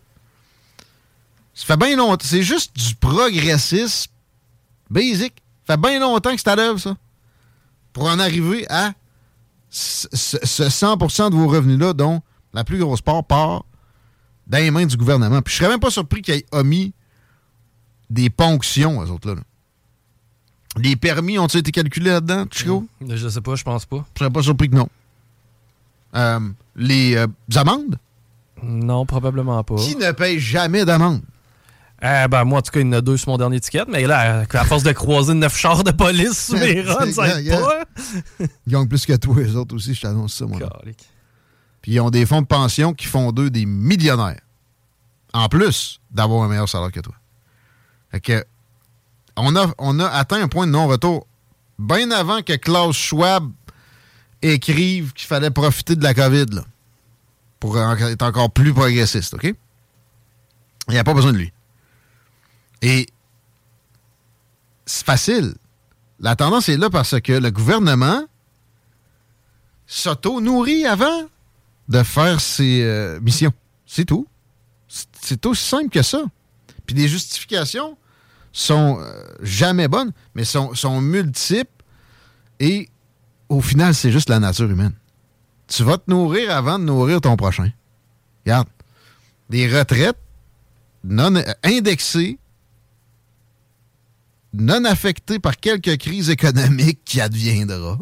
Ça 1.54 1.66
fait 1.66 1.76
bien 1.76 1.96
longtemps. 1.96 2.24
C'est 2.26 2.42
juste 2.42 2.76
du 2.76 2.94
progressisme 2.94 4.10
basic. 4.90 5.34
Ça 5.66 5.74
fait 5.74 5.80
bien 5.80 6.00
longtemps 6.00 6.32
que 6.34 6.38
c'est 6.40 6.48
à 6.48 6.56
l'œuvre, 6.56 6.78
ça. 6.78 6.96
Pour 7.92 8.04
en 8.04 8.18
arriver 8.18 8.66
à 8.70 8.92
ce 9.70 10.06
ce- 10.12 10.44
ce 10.46 10.68
100% 10.68 11.30
de 11.30 11.34
vos 11.36 11.48
revenus-là, 11.48 11.92
dont 11.92 12.22
la 12.54 12.64
plus 12.64 12.78
grosse 12.78 13.02
part 13.02 13.24
part 13.24 13.64
dans 14.46 14.58
les 14.58 14.70
mains 14.70 14.86
du 14.86 14.96
gouvernement. 14.96 15.42
Puis 15.42 15.52
je 15.54 15.58
serais 15.58 15.68
même 15.70 15.80
pas 15.80 15.90
surpris 15.90 16.22
qu'ils 16.22 16.34
aient 16.34 16.46
omis 16.52 16.92
des 18.08 18.30
ponctions, 18.30 19.02
eux 19.04 19.10
autres-là. 19.10 19.34
là. 19.34 19.42
Les 20.78 20.96
permis 20.96 21.38
ont-ils 21.38 21.58
été 21.58 21.72
calculés 21.72 22.10
là-dedans, 22.10 22.46
Chico? 22.50 22.86
Je 23.06 23.28
sais 23.28 23.40
pas, 23.40 23.54
je 23.54 23.64
pense 23.64 23.86
pas. 23.86 24.04
Je 24.14 24.20
serais 24.20 24.30
pas 24.30 24.42
surpris 24.42 24.68
que 24.70 24.76
non. 24.76 24.88
Euh, 26.14 26.40
les 26.76 27.16
euh, 27.16 27.26
amendes? 27.56 27.98
Non, 28.62 29.06
probablement 29.06 29.62
pas. 29.62 29.76
Qui 29.76 29.96
ne 29.96 30.12
paye 30.12 30.38
jamais 30.38 30.84
d'amende? 30.84 31.22
Eh 32.00 32.28
ben, 32.28 32.44
moi, 32.44 32.60
en 32.60 32.62
tout 32.62 32.70
cas, 32.70 32.80
il 32.80 32.86
y 32.86 32.88
en 32.88 32.92
a 32.92 33.00
deux 33.00 33.16
sur 33.16 33.30
mon 33.30 33.38
dernier 33.38 33.58
ticket, 33.58 33.84
mais 33.88 34.06
là, 34.06 34.44
à 34.48 34.64
force 34.64 34.84
de 34.84 34.92
croiser 34.92 35.34
neuf 35.34 35.56
chars 35.56 35.82
de 35.82 35.90
police 35.90 36.46
sous 36.46 36.56
mes 36.56 36.80
runs, 36.82 37.10
ça 37.10 37.40
aide 37.40 37.50
pas. 37.50 37.84
Ils 38.38 38.72
gagnent 38.72 38.86
plus 38.86 39.04
que 39.04 39.16
toi, 39.16 39.34
les 39.38 39.56
autres 39.56 39.74
aussi, 39.74 39.94
je 39.94 40.02
t'annonce 40.02 40.34
ça, 40.34 40.46
moi. 40.46 40.60
Puis 41.82 41.92
ils 41.92 42.00
ont 42.00 42.10
des 42.10 42.24
fonds 42.24 42.40
de 42.40 42.46
pension 42.46 42.94
qui 42.94 43.06
font 43.06 43.32
d'eux 43.32 43.50
des 43.50 43.66
millionnaires. 43.66 44.40
En 45.32 45.48
plus 45.48 46.00
d'avoir 46.10 46.44
un 46.44 46.48
meilleur 46.48 46.68
salaire 46.68 46.92
que 46.92 47.00
toi. 47.00 47.14
Fait 48.10 48.20
que, 48.20 48.44
on 49.40 50.00
a, 50.00 50.06
atteint 50.06 50.42
un 50.42 50.48
point 50.48 50.66
de 50.66 50.72
non-retour 50.72 51.26
bien 51.78 52.10
avant 52.10 52.42
que 52.42 52.54
Klaus 52.54 52.96
Schwab 52.96 53.50
écrive 54.42 55.12
qu'il 55.12 55.26
fallait 55.26 55.50
profiter 55.50 55.96
de 55.96 56.02
la 56.02 56.14
COVID, 56.14 56.62
pour 57.60 57.78
être 57.78 58.22
encore 58.22 58.50
plus 58.50 58.72
progressiste, 58.72 59.34
OK? 59.34 59.44
Il 59.44 60.92
n'y 60.92 60.98
a 60.98 61.04
pas 61.04 61.14
besoin 61.14 61.32
de 61.32 61.38
lui. 61.38 61.52
Et 62.82 63.06
c'est 64.86 65.04
facile. 65.04 65.54
La 66.20 66.34
tendance 66.34 66.68
est 66.68 66.76
là 66.76 66.90
parce 66.90 67.20
que 67.20 67.32
le 67.32 67.50
gouvernement 67.50 68.24
s'auto-nourrit 69.86 70.86
avant 70.86 71.28
de 71.88 72.02
faire 72.02 72.40
ses 72.40 72.82
euh, 72.82 73.20
missions. 73.20 73.52
C'est 73.86 74.04
tout. 74.04 74.26
C'est- 74.88 75.44
aussi 75.46 75.66
simple 75.68 75.90
que 75.90 76.02
ça. 76.02 76.22
Puis 76.86 76.96
les 76.96 77.08
justifications 77.08 77.96
sont 78.58 78.98
euh, 79.00 79.12
jamais 79.40 79.86
bonnes, 79.86 80.12
mais 80.34 80.44
sont, 80.44 80.74
sont 80.74 81.00
multiples. 81.00 81.70
Et 82.58 82.88
au 83.48 83.60
final, 83.60 83.94
c'est 83.94 84.10
juste 84.10 84.28
la 84.28 84.40
nature 84.40 84.68
humaine. 84.68 84.94
Tu 85.68 85.84
vas 85.84 85.98
te 85.98 86.10
nourrir 86.10 86.50
avant 86.50 86.78
de 86.78 86.84
nourrir 86.84 87.20
ton 87.20 87.36
prochain. 87.36 87.70
Regarde. 88.44 88.68
Des 89.48 89.68
retraites 89.68 90.18
non 91.04 91.36
euh, 91.36 91.42
indexées, 91.62 92.38
non 94.52 94.84
affectées 94.84 95.38
par 95.38 95.56
quelque 95.56 95.94
crise 95.94 96.28
économique 96.28 97.00
qui 97.04 97.20
adviendra. 97.20 97.96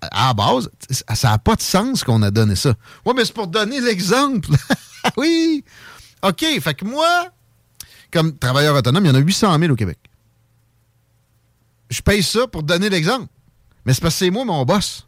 À 0.00 0.28
la 0.28 0.34
base, 0.34 0.70
ça 1.12 1.30
n'a 1.30 1.38
pas 1.38 1.56
de 1.56 1.62
sens 1.62 2.04
qu'on 2.04 2.22
a 2.22 2.30
donné 2.30 2.54
ça. 2.54 2.74
Oui, 3.04 3.14
mais 3.16 3.24
c'est 3.24 3.34
pour 3.34 3.48
donner 3.48 3.80
l'exemple. 3.80 4.50
oui. 5.16 5.64
OK, 6.22 6.44
fait 6.60 6.74
que 6.74 6.84
moi, 6.84 7.32
comme 8.16 8.36
travailleur 8.38 8.74
autonome, 8.74 9.04
il 9.04 9.08
y 9.08 9.10
en 9.10 9.14
a 9.14 9.18
800 9.18 9.58
000 9.58 9.72
au 9.72 9.76
Québec. 9.76 9.98
Je 11.90 12.00
paye 12.00 12.22
ça 12.22 12.46
pour 12.46 12.62
donner 12.62 12.88
l'exemple. 12.88 13.26
Mais 13.84 13.92
c'est 13.94 14.00
parce 14.00 14.14
que 14.14 14.18
c'est 14.20 14.30
moi 14.30 14.44
mon 14.44 14.64
boss. 14.64 15.06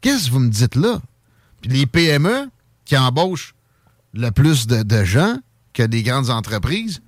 Qu'est-ce 0.00 0.26
que 0.26 0.32
vous 0.32 0.40
me 0.40 0.50
dites 0.50 0.74
là? 0.74 1.00
Puis 1.60 1.70
les 1.70 1.86
PME 1.86 2.50
qui 2.84 2.96
embauchent 2.96 3.54
le 4.12 4.30
plus 4.30 4.66
de, 4.66 5.04
gens 5.04 5.36
que 5.72 5.84
des 5.84 6.02
grandes 6.02 6.28
entreprises, 6.30 7.00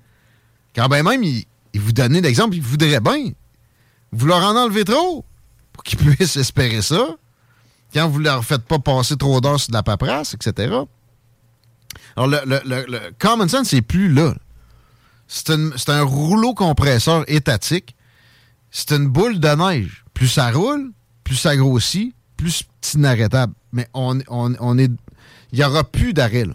quand 0.73 0.87
ben 0.87 1.03
même 1.03 1.21
ils, 1.21 1.45
vous 1.75 1.91
donnent 1.91 2.13
l'exemple, 2.21 2.55
ils 2.55 2.61
voudraient 2.61 3.01
bien. 3.01 3.31
Vous 4.13 4.25
leur 4.25 4.43
en 4.43 4.55
enlevez 4.55 4.85
trop 4.85 5.25
pour 5.73 5.83
qu'ils 5.83 5.99
puissent 6.15 6.37
espérer 6.37 6.81
ça. 6.81 7.05
Quand 7.93 8.07
vous 8.09 8.19
leur 8.19 8.43
faites 8.43 8.63
pas 8.63 8.79
passer 8.79 9.17
trop 9.17 9.41
d'heures 9.41 9.59
sur 9.59 9.69
de 9.69 9.73
la 9.73 9.83
paperasse, 9.83 10.33
etc. 10.33 10.73
Alors, 12.15 12.27
le, 12.27 12.39
le- 12.45 12.61
le- 12.65 12.85
le 12.87 12.99
common 13.19 13.47
sense, 13.47 13.69
c'est 13.69 13.81
plus 13.81 14.11
là. 14.11 14.33
C'est 15.27 15.89
un 15.89 16.03
rouleau 16.03 16.53
compresseur 16.53 17.23
étatique. 17.27 17.95
C'est 18.71 18.91
une 18.91 19.07
boule 19.07 19.39
de 19.39 19.47
neige. 19.49 20.05
Plus 20.13 20.27
ça 20.27 20.51
roule, 20.51 20.91
plus 21.23 21.35
ça 21.35 21.55
grossit, 21.57 22.13
plus 22.37 22.63
c'est 22.81 22.97
inarrêtable. 22.97 23.53
Mais 23.71 23.87
on, 23.93 24.19
on- 24.27 24.55
on 24.59 24.77
est. 24.77 24.91
Il 25.51 25.59
n'y 25.59 25.63
aura 25.63 25.83
plus 25.83 26.13
d'arrêt. 26.13 26.45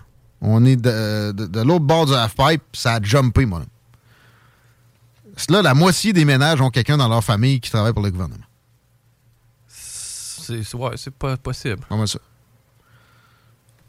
On 0.41 0.65
est 0.65 0.77
de, 0.77 1.33
de- 1.33 1.47
de 1.47 1.61
l'autre 1.61 1.85
bord 1.85 2.07
du 2.07 2.15
half-pipe, 2.15 2.63
ça 2.73 2.95
a 2.95 3.03
jumpé, 3.03 3.45
moi. 3.47 3.63
Là, 5.49 5.63
la 5.63 5.75
moitié 5.75 6.13
des 6.13 6.25
ménages 6.25 6.61
ont 6.61 6.71
quelqu'un 6.71 6.97
dans 6.99 7.09
leur 7.09 7.25
famille 7.25 7.61
qui 7.61 7.71
travaille 7.71 7.93
pour 7.93 8.03
le 8.03 8.11
gouvernement. 8.11 8.45
C'est 9.69 10.75
ouais, 10.75 10.91
pas 11.19 11.37
possible. 11.37 11.81
Comment 11.89 12.07
ça? 12.07 12.19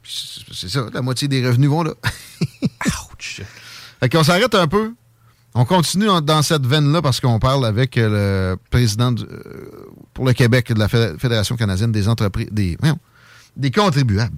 C'est 0.03 0.41
c'est 0.53 0.69
ça, 0.69 0.85
la 0.93 1.01
moitié 1.01 1.27
des 1.27 1.45
revenus 1.45 1.69
vont 1.69 1.83
là. 1.83 1.93
Ouch! 3.13 3.41
Fait 4.01 4.09
qu'on 4.09 4.23
s'arrête 4.23 4.55
un 4.55 4.67
peu. 4.67 4.93
On 5.53 5.65
continue 5.65 6.07
dans 6.23 6.41
cette 6.41 6.65
veine-là 6.65 7.01
parce 7.01 7.19
qu'on 7.19 7.37
parle 7.37 7.65
avec 7.65 7.97
euh, 7.97 8.51
le 8.53 8.57
président 8.69 9.11
du- 9.11 9.23
euh, 9.23 9.87
pour 10.13 10.25
le 10.25 10.31
Québec 10.33 10.71
de 10.71 10.79
la 10.79 10.87
Fé- 10.87 11.13
Fédération 11.19 11.57
canadienne 11.57 11.91
des 11.91 12.07
entreprises, 12.07 12.47
des, 12.51 12.77
voyons, 12.79 12.97
des 13.57 13.69
contribuables, 13.69 14.37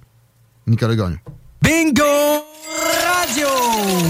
Nicolas 0.66 0.96
Gagnon. 0.96 1.16
Bingo 1.62 2.02
Radio! 3.06 3.46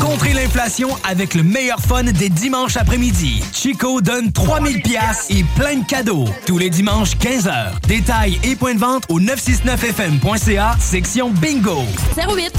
Contrer 0.01 0.33
l'inflation 0.33 0.89
avec 1.05 1.35
le 1.35 1.43
meilleur 1.43 1.79
fun 1.79 2.05
des 2.05 2.31
dimanches 2.31 2.77
après-midi. 2.79 3.45
Chico 3.53 4.01
donne 4.01 4.33
3000 4.33 4.81
pièces 4.83 5.27
et 5.29 5.45
plein 5.57 5.77
de 5.81 5.87
cadeaux. 5.87 6.25
Tous 6.47 6.57
les 6.59 6.71
dimanches 6.71 7.17
15h. 7.19 7.81
Détails 7.87 8.41
et 8.45 8.57
points 8.57 8.75
de 8.75 8.81
vente 8.81 9.05
au 9.11 9.21
969fm.ca, 9.21 10.77
section 10.81 11.31
Bingo. 11.31 11.83
08. 12.17 12.53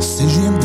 CJMD. 0.00 0.64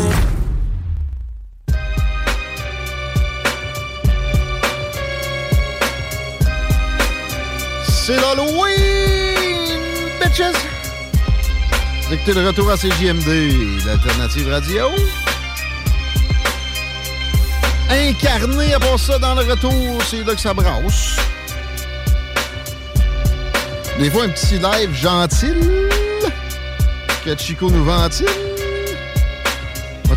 C'est 7.87 8.15
l'Halloween, 8.15 9.79
bitches! 10.21 10.41
Dictez 12.09 12.33
le 12.33 12.47
retour 12.47 12.71
à 12.71 12.77
CJMD, 12.77 13.85
l'alternative 13.85 14.49
radio. 14.49 14.87
Incarné 17.89 18.73
à 18.73 18.97
ça 18.97 19.19
dans 19.19 19.35
le 19.35 19.41
retour, 19.41 20.01
c'est 20.05 20.23
là 20.25 20.33
que 20.33 20.41
ça 20.41 20.53
brasse. 20.53 21.17
Des 23.99 24.09
fois, 24.11 24.25
un 24.25 24.29
petit 24.29 24.59
live 24.59 24.93
gentil 24.93 25.53
que 27.25 27.35
Chico 27.37 27.69
nous 27.69 27.83
ventile. 27.83 28.56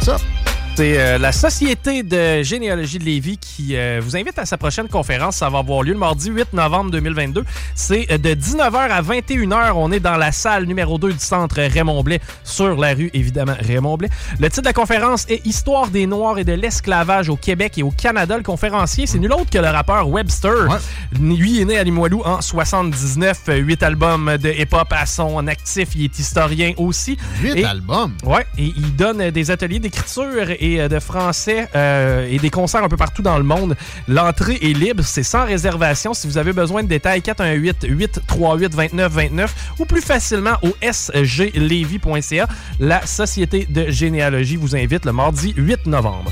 What's 0.01 0.09
up? 0.09 0.40
C'est 0.81 0.99
euh, 0.99 1.19
la 1.19 1.31
Société 1.31 2.03
de 2.03 2.43
généalogie 2.43 2.99
de 2.99 3.05
Lévis 3.05 3.37
qui 3.37 3.77
euh, 3.77 4.01
vous 4.03 4.17
invite 4.17 4.39
à 4.39 4.47
sa 4.47 4.57
prochaine 4.57 4.89
conférence. 4.89 5.37
Ça 5.37 5.51
va 5.51 5.59
avoir 5.59 5.83
lieu 5.83 5.93
le 5.93 5.99
mardi 5.99 6.31
8 6.31 6.55
novembre 6.55 6.91
2022. 6.93 7.45
C'est 7.75 8.11
euh, 8.11 8.17
de 8.17 8.31
19h 8.31 8.89
à 8.89 9.03
21h. 9.03 9.73
On 9.75 9.93
est 9.93 10.01
dans 10.01 10.17
la 10.17 10.33
salle 10.33 10.65
numéro 10.65 10.97
2 10.97 11.13
du 11.13 11.19
centre 11.19 11.61
Raymond 11.61 12.03
Blais, 12.03 12.19
sur 12.45 12.77
la 12.81 12.95
rue, 12.95 13.11
évidemment, 13.13 13.57
Raymond 13.61 13.99
Blais. 13.99 14.09
Le 14.39 14.49
titre 14.49 14.63
de 14.63 14.69
la 14.69 14.73
conférence 14.73 15.27
est 15.29 15.47
Histoire 15.47 15.89
des 15.89 16.07
Noirs 16.07 16.39
et 16.39 16.45
de 16.45 16.55
l'esclavage 16.55 17.29
au 17.29 17.37
Québec 17.37 17.77
et 17.77 17.83
au 17.83 17.91
Canada. 17.91 18.39
Le 18.39 18.43
conférencier, 18.43 19.07
c'est 19.07 19.19
nul 19.19 19.35
autre 19.35 19.51
que 19.51 19.59
le 19.59 19.69
rappeur 19.69 20.09
Webster. 20.09 20.81
Lui 21.21 21.61
est 21.61 21.67
né 21.67 21.77
à 21.77 21.85
Limoilou 21.85 22.23
en 22.25 22.41
79. 22.41 23.39
euh, 23.51 23.57
Huit 23.57 23.83
albums 23.83 24.39
de 24.39 24.49
hip-hop 24.49 24.89
à 24.93 25.05
son 25.05 25.47
actif. 25.47 25.91
Il 25.95 26.05
est 26.05 26.19
historien 26.19 26.73
aussi. 26.79 27.19
Huit 27.43 27.67
albums? 27.67 28.15
Ouais, 28.25 28.47
et 28.57 28.73
il 28.75 28.97
donne 28.97 29.29
des 29.29 29.51
ateliers 29.51 29.79
d'écriture 29.79 30.49
et 30.59 30.70
euh, 30.79 30.89
de 30.89 31.01
français 31.01 31.69
euh, 31.75 32.29
et 32.31 32.39
des 32.39 32.51
concerts 32.51 32.85
un 32.85 32.89
peu 32.89 32.97
partout 32.97 33.23
dans 33.23 33.39
le 33.39 33.45
monde. 33.45 33.77
L'entrée 34.09 34.59
est 34.61 34.77
libre, 34.77 35.03
c'est 35.05 35.23
sans 35.23 35.45
réservation. 35.45 36.15
Si 36.15 36.27
vous 36.27 36.39
avez 36.39 36.53
besoin 36.53 36.83
de 36.83 36.89
détails, 36.89 37.21
418-838-2929 37.21 39.49
ou 39.79 39.85
plus 39.85 40.03
facilement 40.03 40.57
au 40.63 40.75
sglevy.ca. 40.93 42.49
La 42.79 43.07
Société 43.07 43.67
de 43.69 43.91
généalogie 43.91 44.57
vous 44.57 44.77
invite 44.77 45.05
le 45.05 45.13
mardi 45.13 45.53
8 45.57 45.87
novembre. 45.87 46.31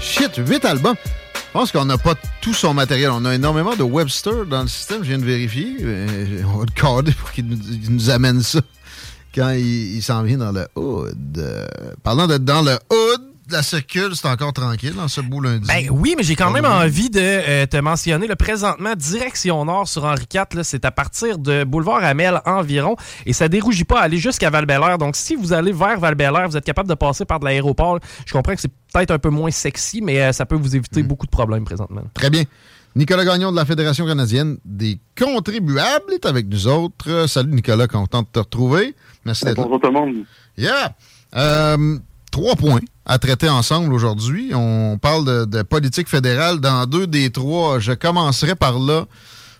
Shit, 0.00 0.36
8 0.36 0.64
albums. 0.64 0.96
Je 1.46 1.52
pense 1.52 1.72
qu'on 1.72 1.86
n'a 1.86 1.96
pas 1.96 2.14
tout 2.42 2.52
son 2.52 2.74
matériel. 2.74 3.10
On 3.10 3.24
a 3.24 3.34
énormément 3.34 3.74
de 3.76 3.82
Webster 3.82 4.44
dans 4.44 4.62
le 4.62 4.68
système, 4.68 5.02
je 5.02 5.08
viens 5.08 5.18
de 5.18 5.24
vérifier. 5.24 5.76
Euh, 5.82 6.42
On 6.52 6.58
va 6.58 6.64
le 6.66 6.80
cadrer 6.80 7.12
pour 7.12 7.32
qu'il 7.32 7.46
nous, 7.46 7.56
nous 7.88 8.10
amène 8.10 8.42
ça 8.42 8.60
quand 9.36 9.50
il, 9.50 9.96
il 9.96 10.02
s'en 10.02 10.22
vient 10.22 10.38
dans 10.38 10.52
le 10.52 10.66
hood. 10.74 11.44
Parlant 12.02 12.26
d'être 12.26 12.44
dans 12.44 12.62
le 12.62 12.72
hood, 12.72 13.36
la 13.50 13.62
circule, 13.62 14.14
c'est 14.14 14.26
encore 14.26 14.52
tranquille 14.52 14.94
dans 14.94 15.08
ce 15.08 15.20
beau 15.20 15.40
lundi. 15.40 15.68
Ben 15.68 15.88
oui, 15.90 16.14
mais 16.16 16.24
j'ai 16.24 16.34
quand 16.34 16.50
même 16.50 16.64
envie 16.64 17.10
de 17.10 17.20
euh, 17.20 17.66
te 17.66 17.76
mentionner. 17.76 18.26
Le 18.26 18.34
présentement, 18.34 18.94
direction 18.96 19.64
nord 19.64 19.86
sur 19.86 20.04
Henri 20.04 20.26
IV, 20.32 20.62
c'est 20.62 20.84
à 20.84 20.90
partir 20.90 21.38
de 21.38 21.64
boulevard 21.64 22.02
Amel 22.02 22.40
environ. 22.44 22.96
Et 23.24 23.32
ça 23.32 23.48
dérougit 23.48 23.84
pas 23.84 24.00
à 24.00 24.04
aller 24.04 24.18
jusqu'à 24.18 24.50
val 24.50 24.66
donc 24.98 25.14
si 25.14 25.36
vous 25.36 25.52
allez 25.52 25.72
vers 25.72 26.00
val 26.00 26.16
vous 26.48 26.56
êtes 26.56 26.64
capable 26.64 26.88
de 26.88 26.94
passer 26.94 27.24
par 27.24 27.38
de 27.38 27.44
l'aéroport. 27.44 28.00
Je 28.24 28.32
comprends 28.32 28.54
que 28.54 28.60
c'est 28.60 28.72
peut-être 28.92 29.12
un 29.12 29.18
peu 29.18 29.30
moins 29.30 29.50
sexy, 29.50 30.02
mais 30.02 30.20
euh, 30.20 30.32
ça 30.32 30.44
peut 30.44 30.56
vous 30.56 30.74
éviter 30.74 31.02
beaucoup 31.02 31.26
de 31.26 31.30
problèmes 31.30 31.64
présentement. 31.64 32.02
Très 32.14 32.30
bien. 32.30 32.42
Nicolas 32.96 33.24
Gagnon 33.24 33.52
de 33.52 33.56
la 33.56 33.66
Fédération 33.66 34.06
canadienne 34.06 34.56
des 34.64 34.98
contribuables 35.16 36.14
est 36.14 36.26
avec 36.26 36.48
nous 36.48 36.66
autres. 36.66 37.10
Euh, 37.10 37.26
Salut 37.26 37.52
Nicolas, 37.52 37.86
content 37.86 38.22
de 38.22 38.28
te 38.32 38.38
retrouver. 38.38 38.96
Merci 39.26 39.44
d'être 39.44 39.58
là. 39.58 39.64
Bonjour 39.64 39.80
tout 39.80 39.86
le 39.88 39.92
monde. 39.92 40.14
Yeah! 40.56 40.94
Euh, 41.34 41.98
trois 42.30 42.54
points 42.56 42.80
à 43.04 43.18
traiter 43.18 43.48
ensemble 43.48 43.92
aujourd'hui. 43.92 44.52
On 44.54 44.98
parle 44.98 45.24
de, 45.24 45.44
de 45.44 45.62
politique 45.62 46.08
fédérale 46.08 46.60
dans 46.60 46.86
deux 46.86 47.06
des 47.06 47.30
trois. 47.30 47.78
Je 47.78 47.92
commencerai 47.92 48.54
par 48.54 48.78
là 48.78 49.04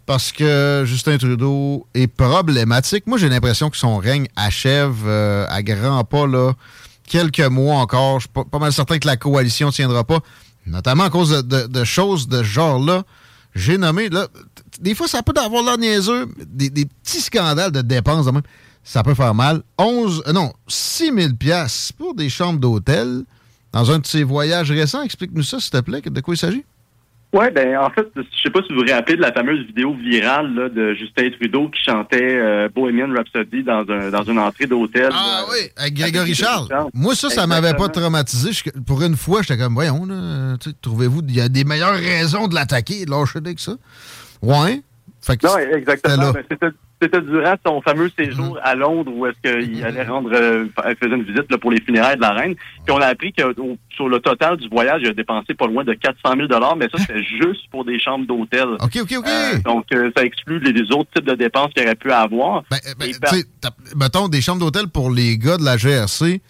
parce 0.06 0.30
que 0.30 0.84
Justin 0.86 1.18
Trudeau 1.18 1.86
est 1.94 2.06
problématique. 2.06 3.06
Moi, 3.06 3.18
j'ai 3.18 3.28
l'impression 3.28 3.68
que 3.70 3.76
son 3.76 3.97
règne 3.98 4.28
achève 4.36 4.94
euh, 5.05 5.47
à 5.48 5.62
grands 5.62 6.05
pas 6.05 6.26
là, 6.28 6.52
quelques 7.09 7.40
mois 7.40 7.76
encore. 7.78 8.20
Je 8.20 8.26
suis 8.26 8.32
pas, 8.32 8.44
pas 8.44 8.59
mal 8.60 8.72
certain 8.72 8.98
que 8.98 9.06
la 9.06 9.16
coalition 9.16 9.66
ne 9.68 9.72
tiendra 9.72 10.05
pas, 10.05 10.20
notamment 10.66 11.05
à 11.05 11.10
cause 11.10 11.30
de, 11.30 11.43
de- 11.43 11.66
de 11.66 11.84
choses 11.84 12.28
de 12.28 12.38
ce 12.38 12.44
genre-là. 12.44 13.02
J'ai 13.56 13.78
nommé, 13.78 14.10
là, 14.10 14.28
des 14.80 14.94
fois, 14.94 15.09
ça 15.09 15.22
peut 15.22 15.32
avoir 15.43 15.62
l'air 15.64 15.78
niaiseux, 15.78 16.28
des, 16.47 16.68
des 16.70 16.84
petits 16.84 17.22
scandales 17.22 17.72
de 17.72 17.80
dépenses 17.80 18.26
de 18.26 18.30
même 18.30 18.43
ça 18.86 19.02
peut 19.02 19.14
faire 19.14 19.34
mal. 19.34 19.62
11, 19.78 20.22
euh, 20.28 20.32
non, 20.32 20.52
6 20.68 21.12
000 21.12 21.34
piastres 21.38 21.92
pour 21.94 22.14
des 22.14 22.28
chambres 22.28 22.60
d'hôtel 22.60 23.22
dans 23.72 23.90
un 23.90 23.98
de 23.98 24.06
ces 24.06 24.22
voyages 24.22 24.70
récents. 24.70 25.02
Explique-nous 25.02 25.42
ça, 25.42 25.58
s'il 25.58 25.72
te 25.72 25.80
plaît, 25.80 26.00
de 26.00 26.20
quoi 26.20 26.34
il 26.34 26.38
s'agit? 26.38 26.64
Ouais, 27.32 27.50
ben 27.50 27.76
en 27.78 27.90
fait, 27.90 28.06
je 28.14 28.22
sais 28.42 28.48
pas 28.50 28.60
si 28.62 28.72
vous 28.72 28.80
vous 28.80 28.90
rappelez 28.90 29.16
de 29.16 29.20
la 29.20 29.32
fameuse 29.32 29.66
vidéo 29.66 29.92
virale 29.94 30.54
là, 30.54 30.68
de 30.68 30.94
Justin 30.94 31.28
Trudeau 31.30 31.68
qui 31.68 31.82
chantait 31.82 32.38
euh, 32.38 32.68
Bohemian 32.72 33.12
Rhapsody 33.12 33.64
dans, 33.64 33.84
un, 33.90 34.10
dans 34.10 34.22
une 34.22 34.38
entrée 34.38 34.66
d'hôtel. 34.66 35.10
Ah 35.12 35.40
là. 35.40 35.44
oui, 35.50 35.68
avec 35.76 35.94
Grégory 35.94 36.34
Charles. 36.34 36.68
Moi, 36.94 37.16
ça, 37.16 37.28
ça 37.28 37.46
m'avait 37.48 37.74
pas 37.74 37.88
traumatisé. 37.88 38.52
Je- 38.52 38.70
pour 38.80 39.02
une 39.02 39.16
fois, 39.16 39.42
j'étais 39.42 39.58
comme, 39.58 39.74
voyons, 39.74 40.06
euh, 40.08 40.56
trouvez-vous, 40.80 41.22
il 41.28 41.34
y 41.34 41.40
a 41.40 41.48
des 41.48 41.64
meilleures 41.64 41.96
raisons 41.96 42.46
de 42.46 42.54
l'attaquer, 42.54 43.04
de 43.04 43.10
lâcher 43.10 43.40
que 43.42 43.60
ça. 43.60 43.74
Ouais. 44.40 44.80
Fait 45.20 45.36
que 45.36 45.46
Non, 45.46 45.58
exactement. 45.58 46.32
Ben, 46.98 47.10
C'était 47.12 47.20
durant 47.27 47.55
son 47.66 47.82
fameux 47.82 48.10
séjour 48.18 48.59
à 48.62 48.74
Londres 48.74 49.12
où 49.14 49.27
est-ce 49.27 49.36
qu'il 49.43 49.85
allait 49.85 50.05
rendre, 50.05 50.31
euh, 50.32 50.66
il 50.89 50.97
faisait 50.97 51.14
une 51.14 51.24
visite 51.24 51.51
là, 51.51 51.59
pour 51.59 51.70
les 51.70 51.81
funérailles 51.82 52.16
de 52.16 52.23
la 52.23 52.32
reine. 52.32 52.55
Puis 52.55 52.90
on 52.94 52.98
a 52.98 53.06
appris 53.06 53.32
que 53.35 53.43
au- 53.60 53.77
sur 53.94 54.09
le 54.09 54.18
total 54.20 54.56
du 54.56 54.68
voyage, 54.68 55.02
il 55.02 55.09
a 55.09 55.12
dépensé 55.12 55.52
pas 55.55 55.66
loin 55.66 55.85
de 55.85 55.93
400 55.94 56.35
000 56.36 56.48
mais 56.77 56.89
ça 56.90 56.98
c'était 56.98 57.23
juste 57.43 57.68
pour 57.70 57.85
des 57.85 57.98
chambres 58.01 58.27
d'hôtel. 58.27 58.66
OK, 58.81 58.97
OK, 59.02 59.14
OK. 59.18 59.27
Euh, 59.27 59.59
donc 59.64 59.85
euh, 59.93 60.10
ça 60.16 60.24
exclut 60.24 60.59
les, 60.60 60.73
les 60.73 60.90
autres 60.93 61.10
types 61.14 61.27
de 61.27 61.35
dépenses 61.35 61.73
qu'il 61.74 61.85
aurait 61.85 61.94
pu 61.97 62.10
avoir. 62.10 62.62
Ben, 62.70 62.78
t'as- 63.60 63.70
mettons, 63.94 64.28
des 64.28 64.40
chambres 64.40 64.60
d'hôtel 64.60 64.89
pour 64.89 65.10
les 65.10 65.36
gars 65.36 65.59
de 65.59 65.64
la 65.64 65.77
GRC, 65.77 66.40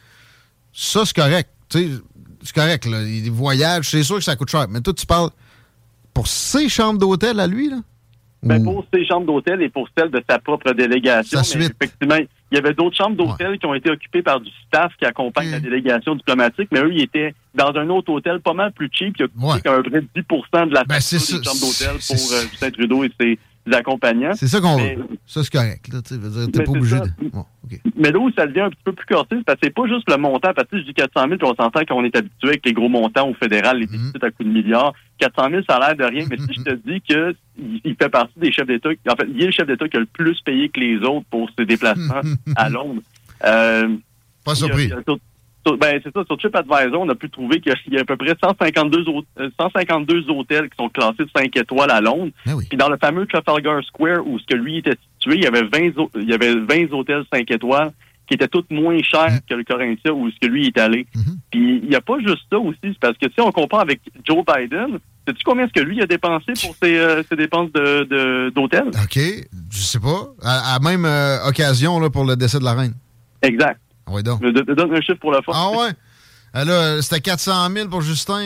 ça, 0.72 1.04
c'est 1.04 1.16
correct. 1.16 1.50
C'est 1.70 2.54
correct, 2.54 2.84
là. 2.86 3.00
Les 3.02 3.30
voyages, 3.30 3.90
c'est 3.90 4.04
sûr 4.04 4.16
que 4.18 4.22
ça 4.24 4.36
coûte 4.36 4.50
cher. 4.50 4.66
Mais 4.70 4.80
toi, 4.80 4.92
tu 4.94 5.06
parles 5.06 5.30
pour 6.14 6.28
ses 6.28 6.68
chambres 6.68 6.98
d'hôtel 7.00 7.40
à 7.40 7.46
lui, 7.48 7.68
là? 7.70 7.78
Ben, 8.46 8.62
pour 8.62 8.84
ses 8.92 9.04
chambres 9.04 9.26
d'hôtel 9.26 9.62
et 9.62 9.68
pour 9.68 9.88
celles 9.96 10.10
de 10.10 10.22
sa 10.28 10.38
propre 10.38 10.72
délégation. 10.72 11.42
Sa 11.42 11.58
mais 11.58 11.66
effectivement, 11.66 12.16
Il 12.50 12.54
y 12.54 12.58
avait 12.58 12.74
d'autres 12.74 12.96
chambres 12.96 13.16
d'hôtel 13.16 13.58
qui 13.58 13.66
ont 13.66 13.74
été 13.74 13.90
occupées 13.90 14.22
par 14.22 14.40
du 14.40 14.50
staff 14.66 14.92
qui 14.98 15.04
accompagne 15.04 15.50
la 15.50 15.60
délégation 15.60 16.14
diplomatique, 16.14 16.68
mais 16.70 16.80
eux, 16.80 16.92
ils 16.92 17.02
étaient 17.02 17.34
dans 17.54 17.74
un 17.74 17.88
autre 17.88 18.12
hôtel 18.12 18.40
pas 18.40 18.52
mal 18.54 18.72
plus 18.72 18.88
cheap, 18.92 19.16
qui 19.16 19.24
a 19.24 19.28
coûté 19.28 19.60
qu'à 19.62 19.82
peu 19.82 19.90
près 19.90 20.00
10% 20.00 20.68
de 20.68 20.74
la 20.74 20.84
Ben, 20.84 21.00
facture 21.00 21.38
des 21.38 21.44
chambres 21.44 21.60
d'hôtel 21.60 21.96
pour 22.06 22.32
euh, 22.32 22.42
Justin 22.50 22.70
Trudeau 22.70 23.04
et 23.04 23.10
ses 23.20 23.38
accompagnants. 23.74 24.34
C'est 24.34 24.46
ça 24.46 24.60
qu'on 24.60 24.76
veut. 24.76 25.06
Ça, 25.26 25.42
c'est 25.42 25.52
correct. 25.52 25.88
Là, 25.92 26.00
veux 26.08 26.30
dire, 26.30 26.52
T'es 26.52 26.62
pas 26.62 26.70
obligé 26.70 26.96
de. 27.00 27.28
Bon, 27.32 27.44
OK. 27.64 27.80
Mais 27.96 28.12
là 28.12 28.18
où 28.18 28.30
ça 28.32 28.46
devient 28.46 28.60
un 28.60 28.70
petit 28.70 28.82
peu 28.84 28.92
plus 28.92 29.06
corsé, 29.06 29.28
c'est 29.30 29.44
parce 29.44 29.58
que 29.58 29.66
c'est 29.66 29.74
pas 29.74 29.86
juste 29.88 30.08
le 30.08 30.16
montant. 30.16 30.52
Parce 30.54 30.68
que 30.68 30.78
je 30.78 30.84
dis 30.84 30.94
400 30.94 31.26
000, 31.28 31.38
puis 31.38 31.48
on 31.48 31.54
s'entend 31.54 31.84
qu'on 31.84 32.04
est 32.04 32.14
habitué 32.14 32.48
avec 32.48 32.64
les 32.64 32.72
gros 32.72 32.88
montants 32.88 33.28
au 33.28 33.34
fédéral, 33.34 33.78
les 33.78 33.86
déficits 33.86 34.22
à 34.22 34.30
coups 34.30 34.48
de 34.48 34.54
milliards. 34.54 34.94
400 35.18 35.50
000, 35.50 35.62
ça 35.68 35.76
a 35.76 35.94
l'air 35.94 35.96
de 35.96 36.04
rien. 36.14 36.26
Mais 36.30 36.36
si 36.38 36.54
je 36.54 36.62
te 36.62 36.74
dis 36.86 37.00
que 37.00 37.34
il 37.84 37.96
fait 38.00 38.08
partie 38.08 38.38
des 38.38 38.52
chefs 38.52 38.66
d'État, 38.66 38.90
en 39.08 39.16
fait, 39.16 39.26
il 39.34 39.42
est 39.42 39.46
le 39.46 39.52
chef 39.52 39.66
d'État 39.66 39.88
qui 39.88 39.96
a 39.96 40.00
le 40.00 40.06
plus 40.06 40.40
payé 40.42 40.68
que 40.68 40.80
les 40.80 40.96
autres 40.98 41.26
pour 41.30 41.48
ses 41.58 41.64
déplacements 41.64 42.20
à 42.56 42.68
Londres. 42.68 43.02
Euh, 43.44 43.88
Pas 44.44 44.54
surpris. 44.54 44.84
il 44.84 44.90
y 44.90 44.92
a 44.92 45.02
sur- 45.02 45.18
sur- 45.66 45.76
ben, 45.78 46.00
c'est 46.04 46.12
ça, 46.12 46.22
sur 46.24 46.36
TripAdvisor, 46.38 47.00
on 47.00 47.08
a 47.08 47.14
pu 47.14 47.28
trouver 47.28 47.60
qu'il 47.60 47.74
y 47.92 47.96
a 47.98 48.00
à 48.00 48.04
peu 48.04 48.16
près 48.16 48.34
152, 48.40 49.04
hô- 49.08 49.24
euh, 49.40 49.50
152 49.60 50.30
hôtels 50.30 50.68
qui 50.70 50.76
sont 50.76 50.88
classés 50.88 51.24
de 51.24 51.30
5 51.36 51.56
étoiles 51.56 51.90
à 51.90 52.00
Londres. 52.00 52.30
Puis 52.68 52.78
dans 52.78 52.88
le 52.88 52.96
fameux 52.98 53.26
Trafalgar 53.26 53.82
Square 53.84 54.26
où 54.26 54.38
ce 54.38 54.46
que 54.46 54.54
lui 54.54 54.78
était 54.78 54.96
situé, 55.18 55.36
il 55.36 55.42
y 55.42 55.46
avait 55.46 55.62
20, 55.64 55.96
hô- 55.98 56.10
il 56.14 56.28
y 56.30 56.32
avait 56.34 56.54
20 56.54 56.92
hôtels 56.92 57.24
5 57.32 57.50
étoiles 57.50 57.90
qui 58.26 58.34
étaient 58.34 58.48
tous 58.48 58.64
moins 58.70 58.98
chers 59.02 59.38
que 59.48 59.54
le 59.54 59.64
Corinthia 59.64 60.12
où 60.12 60.28
ce 60.30 60.36
que 60.40 60.46
lui 60.46 60.66
est 60.66 60.78
allé. 60.78 61.06
Puis 61.50 61.80
il 61.82 61.88
n'y 61.88 61.94
a 61.94 62.00
pas 62.00 62.18
juste 62.18 62.42
ça 62.50 62.58
aussi, 62.58 62.78
c'est 62.82 62.98
parce 62.98 63.16
que 63.18 63.26
si 63.30 63.40
on 63.40 63.52
compare 63.52 63.80
avec 63.80 64.00
Joe 64.26 64.44
Biden, 64.44 64.98
sais-tu 65.26 65.42
combien 65.44 65.64
est-ce 65.64 65.72
que 65.72 65.80
lui 65.86 66.02
a 66.02 66.06
dépensé 66.06 66.52
pour 66.60 66.74
ses, 66.82 66.96
euh, 66.98 67.22
ses 67.28 67.36
dépenses 67.36 67.70
de, 67.72 68.04
de- 68.04 68.50
d'hôtel? 68.54 68.88
OK. 68.88 69.18
Je 69.70 69.78
sais 69.78 70.00
pas. 70.00 70.28
À, 70.42 70.74
à 70.74 70.78
même 70.80 71.04
euh, 71.04 71.46
occasion 71.48 72.00
là, 72.00 72.10
pour 72.10 72.24
le 72.24 72.36
décès 72.36 72.58
de 72.58 72.64
la 72.64 72.74
reine. 72.74 72.94
Exact. 73.42 73.80
Oui, 74.08 74.22
donc. 74.22 74.40
Je 74.42 74.48
te 74.50 74.72
donne 74.72 74.94
un 74.94 75.00
chiffre 75.00 75.18
pour 75.20 75.32
la 75.32 75.42
fois. 75.42 75.54
Ah 75.56 75.70
ouais? 75.70 75.90
Ah, 76.52 76.64
là, 76.64 77.02
c'était 77.02 77.20
400 77.20 77.68
000 77.70 77.88
pour 77.88 78.00
Justin. 78.00 78.40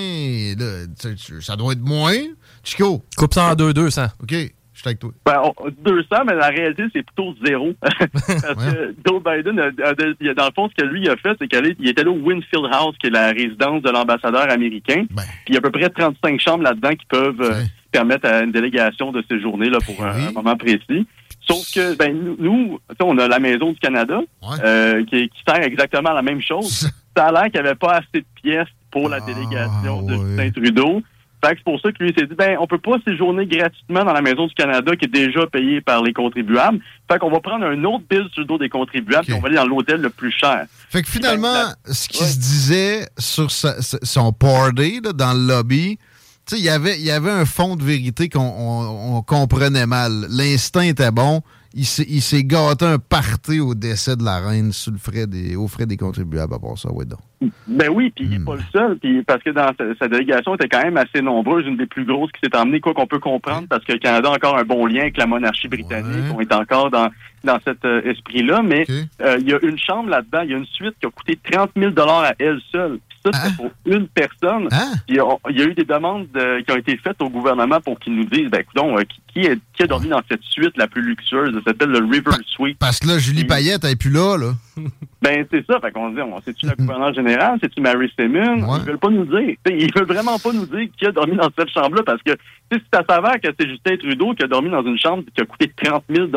Là, 0.58 0.86
tu 0.86 1.08
sais, 1.08 1.14
tu- 1.14 1.40
ça 1.42 1.54
doit 1.56 1.74
être 1.74 1.80
moins. 1.82 2.16
Chico. 2.64 3.04
Coupe 3.16 3.32
ça 3.34 3.52
en 3.52 3.54
deux, 3.54 3.72
200. 3.72 4.06
OK. 4.22 4.34
Je 4.82 4.88
suis 4.88 4.88
avec 4.88 4.98
toi. 4.98 5.10
Ben, 5.26 5.42
on- 5.44 5.68
200, 5.84 6.24
mais 6.26 6.34
la 6.34 6.48
réalité, 6.48 6.84
c'est 6.94 7.02
plutôt 7.02 7.34
zéro. 7.44 7.74
Parce 7.80 7.94
que 8.74 8.94
Joe 9.06 9.22
Biden, 9.22 9.60
a- 9.60 9.88
a- 9.88 9.94
il 10.20 10.28
a- 10.30 10.34
dans 10.34 10.46
le 10.46 10.52
fond, 10.54 10.70
ce 10.70 10.82
que 10.82 10.88
lui 10.88 11.06
a 11.08 11.16
fait, 11.16 11.36
c'est 11.38 11.48
qu'il 11.48 11.86
est 11.88 11.98
allé 11.98 12.08
au 12.08 12.14
Winfield 12.18 12.66
House, 12.72 12.94
qui 12.98 13.08
est 13.08 13.10
la 13.10 13.28
résidence 13.32 13.82
de 13.82 13.90
l'ambassadeur 13.90 14.50
américain. 14.50 15.04
Ben. 15.10 15.22
Puis 15.44 15.48
il 15.48 15.54
y 15.54 15.56
a 15.56 15.58
à 15.58 15.60
peu 15.60 15.70
près 15.70 15.90
35 15.90 16.40
chambres 16.40 16.64
là-dedans 16.64 16.90
qui 16.94 17.04
peuvent 17.06 17.40
euh, 17.42 17.62
permettre 17.92 18.26
à 18.26 18.40
une 18.42 18.52
délégation 18.52 19.12
de 19.12 19.22
séjourner 19.30 19.68
là, 19.68 19.78
pour 19.84 20.02
un, 20.02 20.28
un 20.28 20.32
moment 20.32 20.56
précis. 20.56 21.06
Sauf 21.42 21.70
que, 21.74 21.96
ben, 21.96 22.36
nous, 22.38 22.78
on 23.02 23.18
a 23.18 23.28
la 23.28 23.38
Maison 23.38 23.72
du 23.72 23.78
Canada, 23.80 24.20
euh, 24.64 25.04
qui, 25.04 25.28
qui 25.28 25.42
sert 25.46 25.62
exactement 25.62 26.10
à 26.10 26.14
la 26.14 26.22
même 26.22 26.40
chose. 26.40 26.88
Ça 27.16 27.26
a 27.26 27.32
l'air 27.32 27.42
qu'il 27.50 27.60
n'y 27.60 27.66
avait 27.66 27.74
pas 27.74 27.96
assez 27.98 28.20
de 28.20 28.24
pièces 28.40 28.68
pour 28.90 29.08
la 29.08 29.20
délégation 29.20 30.02
de 30.02 30.14
Justin 30.14 30.50
Trudeau. 30.52 31.02
Fait 31.42 31.52
que 31.52 31.58
c'est 31.58 31.64
pour 31.64 31.80
ça 31.80 31.90
que 31.90 32.02
lui 32.04 32.12
s'est 32.16 32.26
dit, 32.26 32.34
ben, 32.34 32.56
on 32.60 32.66
peut 32.66 32.78
pas 32.78 32.96
séjourner 33.06 33.46
gratuitement 33.46 34.04
dans 34.04 34.12
la 34.12 34.20
Maison 34.20 34.46
du 34.46 34.54
Canada 34.54 34.94
qui 34.96 35.06
est 35.06 35.08
déjà 35.08 35.46
payée 35.46 35.80
par 35.80 36.02
les 36.02 36.12
contribuables. 36.12 36.80
Fait 37.10 37.18
qu'on 37.18 37.30
va 37.30 37.40
prendre 37.40 37.64
un 37.64 37.82
autre 37.84 38.04
bill 38.10 38.26
sur 38.32 38.40
le 38.42 38.44
dos 38.46 38.58
des 38.58 38.68
contribuables 38.68 39.24
et 39.30 39.32
on 39.34 39.40
va 39.40 39.46
aller 39.48 39.56
dans 39.56 39.66
l'hôtel 39.66 40.00
le 40.02 40.10
plus 40.10 40.30
cher. 40.32 40.66
Fait 40.90 41.02
que 41.02 41.08
finalement, 41.08 41.48
ce 41.86 42.08
qui 42.08 42.18
se 42.24 42.38
disait 42.38 43.06
sur 43.18 43.50
sa- 43.50 43.80
son 43.80 44.32
party 44.32 45.00
là, 45.02 45.12
dans 45.14 45.32
le 45.32 45.46
lobby, 45.46 45.98
tu 46.46 46.56
sais, 46.56 46.60
il 46.60 46.64
y 46.64 46.68
avait- 46.68 46.98
y 47.00 47.10
avait 47.10 47.30
un 47.30 47.44
fond 47.46 47.76
de 47.76 47.82
vérité 47.84 48.28
qu'on 48.28 48.40
on- 48.40 49.16
on 49.16 49.22
comprenait 49.22 49.86
mal. 49.86 50.26
L'instinct 50.28 50.82
était 50.82 51.10
bon. 51.10 51.40
Il 51.74 51.84
s'est 51.86 52.44
gâté 52.44 52.84
un 52.84 52.98
party 52.98 53.60
au 53.60 53.74
décès 53.74 54.16
de 54.16 54.24
la 54.24 54.40
reine 54.40 54.72
sous 54.72 54.90
le 54.90 54.98
frais 54.98 55.26
des, 55.26 55.54
aux 55.54 55.68
frais 55.68 55.86
des 55.86 55.96
contribuables 55.96 56.52
à 56.52 56.58
part 56.58 56.76
ça. 56.76 56.92
Ouais, 56.92 57.04
donc. 57.04 57.20
Ben 57.68 57.88
oui, 57.90 58.12
puis 58.14 58.26
il 58.26 58.30
n'est 58.30 58.44
pas 58.44 58.56
le 58.56 58.62
seul, 58.72 58.98
puis 58.98 59.22
parce 59.22 59.42
que 59.42 59.50
dans 59.50 59.70
sa, 59.78 59.84
sa 59.98 60.08
délégation 60.08 60.54
était 60.56 60.68
quand 60.68 60.82
même 60.82 60.96
assez 60.96 61.22
nombreuse, 61.22 61.64
une 61.66 61.76
des 61.76 61.86
plus 61.86 62.04
grosses 62.04 62.30
qui 62.32 62.40
s'est 62.42 62.54
emmenée, 62.54 62.80
quoi 62.80 62.92
qu'on 62.92 63.06
peut 63.06 63.18
comprendre, 63.18 63.66
parce 63.68 63.84
que 63.84 63.92
le 63.92 63.98
Canada 63.98 64.28
a 64.28 64.34
encore 64.34 64.58
un 64.58 64.64
bon 64.64 64.84
lien 64.84 65.02
avec 65.02 65.16
la 65.16 65.26
monarchie 65.26 65.68
britannique, 65.68 66.26
on 66.34 66.40
est 66.40 66.52
encore 66.52 66.90
dans 66.90 67.08
dans 67.44 67.58
cet 67.64 67.84
euh, 67.84 68.02
esprit-là, 68.02 68.62
mais 68.62 68.84
euh, 69.22 69.38
il 69.40 69.48
y 69.48 69.54
a 69.54 69.58
une 69.62 69.78
chambre 69.78 70.10
là-dedans, 70.10 70.42
il 70.42 70.50
y 70.50 70.54
a 70.54 70.58
une 70.58 70.66
suite 70.66 70.94
qui 71.00 71.06
a 71.06 71.10
coûté 71.10 71.38
30 71.50 71.70
000 71.76 71.92
à 71.98 72.34
elle 72.38 72.60
seule. 72.70 72.98
Ça, 73.24 73.30
c'est 73.32 73.56
pour 73.56 73.70
une 73.84 74.08
personne. 74.08 74.68
Puis 75.06 75.20
on- 75.20 75.38
il 75.50 75.58
y 75.58 75.62
a 75.62 75.66
eu 75.66 75.74
des 75.74 75.84
demandes 75.84 76.26
de- 76.32 76.60
qui 76.60 76.72
ont 76.72 76.76
été 76.76 76.96
faites 76.96 77.20
au 77.20 77.28
gouvernement 77.28 77.80
pour 77.80 77.98
qu'ils 78.00 78.14
nous 78.14 78.24
disent, 78.24 78.48
ben 78.50 78.62
euh, 78.76 79.02
qui, 79.04 79.20
qui, 79.32 79.40
est- 79.46 79.58
qui 79.74 79.82
a 79.82 79.86
dormi 79.86 80.08
dans 80.08 80.22
cette 80.30 80.42
suite 80.44 80.76
la 80.76 80.86
plus 80.86 81.02
luxueuse, 81.02 81.52
ça 81.54 81.60
s'appelle 81.66 81.90
le 81.90 81.98
River 81.98 82.30
Suite. 82.46 82.78
Parce 82.78 82.98
que 82.98 83.08
là, 83.08 83.18
Julie 83.18 83.44
Payette, 83.44 83.84
elle 83.84 83.90
est 83.90 83.96
plus 83.96 84.10
là, 84.10 84.36
là. 84.38 84.52
Ben, 85.22 85.44
c'est 85.50 85.66
ça. 85.66 85.78
Fait 85.80 85.92
qu'on 85.92 86.08
dit, 86.14 86.20
on- 86.22 86.40
c'est-tu 86.42 86.64
la 86.64 86.74
gouverneure 86.78 87.12
générale? 87.12 87.58
C'est-tu 87.62 87.82
Mary 87.82 88.10
Simmons? 88.18 88.64
Ils 88.80 88.86
veulent 88.86 88.98
pas 88.98 89.10
nous 89.10 89.26
dire. 89.26 89.54
T'sais, 89.62 89.76
ils 89.78 89.92
veulent 89.94 90.06
vraiment 90.06 90.38
pas 90.38 90.50
nous 90.52 90.64
dire 90.64 90.88
qui 90.96 91.04
a 91.04 91.12
dormi 91.12 91.36
dans 91.36 91.50
cette 91.58 91.68
chambre-là 91.68 92.02
parce 92.06 92.22
que, 92.22 92.30
tu 92.32 92.38
sais, 92.72 92.78
si 92.78 92.84
ça 92.90 93.04
s'avère 93.06 93.38
que 93.38 93.48
c'est 93.60 93.68
Justin 93.68 93.98
Trudeau 93.98 94.32
qui 94.32 94.44
a 94.44 94.46
dormi 94.46 94.70
dans 94.70 94.82
une 94.82 94.98
chambre 94.98 95.24
qui 95.34 95.42
a 95.42 95.44
coûté 95.44 95.70
30 95.76 96.04
000 96.08 96.28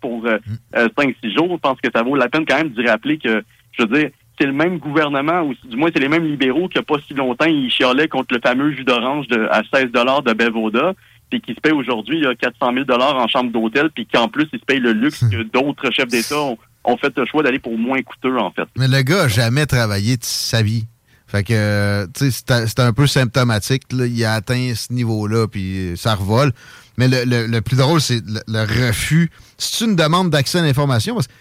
pour 0.00 0.24
euh, 0.24 0.38
euh, 0.76 0.88
5-6 0.96 1.34
jours, 1.36 1.48
je 1.52 1.56
pense 1.58 1.78
que 1.82 1.90
ça 1.94 2.02
vaut 2.02 2.16
la 2.16 2.30
peine 2.30 2.46
quand 2.46 2.56
même 2.56 2.70
d'y 2.70 2.86
rappeler 2.86 3.18
que, 3.18 3.42
je 3.78 3.82
veux 3.84 3.88
dire, 4.00 4.10
c'est 4.40 4.46
le 4.46 4.52
même 4.52 4.78
gouvernement, 4.78 5.42
ou 5.42 5.54
du 5.68 5.76
moins 5.76 5.90
c'est 5.92 6.00
les 6.00 6.08
mêmes 6.08 6.24
libéraux 6.24 6.68
qui, 6.68 6.78
il 6.78 6.80
a 6.80 6.82
pas 6.82 6.96
si 7.06 7.12
longtemps, 7.14 7.44
ils 7.44 7.70
chialaient 7.70 8.08
contre 8.08 8.34
le 8.34 8.40
fameux 8.40 8.72
jus 8.72 8.84
d'orange 8.84 9.26
à 9.50 9.60
16 9.72 9.90
de 9.92 10.32
Bevoda, 10.32 10.94
puis 11.28 11.40
qui 11.40 11.54
se 11.54 11.60
paye 11.60 11.72
aujourd'hui 11.72 12.18
il 12.18 12.24
y 12.24 12.26
a 12.26 12.34
400 12.34 12.72
000 12.86 13.00
en 13.00 13.28
chambre 13.28 13.52
d'hôtel, 13.52 13.90
puis 13.94 14.06
qu'en 14.06 14.28
plus, 14.28 14.46
ils 14.52 14.58
se 14.58 14.64
payent 14.64 14.80
le 14.80 14.92
luxe 14.92 15.24
que 15.30 15.42
d'autres 15.52 15.90
chefs 15.92 16.08
d'État 16.08 16.40
ont, 16.40 16.56
ont 16.84 16.96
fait 16.96 17.12
le 17.16 17.26
choix 17.26 17.42
d'aller 17.42 17.58
pour 17.58 17.76
moins 17.76 18.00
coûteux, 18.02 18.38
en 18.38 18.50
fait. 18.50 18.64
Mais 18.78 18.88
le 18.88 19.02
gars 19.02 19.24
a 19.24 19.28
jamais 19.28 19.66
travaillé 19.66 20.16
de 20.16 20.24
sa 20.24 20.62
vie. 20.62 20.86
Fait 21.26 21.44
que, 21.44 22.06
tu 22.06 22.30
sais, 22.32 22.66
c'était 22.66 22.82
un 22.82 22.92
peu 22.92 23.06
symptomatique. 23.06 23.82
Là. 23.92 24.06
Il 24.06 24.24
a 24.24 24.32
atteint 24.34 24.72
ce 24.74 24.92
niveau-là, 24.92 25.46
puis 25.46 25.92
ça 25.94 26.16
revole. 26.16 26.50
Mais 26.98 27.06
le, 27.06 27.24
le- 27.24 27.46
le 27.46 27.60
plus 27.60 27.76
drôle, 27.76 28.00
c'est 28.00 28.20
le, 28.26 28.40
le 28.48 28.60
refus. 28.88 29.30
C'est 29.56 29.84
une 29.84 29.94
demande 29.94 30.30
d'accès 30.30 30.58
à 30.58 30.62
l'information. 30.62 31.14
Parce 31.14 31.28
que 31.28 31.32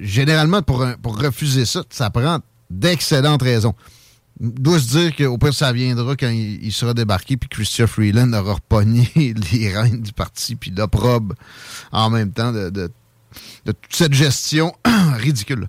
généralement, 0.00 0.62
pour, 0.62 0.82
un- 0.82 0.94
pour 0.94 1.20
refuser 1.20 1.64
ça, 1.64 1.82
ça 1.90 2.10
prend 2.10 2.38
d'excellentes 2.70 3.42
raisons. 3.42 3.74
Doit 4.38 4.78
se 4.78 4.88
dire 4.98 5.16
qu'au 5.16 5.38
pire, 5.38 5.54
ça 5.54 5.72
viendra 5.72 6.14
quand 6.16 6.28
il, 6.28 6.62
il 6.64 6.72
sera 6.72 6.92
débarqué, 6.92 7.36
puis 7.36 7.48
Christian 7.48 7.86
Freeland 7.86 8.32
aura 8.34 8.54
repogné 8.54 9.08
les 9.16 9.72
rênes 9.74 10.02
du 10.02 10.12
parti, 10.12 10.56
puis 10.56 10.70
l'opprobe 10.76 11.34
en 11.92 12.10
même 12.10 12.32
temps 12.32 12.52
de, 12.52 12.70
de- 12.70 12.90
de 13.66 13.72
toute 13.72 13.94
cette 13.94 14.14
gestion 14.14 14.72
ridicule. 15.16 15.66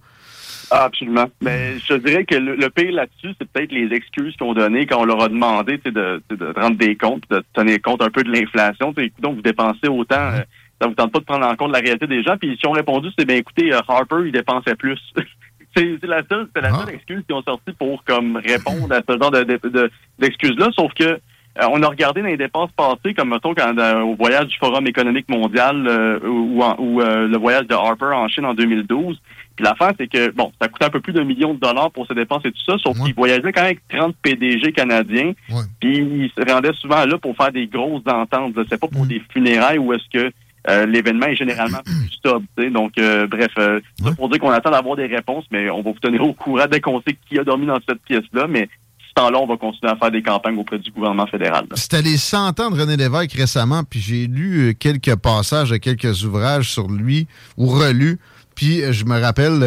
Ah, 0.70 0.84
absolument. 0.84 1.28
Mais 1.42 1.80
je 1.80 1.94
dirais 1.96 2.26
que 2.26 2.36
le, 2.36 2.56
le 2.58 2.70
pire 2.70 2.92
là-dessus, 2.92 3.34
c'est 3.40 3.50
peut-être 3.50 3.72
les 3.72 3.94
excuses 3.96 4.36
qu'ils 4.36 4.46
ont 4.48 4.54
données 4.54 4.86
quand 4.86 5.00
on 5.02 5.06
leur 5.06 5.22
a 5.24 5.30
demandé 5.30 5.78
de, 5.78 6.22
rendre 6.60 6.78
des 6.78 6.96
comptes, 6.98 7.24
de 7.30 7.42
tenir 7.54 7.82
compte 7.82 8.02
un 8.02 8.10
peu 8.10 8.24
de 8.24 8.30
l'inflation. 8.32 8.94
Donc, 9.20 9.36
vous 9.38 9.42
dépensez 9.42 9.88
autant, 9.88 10.16
euh, 10.20 10.42
ça 10.82 10.88
vous 10.88 10.94
tente 10.94 11.12
pas 11.12 11.20
de 11.20 11.26
prendre 11.26 11.46
en 11.46 11.56
compte 11.56 11.72
la 11.72 11.80
réalité 11.80 12.08
des 12.08 12.24
gens. 12.24 12.38
Puis, 12.38 12.56
si 12.60 12.68
on 12.68 12.72
répondu, 12.72 13.10
c'est 13.18 13.26
bien, 13.26 13.38
écoutez, 13.38 13.74
euh, 13.74 13.80
Harper, 13.88 14.18
il 14.26 14.32
dépensait 14.32 14.76
plus. 14.76 15.00
c'est 15.76 15.98
c'est 16.02 16.08
la 16.08 16.22
seule, 16.30 16.48
c'est 16.56 16.62
la 16.62 16.70
seule 16.86 16.94
excuse 16.96 17.24
qu'ils 17.28 17.36
ont 17.36 17.44
sorti 17.44 17.72
pour 17.78 18.04
comme 18.04 18.38
répondre 18.38 18.92
à 18.94 19.02
ce 19.08 19.18
genre 19.18 19.32
de, 19.32 19.44
de- 19.44 19.70
de- 19.70 19.92
d'excuses-là. 20.20 20.70
Sauf 20.76 20.94
que 20.94 21.04
euh, 21.04 21.66
on 21.72 21.82
a 21.82 21.88
regardé 21.88 22.22
dans 22.22 22.28
les 22.28 22.38
dépenses 22.38 22.72
passées, 22.78 23.14
comme 23.16 23.30
mettons 23.30 23.54
quand, 23.56 23.78
euh, 23.78 24.02
au 24.02 24.16
voyage 24.16 24.48
du 24.48 24.58
Forum 24.58 24.86
économique 24.88 25.28
mondial 25.30 25.88
euh, 25.88 26.20
ou, 26.24 26.62
en- 26.62 26.76
ou, 26.80 27.02
euh, 27.02 27.28
le 27.28 27.38
voyage 27.38 27.66
de 27.68 27.74
Harper 27.74 28.12
en 28.14 28.28
Chine 28.28 28.46
en 28.46 28.54
2012. 28.54 29.20
Puis 29.56 29.66
l'affaire, 29.66 29.92
c'est 30.00 30.08
que, 30.08 30.30
bon, 30.32 30.52
ça 30.62 30.68
coûtait 30.68 30.86
un 30.86 30.90
peu 30.92 31.00
plus 31.00 31.14
d'un 31.14 31.24
million 31.24 31.56
de 31.56 31.60
dollars 31.60 31.90
pour 31.90 32.06
ses 32.06 32.14
dépenses 32.14 32.46
et 32.46 32.52
tout 32.52 32.64
ça, 32.64 32.78
sauf 32.78 32.96
qu'il 33.06 33.16
voyageait 33.16 33.52
quand 33.52 33.62
même 33.64 33.72
avec 33.72 33.88
30 33.90 34.16
PDG 34.22 34.72
canadiens. 34.72 35.34
Puis 35.80 35.98
il 35.98 36.32
se 36.38 36.52
rendait 36.52 36.74
souvent 36.74 37.04
là 37.06 37.18
pour 37.18 37.36
faire 37.36 37.52
des 37.52 37.66
grosses 37.66 38.04
ententes. 38.06 38.54
C'est 38.70 38.80
pas 38.80 38.88
pour 38.88 39.08
des 39.08 39.22
funérailles 39.34 39.80
où 39.80 39.92
est-ce 39.94 40.08
que 40.14 40.32
euh, 40.70 40.86
l'événement 40.86 41.28
est 41.28 41.36
généralement 41.36 41.82
plus 41.86 42.32
sais. 42.58 42.70
Donc, 42.70 42.98
euh, 42.98 43.28
bref, 43.28 43.52
euh, 43.58 43.80
ça 44.04 44.12
pour 44.12 44.30
dire 44.30 44.40
qu'on 44.40 44.52
attend 44.52 44.72
d'avoir 44.72 44.96
des 44.96 45.06
réponses, 45.06 45.46
mais 45.52 45.70
on 45.70 45.82
va 45.82 45.92
vous 45.92 46.00
tenir 46.00 46.24
au 46.24 46.34
courant 46.34 46.66
dès 46.70 46.82
qu'on 46.82 47.02
sait 47.02 47.18
qui 47.30 47.40
a 47.40 47.44
dormi 47.44 47.66
dans 47.66 47.80
cette 47.88 48.02
pièce-là. 48.04 48.48
Mais 48.48 48.70
ce 49.08 49.14
temps-là, 49.16 49.40
on 49.40 49.48
va 49.48 49.58
continuer 49.58 49.92
à 49.92 49.96
faire 49.96 50.12
des 50.12 50.22
campagnes 50.22 50.58
auprès 50.58 50.80
du 50.80 50.92
gouvernement 50.92 51.28
fédéral. 51.28 51.66
C'était 51.76 52.02
les 52.02 52.18
100 52.18 52.60
ans 52.60 52.72
de 52.72 52.80
René 52.80 52.98
Lévesque 52.98 53.34
récemment, 53.34 53.84
puis 53.84 54.00
j'ai 54.00 54.28
lu 54.28 54.70
euh, 54.70 54.74
quelques 54.74 55.16
passages 55.16 55.70
de 55.70 55.78
quelques 55.78 56.24
ouvrages 56.24 56.72
sur 56.72 56.88
lui, 56.88 57.28
ou 57.58 57.68
relus. 57.68 58.20
Puis 58.56 58.82
je 58.92 59.06
me 59.06 59.22
rappelle 59.22 59.60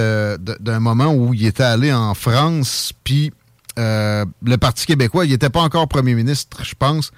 d'un 0.58 0.80
moment 0.80 1.14
où 1.14 1.32
il 1.32 1.46
était 1.46 1.62
allé 1.62 1.92
en 1.92 2.12
France, 2.14 2.92
puis 3.04 3.30
euh, 3.78 4.24
le 4.44 4.56
Parti 4.56 4.86
québécois, 4.86 5.24
il 5.24 5.30
n'était 5.30 5.50
pas 5.50 5.60
encore 5.60 5.88
premier 5.88 6.14
ministre, 6.14 6.64
je 6.64 6.74
pense. 6.78 7.12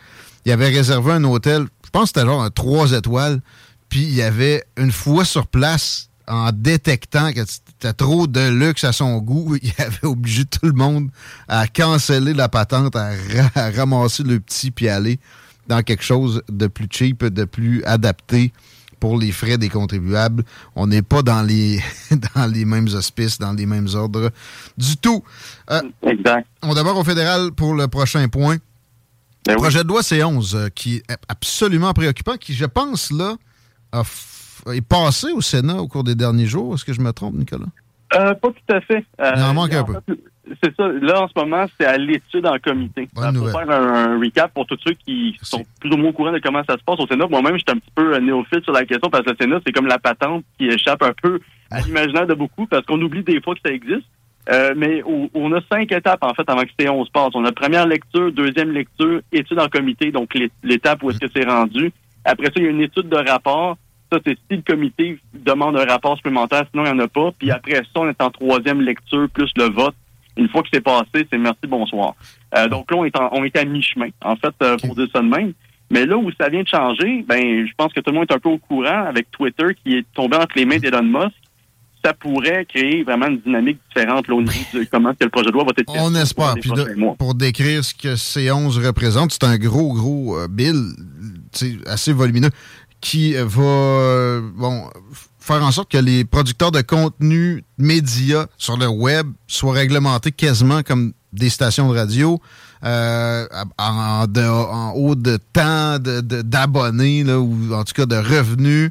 Il 0.44 0.52
avait 0.52 0.68
réservé 0.68 1.12
un 1.12 1.24
hôtel, 1.24 1.66
je 1.84 1.90
pense 1.90 2.12
que 2.12 2.20
c'était 2.20 2.26
genre 2.26 2.42
un 2.42 2.50
3 2.50 2.92
étoiles, 2.92 3.40
puis 3.93 4.05
il 4.05 4.14
y 4.14 4.23
avait 4.23 4.64
une 4.78 4.90
fois 4.90 5.27
sur 5.27 5.47
place, 5.47 6.09
en 6.27 6.51
détectant 6.51 7.31
que 7.35 7.40
c'était 7.44 7.93
trop 7.93 8.27
de 8.27 8.48
luxe 8.48 8.85
à 8.85 8.93
son 8.93 9.19
goût, 9.19 9.55
il 9.62 9.70
avait 9.77 10.06
obligé 10.06 10.47
tout 10.47 10.64
le 10.64 10.73
monde 10.73 11.10
à 11.47 11.66
canceller 11.66 12.32
la 12.32 12.48
patente, 12.48 12.97
à, 12.97 13.10
ra- 13.10 13.51
à 13.55 13.70
ramasser 13.70 14.23
le 14.23 14.40
petit 14.40 14.70
puis 14.70 14.89
aller 14.89 15.20
dans 15.69 15.82
quelque 15.82 16.02
chose 16.02 16.43
de 16.48 16.69
plus 16.69 16.89
cheap, 16.90 17.23
de 17.23 17.44
plus 17.44 17.85
adapté 17.85 18.51
pour 18.98 19.19
les 19.19 19.31
frais 19.31 19.59
des 19.59 19.69
contribuables. 19.69 20.43
On 20.74 20.86
n'est 20.86 21.02
pas 21.02 21.20
dans 21.20 21.43
les, 21.43 21.78
dans 22.35 22.47
les 22.47 22.64
mêmes 22.64 22.89
auspices, 22.94 23.39
dans 23.39 23.52
les 23.52 23.66
mêmes 23.66 23.89
ordres 23.93 24.31
du 24.78 24.97
tout. 24.97 25.23
Euh, 25.70 25.82
exact. 26.02 26.48
On 26.62 26.73
d'abord 26.73 26.97
au 26.97 27.05
fédéral 27.05 27.52
pour 27.52 27.74
le 27.74 27.89
prochain 27.89 28.27
point. 28.28 28.56
Ben 29.44 29.52
le 29.52 29.56
projet 29.59 29.82
de 29.85 29.89
loi 29.89 30.01
C11, 30.01 30.56
euh, 30.56 30.69
qui 30.74 30.97
est 30.97 31.05
absolument 31.28 31.93
préoccupant, 31.93 32.39
qui, 32.39 32.55
je 32.55 32.64
pense, 32.64 33.10
là, 33.10 33.36
a 33.93 34.02
est 34.73 34.86
passé 34.86 35.32
au 35.32 35.40
Sénat 35.40 35.77
au 35.77 35.89
cours 35.89 36.05
des 36.05 36.14
derniers 36.14 36.47
jours. 36.47 36.74
Est-ce 36.74 36.85
que 36.85 36.93
je 36.93 37.01
me 37.01 37.12
trompe, 37.12 37.35
Nicolas? 37.35 37.66
Euh, 38.14 38.35
pas 38.35 38.48
tout 38.48 38.74
à 38.74 38.81
fait. 38.81 39.05
Euh, 39.20 39.32
Il 39.36 39.43
en 39.43 39.55
manque 39.55 39.73
un 39.74 39.85
peu. 39.85 39.94
C'est 40.62 40.74
ça. 40.77 40.86
Là, 40.89 41.23
en 41.23 41.28
ce 41.28 41.32
moment, 41.36 41.64
c'est 41.81 41.86
à 41.86 41.97
l'étude 41.97 42.47
en 42.47 42.59
comité. 42.59 43.09
Bonne 43.14 43.36
Euh, 43.36 43.40
pour 43.40 43.51
faire 43.51 43.70
un, 43.70 44.12
un 44.14 44.20
recap 44.20 44.52
pour 44.52 44.66
tous 44.66 44.77
ceux 44.85 44.93
qui 44.93 45.36
sont 45.43 45.64
plus 45.81 45.90
ou 45.93 45.97
moins 45.97 46.10
au 46.10 46.12
courant 46.12 46.32
de 46.32 46.39
comment 46.39 46.62
ça 46.69 46.77
se 46.77 46.85
passe 46.85 47.01
au 47.01 47.06
Sénat, 47.06 47.27
moi-même, 47.28 47.56
j'étais 47.56 47.73
un 47.73 47.77
petit 47.78 47.90
peu 47.94 48.14
euh, 48.14 48.20
néophyte 48.20 48.62
sur 48.64 48.73
la 48.73 48.85
question 48.85 49.09
parce 49.10 49.24
que 49.24 49.31
le 49.31 49.36
Sénat, 49.40 49.60
c'est 49.66 49.73
comme 49.73 49.86
la 49.86 49.98
patente 49.98 50.44
qui 50.59 50.66
échappe 50.66 51.02
un 51.02 51.12
peu 51.23 51.40
à 51.70 51.81
l'imaginaire 51.81 52.27
de 52.27 52.35
beaucoup 52.35 52.66
parce 52.66 52.85
qu'on 52.86 53.01
oublie 53.01 53.23
des 53.23 53.40
fois 53.40 53.55
que 53.55 53.60
ça 53.64 53.73
existe. 53.73 54.06
Euh, 54.51 54.74
mais 54.77 55.02
on, 55.06 55.31
on 55.35 55.52
a 55.52 55.60
cinq 55.70 55.90
étapes, 55.93 56.23
en 56.23 56.35
fait, 56.35 56.48
avant 56.48 56.62
que 56.62 56.70
C11 56.78 57.06
passe. 57.12 57.31
On 57.35 57.44
a 57.44 57.52
première 57.52 57.86
lecture, 57.86 58.31
deuxième 58.32 58.73
lecture, 58.73 59.20
étude 59.32 59.59
en 59.60 59.69
comité, 59.69 60.10
donc 60.10 60.35
l'é- 60.35 60.51
l'étape 60.64 61.02
où 61.02 61.10
est-ce 61.10 61.19
que 61.20 61.28
c'est 61.35 61.48
rendu. 61.48 61.93
Après 62.24 62.46
ça, 62.46 62.52
il 62.56 62.64
y 62.64 62.66
a 62.66 62.70
une 62.70 62.80
étude 62.82 63.08
de 63.08 63.16
rapport. 63.16 63.76
Ça, 64.12 64.18
c'est 64.26 64.36
si 64.50 64.56
le 64.56 64.62
comité 64.62 65.18
demande 65.32 65.76
un 65.78 65.84
rapport 65.86 66.16
supplémentaire, 66.16 66.64
sinon 66.70 66.84
il 66.84 66.92
n'y 66.92 67.00
en 67.00 67.04
a 67.04 67.08
pas. 67.08 67.30
Puis 67.38 67.50
après 67.50 67.74
ça, 67.76 67.82
on 67.96 68.08
est 68.08 68.20
en 68.22 68.30
troisième 68.30 68.80
lecture, 68.82 69.28
plus 69.30 69.50
le 69.56 69.64
vote. 69.70 69.94
Une 70.36 70.48
fois 70.48 70.62
que 70.62 70.68
c'est 70.72 70.80
passé, 70.82 71.26
c'est 71.30 71.38
merci, 71.38 71.66
bonsoir. 71.66 72.14
Euh, 72.56 72.68
donc 72.68 72.90
là, 72.90 72.96
on 72.98 73.04
est, 73.04 73.16
en- 73.18 73.30
on 73.32 73.44
est 73.44 73.56
à 73.56 73.64
mi-chemin, 73.64 74.08
en 74.22 74.36
fait, 74.36 74.54
euh, 74.62 74.76
pour 74.78 74.94
dire 74.94 75.08
ça 75.12 75.20
de 75.20 75.26
même. 75.28 75.52
Mais 75.90 76.06
là 76.06 76.16
où 76.16 76.30
ça 76.40 76.48
vient 76.48 76.62
de 76.62 76.68
changer, 76.68 77.22
ben, 77.28 77.66
je 77.66 77.72
pense 77.76 77.92
que 77.92 78.00
tout 78.00 78.10
le 78.10 78.18
monde 78.18 78.26
est 78.30 78.34
un 78.34 78.38
peu 78.38 78.48
au 78.48 78.56
courant 78.58 79.04
avec 79.06 79.30
Twitter 79.30 79.66
qui 79.84 79.96
est 79.98 80.06
tombé 80.14 80.36
entre 80.38 80.56
les 80.56 80.64
mains 80.64 80.78
d'Elon 80.78 81.02
Musk. 81.02 81.34
Ça 82.04 82.14
pourrait 82.14 82.64
créer 82.66 83.04
vraiment 83.04 83.26
une 83.28 83.40
dynamique 83.40 83.78
différente 83.94 84.26
là, 84.28 84.34
au 84.34 84.42
niveau 84.42 84.52
de 84.74 84.84
comment 84.90 85.10
est-ce 85.10 85.18
que 85.18 85.24
le 85.24 85.30
projet 85.30 85.46
de 85.46 85.52
loi 85.52 85.64
va 85.64 85.70
être 85.76 85.92
On 85.96 86.14
espère. 86.16 86.54
Puis 86.60 86.70
de- 86.70 87.16
pour 87.16 87.34
décrire 87.34 87.84
ce 87.84 87.94
que 87.94 88.16
C11 88.16 88.84
représente, 88.84 89.32
c'est 89.32 89.44
un 89.44 89.56
gros, 89.56 89.92
gros 89.94 90.36
euh, 90.38 90.48
bill 90.48 90.76
assez 91.86 92.12
volumineux 92.12 92.50
qui 93.00 93.34
va 93.34 93.62
euh, 93.62 94.40
bon, 94.56 94.84
faire 95.38 95.62
en 95.64 95.70
sorte 95.70 95.90
que 95.90 95.98
les 95.98 96.24
producteurs 96.24 96.70
de 96.72 96.80
contenu 96.82 97.64
médias 97.78 98.46
sur 98.56 98.76
le 98.76 98.86
web 98.88 99.26
soient 99.46 99.72
réglementés 99.74 100.32
quasiment 100.32 100.82
comme 100.82 101.12
des 101.32 101.50
stations 101.50 101.92
de 101.92 101.96
radio. 101.98 102.40
euh, 102.84 103.46
en, 103.78 104.26
de- 104.26 104.40
en 104.40 104.90
haut 104.94 105.14
de 105.14 105.38
temps 105.52 106.00
de- 106.00 106.20
d'abonnés 106.42 107.22
ou 107.32 107.72
en 107.72 107.84
tout 107.84 107.92
cas 107.94 108.06
de 108.06 108.16
revenus 108.16 108.90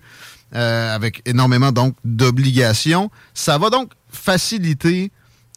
euh, 0.56 0.95
avec 0.95 1.22
énormément 1.26 1.72
donc 1.72 1.95
d'obligations. 2.03 3.10
Ça 3.34 3.57
va 3.57 3.69
donc 3.69 3.91
faciliter 4.10 5.11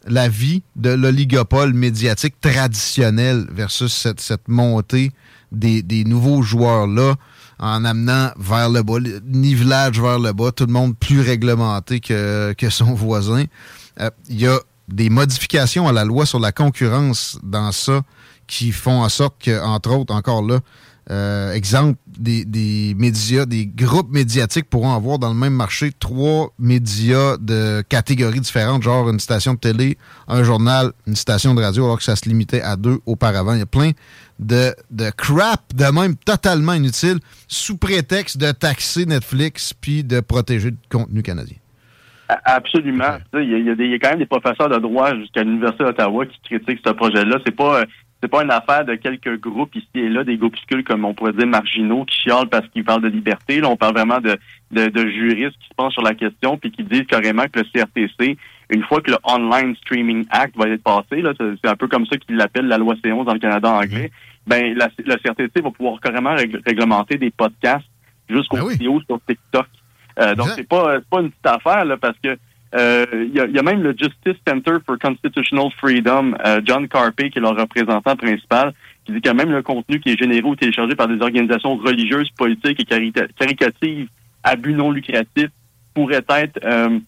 la 0.07 0.29
vie 0.29 0.63
de 0.75 0.91
l'oligopole 0.91 1.73
médiatique 1.73 2.39
traditionnel 2.39 3.47
versus 3.51 4.07
cette, 4.17 4.47
montée 4.47 5.11
des, 5.51 6.03
nouveaux 6.05 6.41
joueurs-là 6.43 7.15
en 7.57 7.85
amenant 7.85 8.31
vers 8.37 8.69
le 8.69 8.83
bas, 8.83 8.99
le 8.99 9.21
nivelage 9.25 9.99
vers 9.99 10.19
le 10.19 10.33
bas, 10.33 10.51
tout 10.51 10.65
le 10.65 10.73
monde 10.73 10.95
plus 10.97 11.21
réglementé 11.21 11.99
que, 11.99 12.53
que 12.53 12.69
son 12.69 12.93
voisin. 12.93 13.45
Euh, 13.99 14.09
Il 14.29 14.39
y 14.39 14.47
a 14.47 14.59
des 14.87 15.09
modifications 15.09 15.87
à 15.87 15.91
la 15.91 16.05
loi 16.05 16.25
sur 16.25 16.39
la 16.39 16.51
concurrence 16.51 17.39
dans 17.43 17.71
ça 17.71 18.01
qui 18.47 18.71
font 18.71 19.01
en 19.01 19.09
sorte 19.09 19.35
que, 19.41 19.63
entre 19.63 19.91
autres, 19.91 20.13
encore 20.13 20.43
là, 20.43 20.59
euh, 21.11 21.53
exemple, 21.53 21.99
des, 22.07 22.45
des 22.45 22.95
médias, 22.97 23.45
des 23.45 23.65
groupes 23.67 24.11
médiatiques 24.11 24.69
pourront 24.69 24.93
avoir 24.93 25.19
dans 25.19 25.29
le 25.29 25.39
même 25.39 25.53
marché 25.53 25.91
trois 25.99 26.51
médias 26.57 27.37
de 27.37 27.83
catégories 27.87 28.39
différentes, 28.39 28.83
genre 28.83 29.09
une 29.09 29.19
station 29.19 29.53
de 29.53 29.59
télé, 29.59 29.97
un 30.27 30.43
journal, 30.43 30.91
une 31.05 31.15
station 31.15 31.53
de 31.53 31.61
radio, 31.61 31.85
alors 31.85 31.97
que 31.97 32.03
ça 32.03 32.15
se 32.15 32.27
limitait 32.27 32.61
à 32.61 32.75
deux 32.75 32.99
auparavant. 33.05 33.53
Il 33.53 33.59
y 33.59 33.61
a 33.61 33.67
plein 33.67 33.91
de, 34.39 34.73
de 34.91 35.09
crap, 35.11 35.61
de 35.75 35.85
même 35.85 36.15
totalement 36.15 36.73
inutile, 36.73 37.19
sous 37.47 37.77
prétexte 37.77 38.37
de 38.37 38.51
taxer 38.51 39.05
Netflix 39.05 39.73
puis 39.73 40.03
de 40.03 40.19
protéger 40.21 40.71
le 40.71 40.77
contenu 40.89 41.21
canadien. 41.21 41.57
Absolument. 42.43 43.17
Il 43.35 43.43
y, 43.43 43.89
y 43.89 43.93
a 43.93 43.99
quand 43.99 44.09
même 44.09 44.17
des 44.19 44.25
professeurs 44.25 44.67
de 44.67 44.79
droit 44.79 45.13
jusqu'à 45.15 45.43
l'Université 45.43 45.83
d'Ottawa 45.83 46.25
qui 46.25 46.39
critiquent 46.43 46.81
ce 46.83 46.91
projet-là. 46.91 47.37
C'est 47.45 47.55
pas 47.55 47.81
euh, 47.81 47.85
c'est 48.25 48.31
pas 48.31 48.43
une 48.43 48.49
affaire 48.51 48.85
de 48.85 48.95
quelques 48.95 49.39
groupes 49.39 49.75
ici 49.75 49.87
et 49.93 50.09
là, 50.09 50.23
des 50.23 50.35
groupuscules 50.37 50.83
comme 50.83 51.05
on 51.05 51.13
pourrait 51.13 51.33
dire 51.33 51.45
marginaux 51.45 52.05
qui 52.05 52.21
chialent 52.21 52.49
parce 52.49 52.67
qu'ils 52.69 52.83
parlent 52.83 53.03
de 53.03 53.07
liberté. 53.07 53.61
Là, 53.61 53.69
on 53.69 53.77
parle 53.77 53.93
vraiment 53.93 54.19
de, 54.19 54.35
de, 54.71 54.87
de 54.87 55.07
juristes 55.09 55.57
qui 55.59 55.67
se 55.69 55.73
penchent 55.75 55.93
sur 55.93 56.01
la 56.01 56.15
question 56.15 56.57
puis 56.57 56.71
qui 56.71 56.83
disent 56.83 57.05
carrément 57.07 57.43
que 57.45 57.59
le 57.59 57.65
CRTC, 57.65 58.37
une 58.71 58.83
fois 58.83 59.01
que 59.01 59.11
le 59.11 59.17
Online 59.23 59.75
Streaming 59.75 60.25
Act 60.31 60.57
va 60.57 60.67
être 60.69 60.81
passé, 60.81 61.21
là, 61.21 61.33
c'est 61.37 61.69
un 61.69 61.75
peu 61.75 61.87
comme 61.87 62.07
ça 62.07 62.17
qu'ils 62.17 62.35
l'appellent 62.35 62.67
la 62.67 62.79
loi 62.79 62.95
C11 62.95 63.25
dans 63.25 63.33
le 63.33 63.39
Canada 63.39 63.69
anglais, 63.69 64.11
ben 64.47 64.75
la, 64.75 64.89
le 64.97 65.15
CRTC 65.17 65.61
va 65.61 65.69
pouvoir 65.69 65.99
carrément 66.01 66.35
rég- 66.35 66.59
réglementer 66.65 67.17
des 67.19 67.29
podcasts 67.29 67.85
jusqu'aux 68.27 68.57
vidéos 68.73 69.01
sur 69.07 69.19
TikTok. 69.27 69.67
Euh, 70.19 70.33
donc, 70.33 70.47
c'est 70.55 70.67
pas, 70.67 70.95
c'est 70.97 71.09
pas 71.09 71.21
une 71.21 71.29
petite 71.29 71.45
affaire, 71.45 71.85
là, 71.85 71.97
parce 71.97 72.17
que 72.23 72.37
euh, 72.75 73.05
il 73.13 73.33
y, 73.33 73.39
a, 73.39 73.45
il 73.45 73.55
y 73.55 73.59
a 73.59 73.63
même 73.63 73.81
le 73.81 73.91
Justice 73.97 74.39
Center 74.47 74.73
for 74.85 74.97
Constitutional 74.99 75.69
Freedom, 75.79 76.33
euh, 76.45 76.61
John 76.65 76.87
Carpey, 76.87 77.29
qui 77.29 77.39
est 77.39 77.41
leur 77.41 77.55
représentant 77.55 78.15
principal, 78.15 78.73
qui 79.05 79.13
dit 79.13 79.21
que 79.21 79.29
même 79.29 79.51
le 79.51 79.61
contenu 79.61 79.99
qui 79.99 80.09
est 80.11 80.17
généré 80.19 80.43
ou 80.43 80.55
téléchargé 80.55 80.95
par 80.95 81.07
des 81.07 81.21
organisations 81.21 81.77
religieuses, 81.77 82.29
politiques 82.37 82.81
et 82.91 83.11
caricatives 83.37 84.07
à 84.43 84.55
but 84.55 84.73
non 84.73 84.91
lucratif 84.91 85.47
pourrait 85.93 86.23
être 86.29 86.59
euh, 86.65 86.99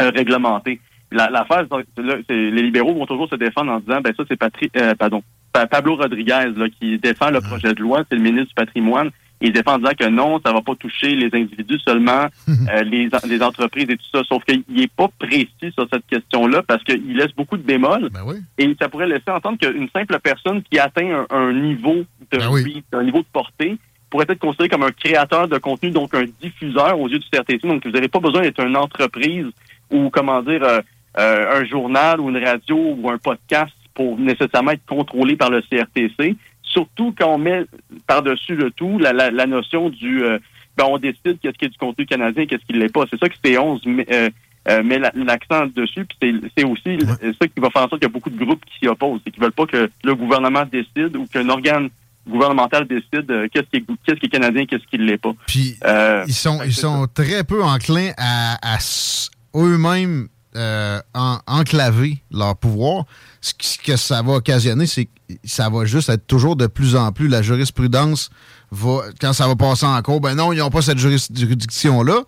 euh, 0.00 0.10
réglementé. 0.14 0.80
La- 1.10 1.30
là, 1.30 1.46
c'est- 1.48 2.50
les 2.50 2.62
libéraux 2.62 2.94
vont 2.94 3.06
toujours 3.06 3.28
se 3.28 3.34
défendre 3.36 3.72
en 3.72 3.80
disant, 3.80 4.00
ben 4.00 4.12
ça, 4.16 4.24
c'est 4.28 4.36
Patri 4.36 4.70
euh, 4.76 4.94
pardon, 4.94 5.22
Pa- 5.52 5.66
Pablo 5.66 5.96
Rodriguez 5.96 6.52
là, 6.56 6.66
qui 6.78 6.98
défend 6.98 7.30
le 7.30 7.40
projet 7.40 7.72
de 7.74 7.80
loi, 7.80 8.04
c'est 8.08 8.16
le 8.16 8.22
ministre 8.22 8.48
du 8.48 8.54
patrimoine. 8.54 9.10
Il 9.40 9.52
défend 9.52 9.74
en 9.74 9.78
disant 9.78 9.92
que 9.98 10.08
non, 10.08 10.40
ça 10.44 10.52
va 10.52 10.62
pas 10.62 10.74
toucher 10.74 11.14
les 11.14 11.28
individus 11.32 11.78
seulement, 11.80 12.26
euh, 12.48 12.82
les, 12.82 13.08
les 13.28 13.42
entreprises 13.42 13.88
et 13.88 13.96
tout 13.96 14.06
ça. 14.12 14.22
Sauf 14.24 14.44
qu'il 14.44 14.62
est 14.80 14.92
pas 14.92 15.08
précis 15.18 15.72
sur 15.72 15.86
cette 15.92 16.06
question-là 16.06 16.62
parce 16.66 16.82
qu'il 16.84 17.16
laisse 17.16 17.32
beaucoup 17.36 17.56
de 17.56 17.62
bémols. 17.62 18.10
Et 18.58 18.76
ça 18.80 18.88
pourrait 18.88 19.06
laisser 19.06 19.30
entendre 19.30 19.58
qu'une 19.58 19.88
simple 19.90 20.18
personne 20.22 20.62
qui 20.62 20.78
atteint 20.78 21.24
un, 21.30 21.36
un 21.36 21.52
niveau 21.52 22.04
de 22.30 22.38
reach, 22.38 22.84
un 22.92 23.04
niveau 23.04 23.20
de 23.20 23.26
portée, 23.32 23.78
pourrait 24.10 24.26
être 24.28 24.38
considéré 24.38 24.68
comme 24.68 24.82
un 24.82 24.90
créateur 24.90 25.48
de 25.48 25.58
contenu, 25.58 25.90
donc 25.90 26.14
un 26.14 26.24
diffuseur 26.40 26.98
aux 26.98 27.08
yeux 27.08 27.18
du 27.18 27.28
CRTC. 27.30 27.66
Donc, 27.66 27.86
vous 27.86 27.92
n'avez 27.92 28.08
pas 28.08 28.20
besoin 28.20 28.42
d'être 28.42 28.60
une 28.60 28.76
entreprise 28.76 29.46
ou, 29.90 30.10
comment 30.10 30.42
dire, 30.42 30.62
euh, 30.62 30.80
euh, 31.18 31.60
un 31.60 31.64
journal 31.64 32.20
ou 32.20 32.30
une 32.30 32.42
radio 32.42 32.76
ou 32.98 33.10
un 33.10 33.18
podcast 33.18 33.72
pour 33.94 34.18
nécessairement 34.18 34.72
être 34.72 34.86
contrôlé 34.86 35.36
par 35.36 35.50
le 35.50 35.60
CRTC. 35.62 36.36
Surtout 36.70 37.14
quand 37.18 37.34
on 37.34 37.38
met 37.38 37.64
par-dessus 38.06 38.54
le 38.56 38.70
tout 38.70 38.98
la, 38.98 39.12
la, 39.12 39.30
la 39.30 39.46
notion 39.46 39.90
du... 39.90 40.22
euh, 40.24 40.38
ben, 40.76 40.84
on 40.88 40.98
décide 40.98 41.38
qu'est-ce 41.42 41.58
qui 41.58 41.64
est 41.64 41.68
du 41.70 41.78
contenu 41.78 42.06
canadien 42.06 42.44
et 42.44 42.46
qu'est-ce 42.46 42.64
qui 42.64 42.72
ne 42.72 42.78
l'est 42.78 42.92
pas. 42.92 43.04
C'est 43.10 43.18
ça 43.18 43.28
que 43.28 43.34
C11 43.44 43.88
met, 43.88 44.06
euh, 44.12 44.30
euh, 44.68 44.82
met 44.84 44.98
la- 44.98 45.12
l'accent 45.16 45.66
dessus. 45.74 46.04
Puis 46.04 46.40
c'est- 46.56 46.64
aussi 46.64 46.98
ça 47.40 47.48
qui 47.48 47.58
va 47.60 47.70
faire 47.70 47.82
en 47.82 47.88
sorte 47.88 48.00
qu'il 48.00 48.08
y 48.08 48.12
a 48.12 48.12
beaucoup 48.12 48.30
de 48.30 48.38
groupes 48.44 48.64
qui 48.64 48.78
s'y 48.78 48.86
opposent. 48.86 49.20
C'est 49.24 49.30
qu'ils 49.32 49.42
veulent 49.42 49.50
pas 49.52 49.66
que 49.66 49.90
le 50.04 50.14
gouvernement 50.14 50.64
décide 50.70 51.16
ou 51.16 51.26
qu'un 51.26 51.48
organe 51.48 51.88
gouvernemental 52.28 52.86
décide 52.86 53.28
euh, 53.30 53.48
qu'est-ce 53.52 53.66
qui 53.70 53.78
est 53.78 54.18
qui 54.20 54.28
canadien, 54.28 54.66
qu'est-ce 54.66 54.86
qui 54.86 54.98
ne 54.98 55.04
l'est 55.04 55.16
pas. 55.18 55.32
Puis 55.46 55.74
Euh, 55.84 56.22
ils 56.28 56.34
sont, 56.34 56.60
ils 56.64 56.74
sont 56.74 57.06
très 57.12 57.42
peu 57.42 57.64
enclins 57.64 58.12
à, 58.18 58.56
à 58.74 58.76
s- 58.76 59.30
eux-mêmes 59.56 60.28
euh, 60.56 61.00
en- 61.14 61.38
enclaver 61.46 62.22
leur 62.30 62.56
pouvoir. 62.56 63.04
Ce 63.40 63.52
que 63.78 63.96
ça 63.96 64.22
va 64.22 64.34
occasionner, 64.34 64.86
c'est 64.86 65.06
que 65.06 65.10
ça 65.44 65.68
va 65.68 65.84
juste 65.84 66.08
être 66.08 66.26
toujours 66.26 66.56
de 66.56 66.66
plus 66.66 66.96
en 66.96 67.12
plus. 67.12 67.28
La 67.28 67.42
jurisprudence 67.42 68.30
va, 68.70 69.02
quand 69.20 69.32
ça 69.32 69.46
va 69.46 69.56
passer 69.56 69.86
en 69.86 70.00
cours, 70.02 70.20
ben 70.20 70.34
non, 70.34 70.52
ils 70.52 70.58
n'ont 70.58 70.70
pas 70.70 70.82
cette 70.82 70.98
juridiction-là. 70.98 72.22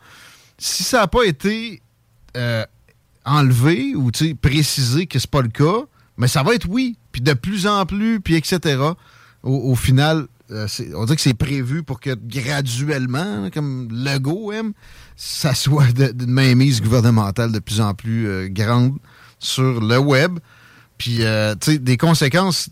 Si 0.58 0.82
ça 0.84 0.98
n'a 1.00 1.06
pas 1.06 1.24
été 1.24 1.82
euh, 2.36 2.64
enlevé 3.24 3.94
ou 3.96 4.10
précisé 4.40 5.06
que 5.06 5.18
c'est 5.18 5.30
pas 5.30 5.42
le 5.42 5.48
cas, 5.48 5.80
mais 6.16 6.28
ça 6.28 6.42
va 6.42 6.54
être 6.54 6.68
oui. 6.68 6.96
Puis 7.12 7.22
de 7.22 7.32
plus 7.32 7.66
en 7.66 7.86
plus, 7.86 8.20
puis 8.20 8.34
etc. 8.36 8.78
Au 9.42 9.74
final, 9.74 10.26
euh, 10.52 10.66
on 10.94 11.04
dirait 11.04 11.16
que 11.16 11.22
c'est 11.22 11.34
prévu 11.34 11.82
pour 11.82 12.00
que 12.00 12.10
graduellement, 12.14 13.48
comme 13.52 13.88
Legault 13.90 14.52
aime, 14.52 14.72
ça 15.16 15.54
soit 15.54 15.92
d'une 15.92 16.30
mainmise 16.30 16.80
gouvernementale 16.80 17.52
de 17.52 17.58
plus 17.58 17.80
en 17.80 17.94
plus 17.94 18.28
euh, 18.28 18.48
grande 18.48 18.98
sur 19.38 19.80
le 19.80 19.98
web. 19.98 20.38
Puis, 20.98 21.18
euh, 21.22 21.54
tu 21.60 21.72
sais, 21.72 21.78
des 21.78 21.96
conséquences 21.96 22.70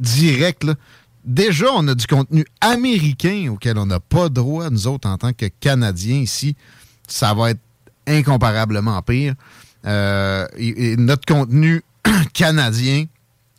directes. 0.00 0.66
Déjà, 1.24 1.66
on 1.74 1.86
a 1.86 1.94
du 1.94 2.06
contenu 2.06 2.44
américain 2.60 3.50
auquel 3.52 3.78
on 3.78 3.86
n'a 3.86 4.00
pas 4.00 4.28
droit, 4.28 4.70
nous 4.70 4.86
autres, 4.86 5.08
en 5.08 5.18
tant 5.18 5.32
que 5.32 5.46
Canadiens 5.60 6.16
ici. 6.16 6.56
Ça 7.06 7.34
va 7.34 7.50
être 7.50 7.60
incomparablement 8.06 9.00
pire. 9.02 9.34
Et 9.84 10.96
notre 10.96 11.26
contenu 11.26 11.82
canadien 12.34 13.06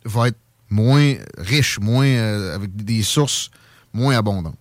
va 0.04 0.28
être 0.28 0.38
moins 0.72 1.14
riche, 1.38 1.78
moins 1.80 2.06
euh, 2.06 2.54
avec 2.56 2.74
des 2.74 3.02
sources 3.02 3.50
moins 3.94 4.16
abondantes. 4.16 4.56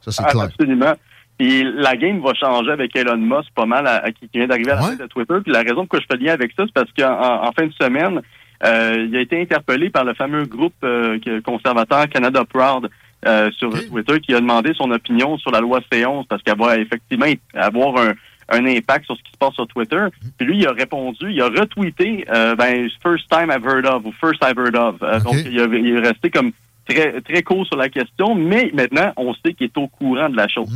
Ça, 0.00 0.10
c'est 0.12 0.22
Ah, 0.26 0.30
clair. 0.30 0.44
Absolument. 0.44 0.92
Puis 1.38 1.64
la 1.76 1.96
game 1.96 2.20
va 2.20 2.34
changer 2.34 2.70
avec 2.72 2.94
Elon 2.96 3.16
Musk 3.16 3.50
pas 3.54 3.66
mal, 3.66 3.86
à- 3.86 4.04
à- 4.04 4.10
qui 4.12 4.28
vient 4.34 4.46
d'arriver 4.46 4.72
à 4.72 4.74
la 4.80 4.88
tête 4.90 5.00
de 5.00 5.06
Twitter. 5.06 5.34
Puis 5.42 5.52
la 5.52 5.60
raison 5.62 5.76
pourquoi 5.86 6.00
je 6.00 6.06
fais 6.10 6.18
le 6.18 6.26
lien 6.26 6.32
avec 6.34 6.52
ça, 6.56 6.64
c'est 6.66 6.72
parce 6.74 6.90
qu'en 6.96 7.12
en, 7.12 7.48
en 7.48 7.52
fin 7.52 7.66
de 7.66 7.72
semaine, 7.80 8.20
euh, 8.64 9.06
il 9.08 9.16
a 9.16 9.20
été 9.20 9.40
interpellé 9.40 9.90
par 9.90 10.04
le 10.04 10.14
fameux 10.14 10.44
groupe 10.44 10.74
euh, 10.84 11.18
que- 11.20 11.40
conservateur 11.40 12.08
Canada 12.08 12.44
Proud 12.44 12.88
euh, 13.26 13.50
sur 13.52 13.70
Twitter 13.88 14.20
qui 14.20 14.34
a 14.34 14.40
demandé 14.40 14.72
son 14.76 14.90
opinion 14.90 15.38
sur 15.38 15.50
la 15.52 15.60
loi 15.60 15.80
C11 15.92 16.26
parce 16.28 16.42
qu'elle 16.42 16.58
va 16.58 16.76
effectivement 16.76 17.26
avoir 17.54 17.96
un, 17.98 18.12
un 18.52 18.64
impact 18.66 19.06
sur 19.06 19.16
ce 19.16 19.22
qui 19.22 19.32
se 19.32 19.38
passe 19.38 19.54
sur 19.54 19.66
Twitter. 19.66 20.04
Puis 20.38 20.46
lui, 20.46 20.58
il 20.58 20.66
a 20.66 20.72
répondu, 20.72 21.30
il 21.32 21.40
a 21.40 21.46
retweeté 21.48 22.24
euh, 22.32 22.54
ben, 22.54 22.88
First 23.02 23.28
time 23.30 23.50
I've 23.50 23.66
heard 23.66 23.86
of 23.86 24.04
ou 24.04 24.12
First 24.20 24.42
I've 24.44 24.58
heard 24.58 24.76
of. 24.76 24.96
Euh, 25.02 25.18
Donc, 25.20 25.34
il, 25.50 25.58
a- 25.60 25.64
il 25.64 25.96
est 25.96 26.00
resté 26.08 26.30
comme 26.30 26.52
très, 26.88 27.20
très 27.22 27.42
court 27.42 27.66
sur 27.66 27.76
la 27.76 27.88
question, 27.88 28.34
mais 28.34 28.70
maintenant, 28.74 29.12
on 29.16 29.34
sait 29.34 29.54
qu'il 29.54 29.66
est 29.66 29.78
au 29.78 29.88
courant 29.88 30.28
de 30.28 30.36
la 30.36 30.48
chose. 30.48 30.68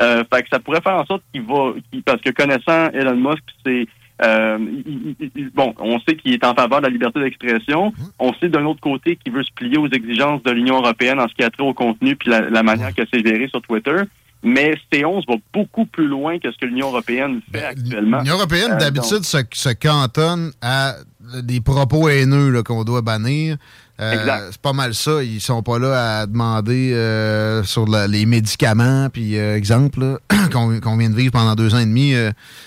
Euh, 0.00 0.24
fait 0.32 0.42
que 0.42 0.48
ça 0.50 0.58
pourrait 0.60 0.80
faire 0.80 0.94
en 0.96 1.04
sorte 1.06 1.22
qu'il 1.32 1.42
va, 1.42 1.72
parce 2.04 2.20
que 2.22 2.30
connaissant 2.30 2.90
Elon 2.92 3.16
Musk, 3.16 3.42
c'est 3.64 3.86
euh, 4.22 4.58
il- 4.86 5.14
il- 5.18 5.30
il- 5.34 5.50
bon, 5.50 5.74
on 5.78 5.98
sait 6.00 6.14
qu'il 6.14 6.32
est 6.34 6.44
en 6.44 6.54
faveur 6.54 6.80
de 6.80 6.84
la 6.86 6.90
liberté 6.90 7.20
d'expression. 7.20 7.90
On 8.18 8.32
sait 8.34 8.48
d'un 8.50 8.64
autre 8.66 8.80
côté 8.80 9.16
qu'il 9.16 9.32
veut 9.32 9.42
se 9.42 9.50
plier 9.54 9.78
aux 9.78 9.88
exigences 9.88 10.42
de 10.42 10.50
l'Union 10.50 10.76
européenne 10.76 11.18
en 11.20 11.26
ce 11.28 11.34
qui 11.34 11.42
a 11.42 11.48
trait 11.50 11.62
au 11.64 11.72
contenu 11.72 12.16
puis 12.16 12.28
la, 12.30 12.40
la 12.50 12.62
manière 12.62 12.94
que 12.94 13.02
c'est 13.12 13.26
géré 13.26 13.48
sur 13.48 13.62
Twitter. 13.62 13.96
Mais 14.42 14.74
C11 14.92 15.24
va 15.28 15.34
beaucoup 15.52 15.84
plus 15.86 16.06
loin 16.08 16.38
que 16.38 16.50
ce 16.50 16.56
que 16.56 16.64
l'Union 16.66 16.88
européenne 16.88 17.40
fait 17.52 17.62
actuellement. 17.64 18.20
L'Union 18.20 18.36
européenne, 18.36 18.72
Euh, 18.72 18.76
d'habitude, 18.78 19.22
se, 19.24 19.38
se 19.52 19.68
cantonne 19.70 20.52
à 20.62 20.94
des 21.42 21.60
propos 21.60 22.08
haineux 22.08 22.62
qu'on 22.62 22.82
doit 22.84 23.02
bannir. 23.02 23.56
Euh, 24.00 24.12
Exact. 24.12 24.44
c'est 24.52 24.60
pas 24.62 24.72
mal 24.72 24.94
ça. 24.94 25.22
Ils 25.22 25.42
sont 25.42 25.62
pas 25.62 25.78
là 25.78 26.20
à 26.20 26.26
demander 26.26 26.94
euh, 26.94 27.62
sur 27.64 27.86
la- 27.86 28.06
les 28.06 28.24
médicaments. 28.24 29.10
Puis, 29.12 29.36
euh, 29.36 29.56
exemple, 29.58 30.18
qu'on 30.52 30.96
vient 30.96 31.10
de 31.10 31.14
vivre 31.14 31.32
pendant 31.32 31.54
deux 31.54 31.74
ans 31.74 31.78
et 31.80 31.84
demi, 31.84 32.14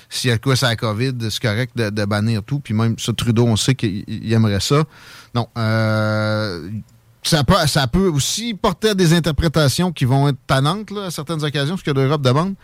s'il 0.09 0.29
y 0.29 0.33
a 0.33 0.37
quoi 0.37 0.55
c'est 0.55 0.67
la 0.67 0.75
COVID, 0.75 1.13
c'est 1.31 1.41
correct 1.41 1.71
de, 1.75 1.89
de 1.89 2.05
bannir 2.05 2.43
tout. 2.43 2.59
Puis 2.59 2.75
même 2.75 2.99
ça, 2.99 3.13
Trudeau, 3.13 3.47
on 3.47 3.55
sait 3.55 3.73
qu'il 3.73 4.03
il 4.07 4.31
aimerait 4.31 4.59
ça. 4.59 4.83
Non. 5.33 5.47
Ça 7.23 7.43
peut, 7.87 8.07
aussi 8.07 8.53
porter 8.53 8.89
à 8.89 8.93
des 8.95 9.13
interprétations 9.13 9.91
qui 9.91 10.05
vont 10.05 10.27
être 10.29 10.37
tannantes 10.45 10.91
là, 10.91 11.05
à 11.05 11.11
certaines 11.11 11.43
occasions, 11.43 11.77
ce 11.77 11.83
que 11.83 11.91
l'Europe 11.91 12.21
demande. 12.21 12.55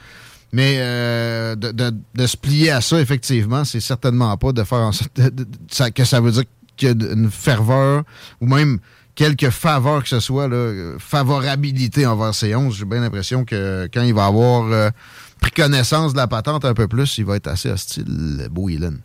Mais 0.52 0.77
euh, 0.80 1.56
de, 1.56 1.72
de- 1.72 1.94
de 2.15 2.27
se 2.27 2.36
plier 2.36 2.72
à 2.72 2.81
ça, 2.81 2.99
effectivement, 2.99 3.64
c'est 3.65 3.80
certainement 3.80 4.36
pas 4.38 4.52
de 4.52 4.64
faire 4.64 4.80
en 4.80 4.91
sorte 4.91 5.15
de- 5.19 5.45
que 5.94 6.03
ça 6.03 6.19
veut 6.19 6.31
dire 6.31 6.44
qu'il 6.76 6.88
y 6.88 6.91
a 6.91 7.14
une 7.14 7.30
ferveur 7.30 8.03
ou 8.41 8.48
même 8.48 8.80
quelque 9.15 9.49
faveur 9.49 10.02
que 10.02 10.10
ce 10.10 10.19
soit, 10.19 10.48
là, 10.48 10.95
favorabilité 10.98 12.06
envers 12.06 12.31
C11. 12.31 12.72
J'ai 12.73 12.86
bien 12.86 13.02
l'impression 13.02 13.45
que 13.45 13.88
quand 13.94 14.02
il 14.02 14.14
va 14.14 14.26
avoir 14.26 14.72
euh, 14.72 14.90
pris 15.40 15.52
connaissance 15.52 16.14
de 16.14 16.18
la 16.18 16.27
patente 16.27 16.65
un 16.65 16.73
peu 16.73 16.88
plus, 16.88 17.18
il 17.18 17.26
va 17.26 17.36
être 17.36 17.48
assez 17.48 17.69
hostile, 17.69 18.48
beau 18.49 18.69
Elon. 18.69 18.95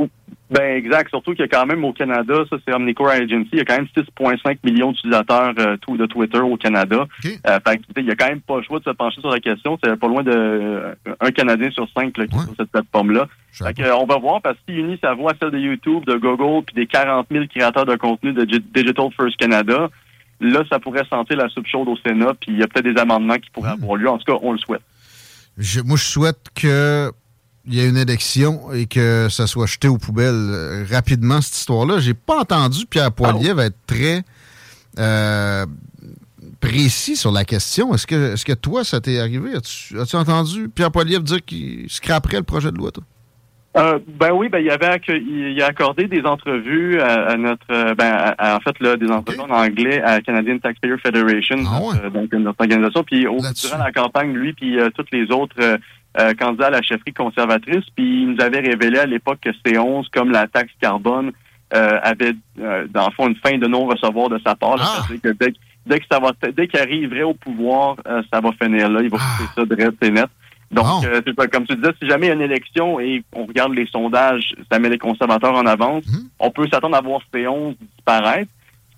Ben 0.51 0.77
exact. 0.77 1.09
Surtout 1.09 1.31
qu'il 1.33 1.41
y 1.41 1.45
a 1.45 1.49
quand 1.49 1.65
même 1.67 1.85
au 1.85 1.93
Canada, 1.95 2.35
ça 2.51 2.57
c'est 2.67 2.75
Omnicore 2.75 3.09
Agency, 3.09 3.49
il 3.53 3.59
y 3.59 3.63
a 3.63 3.65
quand 3.65 3.77
même 3.77 3.87
6,5 3.97 4.59
millions 4.63 4.93
d'utilisateurs 4.93 5.55
euh, 5.59 5.77
de 5.97 6.07
Twitter 6.07 6.39
au 6.39 6.57
Canada. 6.59 7.07
Euh, 7.47 7.59
fait 7.67 7.81
il 7.97 8.05
y 8.05 8.11
a 8.11 8.15
quand 8.15 8.29
même 8.29 8.43
pas 8.43 8.59
le 8.59 8.63
choix 8.63 8.79
de 8.79 8.85
se 8.85 8.91
pencher 8.91 9.21
sur 9.23 9.31
la 9.31 9.41
question. 9.41 9.79
C'est 9.83 9.97
pas 9.97 10.07
loin 10.07 10.23
de 10.23 10.31
euh, 10.31 10.95
un 11.21 11.31
Canadien 11.31 11.71
sur 11.71 11.89
cinq 11.97 12.19
là, 12.19 12.27
qui 12.27 12.35
est 12.37 12.45
sur 12.45 12.55
cette 12.59 12.71
plateforme-là. 12.71 13.27
Fait 13.69 13.75
que, 13.75 13.91
on 13.95 14.05
va 14.07 14.19
voir 14.19 14.43
parce 14.43 14.59
qu'il 14.67 14.79
unit 14.79 14.99
sa 15.01 15.15
voix 15.15 15.33
à 15.33 15.35
celle 15.41 15.51
de 15.53 15.59
YouTube, 15.59 16.05
de 16.05 16.17
Google, 16.17 16.65
puis 16.67 16.75
des 16.75 16.87
40 16.87 17.27
000 17.31 17.47
créateurs 17.47 17.87
de 17.87 17.97
contenu 17.97 18.33
de 18.35 18.45
Gi- 18.47 18.65
Digital 18.75 19.07
First 19.17 19.37
Canada. 19.39 19.89
Là, 20.41 20.63
ça 20.69 20.79
pourrait 20.79 21.05
sentir 21.09 21.37
la 21.39 21.49
soupe 21.49 21.67
chaude 21.69 21.89
au 21.89 21.97
Sénat, 21.97 22.35
puis 22.39 22.53
il 22.53 22.59
y 22.59 22.63
a 22.63 22.67
peut-être 22.69 22.93
des 22.93 23.01
amendements 23.01 23.37
qui 23.39 23.49
pourraient 23.51 23.71
avoir 23.71 23.97
lieu. 23.97 24.09
En 24.11 24.19
tout 24.19 24.31
cas, 24.31 24.39
on 24.43 24.53
le 24.53 24.59
souhaite. 24.59 24.83
Je- 25.57 25.81
moi, 25.81 25.97
je 25.97 26.03
souhaite 26.03 26.49
que 26.55 27.11
il 27.67 27.75
y 27.75 27.81
ait 27.81 27.89
une 27.89 27.97
élection 27.97 28.73
et 28.73 28.87
que 28.87 29.29
ça 29.31 29.47
soit 29.47 29.67
jeté 29.67 29.89
aux 29.89 29.99
poubelles 29.99 30.35
euh, 30.35 30.85
rapidement, 30.91 31.41
cette 31.41 31.57
histoire-là. 31.57 31.99
J'ai 31.99 32.15
pas 32.15 32.41
entendu 32.41 32.85
Pierre 32.87 33.11
Poilievre 33.13 33.63
être 33.63 33.79
très 33.87 34.23
euh, 34.99 35.65
précis 36.61 37.17
sur 37.17 37.33
la 37.33 37.45
question. 37.45 37.95
Est-ce 37.95 38.07
que, 38.07 38.35
est-ce 38.35 38.45
que 38.45 38.53
toi, 38.53 38.85
ça 38.85 39.01
t'est 39.01 39.19
arrivé? 39.19 39.55
As-tu, 39.55 39.97
entendu 40.17 40.69
Pierre 40.69 40.91
Poilievre 40.91 41.23
dire 41.23 41.45
qu'il 41.45 41.89
scraperait 41.89 42.39
le 42.39 42.43
projet 42.43 42.71
de 42.71 42.77
loi, 42.77 42.91
toi? 42.91 43.05
Euh, 43.77 43.99
ben 44.07 44.31
oui, 44.31 44.49
ben 44.49 44.61
il 44.61 44.71
avait 44.71 45.01
il 45.09 45.61
a 45.61 45.67
accordé 45.67 46.07
des 46.07 46.23
entrevues 46.23 47.01
à, 47.01 47.31
à 47.31 47.37
notre 47.37 47.95
ben 47.95 48.07
à- 48.13 48.35
à- 48.39 48.57
en 48.57 48.61
fait 48.61 48.79
là 48.79 48.97
des 48.97 49.09
entrevues 49.09 49.41
en 49.41 49.51
anglais 49.51 50.01
à 50.01 50.21
Canadian 50.21 50.59
Taxpayer 50.59 50.95
Federation 50.99 51.57
notre, 51.57 52.05
euh, 52.05 52.11
donc 52.11 52.33
notre 52.35 52.61
organisation 52.61 53.03
puis 53.03 53.27
au, 53.27 53.39
durant 53.39 53.79
la 53.79 53.91
campagne 53.91 54.33
lui 54.33 54.53
puis 54.53 54.79
euh, 54.79 54.91
tous 54.97 55.07
les 55.11 55.29
autres 55.33 55.57
euh, 56.19 56.35
candidats 56.35 56.69
à 56.69 56.71
la 56.71 56.83
chefferie 56.83 57.13
conservatrice 57.13 57.85
puis 57.97 58.23
il 58.23 58.31
nous 58.31 58.41
avait 58.41 58.61
révélé 58.61 58.99
à 58.99 59.07
l'époque 59.07 59.39
que 59.41 59.51
C11 59.51 60.07
comme 60.13 60.31
la 60.31 60.47
taxe 60.47 60.73
carbone 60.81 61.33
euh, 61.75 61.99
avait 62.03 62.35
euh, 62.61 62.87
dans 62.91 63.07
le 63.07 63.13
fond 63.13 63.29
une 63.29 63.37
fin 63.37 63.59
de 63.59 63.67
non 63.67 63.87
recevoir 63.87 64.29
de 64.29 64.39
sa 64.45 64.55
part. 64.55 64.77
Là, 64.77 64.85
c'est-à-dire 64.85 65.23
que 65.23 65.45
dès, 65.45 65.53
dès 65.87 65.99
que 65.99 66.07
ça 66.11 66.21
va 66.21 66.33
dès 66.53 66.69
qu'il 66.69 66.81
arriverait 66.81 67.23
au 67.23 67.35
pouvoir 67.35 67.97
euh, 68.07 68.23
ça 68.33 68.41
va 68.41 68.53
finir 68.53 68.89
là. 68.89 69.01
Il 69.03 69.11
va 69.11 69.19
couper 69.19 69.51
ça 69.55 69.65
direct 69.65 70.05
et 70.05 70.11
net. 70.11 70.29
Donc, 70.71 71.05
euh, 71.05 71.21
comme 71.53 71.67
tu 71.67 71.77
disais, 71.77 71.93
si 72.01 72.09
jamais 72.09 72.27
il 72.27 72.29
y 72.31 72.33
a 72.33 72.35
une 72.35 72.41
élection 72.41 72.99
et 72.99 73.23
on 73.33 73.47
regarde 73.47 73.75
les 73.75 73.87
sondages, 73.87 74.55
ça 74.71 74.79
met 74.79 74.89
les 74.89 74.99
conservateurs 74.99 75.55
en 75.55 75.67
avance, 75.67 76.05
on 76.39 76.51
peut 76.51 76.67
s'attendre 76.73 76.97
à 76.97 77.01
voir 77.01 77.21
C11 77.33 77.77
disparaître. 77.97 78.51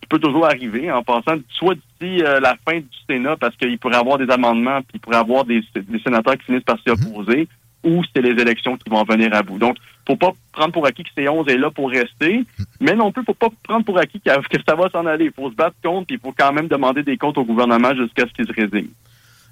Qui 0.07 0.09
peut 0.09 0.19
toujours 0.21 0.47
arriver 0.47 0.91
en 0.93 1.03
passant 1.03 1.37
soit 1.51 1.75
d'ici 1.75 2.23
euh, 2.23 2.39
la 2.39 2.57
fin 2.65 2.79
du 2.79 2.87
Sénat, 3.09 3.37
parce 3.37 3.57
qu'il 3.57 3.77
pourrait 3.79 3.97
y 3.97 3.99
avoir 3.99 4.19
des 4.19 4.31
amendements, 4.31 4.81
puis 4.83 4.93
il 4.95 5.01
pourrait 5.01 5.17
y 5.17 5.21
avoir 5.21 5.45
des, 5.45 5.63
des 5.75 5.99
sénateurs 5.99 6.37
qui 6.39 6.45
finissent 6.45 6.63
par 6.63 6.79
s'y 6.81 6.91
opposer, 6.91 7.49
ou 7.83 8.03
c'est 8.15 8.23
les 8.23 8.41
élections 8.41 8.77
qui 8.77 8.89
vont 8.89 9.03
venir 9.05 9.35
à 9.35 9.43
bout. 9.43 9.59
Donc, 9.59 9.77
faut 10.07 10.17
pas 10.17 10.33
prendre 10.53 10.73
pour 10.73 10.87
acquis 10.87 11.03
que 11.03 11.21
C11 11.21 11.51
est 11.51 11.59
là 11.59 11.71
pour 11.71 11.91
rester, 11.91 12.45
mais 12.81 12.95
non 12.95 13.11
plus, 13.11 13.25
faut 13.25 13.35
pas 13.35 13.49
prendre 13.65 13.85
pour 13.85 13.99
acquis 13.99 14.21
que 14.21 14.31
que 14.49 14.63
ça 14.67 14.77
va 14.77 14.89
s'en 14.91 15.07
aller. 15.07 15.27
Il 15.27 15.33
faut 15.33 15.51
se 15.51 15.57
battre 15.57 15.77
contre, 15.83 16.07
puis 16.07 16.17
il 16.17 16.21
faut 16.21 16.35
quand 16.37 16.53
même 16.53 16.69
demander 16.69 17.03
des 17.03 17.17
comptes 17.17 17.39
au 17.39 17.45
gouvernement 17.45 17.95
jusqu'à 17.95 18.27
ce 18.27 18.33
qu'il 18.33 18.47
se 18.47 18.53
résigne. 18.53 18.91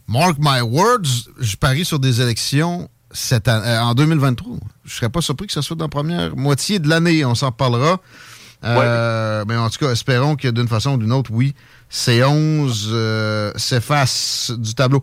Mark 0.06 0.36
my 0.38 0.60
words, 0.60 1.30
je 1.40 1.56
parie 1.56 1.84
sur 1.84 1.98
des 1.98 2.20
élections 2.20 2.88
cette 3.10 3.48
année, 3.48 3.66
euh, 3.66 3.80
en 3.80 3.94
2023. 3.94 4.56
Je 4.84 4.94
serais 4.94 5.08
pas 5.08 5.22
surpris 5.22 5.46
que 5.46 5.52
ce 5.52 5.62
soit 5.62 5.76
dans 5.76 5.86
la 5.86 5.88
première 5.88 6.36
moitié 6.36 6.78
de 6.78 6.88
l'année. 6.88 7.24
On 7.24 7.34
s'en 7.34 7.46
reparlera. 7.46 8.00
Euh, 8.64 9.44
Mais 9.46 9.56
en 9.56 9.68
tout 9.70 9.78
cas, 9.84 9.90
espérons 9.92 10.36
que 10.36 10.48
d'une 10.48 10.68
façon 10.68 10.92
ou 10.94 10.96
d'une 10.98 11.12
autre, 11.12 11.30
oui, 11.32 11.54
C11 11.92 12.86
euh, 12.90 13.52
s'efface 13.56 14.52
du 14.56 14.74
tableau. 14.74 15.02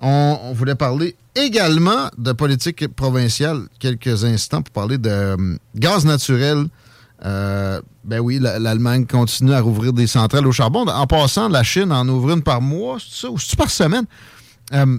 On, 0.00 0.38
on 0.44 0.52
voulait 0.52 0.74
parler 0.74 1.16
également 1.34 2.10
de 2.18 2.32
politique 2.32 2.86
provinciale 2.94 3.62
quelques 3.78 4.24
instants 4.24 4.62
pour 4.62 4.72
parler 4.72 4.98
de 4.98 5.08
euh, 5.10 5.36
gaz 5.74 6.04
naturel. 6.04 6.66
Euh, 7.24 7.80
ben 8.04 8.20
oui, 8.20 8.38
la- 8.38 8.58
l'Allemagne 8.58 9.06
continue 9.06 9.54
à 9.54 9.60
rouvrir 9.60 9.92
des 9.94 10.06
centrales 10.06 10.46
au 10.46 10.52
charbon. 10.52 10.86
En 10.86 11.06
passant, 11.06 11.48
la 11.48 11.62
Chine 11.62 11.90
en 11.92 12.06
ouvre 12.08 12.30
une 12.32 12.42
par 12.42 12.60
mois, 12.60 12.98
c'est 13.00 13.22
ça, 13.22 13.30
ou 13.30 13.38
c'est 13.38 13.56
par 13.56 13.70
semaine? 13.70 14.04
Euh, 14.74 14.98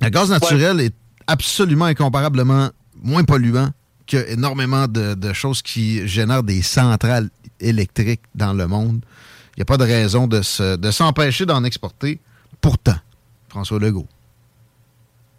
le 0.00 0.08
gaz 0.10 0.28
naturel 0.30 0.80
est 0.80 0.94
absolument 1.26 1.86
incomparablement 1.86 2.68
moins 3.02 3.24
polluant 3.24 3.70
que 4.06 4.32
énormément 4.32 4.86
de, 4.86 5.32
choses 5.32 5.62
qui 5.62 6.06
génèrent 6.06 6.42
des 6.42 6.62
centrales 6.62 7.28
électriques 7.60 8.20
dans 8.34 8.52
le 8.52 8.66
monde. 8.66 9.00
Il 9.56 9.60
n'y 9.60 9.62
a 9.62 9.64
pas 9.64 9.76
de 9.76 9.84
raison 9.84 10.26
de 10.26 10.42
se- 10.42 10.76
de 10.76 10.90
s'empêcher 10.90 11.46
d'en 11.46 11.62
exporter. 11.64 12.18
Pourtant, 12.60 12.96
François 13.48 13.78
Legault. 13.78 14.06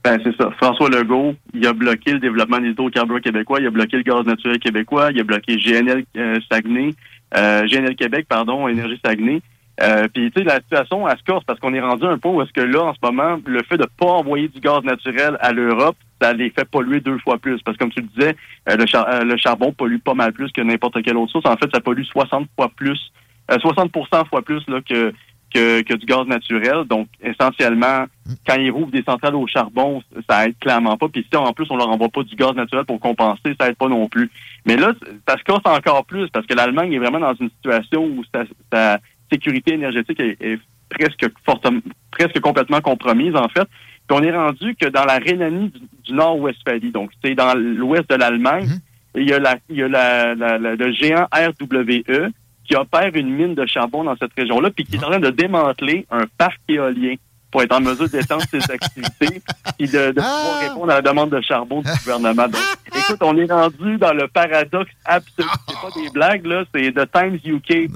Ben, 0.04 0.20
c'est 0.24 0.36
ça. 0.38 0.52
François 0.58 0.90
Legault, 0.90 1.36
il 1.54 1.66
a 1.66 1.74
bloqué 1.74 2.14
le 2.14 2.20
développement 2.20 2.60
des 2.60 2.70
hydrocarbures 2.70 3.22
québécois, 3.22 3.60
il 3.60 3.66
a 3.68 3.72
bloqué 3.72 3.98
le 3.98 4.04
gaz 4.04 4.24
naturel 4.26 4.60
québécois, 4.60 5.10
il 5.12 5.20
a 5.20 5.24
bloqué 5.24 5.58
GNL 5.58 6.06
euh, 6.16 6.40
Saguenay, 6.52 6.94
euh, 7.36 7.66
GNL 7.68 7.96
Québec, 7.96 8.28
pardon, 8.30 8.68
Énergie 8.68 9.00
Saguenay. 9.04 9.42
Euh, 9.82 10.08
Puis, 10.14 10.32
tu 10.32 10.40
sais, 10.42 10.46
la 10.48 10.62
situation, 10.62 11.08
elle 11.10 11.18
se 11.18 11.24
corse 11.24 11.44
parce 11.46 11.60
qu'on 11.60 11.74
est 11.74 11.82
rendu 11.82 12.06
un 12.06 12.18
point 12.20 12.32
où 12.32 12.42
est-ce 12.44 12.54
que 12.54 12.62
là, 12.62 12.84
en 12.84 12.94
ce 12.94 13.00
moment, 13.02 13.40
le 13.46 13.62
fait 13.64 13.78
de 13.78 13.88
pas 13.98 14.06
envoyer 14.06 14.48
du 14.48 14.60
gaz 14.60 14.84
naturel 14.84 15.38
à 15.42 15.52
l'Europe, 15.52 15.98
ça 16.22 16.34
les 16.34 16.50
fait 16.50 16.66
polluer 16.66 17.00
deux 17.02 17.20
fois 17.20 17.38
plus. 17.38 17.62
Parce 17.64 17.78
que, 17.78 17.84
comme 17.84 17.92
tu 17.92 18.02
le 18.02 18.08
disais, 18.08 18.36
euh, 18.70 18.78
euh, 18.78 19.24
le 19.24 19.38
charbon 19.38 19.72
pollue 19.72 19.98
pas 19.98 20.14
mal 20.14 20.34
plus 20.34 20.52
que 20.52 20.62
n'importe 20.62 21.02
quelle 21.04 21.18
autre 21.18 21.32
source. 21.32 21.46
En 21.46 21.58
fait, 21.58 21.70
ça 21.74 21.82
pollue 21.82 22.04
60 22.04 22.48
fois 22.56 22.72
plus, 22.76 23.12
euh, 23.52 23.58
60% 23.58 24.28
fois 24.28 24.42
plus 24.42 24.64
là, 24.68 24.80
que, 24.82 25.14
que, 25.54 25.82
que 25.82 25.94
du 25.94 26.06
gaz 26.06 26.26
naturel. 26.28 26.86
Donc, 26.86 27.08
essentiellement, 27.22 28.06
quand 28.48 28.56
ils 28.56 28.72
rouvrent 28.72 28.92
des 28.92 29.04
centrales 29.04 29.36
au 29.36 29.48
charbon, 29.48 30.02
ça 30.30 30.48
aide 30.48 30.58
clairement 30.60 30.98
pas. 30.98 31.08
Puis 31.10 31.26
si 31.30 31.38
en 31.38 31.54
plus 31.54 31.68
on 31.70 31.78
leur 31.78 31.90
envoie 31.90 32.10
pas 32.10 32.24
du 32.24 32.36
gaz 32.36 32.54
naturel 32.54 32.86
pour 32.86 33.00
compenser, 33.00 33.56
ça 33.60 33.70
aide 33.70 33.78
pas 33.78 33.88
non 33.90 34.08
plus. 34.08 34.32
Mais 34.66 34.78
là, 34.78 34.94
ça 35.28 35.38
se 35.38 35.44
casse 35.44 35.62
encore 35.66 36.06
plus 36.06 36.30
parce 36.30 36.46
que 36.46 36.54
l'Allemagne 36.54 36.94
est 36.94 37.00
vraiment 37.00 37.20
dans 37.20 37.36
une 37.36 37.50
situation 37.50 38.06
où 38.06 38.24
sa, 38.34 38.44
sa 38.72 39.00
sécurité 39.32 39.74
énergétique 39.74 40.20
est, 40.20 40.38
est 40.42 40.60
presque 40.90 41.26
fortement, 41.46 41.82
presque 42.12 42.40
complètement 42.40 42.82
compromise 42.82 43.36
en 43.36 43.48
fait. 43.50 43.68
Puis 44.08 44.18
on 44.18 44.22
est 44.24 44.32
rendu 44.36 44.76
que 44.76 44.88
dans 44.88 45.06
la 45.06 45.18
Rhénanie 45.18 45.70
du, 45.70 45.80
du 46.06 46.14
Nord-Westphalie, 46.14 46.92
donc 46.92 47.12
c'est 47.24 47.34
dans 47.36 47.54
l'ouest 47.56 48.10
de 48.10 48.16
l'Allemagne, 48.16 48.70
il 49.16 49.28
y 49.30 49.34
a, 49.34 49.40
la, 49.40 49.56
il 49.70 49.78
y 49.78 49.84
a 49.84 49.88
la, 49.88 50.36
la- 50.36 50.58
la- 50.58 50.76
le 50.76 50.92
géant 50.94 51.28
RWE 51.34 52.30
qui 52.68 52.76
opère 52.76 53.12
une 53.16 53.30
mine 53.30 53.56
de 53.56 53.66
charbon 53.66 54.04
dans 54.04 54.16
cette 54.18 54.34
région-là, 54.38 54.70
puis 54.72 54.86
qui 54.86 54.96
est 54.96 55.04
en 55.04 55.10
train 55.10 55.20
de 55.20 55.30
démanteler 55.30 56.06
un 56.12 56.26
parc 56.38 56.60
éolien 56.68 57.16
pour 57.52 57.62
être 57.62 57.74
en 57.76 57.80
mesure 57.80 58.10
d'étendre 58.10 58.44
ses 58.52 58.58
activités 58.72 59.42
et 59.80 59.86
de, 59.88 60.12
de 60.12 60.20
Ah! 60.20 60.42
pouvoir 60.42 60.60
répondre 60.62 60.92
à 60.92 60.96
la 60.96 61.02
demande 61.02 61.30
de 61.30 61.40
charbon 61.42 61.82
du 61.82 61.90
gouvernement. 62.04 62.48
Donc, 62.48 62.62
écoute, 62.96 63.18
on 63.22 63.38
est 63.38 63.50
rendu 63.52 63.98
dans 63.98 64.14
le 64.14 64.28
paradoxe 64.28 64.92
absolu. 65.06 65.48
C'est 65.70 65.76
pas 65.76 65.90
des 66.02 66.10
blagues, 66.10 66.46
là. 66.46 66.64
C'est 66.74 66.92
The 66.92 67.10
Times 67.12 67.40
UK, 67.46 67.90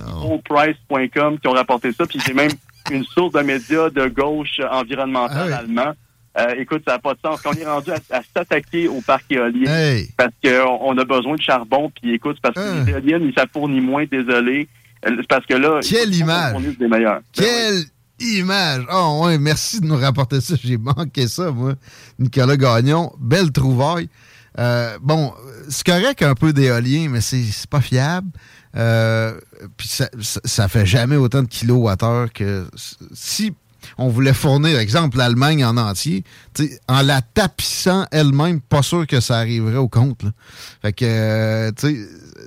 Price.com 0.45 1.40
qui 1.40 1.48
ont 1.48 1.52
rapporté 1.52 1.91
ça. 1.91 2.06
Puis 2.06 2.19
j'ai 2.26 2.34
même 2.34 2.52
une 2.91 3.03
source 3.06 3.34
de 3.34 3.41
médias 3.41 3.90
de 3.90 4.07
gauche 4.07 4.60
environnementale 4.72 5.53
allemand. 5.53 5.94
Euh, 6.38 6.53
écoute, 6.57 6.84
ça 6.88 6.94
n'a 6.94 6.99
pas 6.99 7.14
de 7.16 7.20
sens. 7.26 7.41
Quand 7.41 7.52
on 7.56 7.60
est 7.60 7.66
rendu 7.66 7.91
à, 7.91 7.98
à 8.16 8.22
s'attaquer 8.36 8.88
au 8.88 9.02
parc 9.02 9.26
éolien, 9.32 9.70
Hey. 9.74 10.10
parce 10.16 10.32
qu'on 10.44 10.78
on 10.82 10.98
a 10.98 11.03
besoin 11.03 11.36
de 11.36 11.41
charbon, 11.41 11.91
puis 11.99 12.14
écoute, 12.14 12.38
parce 12.41 12.56
que 12.56 12.86
les 12.86 12.91
éoliennes, 12.91 13.32
ça 13.36 13.45
fournit 13.52 13.82
moins, 13.82 14.06
désolé. 14.10 14.68
Euh, 15.07 15.22
parce 15.28 15.45
que 15.45 15.56
là, 15.56 15.80
Quelle 15.82 16.10
écoute, 16.10 16.22
on 16.22 16.26
image! 16.26 16.52
fournit 16.52 16.76
des 16.78 16.88
meilleurs. 16.88 17.20
Quelle 17.34 17.84
image! 18.20 18.84
Oh, 18.94 19.22
ouais, 19.26 19.38
merci 19.38 19.82
de 19.82 19.86
nous 19.88 19.98
rapporter 19.98 20.40
ça. 20.40 20.56
J'ai 20.64 20.78
manqué 20.78 21.28
ça, 21.28 21.52
moi. 21.52 21.74
Nicolas 22.20 22.57
Gagnon, 22.57 23.11
belle 23.20 23.52
trouvaille. 23.52 24.07
Euh, 24.57 24.98
bon, 25.02 25.34
c'est 25.70 25.86
correct 25.86 26.22
un 26.22 26.36
peu 26.36 26.53
d'éolien, 26.53 27.07
mais 27.10 27.22
c'est 27.22 27.44
pas 27.70 27.82
fiable. 27.82 28.28
Euh, 28.76 29.40
Puis 29.78 29.88
ça, 29.88 30.10
ça, 30.22 30.68
fait 30.68 30.86
jamais 30.86 31.16
autant 31.16 31.41
de 31.44 31.48
kilowattheures 31.48 32.32
que 32.34 32.68
si 33.14 33.54
on 33.98 34.10
voulait 34.10 34.34
fournir, 34.34 34.78
exemple, 34.78 35.18
l'Allemagne 35.18 35.64
en 35.66 35.78
entier, 35.78 36.24
en 36.88 37.02
la 37.02 37.22
tapissant 37.22 38.06
elle-même, 38.12 38.60
pas 38.62 38.84
sûr 38.84 39.08
que 39.08 39.20
ça 39.22 39.38
arriverait 39.38 39.78
au 39.78 39.88
compte. 39.88 40.22
Fait 40.82 40.94
que, 40.94 41.06
euh, 41.06 41.72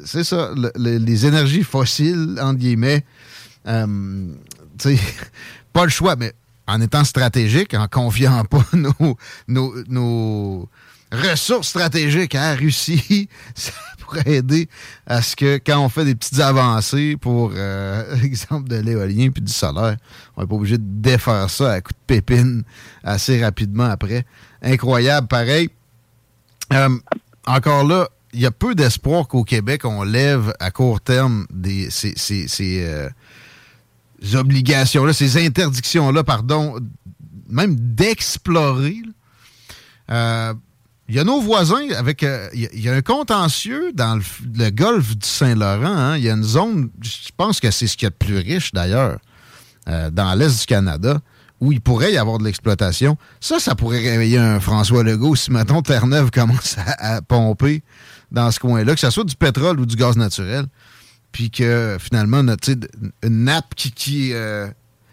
c'est 0.04 0.24
ça, 0.24 0.50
le- 0.54 0.70
le- 0.76 0.98
les 0.98 1.26
énergies 1.26 1.64
fossiles, 1.64 2.38
entre 2.40 2.58
guillemets, 2.58 3.04
euh, 3.66 4.26
pas 5.72 5.84
le 5.84 5.90
choix, 5.90 6.16
mais 6.16 6.32
en 6.66 6.80
étant 6.80 7.02
stratégique, 7.04 7.74
en 7.74 7.88
confiant 7.88 8.44
pas 8.44 8.64
nos, 9.48 9.74
nos 9.88 10.68
ressources 11.12 11.68
stratégiques 11.68 12.34
à 12.34 12.54
Russie, 12.54 13.28
ça 13.54 13.72
pourrait 14.00 14.36
aider 14.36 14.68
à 15.06 15.22
ce 15.22 15.36
que 15.36 15.58
quand 15.64 15.78
on 15.84 15.88
fait 15.88 16.04
des 16.04 16.14
petites 16.14 16.40
avancées 16.40 17.16
pour, 17.20 17.52
euh, 17.54 18.16
exemple, 18.24 18.68
de 18.68 18.76
l'éolien 18.76 19.30
puis 19.30 19.42
du 19.42 19.52
solaire, 19.52 19.96
on 20.36 20.40
n'est 20.42 20.46
pas 20.48 20.54
obligé 20.54 20.78
de 20.78 20.84
défaire 20.86 21.48
ça 21.50 21.72
à 21.72 21.80
coup 21.80 21.92
de 21.92 21.98
pépine 22.06 22.62
assez 23.04 23.42
rapidement 23.42 23.84
après. 23.90 24.24
Incroyable, 24.62 25.26
pareil. 25.28 25.68
Euh, 26.72 26.88
encore 27.46 27.84
là, 27.84 28.08
il 28.32 28.40
y 28.40 28.46
a 28.46 28.50
peu 28.50 28.74
d'espoir 28.74 29.28
qu'au 29.28 29.44
Québec, 29.44 29.84
on 29.84 30.02
lève 30.04 30.54
à 30.58 30.70
court 30.70 31.00
terme 31.02 31.46
des, 31.52 31.90
ces, 31.90 32.14
ces- 32.16 32.48
ces, 32.48 32.82
euh, 32.86 33.10
obligations-là, 34.34 35.12
ces 35.12 35.44
interdictions-là, 35.44 36.24
pardon, 36.24 36.76
même 37.50 37.76
d'explorer. 37.76 38.96
Il 41.12 41.16
y 41.16 41.18
a 41.18 41.24
nos 41.24 41.42
voisins 41.42 41.90
avec. 41.94 42.22
euh, 42.22 42.48
Il 42.54 42.62
y 42.62 42.66
a- 42.66 42.70
il 42.72 42.80
y, 42.80 42.88
a 42.88 42.94
un 42.94 43.02
contentieux 43.02 43.92
dans 43.92 44.16
le, 44.16 44.70
golfe 44.70 45.14
du 45.14 45.28
Saint-Laurent. 45.28 45.84
hein. 45.84 46.16
Il 46.16 46.24
y 46.24 46.30
a 46.30 46.32
une 46.32 46.42
zone, 46.42 46.88
je 47.02 47.28
pense 47.36 47.60
que 47.60 47.70
c'est 47.70 47.86
ce 47.86 47.98
qu'il 47.98 48.06
y 48.06 48.08
a 48.08 48.10
de 48.10 48.14
plus 48.14 48.38
riche 48.38 48.72
d'ailleurs, 48.72 49.18
euh, 49.90 50.08
dans 50.10 50.32
l'est 50.32 50.58
du 50.60 50.64
Canada, 50.64 51.20
où 51.60 51.70
il 51.70 51.82
pourrait 51.82 52.14
y 52.14 52.16
avoir 52.16 52.38
de 52.38 52.44
l'exploitation. 52.44 53.18
Ça, 53.40 53.60
ça 53.60 53.74
pourrait 53.74 53.98
réveiller 53.98 54.38
un 54.38 54.58
François 54.58 55.02
Legault 55.02 55.36
si, 55.36 55.50
mettons, 55.50 55.82
Terre-Neuve 55.82 56.30
commence 56.32 56.78
à, 56.78 57.20
pomper 57.20 57.82
dans 58.30 58.50
ce 58.50 58.58
coin-là, 58.58 58.94
que 58.94 59.00
ce 59.00 59.10
soit 59.10 59.24
du 59.24 59.36
pétrole 59.36 59.80
ou 59.80 59.84
du 59.84 59.96
gaz 59.96 60.16
naturel, 60.16 60.64
puis 61.30 61.50
que 61.50 61.98
finalement, 62.00 62.42
notre, 62.42 62.70
une 62.70 63.44
nappe 63.44 63.74
euh, 64.08 64.70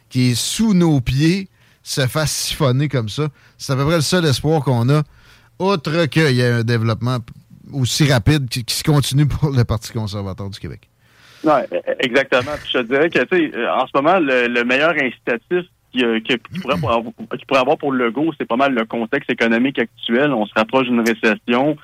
qui 0.09 0.29
est 0.31 0.35
sous 0.35 0.73
nos 0.73 1.01
pieds 1.01 1.49
se 1.83 2.07
fasse 2.07 2.31
siphonner 2.31 2.87
comme 2.87 3.09
ça. 3.09 3.27
C'est 3.57 3.73
à 3.73 3.75
peu 3.75 3.85
près 3.85 3.97
le 3.97 4.01
seul 4.01 4.23
espoir 4.23 4.63
qu'on 4.63 4.87
a, 4.87 5.03
outre 5.59 6.05
qu'il 6.05 6.31
y 6.31 6.41
ait 6.41 6.51
un 6.51 6.63
développement 6.63 7.17
aussi 7.73 8.11
rapide 8.11 8.49
qui, 8.49 8.63
se 8.67 8.83
continue 8.83 9.25
pour 9.27 9.51
le 9.51 9.63
Parti 9.63 9.91
conservateur 9.93 10.49
du 10.49 10.59
Québec. 10.59 10.89
Ouais, 11.43 11.65
e- 11.71 11.95
exactement. 11.99 12.51
Puis 12.61 12.71
je 12.73 12.79
te 12.79 12.83
dirais 12.83 13.09
que, 13.09 13.19
tu 13.19 13.51
sais, 13.51 13.55
euh, 13.55 13.71
en 13.73 13.87
ce 13.87 13.91
moment, 13.95 14.19
le, 14.19 14.47
le 14.47 14.63
meilleur 14.63 14.91
incitatif 14.91 15.65
qui, 15.91 16.03
euh, 16.03 16.19
qui 16.19 16.37
pourrait 16.61 16.75
pourrait 17.47 17.59
avoir 17.59 17.77
pour 17.77 17.91
Legault, 17.91 18.33
c'est 18.37 18.47
pas 18.47 18.55
mal 18.55 18.73
le 18.73 18.85
contexte 18.85 19.29
économique 19.31 19.79
actuel. 19.79 20.33
On 20.33 20.45
se 20.45 20.53
rapproche 20.55 20.87
d'une 20.87 21.01
récession. 21.01 21.77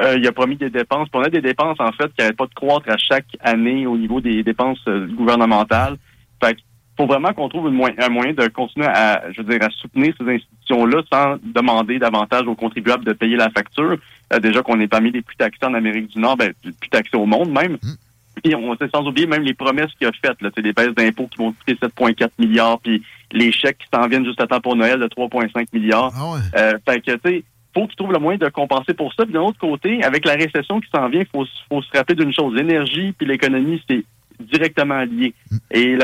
Euh, 0.00 0.16
il 0.16 0.26
a 0.26 0.32
promis 0.32 0.56
des 0.56 0.70
dépenses. 0.70 1.08
Puis 1.08 1.20
on 1.20 1.24
a 1.24 1.30
des 1.30 1.40
dépenses, 1.40 1.78
en 1.78 1.92
fait, 1.92 2.08
qui 2.08 2.20
n'arrêtent 2.20 2.36
pas 2.36 2.46
de 2.46 2.54
croître 2.54 2.88
à 2.88 2.96
chaque 2.96 3.26
année 3.40 3.86
au 3.86 3.96
niveau 3.96 4.20
des 4.20 4.42
dépenses 4.42 4.80
euh, 4.88 5.06
gouvernementales. 5.06 5.96
Fait 6.42 6.56
faut 6.96 7.06
vraiment 7.06 7.32
qu'on 7.32 7.48
trouve 7.48 7.68
une 7.68 7.74
moyen- 7.74 7.94
un 7.98 8.08
moyen 8.08 8.32
de 8.34 8.46
continuer 8.48 8.86
à, 8.86 9.22
je 9.32 9.40
veux 9.42 9.48
dire, 9.58 9.66
à 9.66 9.70
soutenir 9.70 10.14
ces 10.20 10.28
institutions-là 10.28 11.02
sans 11.12 11.36
demander 11.42 11.98
davantage 11.98 12.46
aux 12.46 12.54
contribuables 12.54 13.04
de 13.04 13.12
payer 13.12 13.36
la 13.36 13.50
facture. 13.50 13.96
Euh, 14.32 14.38
déjà 14.40 14.62
qu'on 14.62 14.78
est 14.80 14.88
parmi 14.88 15.10
les 15.10 15.22
plus 15.22 15.36
taxés 15.36 15.64
en 15.64 15.74
Amérique 15.74 16.08
du 16.08 16.18
Nord, 16.18 16.36
ben, 16.36 16.52
plus 16.62 16.90
taxés 16.90 17.16
au 17.16 17.26
monde 17.26 17.50
même. 17.50 17.78
Puis 18.42 18.54
on 18.54 18.74
sait 18.76 18.88
sans 18.92 19.06
oublier 19.06 19.26
même 19.26 19.42
les 19.42 19.54
promesses 19.54 19.92
qu'il 19.98 20.06
a 20.06 20.10
faites, 20.12 20.40
là, 20.40 20.50
c'est 20.54 20.62
des 20.62 20.72
baisses 20.72 20.94
d'impôts 20.94 21.28
qui 21.28 21.38
vont 21.38 21.52
coûter 21.52 21.74
7,4 21.74 22.30
milliards, 22.38 22.78
puis 22.80 23.02
les 23.30 23.52
chèques 23.52 23.78
qui 23.78 23.86
s'en 23.92 24.06
viennent 24.08 24.24
juste 24.24 24.40
à 24.40 24.46
temps 24.46 24.60
pour 24.60 24.74
Noël 24.74 24.98
de 24.98 25.06
3,5 25.06 25.66
milliards. 25.72 26.12
Euh, 26.56 26.78
fait 26.88 27.00
que 27.00 27.12
tu 27.12 27.18
sais, 27.24 27.44
faut 27.74 27.86
qu'ils 27.86 27.96
trouvent 27.96 28.12
le 28.12 28.18
moyen 28.18 28.38
de 28.38 28.48
compenser 28.48 28.94
pour 28.94 29.12
ça. 29.14 29.24
Puis 29.24 29.32
d'un 29.34 29.40
autre 29.42 29.58
côté, 29.58 30.02
avec 30.02 30.24
la 30.26 30.34
récession 30.34 30.80
qui 30.80 30.88
s'en 30.94 31.08
vient, 31.08 31.20
il 31.20 31.26
faut, 31.26 31.46
faut 31.68 31.82
se 31.82 31.90
rappeler 31.96 32.16
d'une 32.16 32.32
chose 32.34 32.54
l'énergie 32.54 33.12
puis 33.12 33.26
l'économie, 33.26 33.82
c'est 33.88 34.02
directement 34.42 35.02
lié. 35.02 35.34
Et 35.70 35.96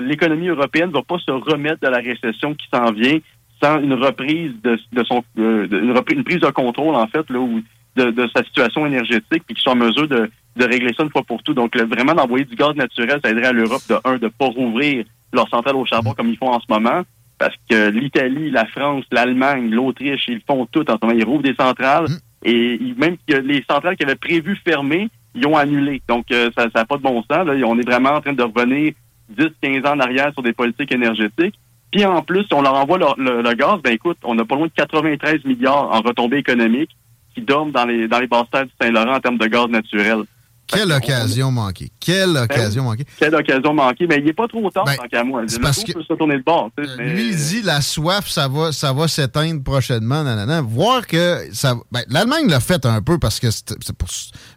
l'économie 0.00 0.48
européenne 0.48 0.90
va 0.90 1.02
pas 1.02 1.18
se 1.18 1.30
remettre 1.30 1.80
de 1.82 1.88
la 1.88 1.98
récession 1.98 2.54
qui 2.54 2.66
s'en 2.72 2.92
vient 2.92 3.18
sans 3.62 3.80
une 3.80 3.94
reprise 3.94 4.52
de, 4.62 4.78
de 4.92 5.04
son 5.04 5.24
de- 5.34 5.68
une, 5.72 5.92
reprise- 5.92 6.16
une 6.18 6.24
prise 6.24 6.40
de 6.40 6.46
contrôle 6.50 6.94
en 6.94 7.06
fait 7.08 7.28
là 7.30 7.40
où 7.40 7.60
de, 7.96 8.10
de 8.10 8.28
sa 8.34 8.44
situation 8.44 8.86
énergétique 8.86 9.42
puis 9.46 9.54
qu'ils 9.54 9.58
soient 9.58 9.72
en 9.72 9.76
mesure 9.76 10.06
de, 10.06 10.30
de 10.56 10.64
régler 10.64 10.92
ça 10.96 11.02
une 11.02 11.10
fois 11.10 11.24
pour 11.24 11.42
tout. 11.42 11.54
Donc 11.54 11.76
vraiment 11.76 12.14
d'envoyer 12.14 12.44
du 12.44 12.54
gaz 12.54 12.74
naturel, 12.76 13.18
ça 13.24 13.30
aiderait 13.30 13.46
à 13.48 13.52
l'Europe 13.52 13.82
de 13.88 13.96
un 14.04 14.16
de 14.18 14.28
pas 14.28 14.46
rouvrir 14.46 15.04
leurs 15.32 15.48
centrales 15.48 15.74
au 15.76 15.84
charbon 15.84 16.12
comme 16.12 16.28
ils 16.28 16.36
font 16.36 16.50
en 16.50 16.60
ce 16.60 16.66
moment. 16.68 17.02
Parce 17.38 17.54
que 17.70 17.90
l'Italie, 17.90 18.50
la 18.50 18.66
France, 18.66 19.04
l'Allemagne, 19.12 19.70
l'Autriche, 19.70 20.24
ils 20.28 20.40
font 20.46 20.66
tout 20.66 20.88
en 20.90 20.94
ce 21.00 21.06
moment. 21.06 21.16
Ils 21.18 21.24
rouvrent 21.24 21.42
des 21.42 21.54
centrales 21.54 22.06
et 22.44 22.74
ils- 22.80 22.94
même 22.96 23.16
que 23.28 23.36
les 23.36 23.64
centrales 23.68 23.96
qui 23.96 24.04
avaient 24.04 24.16
prévu 24.16 24.56
fermer, 24.64 25.08
ils 25.38 25.46
ont 25.46 25.56
annulé. 25.56 26.02
Donc 26.08 26.26
euh, 26.32 26.50
ça 26.56 26.66
n'a 26.74 26.84
pas 26.84 26.96
de 26.96 27.02
bon 27.02 27.22
sens. 27.22 27.46
Là. 27.46 27.54
On 27.66 27.78
est 27.78 27.86
vraiment 27.88 28.10
en 28.10 28.20
train 28.20 28.32
de 28.32 28.42
revenir 28.42 28.92
10-15 29.36 29.86
ans 29.86 29.96
en 29.96 30.00
arrière 30.00 30.32
sur 30.32 30.42
des 30.42 30.52
politiques 30.52 30.92
énergétiques. 30.92 31.54
Puis 31.90 32.04
en 32.04 32.22
plus, 32.22 32.44
si 32.44 32.52
on 32.54 32.62
leur 32.62 32.74
envoie 32.74 32.98
le, 32.98 33.06
le- 33.22 33.42
le 33.42 33.52
gaz, 33.54 33.80
ben 33.82 33.92
écoute, 33.92 34.18
on 34.24 34.38
a 34.38 34.44
pas 34.44 34.56
loin 34.56 34.66
de 34.66 34.72
93 34.76 35.44
milliards 35.44 35.90
en 35.90 36.00
retombées 36.00 36.38
économiques 36.38 36.90
qui 37.34 37.40
dorment 37.42 37.70
dans 37.72 37.86
les 37.86 38.08
dans 38.08 38.18
les 38.20 38.26
basses 38.26 38.50
du 38.52 38.70
Saint-Laurent 38.80 39.14
en 39.16 39.20
termes 39.20 39.38
de 39.38 39.46
gaz 39.46 39.68
naturel. 39.68 40.24
Quelle 40.68 40.92
occasion 40.92 41.50
manquée. 41.50 41.90
Quelle 41.98 42.36
occasion 42.36 42.84
manquée. 42.84 43.06
Quelle 43.18 43.34
occasion 43.34 43.74
manquée. 43.74 44.06
Mais 44.06 44.18
il 44.18 44.24
n'est 44.24 44.32
pas 44.32 44.46
trop 44.48 44.70
tard, 44.70 44.84
tant 44.84 45.08
qu'à 45.08 45.24
moi. 45.24 45.40
Ben, 45.42 45.48
c'est 45.48 45.60
parce 45.60 45.82
que- 45.82 45.92
peut 45.92 46.02
se 46.02 46.12
tourner 46.14 46.36
le 46.36 46.42
bord. 46.42 46.70
tu 46.76 46.84
sais, 46.84 46.90
mais- 46.98 47.12
Lui, 47.14 47.28
il 47.30 47.36
dit 47.36 47.62
la 47.62 47.80
soif, 47.80 48.28
ça 48.28 48.48
va, 48.48 48.70
ça 48.72 48.92
va 48.92 49.08
s'éteindre 49.08 49.62
prochainement. 49.62 50.22
Nanana. 50.24 50.60
Voir 50.60 51.06
que 51.06 51.48
ça. 51.52 51.74
ben, 51.90 52.02
L'Allemagne 52.08 52.48
l'a 52.48 52.60
fait 52.60 52.84
un 52.86 53.00
peu 53.02 53.18
parce 53.18 53.40
que 53.40 53.50
c'est 53.50 53.92
pour 53.96 54.08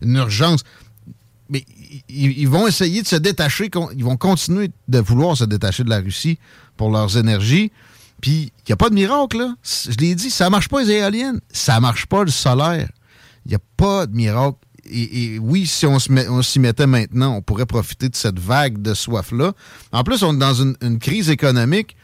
une 0.02 0.16
urgence. 0.18 0.62
Mais 1.50 1.66
ils, 2.08 2.40
ils 2.40 2.48
vont 2.50 2.68
essayer 2.68 3.02
de 3.02 3.08
se 3.08 3.16
détacher. 3.18 3.70
Ils 3.96 4.04
vont 4.04 4.18
continuer 4.18 4.72
de 4.88 5.00
vouloir 5.00 5.36
se 5.36 5.44
détacher 5.44 5.84
de 5.84 5.90
la 5.90 6.00
Russie 6.00 6.40
pour 6.78 6.92
leurs 6.92 7.18
énergies. 7.18 7.72
Puis, 8.22 8.52
il 8.60 8.70
n'y 8.70 8.74
a 8.74 8.78
pas 8.78 8.90
de 8.90 8.94
miracle, 8.96 9.38
là. 9.40 9.56
Je 9.64 9.98
l'ai 9.98 10.14
dit, 10.16 10.30
ça 10.30 10.50
marche 10.50 10.70
pas 10.70 10.82
les 10.84 10.92
éoliennes. 10.92 11.40
Ça 11.52 11.80
marche 11.80 12.06
pas 12.06 12.24
le 12.24 12.30
solaire. 12.32 12.88
Il 13.46 13.50
n'y 13.50 13.56
a 13.56 13.60
pas 13.76 14.06
de 14.06 14.16
miracle. 14.16 14.58
Et, 14.90 15.38
oui, 15.40 15.68
si 15.68 15.86
on 15.86 16.00
s'y 16.00 16.60
mettait 16.60 16.88
maintenant, 16.88 17.36
on 17.36 17.42
pourrait 17.42 17.66
profiter 17.66 18.10
de 18.10 18.16
cette 18.16 18.40
vague 18.40 18.82
de 18.82 18.94
soif-là. 18.94 19.54
En 19.92 20.04
plus, 20.04 20.24
on 20.24 20.34
est 20.34 20.40
dans 20.40 20.54
une, 20.54 21.00
crise 21.00 21.30
économique 21.30 21.96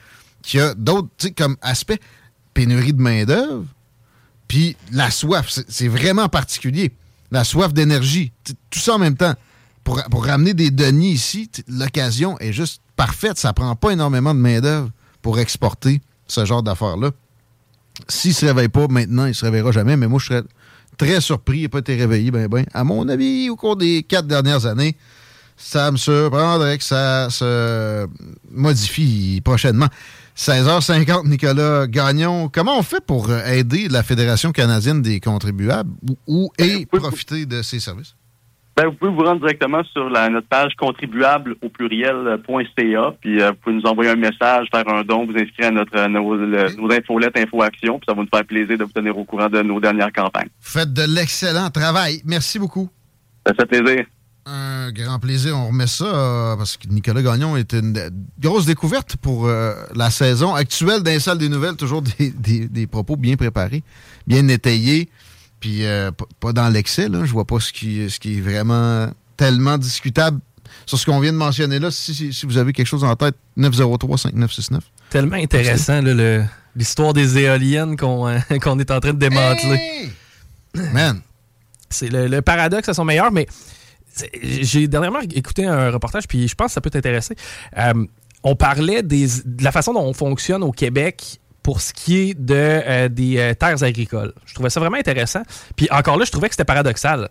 qui 0.44 0.60
a 0.60 0.74
d'autres, 0.74 1.10
comme 1.36 1.58
aspect, 1.62 2.00
pénurie 2.54 2.94
de 2.94 3.02
main-d'œuvre, 3.02 3.66
puis 4.48 4.78
la 4.92 5.12
soif. 5.12 5.60
C'est 5.68 5.88
vraiment 5.88 6.30
particulier. 6.30 6.94
La 7.32 7.44
soif 7.44 7.74
d'énergie. 7.74 8.32
Tout 8.70 8.80
ça 8.80 8.96
en 8.96 9.00
même 9.00 9.18
temps. 9.18 9.34
Pour, 9.84 10.26
ramener 10.26 10.54
des 10.54 10.70
deniers 10.70 11.12
ici, 11.12 11.50
l'occasion 11.68 12.38
est 12.40 12.52
juste 12.52 12.82
parfaite. 12.96 13.38
Ça 13.38 13.54
prend 13.54 13.76
pas 13.76 13.92
énormément 13.92 14.34
de 14.34 14.40
main-d'œuvre 14.40 14.90
pour 15.22 15.40
exporter 15.40 16.02
ce 16.28 16.46
genre 16.46 16.62
d'affaires-là. 16.62 17.12
S'il 18.08 18.34
se 18.34 18.46
réveille 18.46 18.68
pas 18.68 18.88
maintenant, 18.88 19.26
il 19.26 19.34
se 19.34 19.46
réveillera 19.46 19.72
jamais. 19.72 19.98
Mais 19.98 20.08
moi, 20.08 20.20
je 20.20 20.28
serais 20.28 20.44
très 20.98 21.22
surpris. 21.22 21.60
Il 21.60 21.64
n'a 21.64 21.70
pas 21.70 21.80
été 21.80 21.96
réveillé, 21.96 22.32
ben, 22.32 22.48
ben. 22.48 22.66
À 22.74 22.84
mon 22.84 23.08
avis, 23.08 23.50
au 23.50 23.56
cours 23.56 23.76
des 23.76 24.04
quatre 24.04 24.28
dernières 24.28 24.66
années, 24.66 24.96
ça 25.56 25.92
me 25.92 25.98
surprendrait 25.98 26.78
que 26.78 26.84
ça 26.84 27.30
se 27.30 28.08
modifie 28.52 29.42
prochainement. 29.44 29.88
16h50, 30.36 31.28
Nicolas 31.28 31.88
Gagnon. 31.88 32.48
Comment 32.50 32.78
on 32.78 32.84
fait 32.84 33.04
pour 33.04 33.32
aider 33.34 33.88
la 33.90 34.04
Fédération 34.04 34.52
canadienne 34.52 35.02
des 35.02 35.20
contribuables 35.20 35.90
ou, 36.08 36.18
ou- 36.28 36.50
et 36.60 36.86
profiter 36.86 37.46
de 37.48 37.62
ses 37.64 37.80
services? 37.80 38.14
Ben, 38.78 38.86
vous 38.86 38.94
pouvez 38.94 39.10
vous 39.12 39.24
rendre 39.24 39.40
directement 39.42 39.84
sur 39.86 40.08
la, 40.08 40.30
notre 40.30 40.48
page 40.48 40.74
contribuable 40.78 41.56
au 41.64 41.70
pluriel.ca, 41.70 43.14
puis 43.20 43.42
euh, 43.42 43.50
vous 43.50 43.56
pouvez 43.64 43.76
nous 43.76 43.86
envoyer 43.86 44.12
un 44.12 44.16
message, 44.16 44.68
faire 44.72 44.88
un 44.88 45.04
don, 45.04 45.26
vous 45.26 45.34
inscrire 45.38 45.68
à 45.70 45.72
notre 45.72 45.98
à 45.98 46.08
nos, 46.08 46.36
le- 46.36 46.76
nos 46.76 46.92
infolettes 46.92 47.38
Info 47.38 47.62
Action, 47.64 47.98
puis 48.00 48.06
ça 48.08 48.14
va 48.14 48.22
nous 48.22 48.28
faire 48.32 48.46
plaisir 48.46 48.78
de 48.78 48.84
vous 48.84 48.92
tenir 48.92 49.18
au 49.18 49.24
courant 49.26 49.50
de 49.50 49.62
nos 49.62 49.80
dernières 49.80 50.12
campagnes. 50.14 50.50
Faites 50.62 50.94
de 50.94 51.04
l'excellent 51.04 51.70
travail. 51.70 52.22
Merci 52.26 52.60
beaucoup. 52.60 52.90
Ça 53.46 53.54
fait 53.56 53.66
plaisir. 53.66 54.06
Un 54.46 54.92
grand 54.92 55.20
plaisir. 55.20 55.58
On 55.58 55.68
remet 55.70 55.88
ça 55.88 56.06
euh, 56.06 56.56
parce 56.56 56.78
que 56.78 56.88
Nicolas 56.88 57.22
Gagnon 57.22 57.58
est 57.58 57.74
une 57.74 57.98
euh, 57.98 58.10
grosse 58.40 58.66
découverte 58.66 59.18
pour 59.18 59.48
euh, 59.48 59.74
la 59.96 60.10
saison 60.10 60.54
actuelle 60.56 61.04
d'un 61.04 61.20
salle 61.20 61.38
des 61.38 61.50
nouvelles. 61.50 61.76
Toujours 61.76 62.02
des, 62.02 62.32
des- 62.32 62.68
des 62.68 62.88
propos 62.88 63.18
bien 63.18 63.36
préparés, 63.36 63.84
bien 64.26 64.48
étayés, 64.48 65.10
puis 65.68 65.86
euh, 65.86 66.12
pas 66.40 66.54
dans 66.54 66.70
l'excès. 66.70 67.10
là. 67.10 67.26
Je 67.26 67.32
vois 67.34 67.44
pas 67.46 67.60
ce 67.60 67.74
qui, 67.74 68.10
ce 68.10 68.20
qui 68.20 68.38
est 68.38 68.42
vraiment 68.42 69.10
tellement 69.36 69.78
discutable 69.78 70.40
sur 70.86 70.98
ce 70.98 71.06
qu'on 71.06 71.20
vient 71.20 71.34
de 71.34 71.38
mentionner 71.38 71.78
là. 71.80 71.92
Si, 71.92 72.14
si- 72.16 72.32
si 72.32 72.46
vous 72.46 72.58
avez 72.58 72.72
quelque 72.72 72.88
chose 72.88 73.04
en 73.04 73.16
tête, 73.18 73.36
903-5969. 73.58 74.80
Tellement 75.10 75.36
intéressant, 75.36 76.02
là, 76.02 76.14
le- 76.14 76.44
l'histoire 76.76 77.12
des 77.14 77.38
éoliennes 77.38 77.98
qu'on 77.98 78.28
euh, 78.30 78.40
qu'on 78.62 78.80
est 78.80 78.92
en 78.92 79.00
train 79.02 79.14
de 79.14 79.20
démanteler. 79.20 80.10
Man! 80.94 81.20
C'est 81.90 82.10
le, 82.10 82.28
le 82.28 82.42
paradoxe 82.42 82.88
à 82.90 82.94
son 82.94 83.04
meilleur, 83.06 83.32
mais 83.32 83.48
j'ai 84.42 84.88
dernièrement 84.88 85.20
écouté 85.20 85.66
un 85.66 85.92
reportage, 85.92 86.28
puis 86.28 86.48
je 86.48 86.56
pense 86.56 86.68
que 86.68 86.74
ça 86.74 86.82
peut 86.82 86.90
t'intéresser. 86.90 87.36
Euh, 87.78 88.06
on 88.44 88.56
parlait 88.56 89.04
des, 89.04 89.28
de 89.46 89.64
la 89.64 89.72
façon 89.72 89.94
dont 89.94 90.04
on 90.04 90.14
fonctionne 90.14 90.64
au 90.64 90.72
Québec 90.72 91.40
pour 91.68 91.82
ce 91.82 91.92
qui 91.92 92.30
est 92.30 92.34
de, 92.34 92.56
euh, 92.56 93.10
des 93.10 93.38
euh, 93.40 93.54
terres 93.54 93.84
agricoles. 93.84 94.32
Je 94.46 94.54
trouvais 94.54 94.70
ça 94.70 94.80
vraiment 94.80 94.96
intéressant. 94.96 95.42
Puis 95.76 95.90
encore 95.92 96.18
là, 96.18 96.24
je 96.24 96.32
trouvais 96.32 96.48
que 96.48 96.54
c'était 96.54 96.64
paradoxal. 96.64 97.28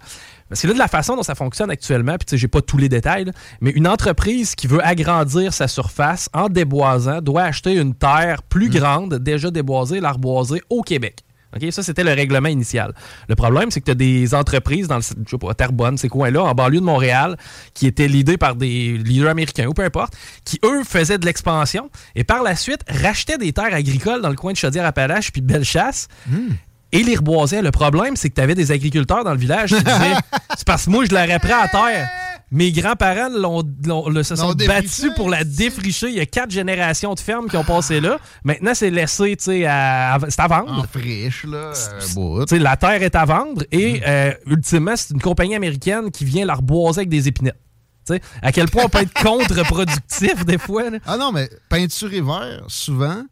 Parce 0.51 0.61
que 0.61 0.67
là, 0.67 0.75
de 0.75 0.79
la 0.79 0.89
façon 0.89 1.17
dont 1.17 1.23
ça 1.23 1.35
fonctionne 1.35 1.71
actuellement, 1.71 2.19
puis 2.19 2.27
tu 2.27 2.31
sais, 2.33 2.37
j'ai 2.37 2.47
pas 2.47 2.61
tous 2.61 2.77
les 2.77 2.91
détails, 2.91 3.25
là, 3.25 3.33
mais 3.63 3.71
une 3.71 3.89
entreprise 3.89 4.55
qui 4.55 4.67
veut 4.67 4.85
agrandir 4.87 5.55
sa 5.55 5.69
surface 5.69 6.29
en 6.35 6.51
déboisant 6.51 7.23
doit 7.23 7.45
acheter 7.45 7.77
une 7.77 7.95
terre 7.95 8.43
plus 8.43 8.69
grande, 8.69 9.15
déjà 9.15 9.51
déboisée, 9.51 10.01
l'arboiser 10.01 10.61
au 10.69 10.83
Québec. 10.83 11.26
OK? 11.55 11.71
Ça, 11.71 11.83
c'était 11.83 12.05
le 12.05 12.13
règlement 12.13 12.49
initial. 12.49 12.95
Le 13.29 13.35
problème, 13.35 13.71
c'est 13.71 13.81
que 13.81 13.87
tu 13.87 13.91
as 13.93 13.95
des 13.95 14.35
entreprises 14.35 14.89
dans 14.89 14.97
le, 14.97 15.03
je 15.03 15.31
sais 15.31 15.39
pas, 15.39 15.55
Terrebonne, 15.55 15.97
ces 15.99 16.09
coins-là, 16.09 16.43
en 16.43 16.55
banlieue 16.55 16.81
de 16.81 16.85
Montréal, 16.85 17.37
qui 17.75 17.87
étaient 17.87 18.09
leadées 18.09 18.37
par 18.37 18.57
des 18.57 18.99
leaders 18.99 19.31
américains 19.31 19.67
ou 19.67 19.75
peu 19.75 19.85
importe, 19.85 20.15
qui, 20.45 20.59
eux, 20.65 20.83
faisaient 20.85 21.19
de 21.19 21.27
l'expansion 21.27 21.91
et 22.15 22.25
par 22.25 22.43
la 22.43 22.57
suite 22.57 22.81
rachetaient 22.89 23.39
des 23.39 23.53
terres 23.53 23.75
agricoles 23.75 24.23
dans 24.23 24.31
le 24.31 24.37
coin 24.37 24.53
de 24.53 24.57
Chaudière-Appalaches 24.57 25.33
puis 25.33 25.41
Bellechasse 25.41 26.09
et 26.93 27.03
les 27.03 27.17
reboisaient. 27.17 27.63
Le 27.63 27.71
problème, 27.71 28.17
c'est 28.17 28.31
que 28.31 28.35
tu 28.35 28.41
avais 28.41 28.55
des 28.55 28.71
agriculteurs 28.73 29.25
dans 29.25 29.33
le 29.33 29.39
village 29.39 29.71
qui 29.71 29.83
disaient 29.83 30.15
C'est 30.57 30.67
parce 30.67 30.85
que 30.87 30.91
moi, 30.91 31.05
je 31.05 31.11
l'aurais 31.15 31.39
pris 31.39 31.53
à 31.53 31.69
terre. 31.69 32.09
Mes 32.53 32.71
grands-parents 32.71 33.29
se 34.23 34.37
sont 34.37 34.53
battus 34.69 35.11
pour 35.17 35.29
la 35.29 35.43
défricher. 35.43 36.07
Il 36.09 36.15
y 36.15 36.21
a 36.21 36.27
quatre 36.27 36.53
générations 36.53 37.13
de 37.15 37.19
fermes 37.21 37.49
qui 37.49 37.57
ont 37.57 37.65
passé 37.65 38.01
là. 38.01 38.19
Maintenant, 38.45 38.71
c'est 38.73 38.91
laissé, 38.91 39.35
tu 39.37 39.45
sais, 39.45 39.67
à, 39.67 40.15
à- 40.15 40.31
c'est 40.31 40.41
à 40.41 40.47
vendre. 40.47 40.79
En 40.79 40.85
friche, 40.85 41.45
là. 41.45 41.73
sais, 42.49 42.59
la 42.61 42.77
terre 42.77 43.03
est 43.03 43.17
à 43.17 43.25
vendre 43.25 43.65
et 43.73 44.01
euh, 44.07 44.33
ultimement, 44.47 44.95
c'est 44.95 45.13
une 45.13 45.21
compagnie 45.21 45.57
américaine 45.57 46.13
qui 46.13 46.25
vient 46.25 46.47
la 46.47 46.55
reboiser 46.55 47.01
avec 47.01 47.09
des 47.09 47.27
épinettes. 47.27 47.59
Tu 48.07 48.15
sais, 48.15 48.21
à 48.41 48.53
quel 48.53 48.69
point 48.71 48.85
on 48.85 48.89
peut 48.89 49.01
être 49.03 49.13
contre-productif 49.23 50.45
des 50.45 50.59
fois. 50.59 50.91
là. 50.91 50.99
Ah 51.05 51.17
non, 51.17 51.33
mais 51.33 51.49
peinture 51.69 52.13
et 52.13 52.21
vert, 52.21 52.63
souvent, 52.69 53.25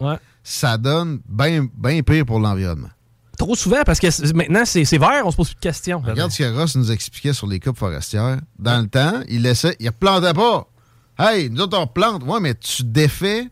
ça 0.43 0.77
donne 0.77 1.21
bien 1.29 2.03
pire 2.03 2.27
pour 2.27 2.41
l'environnement. 2.41 2.89
Trop 3.39 3.55
souvent, 3.57 3.83
parce 3.85 3.99
que 3.99 4.33
maintenant, 4.35 4.65
c'est 4.65 4.85
vert, 4.99 5.23
on 5.25 5.31
se 5.31 5.37
pose 5.37 5.49
plus 5.49 5.55
de 5.57 5.61
questions. 5.61 6.01
Regarde 6.01 6.31
ce 6.31 6.39
que 6.39 6.55
Ross 6.57 6.77
nous 6.77 6.91
expliquait 6.93 7.33
sur 7.33 7.47
les 7.47 7.59
coupes 7.61 7.79
forestières. 7.79 8.39
Dans 8.59 8.81
le 8.81 8.87
temps, 8.89 9.21
il 9.29 9.43
laissait, 9.43 9.77
il 9.81 9.89
replantait 9.89 10.33
pas. 10.35 10.69
Hey, 11.19 11.51
nous 11.51 11.63
autres, 11.63 11.79
on 11.79 11.87
plante. 11.87 12.23
Ouais, 12.25 12.41
mais 12.41 12.55
tu 12.55 12.83
défais 12.85 13.49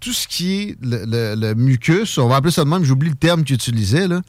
tout 0.00 0.12
ce 0.12 0.26
qui 0.28 0.62
est 0.62 0.76
le, 0.82 1.04
le- 1.06 1.34
le 1.34 1.54
mucus, 1.54 2.18
on 2.18 2.28
va 2.28 2.36
appeler 2.36 2.52
ça 2.52 2.64
de 2.64 2.68
même, 2.68 2.84
j'oublie 2.84 3.08
le 3.10 3.14
terme 3.16 3.44
qu'il 3.44 3.54
utilisait, 3.54 4.06
là. 4.08 4.20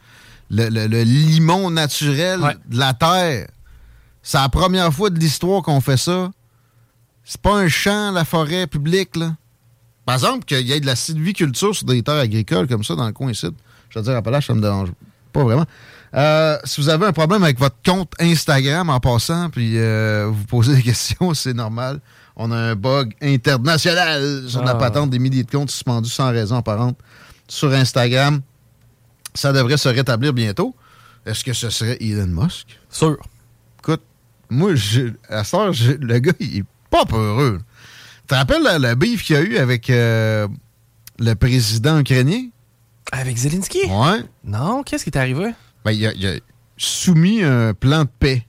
Le, 0.51 0.69
le- 0.69 0.87
le 0.87 1.01
limon 1.03 1.69
naturel 1.71 2.39
de 2.67 2.77
la 2.77 2.93
terre. 2.93 3.47
C'est 4.21 4.37
la 4.37 4.49
première 4.49 4.93
fois 4.93 5.09
de 5.09 5.19
l'histoire 5.19 5.61
qu'on 5.63 5.81
fait 5.81 5.97
ça. 5.97 6.31
C'est 7.23 7.41
pas 7.41 7.55
un 7.57 7.67
champ, 7.67 8.11
la 8.11 8.23
forêt 8.25 8.67
publique, 8.67 9.15
là. 9.15 9.35
Par 10.05 10.15
exemple, 10.15 10.45
qu'il 10.45 10.61
y 10.61 10.71
ait 10.71 10.79
de 10.79 10.85
la 10.85 10.95
sylviculture 10.95 11.75
sur 11.75 11.85
des 11.87 12.03
terres 12.03 12.15
agricoles 12.19 12.67
comme 12.67 12.83
ça 12.83 12.95
dans 12.95 13.07
le 13.07 13.13
coin 13.13 13.31
ici. 13.31 13.47
Je 13.95 13.99
veux 13.99 14.05
dire, 14.05 14.15
Appalaches, 14.17 14.47
ça 14.47 14.53
me 14.53 14.61
dérange 14.61 14.89
pas 15.31 15.43
vraiment. 15.43 15.65
Euh, 16.13 16.57
si 16.65 16.81
vous 16.81 16.89
avez 16.89 17.05
un 17.07 17.11
problème 17.13 17.43
avec 17.43 17.57
votre 17.59 17.77
compte 17.85 18.11
Instagram 18.19 18.89
en 18.89 18.99
passant, 18.99 19.49
puis 19.49 19.77
euh, 19.77 20.27
vous 20.31 20.43
posez 20.45 20.76
des 20.76 20.81
questions, 20.91 21.34
c'est 21.34 21.53
normal. 21.53 21.99
On 22.35 22.51
a 22.51 22.57
un 22.57 22.76
bug 22.76 23.13
international 23.22 24.43
sur 24.47 24.63
la 24.63 24.72
Ah. 24.72 24.76
patente 24.76 25.09
des 25.09 25.19
milliers 25.19 25.43
de 25.43 25.51
comptes 25.51 25.72
suspendus 25.72 26.09
sans 26.09 26.31
raison 26.31 26.57
apparente 26.57 26.97
sur 27.47 27.72
Instagram. 27.72 28.41
Ça 29.34 29.51
devrait 29.53 29.77
se 29.77 29.89
rétablir 29.89 30.34
bientôt. 30.34 30.76
Est-ce 31.26 31.43
que 31.43 31.53
ce 31.53 31.69
serait 31.69 31.97
Elon 32.01 32.27
Musk? 32.27 32.67
Sûr. 32.89 33.17
Écoute, 33.80 34.01
moi, 34.49 34.76
je- 34.76 35.13
à 35.30 35.43
ce 35.43 35.55
heure, 35.55 35.73
je- 35.73 35.91
le 35.93 36.19
gars, 36.19 36.34
il 36.39 36.57
est 36.59 36.63
pas 36.89 37.05
peureux. 37.05 37.59
Tu 38.22 38.27
te 38.27 38.35
rappelles 38.35 38.63
le, 38.63 38.88
le 38.89 38.95
beef 38.95 39.23
qu'il 39.23 39.35
y 39.35 39.39
a 39.39 39.41
eu 39.41 39.57
avec 39.57 39.89
euh, 39.89 40.47
le 41.19 41.34
président 41.35 41.99
ukrainien? 41.99 42.47
Avec 43.11 43.38
Zelensky? 43.38 43.80
Ouais. 43.88 44.23
Non, 44.44 44.84
qu'est-ce 44.84 45.03
qui 45.03 45.10
est 45.10 45.18
arrivé? 45.18 45.53
Ben, 45.84 45.91
il, 45.91 46.06
a, 46.07 46.14
il 46.14 46.27
a 46.27 46.34
soumis 46.77 47.44
un 47.44 47.73
plan 47.73 48.03
de 48.03 48.10
paix. 48.19 48.45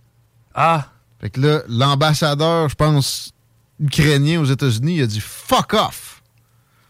Ah. 0.54 0.88
Fait 1.20 1.30
que 1.30 1.40
là, 1.40 1.62
l'ambassadeur, 1.68 2.68
je 2.68 2.74
pense, 2.74 3.32
ukrainien 3.80 4.40
aux 4.40 4.44
États-Unis, 4.46 4.96
il 4.96 5.02
a 5.02 5.06
dit 5.06 5.20
fuck 5.20 5.74
off. 5.74 6.22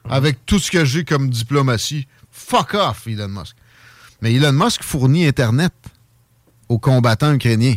Avec 0.08 0.46
tout 0.46 0.58
ce 0.60 0.70
que 0.70 0.84
j'ai 0.84 1.04
comme 1.04 1.28
diplomatie. 1.30 2.06
Fuck 2.30 2.74
off, 2.74 3.06
Elon 3.08 3.28
Musk. 3.28 3.56
Mais 4.22 4.32
Elon 4.34 4.52
Musk 4.52 4.82
fournit 4.84 5.26
Internet 5.26 5.72
aux 6.68 6.78
combattants 6.78 7.32
ukrainiens. 7.34 7.74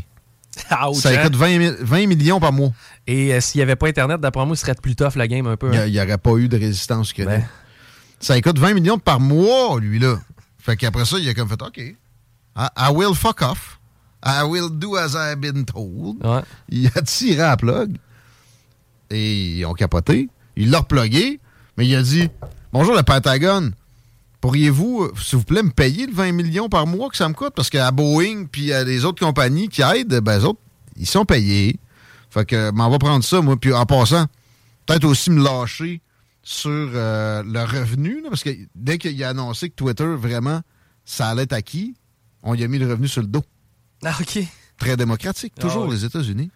Ouch, 0.88 0.98
Ça 0.98 1.10
hein? 1.10 1.24
coûte 1.24 1.36
20, 1.36 1.58
mi- 1.58 1.72
20 1.80 2.08
millions 2.08 2.40
par 2.40 2.54
mois. 2.54 2.72
Et 3.08 3.34
euh, 3.34 3.42
s'il 3.42 3.60
n'y 3.60 3.64
avait 3.64 3.76
pas 3.76 3.88
Internet, 3.88 4.20
d'après 4.22 4.46
moi, 4.46 4.56
ce 4.56 4.62
serait 4.62 4.76
plus 4.76 4.96
tough 4.96 5.16
la 5.16 5.28
game 5.28 5.48
un 5.48 5.58
peu. 5.58 5.72
hein? 5.72 5.86
Il 5.88 5.94
n'y 5.94 6.00
aurait 6.02 6.18
pas 6.18 6.36
eu 6.36 6.48
de 6.48 6.58
résistance 6.58 7.12
ukrainienne. 7.12 7.42
Ben. 7.42 7.48
Ça 8.20 8.40
coûte 8.42 8.60
20 8.60 8.74
millions 8.74 9.00
par 9.00 9.20
mois, 9.20 9.80
lui, 9.80 10.00
là. 10.00 10.20
Fait 10.58 10.76
qu'après 10.76 11.06
ça, 11.06 11.18
il 11.20 11.28
a 11.30 11.34
comme 11.34 11.48
fait 11.48 11.62
OK. 11.62 11.78
I, 11.78 11.96
I 12.56 12.92
will 12.94 13.16
fuck 13.16 13.42
off. 13.42 13.80
I 14.24 14.44
will 14.44 14.70
do 14.70 14.98
as 14.98 15.16
I've 15.16 15.40
been 15.40 15.66
told. 15.66 16.18
Il 16.68 16.92
a 16.94 17.02
tiré 17.02 17.42
à 17.42 17.50
la 17.50 17.58
plug. 17.58 17.96
Et 19.10 19.60
ils 19.60 19.66
ont 19.66 19.74
capoté. 19.74 20.30
Il 20.58 20.70
l'a 20.70 20.80
replugué. 20.80 21.40
Mais 21.78 21.88
il 21.88 21.96
a 21.96 22.02
dit 22.02 22.30
Bonjour, 22.74 22.96
le 22.96 23.04
Pentagone. 23.04 23.74
Pourriez-vous, 24.42 25.04
euh, 25.04 25.14
s'il 25.18 25.38
vous 25.38 25.44
plaît, 25.44 25.64
me 25.64 25.72
payer 25.72 26.06
le 26.06 26.14
20 26.14 26.32
millions 26.32 26.70
par 26.70 26.88
mois 26.88 27.10
que 27.10 27.18
ça 27.18 27.28
me 27.28 27.34
coûte? 27.34 27.54
Parce 27.56 27.70
qu'à 27.70 27.92
Boeing 27.92 28.46
puis 28.50 28.72
à 28.72 28.84
les 28.84 29.04
autres 29.04 29.26
compagnies 29.26 29.68
qui 29.68 29.82
aident, 29.82 30.20
ben, 30.20 30.40
eux 30.40 30.46
autres, 30.46 30.60
ils 30.96 31.08
sont 31.08 31.26
payés. 31.26 31.78
Fait 32.30 32.46
que, 32.46 32.72
m'en 32.72 32.90
va 32.90 33.00
prendre 33.00 33.24
ça, 33.24 33.42
moi. 33.42 33.58
Puis 33.58 33.74
en 33.74 33.86
passant, 33.86 34.26
peut-être 34.86 35.06
aussi 35.06 35.32
me 35.32 35.44
lâcher 35.44 36.02
sur 36.52 36.72
euh, 36.72 37.44
le 37.44 37.60
revenu, 37.64 38.22
là, 38.24 38.30
parce 38.30 38.44
que 38.44 38.50
dès 38.74 38.98
qu'il 38.98 39.24
a 39.24 39.30
annoncé 39.30 39.70
que 39.70 39.76
Twitter, 39.76 40.16
vraiment, 40.16 40.62
ça 41.06 41.30
allait 41.30 41.44
être 41.44 41.54
acquis, 41.54 41.94
on 42.42 42.56
y 42.56 42.64
a 42.64 42.68
mis 42.68 42.80
le 42.80 42.90
revenu 42.90 43.08
sur 43.08 43.22
le 43.22 43.28
dos. 43.28 43.44
Ah, 44.04 44.18
OK. 44.20 44.40
Très 44.80 44.98
démocratique, 44.98 45.54
Ah, 45.58 45.62
toujours 45.62 45.86
oui. 45.86 45.96
les 45.96 46.06
États-Unis. 46.06 46.50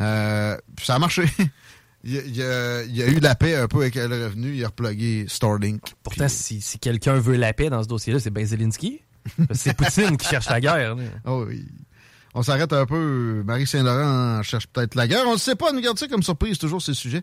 Euh, 0.00 0.58
puis 0.76 0.84
ça 0.84 0.96
a 0.96 0.98
marché. 0.98 1.24
il, 2.04 2.12
y 2.12 2.42
a, 2.42 2.82
il 2.82 2.94
y 2.94 3.02
a- 3.02 3.06
eu 3.06 3.18
la 3.20 3.34
paix 3.34 3.56
un 3.56 3.68
peu 3.68 3.78
avec 3.80 3.94
le 3.94 4.04
revenu, 4.24 4.54
il 4.54 4.62
a 4.62 4.66
replugué 4.68 5.24
Starlink. 5.28 5.80
Pourtant, 6.02 6.28
si, 6.28 6.60
si 6.60 6.78
quelqu'un 6.78 7.14
veut 7.18 7.36
la 7.36 7.54
paix 7.54 7.70
dans 7.70 7.82
ce 7.82 7.88
dossier-là, 7.88 8.20
c'est 8.20 8.28
ben 8.30 8.44
Zelensky. 8.44 9.00
C'est 9.52 9.74
Poutine 9.74 10.16
qui 10.18 10.28
cherche 10.28 10.48
la 10.50 10.60
guerre. 10.60 10.94
là. 10.94 11.02
Oh 11.24 11.46
oui. 11.48 11.64
On 12.34 12.42
s'arrête 12.42 12.72
un 12.74 12.84
peu. 12.86 13.42
Marie 13.46 13.66
Saint-Laurent 13.66 14.42
cherche 14.44 14.66
peut-être 14.68 14.94
la 14.94 15.08
guerre. 15.08 15.24
On 15.26 15.32
ne 15.32 15.38
sait 15.38 15.56
pas, 15.56 15.72
nous 15.72 15.80
garde 15.80 15.98
ça 15.98 16.06
comme 16.06 16.22
surprise, 16.22 16.58
toujours 16.58 16.80
ces 16.82 16.94
sujets. 16.94 17.22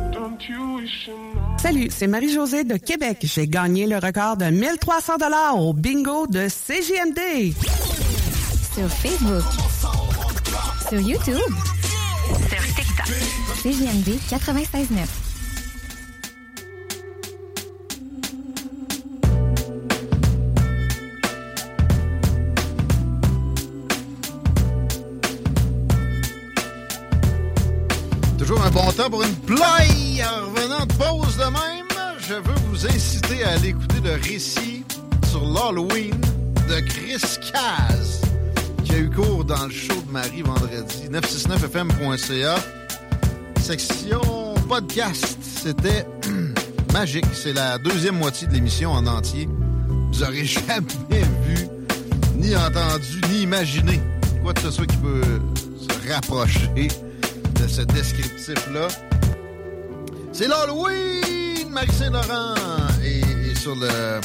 Salut, 1.57 1.89
c'est 1.91 2.07
Marie-Josée 2.07 2.63
de 2.63 2.77
Québec. 2.77 3.19
J'ai 3.21 3.47
gagné 3.47 3.85
le 3.85 3.97
record 3.97 4.37
de 4.37 4.45
1300 4.45 5.17
dollars 5.17 5.59
au 5.59 5.73
bingo 5.73 6.25
de 6.27 6.47
CGMD. 6.47 7.53
Sur 8.73 8.89
Facebook. 8.89 9.43
Sur 10.89 10.99
YouTube. 10.99 11.35
Sur 12.49 12.63
TikTok. 12.75 13.07
CGMD 13.61 14.17
96.9. 14.29 15.05
Toujours 28.39 28.65
un 28.65 28.71
bon 28.71 28.91
temps 28.91 29.09
pour 29.09 29.21
une 29.21 29.35
play! 29.35 30.00
Vous 32.81 32.87
inciter 32.87 33.43
à 33.43 33.51
aller 33.51 33.69
écouter 33.69 33.99
le 34.03 34.11
récit 34.13 34.83
sur 35.29 35.45
l'Halloween 35.45 36.15
de 36.69 36.79
Chris 36.81 37.21
Caz, 37.51 38.21
qui 38.83 38.93
a 38.93 38.97
eu 38.99 39.09
cours 39.09 39.43
dans 39.43 39.65
le 39.65 39.71
show 39.71 39.93
de 40.07 40.11
Marie 40.11 40.41
vendredi. 40.41 41.09
969fm.ca. 41.11 42.55
Section 43.59 44.55
podcast. 44.67 45.37
C'était 45.41 46.05
magique. 46.93 47.25
C'est 47.33 47.53
la 47.53 47.77
deuxième 47.77 48.17
moitié 48.17 48.47
de 48.47 48.53
l'émission 48.53 48.91
en 48.91 49.05
entier. 49.05 49.47
Vous 50.11 50.23
aurez 50.23 50.45
jamais 50.67 51.25
vu, 51.45 51.67
ni 52.35 52.55
entendu, 52.55 53.21
ni 53.29 53.41
imaginé 53.41 53.99
quoi 54.41 54.53
que 54.53 54.61
ce 54.61 54.71
soit 54.71 54.87
qui 54.87 54.97
peut 54.97 55.21
se 55.77 56.11
rapprocher 56.11 56.87
de 57.59 57.67
ce 57.67 57.81
descriptif-là. 57.81 58.87
C'est 60.33 60.47
l'Halloween, 60.47 61.69
Marie-Saint-Laurent. 61.69 62.55
Et, 63.03 63.53
sur 63.55 63.75
le 63.75 64.21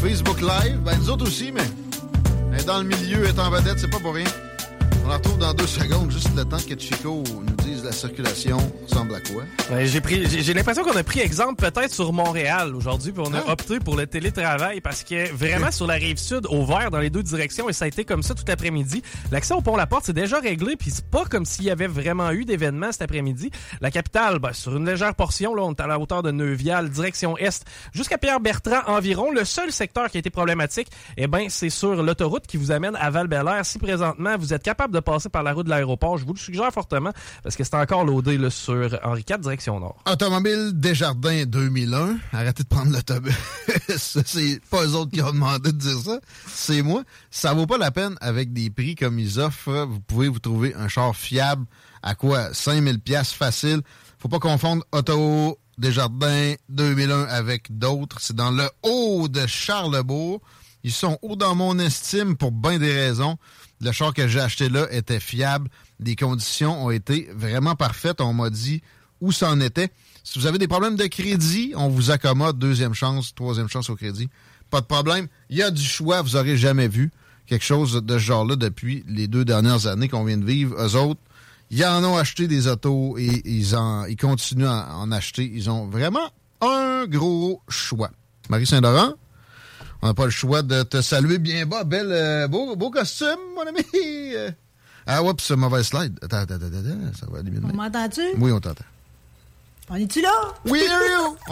Facebook 0.00 0.40
Live, 0.40 0.78
ben 0.78 0.96
nous 0.98 1.10
autres 1.10 1.26
aussi, 1.26 1.52
mais 1.52 2.62
dans 2.64 2.78
le 2.78 2.84
milieu, 2.84 3.26
est 3.26 3.38
en 3.38 3.50
vedette, 3.50 3.78
c'est 3.78 3.90
pas 3.90 3.98
pour 3.98 4.14
rien. 4.14 4.24
On 5.04 5.08
la 5.08 5.16
retrouve 5.16 5.36
dans 5.38 5.52
deux 5.52 5.66
secondes, 5.66 6.10
juste 6.10 6.34
le 6.34 6.46
temps 6.46 6.56
que 6.56 6.78
Chico 6.80 7.22
nous 7.28 7.56
dise 7.62 7.84
la 7.84 7.92
circulation 7.92 8.56
ressemble 8.88 9.14
à 9.14 9.20
quoi. 9.20 9.42
Ouais, 9.70 9.86
j'ai 9.86 10.00
pris, 10.00 10.26
j'ai 10.26 10.40
j'ai 10.42 10.54
l'impression 10.54 10.82
qu'on 10.82 10.96
a 10.96 11.02
pris 11.02 11.20
exemple 11.20 11.56
peut-être 11.56 11.92
sur 11.92 12.10
Montréal 12.14 12.74
aujourd'hui, 12.74 13.12
puis 13.12 13.22
on 13.26 13.34
a 13.34 13.40
Ah. 13.46 13.52
opté 13.52 13.80
pour 13.80 13.96
le 13.96 14.06
télétravail 14.06 14.80
parce 14.80 15.04
que 15.04 15.30
vraiment 15.34 15.70
sur 15.70 15.86
la 15.86 15.94
rive 15.94 16.16
sud, 16.16 16.46
au 16.48 16.64
vert 16.64 16.90
dans 16.90 17.00
les 17.00 17.10
deux 17.10 17.22
directions, 17.22 17.68
et 17.68 17.74
ça 17.74 17.84
a 17.84 17.88
été 17.88 18.06
comme 18.06 18.22
ça 18.22 18.34
tout 18.34 18.44
l'après-midi. 18.48 19.02
L'accès 19.30 19.52
au 19.52 19.60
pont 19.60 19.76
La 19.76 19.86
Porte 19.86 20.06
c'est 20.06 20.14
déjà 20.14 20.40
réglé, 20.40 20.74
puis 20.76 20.90
c'est 20.90 21.04
pas 21.10 21.26
comme 21.26 21.44
s'il 21.44 21.66
y 21.66 21.70
avait 21.70 21.86
vraiment 21.86 22.30
eu 22.30 22.46
d'événements 22.46 22.90
cet 22.90 23.02
après-midi. 23.02 23.50
La 23.82 23.90
capitale, 23.90 24.38
ben, 24.38 24.54
sur 24.54 24.74
une 24.74 24.86
légère 24.86 25.14
portion, 25.14 25.54
là, 25.54 25.64
on 25.64 25.72
est 25.72 25.80
à 25.82 25.86
la 25.86 25.98
hauteur 25.98 26.22
de 26.22 26.30
Neuvial, 26.30 26.88
direction 26.88 27.36
est, 27.36 27.62
jusqu'à 27.92 28.16
Pierre-Bertrand 28.16 28.80
environ. 28.86 29.30
Le 29.30 29.44
seul 29.44 29.70
secteur 29.70 30.08
qui 30.10 30.16
a 30.16 30.20
été 30.20 30.30
problématique, 30.30 30.88
eh 31.18 31.26
ben, 31.26 31.48
c'est 31.50 31.68
sur 31.68 32.02
l'autoroute 32.02 32.46
qui 32.46 32.56
vous 32.56 32.72
amène 32.72 32.96
à 32.96 33.10
val 33.10 33.28
Si 33.64 33.78
présentement 33.78 34.36
vous 34.38 34.54
êtes 34.54 34.62
capable 34.62 34.93
de 34.94 35.00
passer 35.00 35.28
par 35.28 35.42
la 35.42 35.52
route 35.52 35.66
de 35.66 35.70
l'aéroport, 35.70 36.16
je 36.18 36.24
vous 36.24 36.32
le 36.32 36.38
suggère 36.38 36.72
fortement 36.72 37.12
parce 37.42 37.56
que 37.56 37.64
c'est 37.64 37.74
encore 37.74 38.04
loadé 38.04 38.38
sur 38.50 38.98
Henri 39.02 39.24
IV, 39.28 39.38
direction 39.40 39.78
nord. 39.80 40.02
Automobile 40.10 40.70
Desjardins 40.74 41.44
2001. 41.44 42.16
Arrêtez 42.32 42.62
de 42.62 42.68
prendre 42.68 42.92
l'autobus. 42.92 43.34
C'est 43.96 44.60
pas 44.70 44.84
eux 44.84 44.94
autres 44.94 45.10
qui 45.10 45.22
ont 45.22 45.32
demandé 45.32 45.72
de 45.72 45.76
dire 45.76 45.98
ça. 45.98 46.20
C'est 46.48 46.82
moi. 46.82 47.02
Ça 47.30 47.52
vaut 47.52 47.66
pas 47.66 47.78
la 47.78 47.90
peine 47.90 48.14
avec 48.20 48.52
des 48.52 48.70
prix 48.70 48.94
comme 48.94 49.18
ils 49.18 49.40
offrent. 49.40 49.86
Vous 49.86 50.00
pouvez 50.00 50.28
vous 50.28 50.38
trouver 50.38 50.74
un 50.74 50.88
char 50.88 51.14
fiable 51.14 51.66
à 52.02 52.14
quoi? 52.14 52.52
5000 52.52 53.00
pièces 53.00 53.32
facile. 53.32 53.80
Faut 54.18 54.28
pas 54.28 54.38
confondre 54.38 54.84
Auto 54.92 55.58
Desjardins 55.78 56.54
2001 56.68 57.24
avec 57.24 57.76
d'autres. 57.76 58.20
C'est 58.20 58.36
dans 58.36 58.50
le 58.50 58.68
haut 58.82 59.28
de 59.28 59.46
Charlebourg. 59.46 60.40
Ils 60.84 60.92
sont 60.92 61.18
hauts 61.22 61.36
dans 61.36 61.54
mon 61.54 61.78
estime 61.78 62.36
pour 62.36 62.52
bien 62.52 62.78
des 62.78 62.92
raisons. 62.92 63.36
Le 63.84 63.92
char 63.92 64.14
que 64.14 64.26
j'ai 64.26 64.40
acheté 64.40 64.70
là 64.70 64.86
était 64.90 65.20
fiable. 65.20 65.68
Les 66.00 66.16
conditions 66.16 66.86
ont 66.86 66.90
été 66.90 67.28
vraiment 67.36 67.74
parfaites. 67.74 68.22
On 68.22 68.32
m'a 68.32 68.48
dit 68.48 68.80
où 69.20 69.30
ça 69.30 69.54
était. 69.60 69.90
Si 70.22 70.38
vous 70.38 70.46
avez 70.46 70.56
des 70.56 70.68
problèmes 70.68 70.96
de 70.96 71.04
crédit, 71.04 71.74
on 71.76 71.88
vous 71.88 72.10
accommode. 72.10 72.58
Deuxième 72.58 72.94
chance, 72.94 73.34
troisième 73.34 73.68
chance 73.68 73.90
au 73.90 73.94
crédit. 73.94 74.30
Pas 74.70 74.80
de 74.80 74.86
problème. 74.86 75.28
Il 75.50 75.58
y 75.58 75.62
a 75.62 75.70
du 75.70 75.84
choix. 75.84 76.22
Vous 76.22 76.34
aurez 76.34 76.56
jamais 76.56 76.88
vu 76.88 77.12
quelque 77.46 77.64
chose 77.64 78.02
de 78.02 78.14
ce 78.14 78.24
genre-là 78.24 78.56
depuis 78.56 79.04
les 79.06 79.28
deux 79.28 79.44
dernières 79.44 79.86
années 79.86 80.08
qu'on 80.08 80.24
vient 80.24 80.38
de 80.38 80.46
vivre. 80.46 80.74
Eux 80.82 80.96
autres, 80.96 81.20
ils 81.70 81.84
en 81.84 82.02
ont 82.04 82.16
acheté 82.16 82.48
des 82.48 82.68
autos 82.68 83.18
et 83.18 83.42
ils, 83.44 83.76
en, 83.76 84.06
ils 84.06 84.16
continuent 84.16 84.64
à 84.64 84.96
en 84.96 85.12
acheter. 85.12 85.44
Ils 85.54 85.68
ont 85.68 85.88
vraiment 85.88 86.30
un 86.62 87.04
gros 87.06 87.60
choix. 87.68 88.10
Marie 88.48 88.66
Saint-Laurent, 88.66 89.12
on 90.04 90.08
n'a 90.08 90.14
pas 90.14 90.26
le 90.26 90.30
choix 90.30 90.60
de 90.60 90.82
te 90.82 91.00
saluer 91.00 91.38
bien 91.38 91.64
bas. 91.64 91.82
Belle, 91.82 92.12
euh, 92.12 92.46
beau, 92.46 92.76
beau 92.76 92.90
costume, 92.90 93.38
mon 93.56 93.62
ami. 93.66 93.82
Euh, 94.34 94.50
Ah, 95.06 95.22
oups, 95.22 95.50
mauvaise 95.52 95.86
slide. 95.86 96.18
Attends, 96.22 96.38
attends, 96.38 96.54
attends, 96.56 96.66
attends, 96.66 97.18
ça 97.18 97.26
va 97.30 97.40
éliminer. 97.40 97.66
On 97.72 97.74
m'entend-tu? 97.74 98.20
Oui, 98.38 98.52
on 98.52 98.60
t'entend. 98.60 98.84
On 99.90 99.96
est-tu 99.96 100.22
là? 100.22 100.32
Oui, 100.64 100.80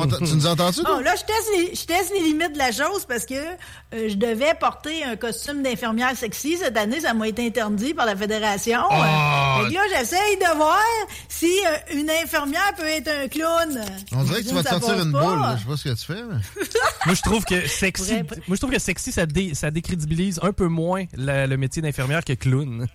t'a- 0.08 0.16
tu 0.16 0.32
nous 0.34 0.46
entends-tu, 0.46 0.80
toi? 0.82 1.02
là, 1.02 1.14
je 1.16 1.22
teste, 1.22 1.48
les, 1.54 1.74
je 1.74 1.84
teste 1.84 2.12
les 2.14 2.20
limites 2.20 2.54
de 2.54 2.58
la 2.58 2.72
chose 2.72 3.04
parce 3.06 3.26
que 3.26 3.34
euh, 3.34 4.08
je 4.08 4.14
devais 4.14 4.54
porter 4.58 5.04
un 5.04 5.16
costume 5.16 5.62
d'infirmière 5.62 6.16
sexy. 6.16 6.56
Cette 6.56 6.78
année, 6.78 7.00
ça 7.00 7.12
m'a 7.12 7.28
été 7.28 7.46
interdit 7.46 7.92
par 7.92 8.06
la 8.06 8.16
fédération. 8.16 8.80
Ah! 8.90 9.58
Euh, 9.60 9.64
fait 9.64 9.68
que 9.68 9.74
là, 9.74 9.82
j'essaye 9.90 10.36
de 10.38 10.56
voir 10.56 10.80
si 11.28 11.52
euh, 11.66 11.94
une 12.00 12.08
infirmière 12.08 12.72
peut 12.78 12.86
être 12.86 13.08
un 13.08 13.28
clown. 13.28 13.84
On 14.12 14.24
dirait 14.24 14.42
que 14.42 14.48
tu 14.48 14.54
vas 14.54 14.62
te 14.62 14.68
sortir 14.70 14.98
une 15.02 15.12
pas. 15.12 15.20
boule. 15.20 15.38
là. 15.38 15.56
Je 15.58 15.62
sais 15.62 15.68
pas 15.68 15.76
ce 15.76 15.84
que 15.84 15.94
tu 16.00 16.06
fais. 16.06 16.22
mais- 16.24 16.64
Moi, 17.06 17.14
je 17.14 17.22
trouve 17.22 17.44
que 17.44 17.68
sexy, 17.68 18.14
moi, 18.14 18.56
je 18.56 18.56
trouve 18.56 18.70
que 18.70 18.78
sexy, 18.78 19.12
ça, 19.12 19.26
dé- 19.26 19.54
ça 19.54 19.70
décrédibilise 19.70 20.40
un 20.42 20.52
peu 20.54 20.68
moins 20.68 21.04
la- 21.14 21.46
le 21.46 21.56
métier 21.58 21.82
d'infirmière 21.82 22.24
que 22.24 22.32
clown. 22.32 22.86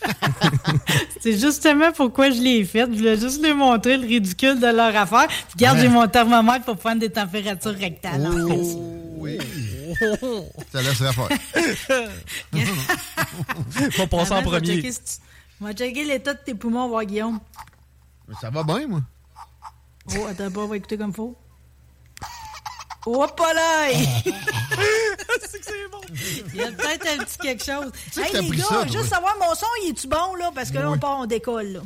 C'est 1.20 1.38
justement 1.38 1.90
pourquoi 1.92 2.30
je 2.30 2.40
l'ai 2.40 2.64
faite. 2.64 2.90
Je 2.92 2.98
voulais 2.98 3.18
juste 3.18 3.42
leur 3.42 3.56
montrer 3.56 3.96
le 3.96 4.06
ridicule 4.06 4.60
de 4.60 4.66
leur 4.66 4.94
affaire. 4.94 5.26
Puis, 5.28 5.36
Regarde, 5.56 5.78
Ouais. 5.78 5.82
j'ai 5.84 5.88
mon 5.88 6.06
thermomètre 6.06 6.64
pour 6.64 6.76
prendre 6.76 7.00
des 7.00 7.10
températures 7.10 7.74
rectales. 7.76 8.26
en 8.26 8.32
fait. 8.32 8.54
Oh, 8.54 9.14
oui. 9.18 9.38
Ça 10.72 10.82
laissera 10.82 11.12
faire. 11.12 11.28
Faut 13.92 14.06
passer 14.06 14.32
en 14.32 14.36
Avant, 14.36 14.50
je 14.50 14.54
vais 14.56 14.60
premier. 14.60 14.76
checker 14.76 14.92
si 14.92 15.00
tu- 15.00 15.22
On 15.60 15.64
va 15.64 15.72
checker 15.72 16.04
l'état 16.04 16.34
de 16.34 16.38
tes 16.44 16.54
poumons, 16.54 16.88
voir 16.88 17.04
Guillaume. 17.04 17.40
Mais 18.28 18.34
Ça 18.40 18.50
va 18.50 18.62
bien, 18.62 18.86
moi. 18.86 19.00
Oh, 20.16 20.26
attends 20.30 20.50
pas, 20.50 20.60
on 20.60 20.68
va 20.68 20.76
écouter 20.76 20.96
comme 20.96 21.12
faut. 21.12 21.36
Hop 23.06 23.40
là! 23.54 23.88
c'est 23.92 25.58
que 25.60 25.64
c'est 25.64 25.88
bon! 25.90 26.00
Il 26.52 26.56
y 26.56 26.62
a 26.62 26.72
peut-être 26.72 27.06
un 27.08 27.24
petit 27.24 27.38
quelque 27.38 27.64
chose. 27.64 27.90
sais 28.10 28.22
que 28.22 28.26
Hey 28.26 28.32
t'as 28.32 28.40
les 28.40 28.48
pris 28.48 28.58
gars, 28.58 28.64
ça, 28.64 28.74
toi. 28.74 28.86
juste 28.86 29.08
savoir, 29.08 29.36
mon 29.38 29.54
son, 29.54 29.66
il 29.84 29.90
est-tu 29.90 30.08
bon, 30.08 30.34
là? 30.38 30.50
Parce 30.54 30.70
que 30.70 30.78
là, 30.78 30.90
on 30.90 30.98
part, 30.98 31.18
on 31.20 31.26
décolle, 31.26 31.68
là. 31.72 31.80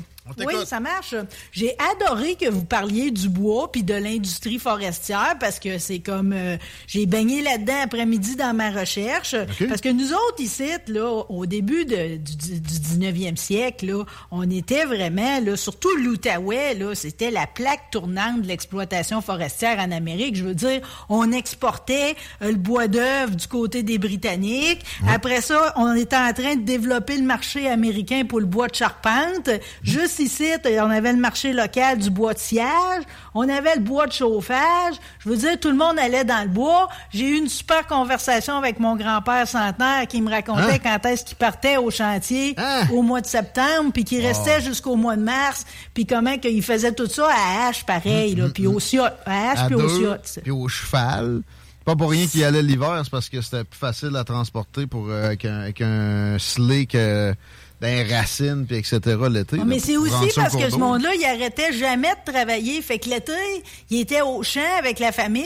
Oui, 0.47 0.55
ça 0.67 0.79
marche. 0.81 1.15
J'ai 1.51 1.75
adoré 1.93 2.37
que 2.37 2.49
vous 2.49 2.65
parliez 2.65 3.11
du 3.11 3.29
bois 3.29 3.71
puis 3.73 3.83
de 3.83 3.95
l'industrie 3.95 4.59
forestière 4.59 5.35
parce 5.41 5.59
que 5.59 5.79
c'est 5.79 5.99
comme 5.99 6.33
euh, 6.33 6.57
j'ai 6.87 7.07
baigné 7.07 7.43
là-dedans 7.43 7.83
après-midi 7.83 8.37
dans 8.37 8.55
ma 8.55 8.71
recherche 8.71 9.35
parce 9.69 9.81
que 9.81 9.89
nous 9.89 10.13
autres 10.13 10.41
ici 10.41 10.63
là 10.87 11.25
au 11.29 11.45
début 11.47 11.85
de- 11.85 12.19
du, 12.19 12.37
du 12.37 12.61
19e 12.61 13.37
siècle 13.37 13.87
là, 13.87 14.05
on 14.31 14.49
était 14.49 14.85
vraiment 14.85 15.41
là 15.41 15.57
surtout 15.57 15.95
l'Outaouais 15.97 16.75
là, 16.75 16.95
c'était 16.95 17.31
la 17.33 17.47
plaque 17.49 17.91
tournante 17.91 18.43
de 18.43 18.47
l'exploitation 18.47 19.21
forestière 19.23 19.79
en 19.81 19.91
Amérique, 19.91 20.37
je 20.37 20.45
veux 20.45 20.55
dire, 20.55 20.81
on 21.09 21.33
exportait 21.33 22.15
euh, 22.43 22.51
le 22.53 22.57
bois 22.59 22.87
d'œuvre 22.87 23.35
du 23.35 23.49
côté 23.49 23.83
des 23.83 23.99
Britanniques. 23.99 24.83
Après 25.09 25.41
ça, 25.41 25.73
on 25.77 25.95
était 25.95 26.17
en 26.17 26.33
train 26.33 26.55
de 26.57 26.63
développer 26.65 27.17
le 27.17 27.25
marché 27.25 27.69
américain 27.69 28.25
pour 28.25 28.39
le 28.41 28.47
bois 28.47 28.69
de 28.69 28.75
charpente. 28.75 29.51
Juste 29.83 30.12
ici, 30.19 30.49
on 30.81 30.91
avait 30.91 31.13
le 31.13 31.19
marché 31.19 31.53
local 31.53 31.99
du 31.99 32.11
bois 32.11 32.35
de 32.35 32.39
sciage. 32.39 33.03
On 33.35 33.49
avait 33.49 33.75
le 33.77 33.81
bois 33.81 34.07
de 34.07 34.13
chauffage. 34.13 34.95
Je 35.21 35.29
veux 35.29 35.37
dire, 35.37 35.59
tout 35.61 35.71
le 35.71 35.77
monde 35.77 35.99
allait 35.99 36.25
dans 36.25 36.43
le 36.43 36.49
bois. 36.49 36.89
J'ai 37.11 37.29
eu 37.29 37.37
une 37.39 37.49
super 37.49 37.87
conversation 37.87 38.57
avec 38.59 38.79
mon 38.81 38.97
grand-père 38.97 39.47
centenaire 39.49 40.07
qui 40.09 40.21
me 40.21 40.31
racontait 40.31 40.63
Hein? 40.75 40.79
quand 40.83 41.07
est-ce 41.07 41.25
qu'il 41.25 41.37
partait 41.37 41.77
au 41.77 41.91
chantier 41.91 42.55
Hein? 42.59 42.87
au 42.93 43.03
mois 43.03 43.21
de 43.21 43.27
septembre, 43.27 43.91
puis 43.93 44.05
qu'il 44.05 44.25
restait 44.25 44.61
jusqu'au 44.61 44.97
mois 44.97 45.17
de 45.17 45.23
mars, 45.23 45.65
puis 45.95 46.07
comment 46.07 46.37
qu'il 46.39 46.63
faisait 46.63 46.93
tout 46.93 47.07
ça 47.09 47.29
à 47.31 47.69
hache, 47.69 47.85
pareil, 47.85 48.35
là, 48.35 48.49
puis 48.53 48.67
au 48.67 48.79
ciot, 48.81 49.05
à 49.05 49.51
hache, 49.51 49.67
puis 49.67 49.75
au 49.75 50.15
puis 50.43 50.51
au 50.51 50.69
cheval. 50.69 51.43
Pas 51.85 51.97
pour 51.97 52.11
rien 52.11 52.27
qu'il 52.29 52.45
allait 52.45 52.63
l'hiver, 52.63 53.01
c'est 53.03 53.11
parce 53.11 53.29
que 53.29 53.41
c'était 53.41 53.65
plus 53.65 53.79
facile 53.79 54.15
à 54.17 54.23
transporter 54.23 54.87
pour, 54.87 55.09
euh, 55.09 55.27
avec, 55.27 55.45
un, 55.45 55.63
avec 55.63 55.81
un 55.81 56.37
sleigh 56.39 56.87
que 56.87 57.35
d'un 57.83 58.05
racine, 58.09 58.65
puis 58.65 58.77
etc. 58.77 59.01
l'été. 59.29 59.57
Ah, 59.61 59.65
mais 59.67 59.81
c'est 59.81 59.97
aussi 59.97 60.13
parce 60.37 60.55
que 60.55 60.71
ce 60.71 60.77
monde-là, 60.77 61.11
il 61.19 61.25
arrêtait 61.25 61.73
jamais 61.73 62.13
de 62.25 62.33
travailler. 62.33 62.81
Fait 62.81 63.01
que 63.01 63.11
l'été, 63.11 63.33
il 63.91 63.99
était 64.01 64.23
au 64.23 64.43
champ 64.45 64.61
avec 64.79 65.01
la 65.01 65.11
famille. 65.11 65.43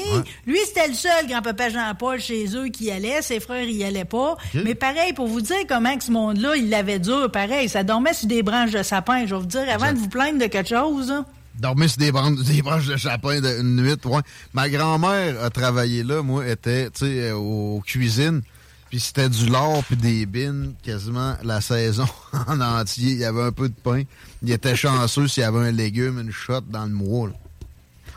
Lui, 0.46 0.58
c'était 0.66 0.86
le 0.88 0.92
seul 0.94 1.26
grand-papa 1.26 1.70
Jean-Paul 1.70 2.20
chez 2.20 2.54
eux 2.54 2.68
qui 2.68 2.84
y 2.84 2.90
allait. 2.90 3.22
Ses 3.22 3.40
frères, 3.40 3.64
y 3.64 3.82
allaient 3.84 4.04
pas. 4.04 4.36
Mais 4.52 4.74
pareil, 4.74 5.14
pour 5.14 5.26
vous 5.28 5.40
dire 5.40 5.56
comment 5.66 5.96
que 5.96 6.04
ce 6.04 6.12
monde-là, 6.12 6.56
il 6.56 6.68
l'avait 6.68 6.98
dur, 6.98 7.30
pareil. 7.32 7.70
Ça 7.70 7.82
dormait 7.84 8.12
sur 8.12 8.28
des 8.28 8.42
branches 8.42 8.70
de 8.72 8.82
sapin. 8.82 9.24
Je 9.26 9.34
vais 9.34 9.40
vous 9.40 9.46
dire, 9.46 9.64
avant 9.72 9.92
de 9.92 9.98
vous 9.98 10.08
plaindre 10.08 10.38
de 10.38 10.46
quelque 10.46 10.68
chose, 10.68 11.10
hein. 11.10 11.24
Dormir 11.58 11.88
sur 11.88 11.98
des 12.00 12.12
branches, 12.12 12.38
des 12.44 12.60
branches 12.60 12.86
de 12.86 12.98
chapin 12.98 13.40
de- 13.40 13.60
une 13.62 13.76
nuit, 13.76 13.94
ouais. 14.04 14.20
Ma 14.52 14.68
grand-mère 14.68 15.42
a 15.42 15.48
travaillé 15.48 16.02
là, 16.02 16.20
moi, 16.22 16.46
était, 16.46 16.90
tu 16.90 17.06
sais, 17.06 17.30
euh, 17.30 17.34
aux 17.36 17.80
cuisines. 17.84 18.42
Puis 18.88 19.00
c'était 19.00 19.28
du 19.28 19.46
lard 19.46 19.82
puis 19.84 19.96
des 19.96 20.26
bines 20.26 20.74
quasiment 20.82 21.36
la 21.42 21.60
saison 21.60 22.06
en 22.46 22.60
entier. 22.60 23.12
Il 23.12 23.18
y 23.18 23.24
avait 23.24 23.42
un 23.42 23.52
peu 23.52 23.68
de 23.68 23.74
pain. 23.74 24.02
Il 24.42 24.50
était 24.52 24.76
chanceux 24.76 25.26
s'il 25.26 25.42
y 25.42 25.44
avait 25.44 25.66
un 25.66 25.72
légume, 25.72 26.20
une 26.20 26.30
shot 26.30 26.60
dans 26.62 26.84
le 26.84 26.92
mois. 26.92 27.30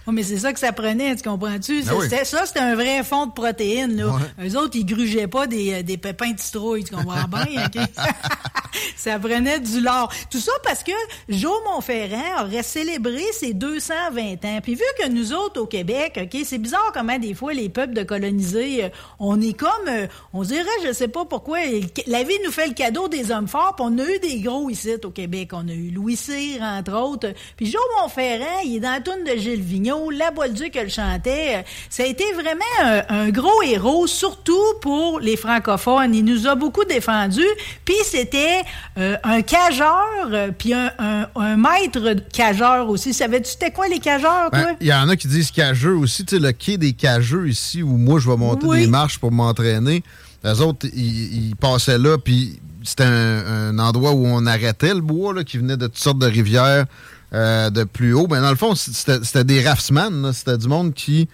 Oh, 0.09 0.11
mais 0.11 0.23
c'est 0.23 0.39
ça 0.39 0.51
que 0.51 0.59
ça 0.59 0.71
prenait, 0.71 1.15
tu 1.15 1.21
comprends-tu? 1.21 1.83
Ben 1.83 1.93
oui. 1.99 2.09
Ça, 2.23 2.47
c'était 2.47 2.61
un 2.61 2.73
vrai 2.73 3.03
fond 3.03 3.27
de 3.27 3.31
protéines. 3.31 3.95
Là. 3.95 4.17
Eux 4.43 4.57
autres, 4.57 4.75
ils 4.75 4.83
grugeaient 4.83 5.27
pas 5.27 5.45
des, 5.45 5.71
euh, 5.71 5.83
des 5.83 5.97
pépins 5.97 6.31
de 6.31 6.39
citrouille, 6.39 6.83
tu 6.83 6.95
comprends 6.95 7.27
bien? 7.27 7.65
OK? 7.67 7.79
ça 8.97 9.19
prenait 9.19 9.59
du 9.59 9.81
lard. 9.81 10.11
Tout 10.31 10.39
ça 10.39 10.51
parce 10.63 10.83
que 10.83 10.91
Joe 11.27 11.53
Montferrand 11.65 12.43
aurait 12.43 12.63
célébré 12.63 13.23
ses 13.33 13.53
220 13.53 14.45
ans. 14.45 14.59
Puis 14.63 14.75
vu 14.75 14.83
que 14.99 15.09
nous 15.09 15.31
autres, 15.33 15.61
au 15.61 15.67
Québec, 15.67 16.19
OK, 16.23 16.41
c'est 16.43 16.57
bizarre 16.57 16.91
comment 16.93 17.17
des 17.19 17.33
fois 17.33 17.53
les 17.53 17.69
peuples 17.69 17.93
de 17.93 18.03
colonisés, 18.03 18.85
euh, 18.85 18.89
on 19.19 19.39
est 19.41 19.53
comme, 19.53 19.69
euh, 19.87 20.07
on 20.33 20.41
dirait, 20.41 20.65
je 20.85 20.91
sais 20.91 21.07
pas 21.07 21.25
pourquoi, 21.25 21.59
la 22.07 22.23
vie 22.23 22.37
nous 22.43 22.51
fait 22.51 22.67
le 22.67 22.73
cadeau 22.73 23.07
des 23.07 23.31
hommes 23.31 23.47
forts, 23.47 23.75
puis 23.75 23.85
on 23.87 23.97
a 23.99 24.05
eu 24.05 24.19
des 24.19 24.39
gros 24.39 24.69
ici 24.69 24.89
au 25.03 25.11
Québec. 25.11 25.49
On 25.53 25.67
a 25.67 25.73
eu 25.73 25.91
Louis 25.91 26.15
Cyr, 26.15 26.61
entre 26.61 26.93
autres. 26.93 27.33
Puis 27.57 27.67
Joe 27.67 27.81
Montferrand, 28.01 28.61
il 28.65 28.77
est 28.77 28.79
dans 28.79 28.91
la 28.91 29.01
toune 29.01 29.23
de 29.23 29.39
Gilles 29.39 29.61
Vigneault, 29.61 29.98
La 30.09 30.31
Bolduc 30.31 30.75
le 30.75 30.87
chantait. 30.89 31.65
Ça 31.89 32.03
a 32.03 32.05
été 32.05 32.23
vraiment 32.33 32.61
un, 32.83 33.01
un 33.09 33.29
gros 33.29 33.61
héros, 33.63 34.07
surtout 34.07 34.61
pour 34.81 35.19
les 35.19 35.35
francophones. 35.35 36.15
Il 36.15 36.23
nous 36.25 36.47
a 36.47 36.55
beaucoup 36.55 36.85
défendus. 36.85 37.41
Puis 37.85 37.95
c'était 38.05 38.61
euh, 38.97 39.17
un 39.23 39.41
cageur, 39.41 40.05
euh, 40.31 40.51
puis 40.57 40.73
un, 40.73 40.91
un- 40.99 41.27
un 41.35 41.57
maître 41.57 42.15
cageur 42.31 42.87
aussi. 42.89 43.13
Savais-tu 43.13 43.51
c'était 43.51 43.71
quoi 43.71 43.87
les 43.87 43.99
cageurs, 43.99 44.49
toi? 44.51 44.63
Ben, 44.63 44.75
Il 44.79 44.87
y 44.87 44.93
en 44.93 45.09
a 45.09 45.15
qui 45.15 45.27
disent 45.27 45.51
cageux 45.51 45.95
aussi. 45.95 46.23
Tu 46.25 46.35
sais, 46.37 46.41
le 46.41 46.51
quai 46.51 46.77
des 46.77 46.93
cageux 46.93 47.49
ici, 47.49 47.83
où 47.83 47.97
moi, 47.97 48.19
je 48.19 48.29
vais 48.29 48.37
monter 48.37 48.65
Oui. 48.65 48.81
des 48.81 48.87
marches 48.87 49.17
pour 49.19 49.31
m'entraîner. 49.31 50.03
Les 50.43 50.61
autres, 50.61 50.87
ils, 50.93 51.49
ils 51.49 51.55
passaient 51.55 51.97
là, 51.97 52.17
puis 52.17 52.59
c'était 52.83 53.03
un, 53.03 53.71
un 53.75 53.79
endroit 53.79 54.11
où 54.13 54.25
on 54.25 54.45
arrêtait 54.45 54.93
le 54.93 55.01
bois, 55.01 55.33
là, 55.33 55.43
qui 55.43 55.57
venait 55.57 55.75
de 55.75 55.87
toutes 55.87 55.97
sortes 55.97 56.19
de 56.19 56.27
rivières 56.27 56.85
euh, 57.33 57.69
de 57.69 57.83
plus 57.83 58.13
haut. 58.13 58.27
Ben, 58.27 58.41
dans 58.41 58.49
le 58.49 58.55
fond, 58.55 58.73
c'était 58.75 59.43
des 59.43 59.67
raftsman. 59.67 60.31
C'était 60.33 60.57
du 60.57 60.67
monde 60.67 60.93
qui 60.93 61.27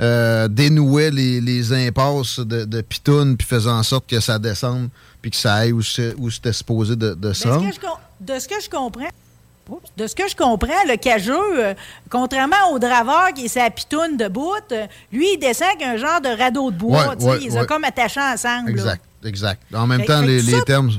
euh, 0.00 0.48
dénouait 0.48 1.10
les, 1.10 1.40
les 1.40 1.72
impasses 1.72 2.40
de, 2.40 2.64
de 2.64 2.80
pitounes, 2.82 3.36
puis 3.36 3.46
faisait 3.46 3.70
en 3.70 3.82
sorte 3.82 4.06
que 4.08 4.20
ça 4.20 4.38
descende, 4.38 4.88
puis 5.22 5.30
que 5.30 5.36
ça 5.36 5.54
aille 5.54 5.72
où 5.72 5.82
c'était 5.82 6.52
supposé 6.52 6.96
de, 6.96 7.10
de 7.10 7.14
Ben, 7.14 7.34
ça. 7.34 7.48
com- 7.50 7.90
de 8.20 8.38
ce 8.38 8.48
que 8.48 8.54
je 8.62 8.68
comprends, 8.68 9.08
de 9.96 10.06
ce 10.06 10.14
que 10.14 10.28
je 10.28 10.36
comprends, 10.36 10.84
le 10.86 10.96
cageux, 10.96 11.34
euh, 11.64 11.74
contrairement 12.10 12.70
au 12.72 12.78
draveur 12.78 13.28
qui 13.34 13.46
est 13.46 13.48
sa 13.48 13.68
pitoune 13.70 14.16
de 14.16 14.28
bout, 14.28 14.52
euh, 14.72 14.86
lui, 15.12 15.34
il 15.34 15.38
descend 15.38 15.68
avec 15.74 15.82
un 15.86 15.96
genre 15.96 16.20
de 16.20 16.28
radeau 16.28 16.70
de 16.70 16.76
bois. 16.76 17.14
Ouais, 17.16 17.24
ouais, 17.24 17.38
il 17.40 17.48
les 17.50 17.56
a 17.56 17.60
ouais. 17.62 17.66
comme 17.66 17.84
attachés 17.84 18.20
ensemble. 18.20 18.66
là. 18.66 18.72
Exact, 18.72 19.02
exact. 19.24 19.62
En 19.74 19.86
même 19.86 20.00
Fait- 20.00 20.06
temps, 20.06 20.20
fait 20.20 20.26
les, 20.26 20.40
que 20.42 20.46
les 20.46 20.52
ça- 20.58 20.62
termes, 20.62 20.90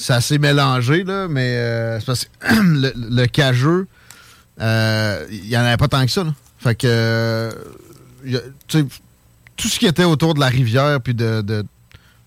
ça 0.00 0.20
s'est 0.20 0.38
mélangé, 0.38 1.02
là, 1.02 1.26
mais 1.28 1.56
euh, 1.56 1.98
c'est 1.98 2.06
parce 2.06 2.24
que 2.24 2.30
le, 2.62 2.92
le 2.94 3.26
cageux, 3.26 3.86
euh, 4.60 5.26
il 5.30 5.42
n'y 5.48 5.56
en 5.56 5.60
avait 5.60 5.76
pas 5.76 5.88
tant 5.88 6.04
que 6.04 6.10
ça. 6.10 6.24
Là. 6.24 6.34
Fait 6.58 6.74
que, 6.74 6.86
euh, 6.88 7.50
a- 8.32 8.78
tout 9.56 9.68
ce 9.68 9.78
qui 9.78 9.86
était 9.86 10.04
autour 10.04 10.34
de 10.34 10.40
la 10.40 10.46
rivière, 10.46 11.00
puis 11.00 11.14
de, 11.14 11.40
de 11.42 11.64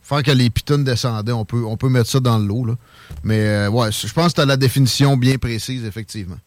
faire 0.03 0.22
que 0.23 0.31
les 0.31 0.49
pitons 0.49 0.80
descendaient, 0.80 1.31
on 1.31 1.45
peut, 1.45 1.64
on 1.64 1.77
peut 1.77 1.88
mettre 1.89 2.10
ça 2.10 2.19
dans 2.19 2.38
l'eau. 2.38 2.65
là. 2.65 2.73
Mais 3.23 3.39
euh, 3.39 3.69
ouais, 3.69 3.91
je 3.91 4.11
pense 4.14 4.30
que 4.31 4.35
tu 4.35 4.41
as 4.41 4.45
la 4.45 4.57
définition 4.57 5.15
bien 5.15 5.38
précise, 5.38 5.85
effectivement. 5.85 6.38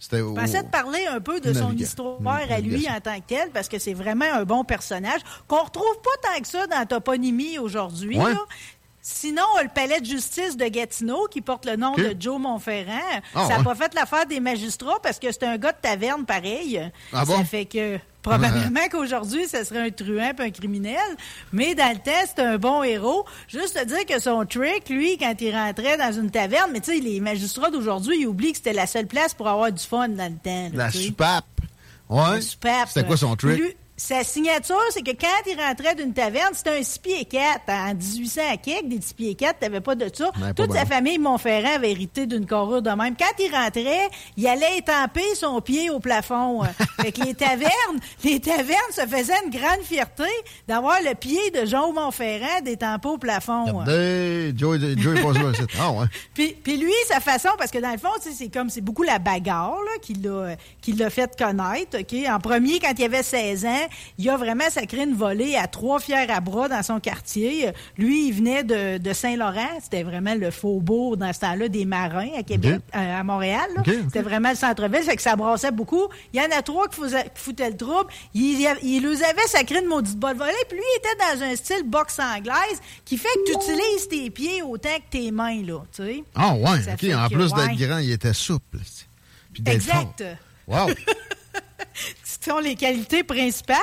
C'était 0.00 0.18
Je 0.18 0.24
pensais 0.24 0.62
de 0.64 0.68
parler 0.68 1.06
un 1.08 1.20
peu 1.20 1.38
de 1.38 1.52
son 1.52 1.72
histoire 1.76 2.18
à 2.50 2.58
lui 2.58 2.88
en 2.88 2.98
tant 3.00 3.16
que 3.20 3.26
tel, 3.28 3.50
parce 3.54 3.68
que 3.68 3.78
c'est 3.78 3.94
vraiment 3.94 4.24
un 4.34 4.44
bon 4.44 4.64
personnage, 4.64 5.20
qu'on 5.46 5.62
retrouve 5.62 5.94
pas 6.02 6.28
tant 6.34 6.40
que 6.40 6.48
ça 6.48 6.66
dans 6.66 6.78
la 6.80 6.86
toponymie 6.86 7.58
aujourd'hui. 7.58 8.18
Ouais. 8.18 8.32
Sinon, 9.04 9.42
le 9.60 9.68
palais 9.68 10.00
de 10.00 10.06
justice 10.06 10.56
de 10.56 10.64
Gatineau, 10.66 11.26
qui 11.28 11.40
porte 11.40 11.66
le 11.66 11.74
nom 11.74 11.96
de 11.96 12.14
Joe 12.18 12.38
Montferrand, 12.38 13.00
Ah, 13.34 13.42
ça 13.42 13.48
n'a 13.48 13.58
ouais. 13.58 13.64
pas 13.64 13.74
fait 13.74 13.94
l'affaire 13.94 14.26
des 14.26 14.38
magistrats 14.38 15.00
parce 15.02 15.18
que 15.18 15.32
c'est 15.32 15.42
un 15.42 15.58
gars 15.58 15.72
de 15.72 15.78
taverne 15.82 16.24
pareil. 16.24 16.80
Ah 17.12 17.24
ça 17.26 17.42
fait 17.44 17.64
que 17.64 17.98
probablement 18.22 18.86
qu'aujourd'hui, 18.92 19.48
ce 19.48 19.64
serait 19.64 19.80
un 19.88 19.90
truand 19.90 20.30
un 20.38 20.50
criminel. 20.50 21.00
Mais 21.52 21.74
dans 21.74 21.90
le 21.90 21.96
temps, 21.98 22.12
c'est 22.28 22.40
un 22.44 22.58
bon 22.58 22.84
héros. 22.84 23.26
Juste 23.48 23.74
te 23.74 23.84
dire 23.84 24.06
que 24.06 24.20
son 24.20 24.44
trick, 24.46 24.88
lui, 24.88 25.18
quand 25.18 25.34
il 25.40 25.52
rentrait 25.52 25.96
dans 25.98 26.12
une 26.12 26.30
taverne, 26.30 26.70
mais 26.72 26.78
tu 26.80 26.92
sais, 26.94 27.00
les 27.00 27.18
magistrats 27.18 27.70
d'aujourd'hui, 27.72 28.18
ils 28.20 28.26
oublient 28.28 28.52
que 28.52 28.58
c'était 28.58 28.72
la 28.72 28.86
seule 28.86 29.08
place 29.08 29.34
pour 29.34 29.48
avoir 29.48 29.72
du 29.72 29.82
fun 29.84 30.10
dans 30.10 30.30
le 30.32 30.38
temps. 30.38 30.70
là, 30.76 30.84
La 30.86 30.90
tu 30.92 30.98
sais. 30.98 31.04
soupape. 31.08 31.44
Ouais. 32.08 32.34
La 32.34 32.40
soupape. 32.40 32.88
C'était 32.88 33.04
quoi 33.04 33.16
son 33.16 33.34
trick? 33.34 33.58
Lui, 33.58 33.74
sa 34.02 34.24
signature, 34.24 34.74
c'est 34.90 35.02
que 35.02 35.12
quand 35.12 35.28
il 35.50 35.56
rentrait 35.60 35.94
d'une 35.94 36.12
taverne, 36.12 36.52
c'était 36.54 36.78
un 36.78 36.82
6 36.82 36.98
pieds 36.98 37.24
4. 37.24 37.60
En 37.68 37.94
1800 37.94 38.40
à 38.52 38.56
quelque, 38.56 38.88
des 38.88 39.00
6 39.00 39.14
pieds 39.14 39.34
4, 39.36 39.60
t'avais 39.60 39.80
pas 39.80 39.94
de 39.94 40.10
ça. 40.12 40.30
Ben, 40.38 40.52
Toute 40.54 40.72
sa 40.72 40.84
famille 40.84 41.18
Montferrand 41.18 41.76
avait 41.76 41.92
hérité 41.92 42.26
d'une 42.26 42.44
carrure 42.44 42.82
de 42.82 42.90
même. 42.90 43.14
Quand 43.16 43.32
il 43.38 43.54
rentrait, 43.54 44.08
il 44.36 44.46
allait 44.48 44.78
étamper 44.78 45.34
son 45.36 45.60
pied 45.60 45.88
au 45.90 46.00
plafond. 46.00 46.62
fait 47.00 47.12
que 47.12 47.22
les 47.24 47.34
tavernes, 47.34 47.70
les 48.24 48.40
tavernes 48.40 48.92
se 48.92 49.02
faisaient 49.02 49.38
une 49.44 49.50
grande 49.50 49.82
fierté 49.84 50.24
d'avoir 50.66 50.98
le 51.02 51.14
pied 51.14 51.50
de 51.52 51.64
Jean 51.64 51.92
Montferrand 51.92 52.60
d'étamper 52.64 53.08
au 53.08 53.18
plafond. 53.18 53.82
Joe, 54.56 55.14
Joe 55.34 55.54
c'est- 55.56 55.78
Ah 55.80 55.92
ouais. 55.92 56.06
Puis, 56.34 56.56
puis 56.62 56.76
lui, 56.76 56.92
sa 57.06 57.20
façon, 57.20 57.50
parce 57.56 57.70
que 57.70 57.78
dans 57.78 57.92
le 57.92 57.98
fond, 57.98 58.08
c'est 58.20 58.48
comme 58.52 58.68
c'est 58.68 58.80
beaucoup 58.80 59.02
la 59.04 59.18
bagarre 59.18 59.76
là, 59.84 59.98
qui 60.00 60.14
l'a 60.14 60.56
qui 60.80 60.92
l'a 60.92 61.08
fait 61.10 61.30
connaître. 61.38 61.98
ok 62.00 62.14
En 62.28 62.38
premier, 62.40 62.80
quand 62.80 62.92
il 62.98 63.04
avait 63.04 63.22
16 63.22 63.64
ans, 63.64 63.86
il 64.18 64.28
a 64.30 64.36
vraiment 64.36 64.68
sacré 64.70 65.02
une 65.02 65.14
volée 65.14 65.56
à 65.56 65.66
trois 65.66 66.00
fiers 66.00 66.28
à 66.30 66.40
bras 66.40 66.68
dans 66.68 66.82
son 66.82 67.00
quartier. 67.00 67.70
Lui, 67.98 68.28
il 68.28 68.32
venait 68.34 68.62
de, 68.64 68.98
de 68.98 69.12
Saint-Laurent. 69.12 69.68
C'était 69.82 70.02
vraiment 70.02 70.34
le 70.34 70.50
faubourg 70.50 71.16
dans 71.16 71.32
ce 71.32 71.40
temps-là 71.40 71.68
des 71.68 71.84
marins 71.84 72.30
à 72.38 72.42
Québec, 72.42 72.80
euh, 72.94 73.20
à 73.20 73.22
Montréal. 73.24 73.68
C'était 73.84 74.22
vraiment 74.22 74.50
le 74.50 74.56
centre-ville. 74.56 75.02
Fait 75.02 75.16
que 75.16 75.22
ça 75.22 75.36
brassait 75.36 75.70
beaucoup. 75.72 76.08
Il 76.32 76.40
y 76.40 76.44
en 76.44 76.56
a 76.56 76.62
trois 76.62 76.88
qui, 76.88 77.00
qui 77.00 77.12
foutaient 77.34 77.70
le 77.70 77.76
trouble. 77.76 78.10
Il, 78.34 78.60
il, 78.60 78.68
il 78.82 79.02
les 79.08 79.22
avait 79.22 79.46
sacré 79.46 79.80
une 79.80 79.86
maudite 79.88 80.18
bonne 80.18 80.36
volée. 80.38 80.52
Puis 80.68 80.78
lui, 80.78 80.84
il 80.94 80.98
était 80.98 81.36
dans 81.36 81.42
un 81.44 81.56
style 81.56 81.82
boxe 81.84 82.18
anglaise 82.18 82.80
qui 83.04 83.16
fait 83.16 83.28
que 83.46 83.50
tu 83.52 83.56
utilises 83.56 84.08
tes 84.08 84.30
pieds 84.30 84.62
autant 84.62 84.88
que 84.96 85.10
tes 85.18 85.30
mains. 85.30 85.62
là, 85.62 85.80
tu 85.94 86.02
sais. 86.02 86.24
Ah 86.34 86.54
ouais, 86.54 86.82
Ça 86.82 86.92
OK. 86.94 87.04
En 87.14 87.28
que, 87.28 87.34
plus 87.34 87.52
ouais. 87.52 87.68
d'être 87.68 87.78
grand, 87.88 87.98
il 87.98 88.12
était 88.12 88.32
souple. 88.32 88.78
Puis 89.52 89.62
Exact. 89.66 90.24
fort. 90.66 90.86
Wow. 90.88 90.94
Ce 92.44 92.50
sont 92.50 92.58
les 92.58 92.74
qualités 92.74 93.22
principales. 93.22 93.78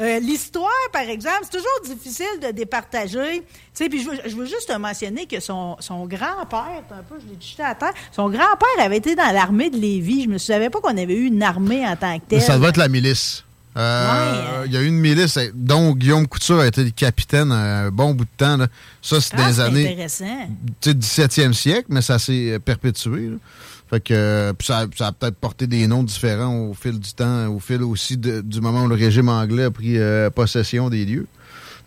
Euh, 0.00 0.18
L'histoire, 0.20 0.70
par 0.92 1.02
exemple, 1.02 1.40
c'est 1.42 1.58
toujours 1.58 1.80
difficile 1.96 2.26
de 2.42 2.52
départager. 2.52 3.40
Tu 3.40 3.44
sais, 3.74 3.88
puis 3.88 4.02
je 4.02 4.08
veux, 4.10 4.16
je 4.26 4.34
veux 4.34 4.46
juste 4.46 4.68
te 4.68 4.76
mentionner 4.78 5.26
que 5.26 5.40
son, 5.40 5.76
son 5.80 6.06
grand-père, 6.06 6.82
un 6.90 7.02
peu, 7.08 7.16
je 7.20 7.26
l'ai 7.32 7.38
jeté 7.40 7.62
à 7.62 7.74
terre, 7.74 7.92
son 8.12 8.30
grand-père 8.30 8.84
avait 8.84 8.96
été 8.96 9.14
dans 9.14 9.30
l'armée 9.32 9.68
de 9.70 9.76
Lévis. 9.76 10.24
Je 10.24 10.28
me 10.28 10.38
savais 10.38 10.70
pas 10.70 10.80
qu'on 10.80 10.96
avait 10.96 11.14
eu 11.14 11.26
une 11.26 11.42
armée 11.42 11.86
en 11.86 11.96
tant 11.96 12.18
que 12.18 12.24
telle. 12.28 12.40
Ça 12.42 12.56
devait 12.56 12.68
être 12.70 12.76
la 12.78 12.88
milice. 12.88 13.44
Euh, 13.76 14.64
Il 14.66 14.72
y 14.72 14.76
a 14.76 14.80
eu 14.80 14.86
une 14.86 14.98
milice 14.98 15.36
euh, 15.36 15.50
dont 15.54 15.92
Guillaume 15.92 16.26
Couture 16.26 16.58
a 16.60 16.66
été 16.66 16.82
le 16.82 16.90
capitaine 16.90 17.52
un 17.52 17.90
bon 17.90 18.12
bout 18.14 18.24
de 18.24 18.30
temps. 18.36 18.56
là. 18.56 18.66
Ça, 19.02 19.20
c'est 19.20 19.34
Ah, 19.38 19.52
c'est 19.52 19.60
années 19.60 19.92
intéressant. 19.92 20.48
tu 20.80 20.90
sais, 20.90 21.26
17e 21.26 21.52
siècle, 21.52 21.86
mais 21.90 22.02
ça 22.02 22.18
s'est 22.18 22.58
perpétué. 22.64 23.28
là. 23.28 23.36
Fait 23.88 24.00
que 24.00 24.12
euh, 24.12 24.52
ça, 24.60 24.86
ça 24.96 25.08
a 25.08 25.12
peut-être 25.12 25.36
porté 25.36 25.66
des 25.66 25.86
noms 25.86 26.02
différents 26.02 26.54
au 26.54 26.74
fil 26.74 26.98
du 26.98 27.12
temps, 27.14 27.48
au 27.48 27.58
fil 27.58 27.82
aussi 27.82 28.18
du 28.18 28.60
moment 28.60 28.84
où 28.84 28.88
le 28.88 28.94
régime 28.94 29.30
anglais 29.30 29.64
a 29.64 29.70
pris 29.70 29.98
euh, 29.98 30.28
possession 30.28 30.90
des 30.90 31.06
lieux. 31.06 31.26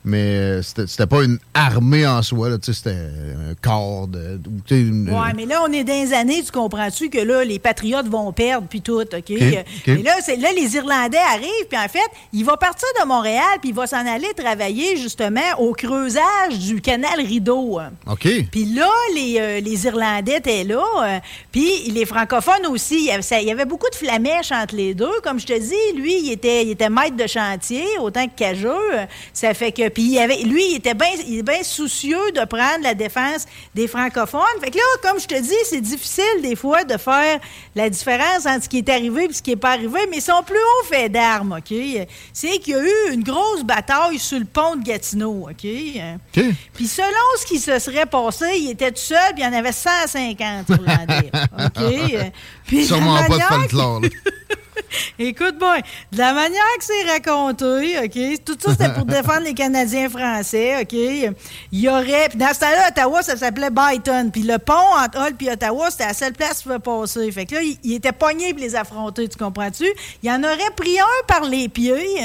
Mais 0.04 0.18
euh, 0.36 0.62
c'était 0.64 1.06
pas 1.06 1.24
une 1.24 1.38
armée 1.54 2.08
en 2.08 2.22
soi, 2.24 2.50
là, 2.50 2.58
tu 2.58 2.74
sais, 2.74 2.78
c'était 2.78 2.98
un 2.98 3.54
corps 3.62 4.08
de. 4.08 4.40
une- 4.72 5.10
Ouais, 5.10 5.34
mais 5.36 5.46
là, 5.46 5.62
on 5.68 5.72
est 5.72 5.84
dans 5.84 5.94
les 5.94 6.14
années, 6.14 6.42
tu 6.44 6.52
comprends-tu 6.52 7.10
que 7.10 7.20
là, 7.20 7.44
les 7.44 7.60
Patriotes 7.60 8.08
vont 8.08 8.32
perdre, 8.34 8.68
puis 8.68 8.82
tout, 8.82 9.02
OK? 9.02 9.14
OK. 9.14 9.88
Et 9.88 10.02
là, 10.04 10.16
les 10.56 10.76
Irlandais 10.76 11.18
arrivent, 11.18 11.68
puis 11.70 11.78
en 11.78 11.88
fait, 11.88 12.00
il 12.34 12.44
va 12.46 12.58
partir 12.58 12.88
de 13.02 13.08
Montréal, 13.08 13.60
puis 13.60 13.70
il 13.70 13.76
va 13.76 13.86
s'en 13.86 14.06
aller 14.08 14.34
travailler, 14.36 14.98
justement, 14.98 15.40
au 15.60 15.74
creusage 15.74 16.58
du 16.60 16.82
canal 16.82 17.20
Rideau. 17.20 17.80
OK. 18.08 18.28
Puis 18.52 18.66
là, 18.66 18.90
les, 19.16 19.36
euh, 19.40 19.60
les 19.60 19.86
Irlandais 19.86 20.38
étaient 20.38 20.64
là, 20.64 20.84
euh, 21.04 21.20
puis 21.52 21.92
les 21.92 22.06
francophones 22.06 22.66
aussi. 22.70 23.08
Il 23.10 23.46
y, 23.46 23.52
avait, 23.52 23.66
beaucoup 23.66 23.90
de 23.90 23.96
flamèches 23.96 24.52
entre 24.52 24.76
les 24.76 24.94
deux. 24.96 25.12
Comme 25.24 25.40
je 25.40 25.46
te 25.46 25.60
dis, 25.60 26.00
lui, 26.02 26.22
il 26.24 26.32
était, 26.32 26.64
il 26.64 26.72
était 26.72 26.90
maître 26.90 27.16
de 27.16 27.28
chantier, 27.28 27.86
autant 28.00 28.26
que 28.28 28.36
cageux. 28.36 28.70
Euh, 28.94 29.06
Ça 29.34 29.54
fait 29.54 29.72
que... 29.72 29.91
Puis 29.94 30.04
il 30.04 30.20
avait, 30.20 30.38
lui, 30.44 30.72
il 30.72 30.76
était 30.78 30.94
bien 30.94 31.64
soucieux 31.64 32.32
de 32.34 32.46
prendre 32.46 32.84
la 32.84 32.94
défense 32.94 33.46
des 33.76 33.88
francophones. 33.88 34.42
Fait 34.62 34.72
que 34.72 34.78
là, 34.78 34.84
comme 35.02 35.20
je 35.20 35.28
te 35.28 35.40
dis, 35.40 35.56
c'est 35.66 35.82
difficile 35.82 36.42
des 36.42 36.56
fois 36.56 36.84
de 36.84 36.98
faire 36.98 37.40
la 37.76 37.90
différence 37.90 38.46
entre 38.46 38.64
ce 38.64 38.70
qui 38.70 38.80
est 38.80 38.90
arrivé 38.90 39.26
et 39.26 39.34
ce 39.34 39.42
qui 39.42 39.52
n'est 39.52 39.56
pas 39.56 39.72
arrivé, 39.72 40.00
mais 40.10 40.20
son 40.20 40.44
plus 40.44 40.58
haut 40.58 40.86
fait 40.86 41.10
d'armes, 41.10 41.58
OK? 41.60 41.78
C'est 42.34 42.58
qu'il 42.60 42.74
y 42.74 42.78
a 42.78 42.84
eu 42.84 43.14
une 43.14 43.24
grosse 43.24 43.64
bataille 43.64 44.20
sur 44.20 44.40
le 44.40 44.46
pont 44.46 44.76
de 44.76 44.84
Gatineau, 44.84 45.48
OK? 45.50 45.66
OK. 45.66 46.46
Puis 46.74 46.88
selon 46.88 47.08
ce 47.40 47.46
qui 47.46 47.60
se 47.60 47.80
serait 47.80 48.06
passé, 48.06 48.46
il 48.58 48.72
était 48.72 48.92
tout 48.92 48.98
seul, 49.00 49.34
puis 49.34 49.44
il 49.44 49.46
y 49.46 49.48
en 49.48 49.54
avait 49.54 49.72
150 49.72 50.70
Irlandais. 50.70 51.32
OK? 51.60 52.32
Puis 52.66 52.86
Sûrement 52.86 53.22
pas 53.24 53.38
de 53.38 53.42
folklore. 53.42 54.02
Écoute, 55.20 55.58
bon, 55.60 55.74
de 56.12 56.18
la 56.18 56.34
manière 56.34 56.62
que 56.78 56.84
c'est 56.84 57.10
raconté, 57.10 58.00
OK, 58.00 58.44
tout 58.46 58.58
ça, 58.60 58.72
c'était 58.72 58.94
pour 58.94 59.06
défendre 59.06 59.42
les 59.44 59.54
Canadiens 59.54 60.10
français, 60.10 60.82
OK? 60.82 60.94
Il 60.94 61.80
y 61.80 61.90
aurait... 61.90 62.30
Puis 62.30 62.38
dans 62.38 62.54
ce 62.54 62.60
temps-là, 62.60 62.90
Ottawa, 62.90 63.22
ça 63.24 63.38
s'appelait 63.38 63.70
Byton. 63.70 64.30
Puis 64.32 64.44
le 64.44 64.58
pont 64.58 64.74
entre 64.74 65.20
Hull 65.20 65.36
et 65.40 65.52
Ottawa, 65.52 65.90
c'était 65.92 66.08
la 66.08 66.14
seule 66.14 66.34
place 66.34 66.66
où 66.66 66.72
il 66.72 66.80
pouvait 66.80 67.00
passer. 67.02 67.32
Fait 67.32 67.46
que 67.46 67.56
là, 67.56 67.62
il, 67.62 67.78
il 67.84 67.94
était 67.94 68.12
pogné 68.12 68.54
pour 68.54 68.64
les 68.64 68.76
affronter, 68.76 69.28
tu 69.28 69.38
comprends-tu? 69.38 69.88
Il 70.24 70.30
en 70.30 70.44
aurait 70.44 70.72
pris 70.76 71.00
un 71.00 71.26
par 71.28 71.44
les 71.44 71.70
pieds, 71.70 72.20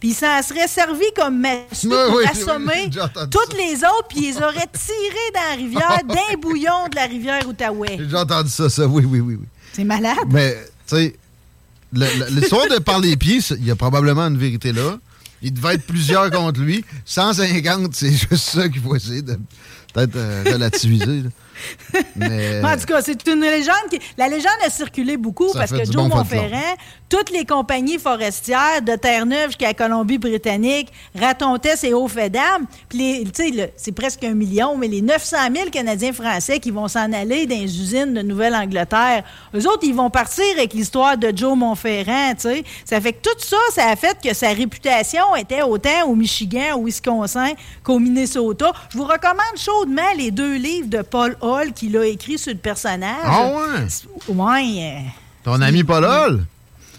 puis 0.00 0.10
il 0.10 0.14
s'en 0.14 0.42
serait 0.42 0.68
servi 0.68 1.04
comme 1.16 1.38
massue 1.38 1.88
pour 1.88 2.16
oui, 2.16 2.24
assommer 2.30 2.90
oui, 2.90 3.26
toutes 3.30 3.56
les 3.56 3.76
autres, 3.76 4.08
puis 4.08 4.28
ils 4.28 4.36
auraient 4.36 4.68
tiré 4.72 5.22
dans 5.34 5.50
la 5.50 5.56
rivière, 5.56 6.00
d'un 6.04 6.38
bouillon 6.38 6.88
de 6.90 6.96
la 6.96 7.04
rivière 7.04 7.46
Outaouais. 7.46 7.98
J'ai 8.08 8.16
entendu 8.16 8.50
ça, 8.50 8.68
ça. 8.68 8.86
Oui, 8.86 9.04
oui, 9.06 9.20
oui. 9.20 9.36
oui. 9.40 9.46
C'est 9.72 9.84
malade. 9.84 10.16
Mais, 10.30 10.56
tu 10.86 10.96
sais, 10.96 11.16
l'histoire 11.92 12.68
de 12.68 12.78
par 12.78 13.00
les 13.00 13.16
pieds, 13.16 13.40
il 13.58 13.66
y 13.66 13.70
a 13.70 13.76
probablement 13.76 14.22
une 14.22 14.38
vérité 14.38 14.72
là. 14.72 14.98
Il 15.42 15.52
devait 15.52 15.74
être 15.74 15.86
plusieurs 15.86 16.30
contre 16.30 16.60
lui. 16.60 16.84
150, 17.04 17.94
c'est 17.94 18.12
juste 18.12 18.36
ça 18.36 18.68
qu'il 18.68 18.80
faut 18.80 18.94
essayer 18.94 19.22
de 19.22 19.36
peut-être 19.92 20.16
euh, 20.16 20.44
relativiser. 20.46 21.24
Mais, 22.16 22.62
En 22.64 22.76
tout 22.76 22.86
cas, 22.86 23.02
c'est 23.02 23.26
une 23.26 23.40
légende 23.40 23.88
qui. 23.90 23.98
La 24.16 24.28
légende 24.28 24.52
a 24.64 24.70
circulé 24.70 25.16
beaucoup 25.16 25.48
Ça 25.52 25.60
parce 25.60 25.72
que 25.72 25.84
Joe 25.84 26.08
bon. 26.08 26.24
Toutes 27.12 27.30
les 27.30 27.44
compagnies 27.44 27.98
forestières, 27.98 28.80
de 28.80 28.96
Terre-Neuve 28.96 29.48
jusqu'à 29.48 29.74
Colombie-Britannique, 29.74 30.88
hauts 31.92 32.08
faits 32.08 32.32
d'armes. 32.32 32.64
Puis, 32.88 33.24
tu 33.24 33.52
sais, 33.52 33.74
c'est 33.76 33.92
presque 33.92 34.24
un 34.24 34.32
million, 34.32 34.78
mais 34.78 34.88
les 34.88 35.02
900 35.02 35.36
000 35.54 35.68
Canadiens 35.68 36.14
français 36.14 36.58
qui 36.58 36.70
vont 36.70 36.88
s'en 36.88 37.12
aller 37.12 37.44
dans 37.44 37.58
les 37.58 37.78
usines 37.78 38.14
de 38.14 38.22
Nouvelle-Angleterre, 38.22 39.24
eux 39.54 39.68
autres, 39.68 39.82
ils 39.82 39.94
vont 39.94 40.08
partir 40.08 40.42
avec 40.56 40.72
l'histoire 40.72 41.18
de 41.18 41.30
Joe 41.36 41.54
Montferrand, 41.54 42.32
tu 42.32 42.48
sais. 42.48 42.64
Ça 42.86 42.98
fait 42.98 43.12
que 43.12 43.28
tout 43.28 43.44
ça, 43.44 43.58
ça 43.72 43.90
a 43.90 43.96
fait 43.96 44.16
que 44.18 44.32
sa 44.32 44.48
réputation 44.48 45.36
était 45.36 45.60
autant 45.60 46.06
au 46.06 46.14
Michigan, 46.14 46.78
au 46.78 46.86
Wisconsin 46.86 47.50
qu'au 47.84 47.98
Minnesota. 47.98 48.72
Je 48.88 48.96
vous 48.96 49.04
recommande 49.04 49.58
chaudement 49.58 50.00
les 50.16 50.30
deux 50.30 50.56
livres 50.56 50.88
de 50.88 51.02
Paul 51.02 51.36
Hall 51.42 51.74
qu'il 51.74 51.94
a 51.98 52.06
écrit 52.06 52.38
sur 52.38 52.54
le 52.54 52.58
personnage. 52.58 53.20
Ah 53.22 53.52
ouais? 54.28 54.34
Ouais. 54.34 55.02
Ton 55.44 55.60
ami 55.60 55.84
Paul 55.84 56.06
Hall? 56.06 56.46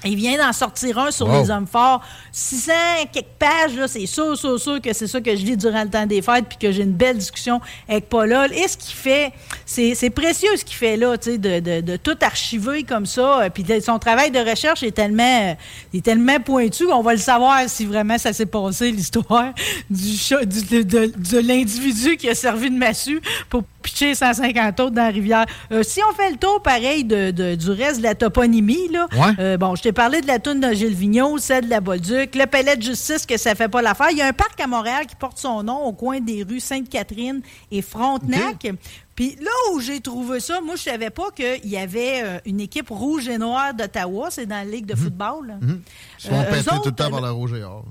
Il 0.06 0.16
vient 0.16 0.38
d'en 0.38 0.54
sortir 0.54 0.98
un 1.00 1.12
sur 1.12 1.28
Wow. 1.28 1.42
les 1.44 1.50
hommes 1.52 1.68
forts. 1.68 2.02
600 2.32 2.72
quelques 3.12 3.26
pages, 3.40 3.76
là, 3.76 3.88
c'est 3.88 4.06
sûr, 4.06 4.38
sûr, 4.38 4.60
sûr 4.60 4.82
que 4.82 4.92
c'est 4.94 5.08
ça 5.08 5.22
que 5.22 5.36
je 5.36 5.44
lis 5.46 5.56
durant 5.58 5.84
le 5.84 5.90
temps 5.90 6.06
des 6.06 6.22
fêtes 6.22 6.46
puis 6.50 6.58
que 6.58 6.72
j'ai 6.72 6.84
une 6.84 6.92
belle 6.94 7.18
discussion 7.18 7.62
avec 7.88 8.10
Paul 8.10 8.32
Hall. 8.34 8.52
Et 8.54 8.68
ce 8.68 8.76
qu'il 8.78 8.96
fait, 8.96 9.32
c'est 9.66 9.96
c'est 9.96 10.10
précieux 10.10 10.56
ce 10.58 10.66
qu'il 10.66 10.76
fait 10.78 10.98
là, 10.98 11.18
tu 11.18 11.32
sais, 11.32 11.38
de, 11.38 11.60
de- 11.60 11.82
de 11.82 11.96
tout 11.98 12.18
archiver 12.22 12.84
comme 12.84 13.06
ça. 13.06 13.42
Euh, 13.44 13.50
Puis 13.50 13.66
son 13.82 14.00
travail 14.00 14.32
de 14.32 14.40
recherche 14.40 14.84
est 14.84 14.92
tellement, 14.92 15.24
euh, 15.52 15.54
est 15.94 16.04
tellement 16.04 16.40
pointu 16.40 16.86
qu'on 16.88 17.02
va 17.02 17.14
le 17.14 17.20
savoir 17.20 17.62
si 17.68 17.86
vraiment 17.86 18.18
ça 18.18 18.34
s'est 18.34 18.46
passé, 18.46 18.92
l'histoire 18.92 19.54
du, 19.90 20.18
chat- 20.18 20.46
du- 20.46 20.64
de, 20.64 20.82
de- 20.82 21.14
de 21.16 21.38
l'individu 21.40 22.18
qui 22.18 22.30
a 22.30 22.36
servi 22.36 22.70
de 22.70 22.78
massue 22.78 23.22
pour 23.50 23.64
pitcher 23.84 24.16
150 24.16 24.80
autres 24.80 24.96
dans 24.96 25.04
la 25.04 25.10
rivière. 25.10 25.46
Euh, 25.72 25.84
si 25.84 26.00
on 26.10 26.14
fait 26.16 26.32
le 26.32 26.38
tour, 26.38 26.62
pareil, 26.64 27.04
de, 27.04 27.30
de- 27.32 27.54
du 27.56 27.70
reste 27.70 27.98
de 28.00 28.04
la 28.04 28.16
toponymie, 28.16 28.88
là, 28.90 29.08
Ouais. 29.14 29.34
euh, 29.40 29.58
bon, 29.58 29.76
je 29.76 29.84
t'ai 29.84 29.94
parlé 29.94 30.22
de 30.22 30.28
la 30.28 30.40
toune 30.40 30.60
de 30.60 30.74
Gilles 30.74 30.96
Vigneault, 30.96 31.38
celle 31.38 31.66
de 31.66 31.70
la 31.70 31.82
Bolduc, 31.82 32.34
le 32.36 32.46
palais 32.48 32.76
de 32.78 32.82
justice 32.82 33.26
que 33.28 33.38
ça 33.38 33.54
fait 33.54 33.70
pas 33.70 33.82
l'affaire. 33.82 34.08
Il 34.12 34.18
y 34.18 34.22
a 34.22 34.28
un 34.28 34.34
parc 34.34 34.60
à 34.60 34.66
Montréal 34.68 35.06
qui 35.06 35.16
porte 35.16 35.38
son 35.38 35.62
nom 35.62 35.84
au 35.86 35.94
coin 35.94 36.20
des 36.20 36.44
rues 36.44 36.60
Sainte-Catherine 36.60 37.42
et 37.70 37.82
Frontenac. 37.82 38.68
Puis 39.16 39.36
là 39.40 39.52
où 39.74 39.80
j'ai 39.80 40.00
trouvé 40.00 40.40
ça, 40.40 40.60
moi, 40.62 40.76
je 40.76 40.82
savais 40.84 41.12
pas 41.12 41.30
qu'il 41.36 41.70
y 41.70 41.78
avait 41.78 42.22
euh, 42.24 42.40
une 42.46 42.60
équipe 42.62 42.90
rouge 42.90 43.28
et 43.28 43.38
noire 43.38 43.74
d'Ottawa. 43.76 44.30
C'est 44.32 44.48
dans 44.48 44.56
la 44.56 44.66
Ligue 44.66 44.88
de 44.88 44.96
football. 44.96 45.48
là. 45.48 45.54
Mhm. 45.62 45.82
Ils 46.18 46.24
se 46.24 46.28
font 46.30 46.40
Euh, 46.40 46.44
péter 46.46 46.58
eux 46.58 46.64
tout 46.64 46.70
le 46.72 46.78
autres, 46.80 46.92
temps 46.96 47.10
par 47.12 47.22
la 47.22 47.30
rouge 47.30 47.54
et 47.54 47.64
or. 47.64 47.86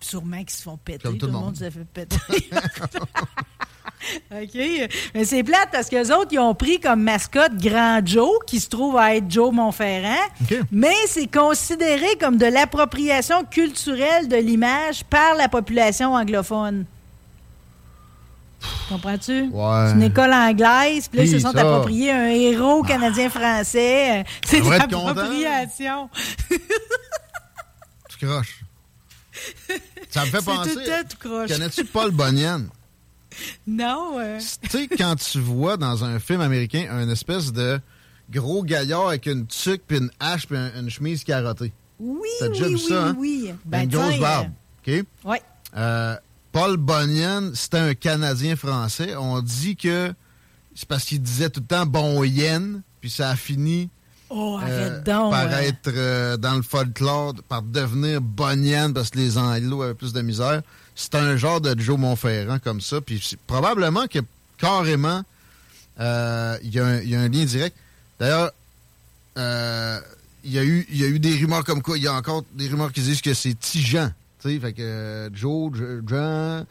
Sûrement 0.00 0.38
qu'ils 0.38 0.50
se 0.50 0.62
font 0.64 0.76
péter. 0.78 0.98
Comme 1.04 1.16
tout 1.18 1.26
le 1.26 1.32
monde 1.32 1.56
se 1.56 1.70
fait 1.70 1.84
péter. 1.84 2.16
OK. 4.32 4.88
Mais 5.14 5.24
c'est 5.24 5.42
plate 5.42 5.68
parce 5.72 5.88
que 5.88 5.96
les 5.96 6.10
autres, 6.10 6.28
ils 6.32 6.38
ont 6.38 6.54
pris 6.54 6.80
comme 6.80 7.02
mascotte 7.02 7.54
Grand 7.56 8.00
Joe, 8.04 8.38
qui 8.46 8.60
se 8.60 8.68
trouve 8.68 8.96
à 8.96 9.14
être 9.16 9.30
Joe 9.30 9.52
Montferrand. 9.52 10.16
Mais 10.70 10.94
c'est 11.06 11.26
considéré 11.32 12.06
comme 12.20 12.36
de 12.36 12.46
l'appropriation 12.46 13.44
culturelle 13.44 14.28
de 14.28 14.36
l'image 14.36 15.04
par 15.04 15.34
la 15.36 15.48
population 15.48 16.14
anglophone. 16.14 16.84
Comprends-tu? 18.88 19.48
Ouais. 19.52 19.86
C'est 19.88 19.94
une 19.94 20.02
école 20.02 20.32
anglaise, 20.32 21.08
puis 21.08 21.18
là, 21.18 21.24
ils 21.24 21.30
se 21.30 21.38
sont 21.40 21.50
ça. 21.52 21.60
appropriés 21.60 22.12
un 22.12 22.28
héros 22.28 22.82
canadien-français. 22.84 24.20
Euh, 24.20 24.24
C'est 24.46 24.60
de 24.60 24.70
l'appropriation. 24.70 26.08
Tu 28.08 28.26
croches. 28.26 28.60
Ça 30.10 30.20
me 30.24 30.26
fait 30.30 30.42
penser. 30.44 30.72
tout 30.74 30.78
le 30.78 30.86
temps 30.86 31.08
tout 31.10 31.28
croche. 31.28 31.48
Connais-tu 31.50 31.84
Paul 31.86 32.10
Bunyan? 32.12 32.66
Non. 33.66 34.18
euh, 34.18 34.38
tu 34.62 34.68
sais, 34.68 34.88
quand 34.88 35.16
tu 35.16 35.38
vois 35.40 35.76
dans 35.76 36.04
un 36.04 36.18
film 36.18 36.40
américain 36.40 36.86
un 36.90 37.08
espèce 37.08 37.52
de 37.52 37.80
gros 38.30 38.62
gaillard 38.62 39.08
avec 39.08 39.26
une 39.26 39.46
tuque, 39.46 39.82
puis 39.86 39.98
une 39.98 40.10
hache, 40.20 40.46
puis 40.46 40.56
un- 40.56 40.72
une 40.80 40.90
chemise 40.90 41.24
carottée. 41.24 41.72
Oui, 41.98 42.28
T'as 42.40 42.48
déjà 42.48 42.64
oui, 42.66 42.70
vu 42.70 42.74
oui, 42.76 42.88
ça, 42.88 43.04
hein? 43.06 43.14
oui. 43.18 43.52
une 43.72 43.88
grosse 43.88 44.08
tiens, 44.10 44.20
barbe. 44.20 44.48
OK? 44.86 45.04
Oui. 45.24 45.36
Euh, 45.76 46.16
Paul 46.50 46.76
Bunyan, 46.76 47.52
c'était 47.54 47.78
un 47.78 47.94
Canadien 47.94 48.56
français. 48.56 49.14
On 49.16 49.40
dit 49.40 49.76
que 49.76 50.12
c'est 50.74 50.88
parce 50.88 51.04
qu'il 51.04 51.22
disait 51.22 51.48
tout 51.50 51.60
le 51.60 51.66
temps 51.66 51.86
bon 51.86 52.24
yen, 52.24 52.82
puis 53.00 53.10
ça 53.10 53.30
a 53.30 53.36
fini 53.36 53.88
Oh, 54.34 54.58
euh, 54.66 55.02
donc. 55.02 55.30
par 55.30 55.46
euh. 55.52 55.58
être 55.58 55.90
euh, 55.94 56.36
dans 56.38 56.54
le 56.54 56.62
folklore, 56.62 57.34
par 57.48 57.62
devenir 57.62 58.20
Bunyan 58.22 58.92
parce 58.94 59.10
que 59.10 59.18
les 59.18 59.36
Anglos 59.36 59.82
avaient 59.82 59.94
plus 59.94 60.14
de 60.14 60.22
misère. 60.22 60.62
C'est 60.94 61.14
un 61.14 61.36
genre 61.36 61.60
de 61.60 61.78
Joe 61.80 61.98
Montferrand 61.98 62.58
comme 62.58 62.80
ça. 62.80 63.00
Puis 63.00 63.36
probablement 63.46 64.06
que 64.06 64.18
carrément, 64.58 65.22
euh, 66.00 66.56
il 66.62 66.74
y, 66.74 66.78
a 66.78 66.86
un- 66.86 67.28
lien 67.28 67.28
direct. 67.44 67.76
D'ailleurs, 68.20 68.50
euh, 69.38 70.00
il 70.44 70.52
y, 70.52 70.58
a 70.58 70.64
eu- 70.64 70.86
y 70.90 71.04
a 71.04 71.06
eu 71.08 71.18
des 71.18 71.36
rumeurs 71.36 71.64
comme 71.64 71.82
quoi. 71.82 71.96
Il 71.96 72.04
y 72.04 72.08
a 72.08 72.14
encore 72.14 72.44
des 72.54 72.68
rumeurs 72.68 72.92
qui 72.92 73.00
disent 73.00 73.22
que 73.22 73.34
c'est 73.34 73.58
Tijan. 73.58 74.10
Fait 74.40 74.58
que 74.72 74.82
euh, 74.82 75.30
Joe, 75.32 75.72
Jo- 75.74 76.00
Jean, 76.06 76.64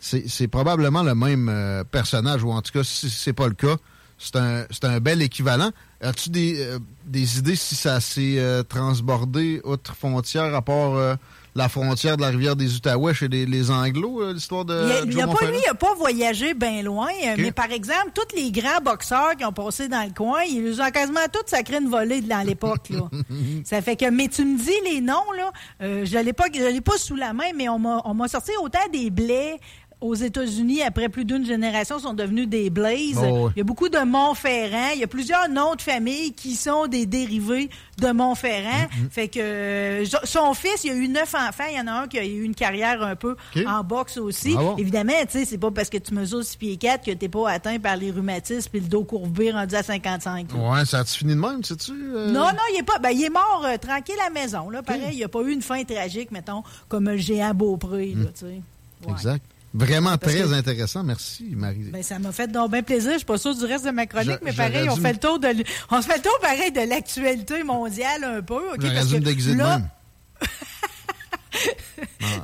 c'est 0.00 0.48
probablement 0.48 1.02
le 1.02 1.14
même 1.14 1.84
personnage, 1.90 2.42
ou 2.42 2.50
en 2.50 2.62
tout 2.62 2.72
cas, 2.72 2.82
si 2.82 3.10
c'est 3.10 3.34
pas 3.34 3.46
le 3.48 3.54
cas, 3.54 3.76
c'est 4.18 4.36
un, 4.36 4.64
un 4.82 5.00
bel 5.00 5.20
équivalent. 5.20 5.70
As-tu 6.00 6.30
des, 6.30 6.76
des 7.04 7.38
idées 7.38 7.56
si 7.56 7.74
ça 7.74 8.00
s'est 8.00 8.42
transbordé 8.70 9.60
outre 9.64 9.94
frontière, 9.94 10.54
à 10.54 10.62
part 10.62 11.18
la 11.54 11.68
frontière 11.68 12.16
de 12.16 12.22
la 12.22 12.28
rivière 12.28 12.56
des 12.56 12.76
Outaouais 12.76 13.14
chez 13.14 13.28
les, 13.28 13.46
les 13.46 13.70
Anglos, 13.70 14.22
euh, 14.22 14.32
l'histoire 14.32 14.64
de 14.64 14.74
Il 14.86 14.92
a, 14.92 15.00
Joe 15.00 15.08
il 15.10 15.20
a 15.20 15.26
pas, 15.26 15.46
lui, 15.46 15.58
il 15.58 15.66
n'a 15.66 15.74
pas 15.74 15.94
voyagé 15.94 16.54
bien 16.54 16.82
loin, 16.82 17.08
euh, 17.24 17.34
mais 17.38 17.52
par 17.52 17.70
exemple, 17.72 18.10
tous 18.14 18.36
les 18.36 18.50
grands 18.50 18.80
boxeurs 18.82 19.36
qui 19.36 19.44
ont 19.44 19.52
passé 19.52 19.88
dans 19.88 20.02
le 20.02 20.14
coin, 20.14 20.42
ils 20.42 20.62
nous 20.62 20.80
ont 20.80 20.90
quasiment 20.90 21.20
tous 21.32 21.42
sacré 21.46 21.78
une 21.78 21.88
volée 21.88 22.20
dans 22.20 22.46
l'époque. 22.46 22.90
là. 22.90 23.08
Ça 23.64 23.82
fait 23.82 23.96
que, 23.96 24.10
mais 24.10 24.28
tu 24.28 24.44
me 24.44 24.58
dis 24.58 24.92
les 24.92 25.00
noms, 25.00 25.30
là, 25.36 25.50
euh, 25.82 26.04
je 26.04 26.16
ne 26.16 26.22
l'ai 26.22 26.32
pas, 26.80 26.98
sous 26.98 27.16
la 27.16 27.32
main, 27.32 27.50
mais 27.54 27.68
on 27.68 27.78
m'a 27.78 28.02
on 28.04 28.14
m'a 28.14 28.28
sorti 28.28 28.52
autant 28.62 28.78
des 28.92 29.10
blés 29.10 29.58
aux 30.00 30.14
États-Unis, 30.14 30.82
après 30.82 31.08
plus 31.08 31.24
d'une 31.24 31.44
génération, 31.44 31.98
sont 31.98 32.14
devenus 32.14 32.48
des 32.48 32.70
Blaze. 32.70 33.18
Oh. 33.22 33.50
Il 33.54 33.58
y 33.58 33.60
a 33.60 33.64
beaucoup 33.64 33.88
de 33.88 33.98
Montferrand. 33.98 34.90
Il 34.94 35.00
y 35.00 35.04
a 35.04 35.06
plusieurs 35.06 35.48
noms 35.48 35.74
de 35.74 35.82
famille 35.82 36.32
qui 36.32 36.54
sont 36.54 36.86
des 36.86 37.06
dérivés 37.06 37.68
de 37.98 38.10
Montferrand. 38.10 38.86
Mm-hmm. 38.86 39.10
Fait 39.10 39.28
que 39.28 39.40
euh, 39.40 40.04
son 40.24 40.54
fils, 40.54 40.84
il 40.84 40.90
a 40.90 40.94
eu 40.94 41.08
neuf 41.08 41.34
enfants. 41.34 41.64
Il 41.70 41.76
y 41.76 41.80
en 41.80 41.86
a 41.86 42.02
un 42.02 42.08
qui 42.08 42.18
a 42.18 42.24
eu 42.24 42.42
une 42.42 42.54
carrière 42.54 43.02
un 43.02 43.16
peu 43.16 43.36
en 43.66 43.84
boxe 43.84 44.16
aussi. 44.16 44.54
Bravo. 44.54 44.76
Évidemment, 44.78 45.12
tu 45.22 45.38
sais, 45.38 45.44
c'est 45.44 45.58
pas 45.58 45.70
parce 45.70 45.90
que 45.90 45.98
tu 45.98 46.14
mesures 46.14 46.44
6 46.44 46.56
pieds 46.56 46.76
4 46.76 47.04
que 47.04 47.10
t'es 47.10 47.28
pas 47.28 47.50
atteint 47.50 47.78
par 47.78 47.96
les 47.96 48.10
rhumatismes 48.10 48.70
et 48.74 48.80
le 48.80 48.86
dos 48.86 49.04
courbé 49.04 49.50
rendu 49.52 49.74
à 49.74 49.82
55. 49.82 50.52
là. 50.52 50.70
Ouais, 50.70 50.84
ça 50.84 51.00
a-tu 51.00 51.18
fini 51.18 51.34
de 51.34 51.40
même, 51.40 51.62
sais-tu? 51.62 51.92
euh? 51.92 52.30
Non, 52.30 52.46
non, 52.46 52.62
il 52.72 52.78
est 52.80 52.82
pas. 52.82 52.98
Ben, 52.98 53.10
il 53.10 53.22
est 53.24 53.30
mort 53.30 53.64
euh, 53.66 53.76
tranquille 53.76 54.16
à 54.20 54.32
la 54.32 54.40
maison. 54.40 54.70
Là, 54.70 54.82
pareil, 54.82 55.08
il 55.12 55.16
n'y 55.16 55.24
a 55.24 55.28
pas 55.28 55.42
eu 55.42 55.52
une 55.52 55.62
fin 55.62 55.82
tragique, 55.84 56.30
mettons, 56.30 56.62
comme 56.88 57.04
le 57.08 57.16
géant 57.16 57.52
Beaupré. 57.54 58.14
Là, 58.16 58.30
sais. 58.34 58.60
Ouais. 59.06 59.38
Vraiment 59.72 60.18
Parce 60.18 60.32
très 60.34 60.42
que- 60.42 60.52
intéressant. 60.52 61.04
Merci, 61.04 61.50
Marie. 61.54 61.90
Ben, 61.92 62.02
ça 62.02 62.18
m'a 62.18 62.32
fait 62.32 62.48
donc 62.50 62.72
bien 62.72 62.82
plaisir. 62.82 63.12
Je 63.12 63.18
suis 63.18 63.24
pas 63.26 63.38
sûre 63.38 63.54
du 63.56 63.64
reste 63.64 63.84
de 63.84 63.90
ma 63.92 64.06
chronique, 64.06 64.40
mais 64.42 64.52
pareil, 64.52 64.88
on 64.90 64.96
dû 64.96 65.00
fait 65.00 65.12
le 65.12 65.18
tour 65.18 65.38
de 65.38 65.48
on 65.90 66.02
se 66.02 66.06
fait 66.08 66.16
le 66.16 66.22
tour 66.22 66.38
pareil 66.42 66.72
de 66.72 66.80
l'actualité 66.88 67.62
mondiale 67.62 68.24
un 68.24 68.42
peu. 68.42 68.54
ok? 68.54 68.80
J'aurais 68.80 68.94
Parce 68.94 69.06
que 69.12 69.56
là, 69.56 69.80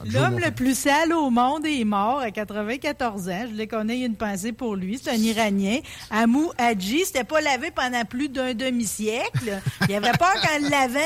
L'homme 0.05 0.32
Montferrand. 0.32 0.38
le 0.47 0.51
plus 0.52 0.78
sale 0.78 1.12
au 1.12 1.30
monde 1.30 1.66
est 1.66 1.84
mort 1.84 2.20
à 2.20 2.30
94 2.30 3.28
ans. 3.28 3.44
Je 3.51 3.56
le 3.56 3.66
connais, 3.66 3.97
il 3.97 4.01
y 4.01 4.02
a 4.05 4.06
une 4.06 4.16
pensée 4.16 4.52
pour 4.52 4.76
lui. 4.76 4.98
C'est 5.02 5.10
un 5.10 5.14
Iranien. 5.14 5.78
Amou 6.10 6.51
Hadji, 6.59 7.05
c'était 7.05 7.24
pas 7.24 7.40
lavé 7.40 7.70
pendant 7.70 8.05
plus 8.05 8.28
d'un 8.28 8.55
demi-siècle. 8.55 9.60
Il 9.88 9.94
avait 9.94 10.12
peur 10.18 10.32
qu'en 10.34 10.59
le 10.62 10.68
lavant, 10.70 11.01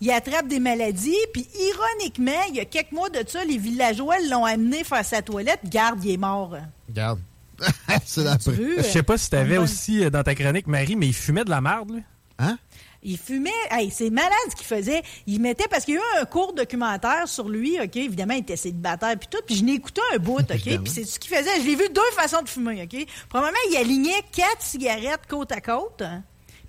il 0.00 0.10
attrape 0.10 0.46
des 0.48 0.60
maladies. 0.60 1.16
Puis 1.32 1.46
ironiquement, 1.58 2.42
il 2.48 2.56
y 2.56 2.60
a 2.60 2.64
quelques 2.64 2.92
mois 2.92 3.10
de 3.10 3.22
ça, 3.26 3.44
les 3.44 3.58
villageois 3.58 4.16
l'ont 4.30 4.44
amené 4.44 4.84
faire 4.84 5.04
sa 5.04 5.22
toilette. 5.22 5.60
Garde, 5.64 6.04
il 6.04 6.12
est 6.12 6.16
mort. 6.16 6.56
Regarde. 6.88 7.20
C'est 8.04 8.24
la? 8.24 8.36
Je 8.44 8.82
sais 8.82 9.02
pas 9.02 9.16
si 9.18 9.30
t'avais 9.30 9.54
Bonne- 9.56 9.64
aussi 9.64 10.04
euh, 10.04 10.10
dans 10.10 10.22
ta 10.22 10.34
chronique, 10.34 10.66
Marie, 10.66 10.96
mais 10.96 11.06
il 11.08 11.14
fumait 11.14 11.44
de 11.44 11.50
la 11.50 11.60
merde, 11.60 11.92
lui. 11.92 12.02
Hein? 12.38 12.58
Il 13.02 13.18
fumait. 13.18 13.50
Hey, 13.70 13.90
c'est 13.90 14.10
malade 14.10 14.32
ce 14.50 14.56
qu'il 14.56 14.66
faisait. 14.66 15.02
Il 15.26 15.40
mettait, 15.40 15.66
parce 15.68 15.84
qu'il 15.84 15.94
y 15.94 15.96
a 15.96 16.00
eu 16.00 16.20
un 16.20 16.24
court 16.24 16.52
documentaire 16.52 17.26
sur 17.26 17.48
lui, 17.48 17.80
OK? 17.80 17.96
Évidemment, 17.96 18.34
il 18.34 18.40
était 18.40 18.56
célibataire 18.56 19.18
puis 19.18 19.28
tout. 19.30 19.42
Puis 19.44 19.56
je 19.56 19.64
n'ai 19.64 19.74
écouté 19.74 20.00
un 20.14 20.18
bout, 20.18 20.40
OK? 20.40 20.62
Puis 20.62 20.80
c'est 20.86 21.04
ce 21.04 21.18
qu'il 21.18 21.34
faisait. 21.34 21.60
Je 21.60 21.66
l'ai 21.66 21.74
vu 21.74 21.88
deux 21.88 22.00
façons 22.14 22.42
de 22.42 22.48
fumer, 22.48 22.82
OK? 22.82 23.06
Premièrement, 23.28 23.58
il 23.70 23.76
alignait 23.76 24.22
quatre 24.32 24.62
cigarettes 24.62 25.26
côte 25.28 25.50
à 25.52 25.60
côte. 25.60 26.02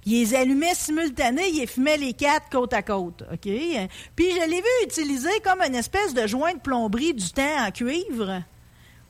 Puis 0.02 0.12
il 0.12 0.20
les 0.20 0.36
allumait 0.36 0.76
simultané, 0.76 1.48
il 1.50 1.60
les 1.60 1.68
fumait 1.68 1.98
les 1.98 2.14
quatre 2.14 2.50
côte 2.50 2.74
à 2.74 2.82
côte, 2.82 3.24
OK? 3.32 3.40
Puis 3.44 4.32
je 4.32 4.50
l'ai 4.50 4.62
vu 4.62 4.68
utiliser 4.84 5.40
comme 5.44 5.62
une 5.62 5.76
espèce 5.76 6.14
de 6.14 6.28
joint 6.28 6.54
de 6.54 6.60
plomberie 6.60 7.14
du 7.14 7.32
temps 7.32 7.66
en 7.66 7.72
cuivre, 7.72 8.44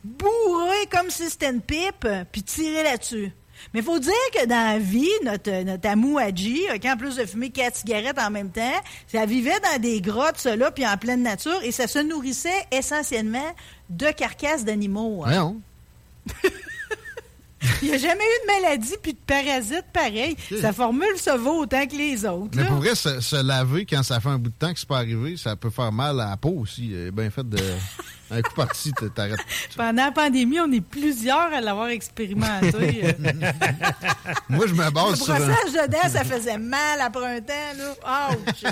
bourré 0.03 0.85
comme 0.91 1.09
si 1.09 1.29
c'était 1.31 1.49
une 1.49 1.61
pipe, 1.61 2.07
puis 2.31 2.43
tirer 2.43 2.83
là-dessus. 2.83 3.31
Mais 3.73 3.81
faut 3.81 3.99
dire 3.99 4.11
que 4.33 4.45
dans 4.45 4.73
la 4.73 4.79
vie, 4.79 5.09
notre, 5.23 5.63
notre 5.63 5.87
amou 5.89 6.17
Hadji, 6.17 6.61
OK, 6.73 6.85
en 6.85 6.97
plus 6.97 7.15
de 7.15 7.25
fumer 7.25 7.49
quatre 7.49 7.75
cigarettes 7.77 8.19
en 8.19 8.29
même 8.31 8.49
temps, 8.51 8.81
ça 9.07 9.25
vivait 9.25 9.59
dans 9.59 9.81
des 9.81 10.01
grottes, 10.01 10.37
cela, 10.37 10.71
puis 10.71 10.85
en 10.85 10.97
pleine 10.97 11.23
nature, 11.23 11.59
et 11.63 11.71
ça 11.71 11.87
se 11.87 11.99
nourrissait 11.99 12.65
essentiellement 12.71 13.53
de 13.89 14.07
carcasses 14.11 14.65
d'animaux. 14.65 15.23
hein. 15.25 15.55
Il 17.81 17.87
n'y 17.87 17.93
a 17.93 17.97
jamais 17.97 18.23
eu 18.23 18.47
de 18.47 18.61
maladie 18.61 18.95
puis 19.01 19.13
de 19.13 19.19
parasites 19.25 19.85
pareil. 19.93 20.35
Sa 20.59 20.73
formule 20.73 21.17
se 21.17 21.29
vaut 21.37 21.61
autant 21.61 21.85
que 21.87 21.95
les 21.95 22.25
autres. 22.25 22.51
Mais 22.55 22.65
pour 22.65 22.75
vrai, 22.77 22.93
se, 22.93 23.21
se 23.21 23.41
laver 23.41 23.85
quand 23.85 24.03
ça 24.03 24.19
fait 24.19 24.29
un 24.29 24.37
bout 24.37 24.49
de 24.49 24.55
temps 24.55 24.73
que 24.73 24.79
c'est 24.79 24.87
pas 24.87 24.97
arrivé, 24.97 25.37
ça 25.37 25.55
peut 25.55 25.69
faire 25.69 25.91
mal 25.93 26.19
à 26.19 26.31
la 26.31 26.37
peau 26.37 26.55
aussi. 26.59 26.89
Euh, 26.93 27.11
bien 27.11 27.29
fait 27.29 27.47
de. 27.47 27.57
un 28.33 28.41
coup 28.41 28.53
parti, 28.55 28.91
t'arrêtes. 29.15 29.39
Pendant 29.75 30.05
la 30.05 30.11
pandémie, 30.11 30.59
on 30.59 30.71
est 30.71 30.81
plusieurs 30.81 31.53
à 31.53 31.61
l'avoir 31.61 31.87
expérimenté. 31.89 33.15
Moi, 34.49 34.65
je 34.67 34.73
me 34.73 34.83
Le 34.85 34.91
base 34.91 35.21
sur 35.21 35.33
un. 35.33 35.39
brossage 35.39 35.71
de 35.73 35.91
dents, 35.91 36.09
ça 36.09 36.23
faisait 36.23 36.57
mal 36.57 37.01
après 37.01 37.37
un 37.37 37.41
temps. 37.41 37.53
Là. 38.03 38.29
Ouch! 38.31 38.63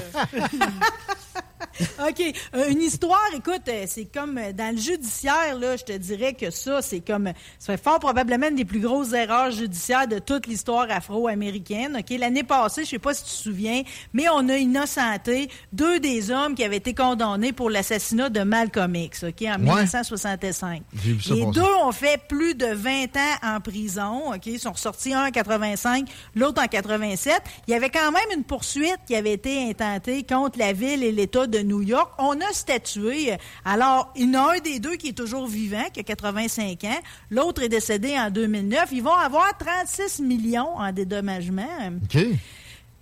OK. 2.10 2.22
Euh, 2.56 2.70
Une 2.70 2.82
histoire, 2.82 3.20
écoute, 3.36 3.68
euh, 3.68 3.86
c'est 3.88 4.06
comme 4.06 4.38
euh, 4.38 4.54
dans 4.54 4.76
le 4.76 4.82
judiciaire, 4.82 5.58
là, 5.60 5.78
je 5.78 5.84
te 5.84 5.92
dirais 5.94 6.34
que 6.34 6.50
ça, 6.52 6.82
c'est 6.82 7.02
comme. 7.02 7.32
Ça 7.60 7.78
fait 7.78 7.84
fort 7.84 8.00
probablement 8.00 8.50
une 8.50 8.56
des 8.56 8.66
plus 8.66 8.80
grosses 8.80 9.14
erreurs 9.14 9.52
judiciaires 9.52 10.08
de 10.08 10.20
toute 10.20 10.48
l'histoire 10.48 10.88
afro-américaine. 10.90 11.98
OK. 12.00 12.18
L'année 12.18 12.44
passée, 12.44 12.84
je 12.84 12.90
sais 12.90 13.00
pas 13.00 13.14
si 13.14 13.24
tu 13.24 13.30
te 13.30 13.36
souviens, 13.36 13.84
mais 14.14 14.26
on 14.30 14.50
a 14.50 14.58
innocenté 14.58 15.50
deux 15.72 16.00
des 16.00 16.32
hommes 16.32 16.56
qui 16.56 16.64
avaient 16.64 16.78
été 16.78 16.94
condamnés 16.94 17.54
pour 17.54 17.70
l'assassinat 17.70 18.30
de 18.30 18.42
Malcolm 18.42 18.96
X, 18.96 19.24
OK, 19.24 19.44
en 19.44 19.60
1965. 19.60 20.84
J'ai 21.04 21.14
vu 21.14 21.22
ça 21.22 21.34
Les 21.34 21.46
deux 21.48 21.62
ont 21.84 21.92
fait 21.92 22.22
plus 22.28 22.56
de 22.56 22.68
20 22.68 23.18
ans 23.18 23.56
en 23.56 23.60
prison. 23.62 24.34
OK? 24.34 24.46
Ils 24.46 24.60
sont 24.60 24.72
ressortis 24.72 25.14
un 25.14 25.28
en 25.28 25.32
85, 25.32 26.08
l'autre 26.36 26.62
en 26.62 26.68
87. 26.68 27.42
Il 27.68 27.72
y 27.72 27.74
avait 27.74 27.90
quand 27.90 28.12
même 28.12 28.38
une 28.38 28.44
poursuite 28.44 29.00
qui 29.08 29.16
avait 29.16 29.34
été 29.34 29.70
intentée 29.70 30.24
contre 30.24 30.60
la 30.60 30.74
ville 30.74 31.04
et 31.04 31.12
l'État 31.12 31.48
de 31.52 31.60
New 31.60 31.82
York. 31.82 32.12
On 32.18 32.40
a 32.42 32.52
statué. 32.54 33.34
Alors, 33.66 34.12
il 34.16 34.34
y 34.34 34.38
en 34.38 34.48
a 34.48 34.56
un 34.56 34.60
des 34.60 34.80
deux 34.80 34.96
qui 34.96 35.10
est 35.10 35.18
toujours 35.18 35.48
vivant, 35.48 35.84
qui 35.94 36.00
a 36.00 36.04
85 36.04 36.84
ans. 36.86 37.00
L'autre 37.30 37.62
est 37.62 37.70
décédé 37.70 38.18
en 38.18 38.32
2009. 38.32 38.90
Ils 38.92 39.04
vont 39.04 39.14
avoir 39.14 39.56
36 39.58 40.20
millions 40.22 40.78
en 40.78 40.92
dédommagement. 40.92 41.68
OK. 42.04 42.26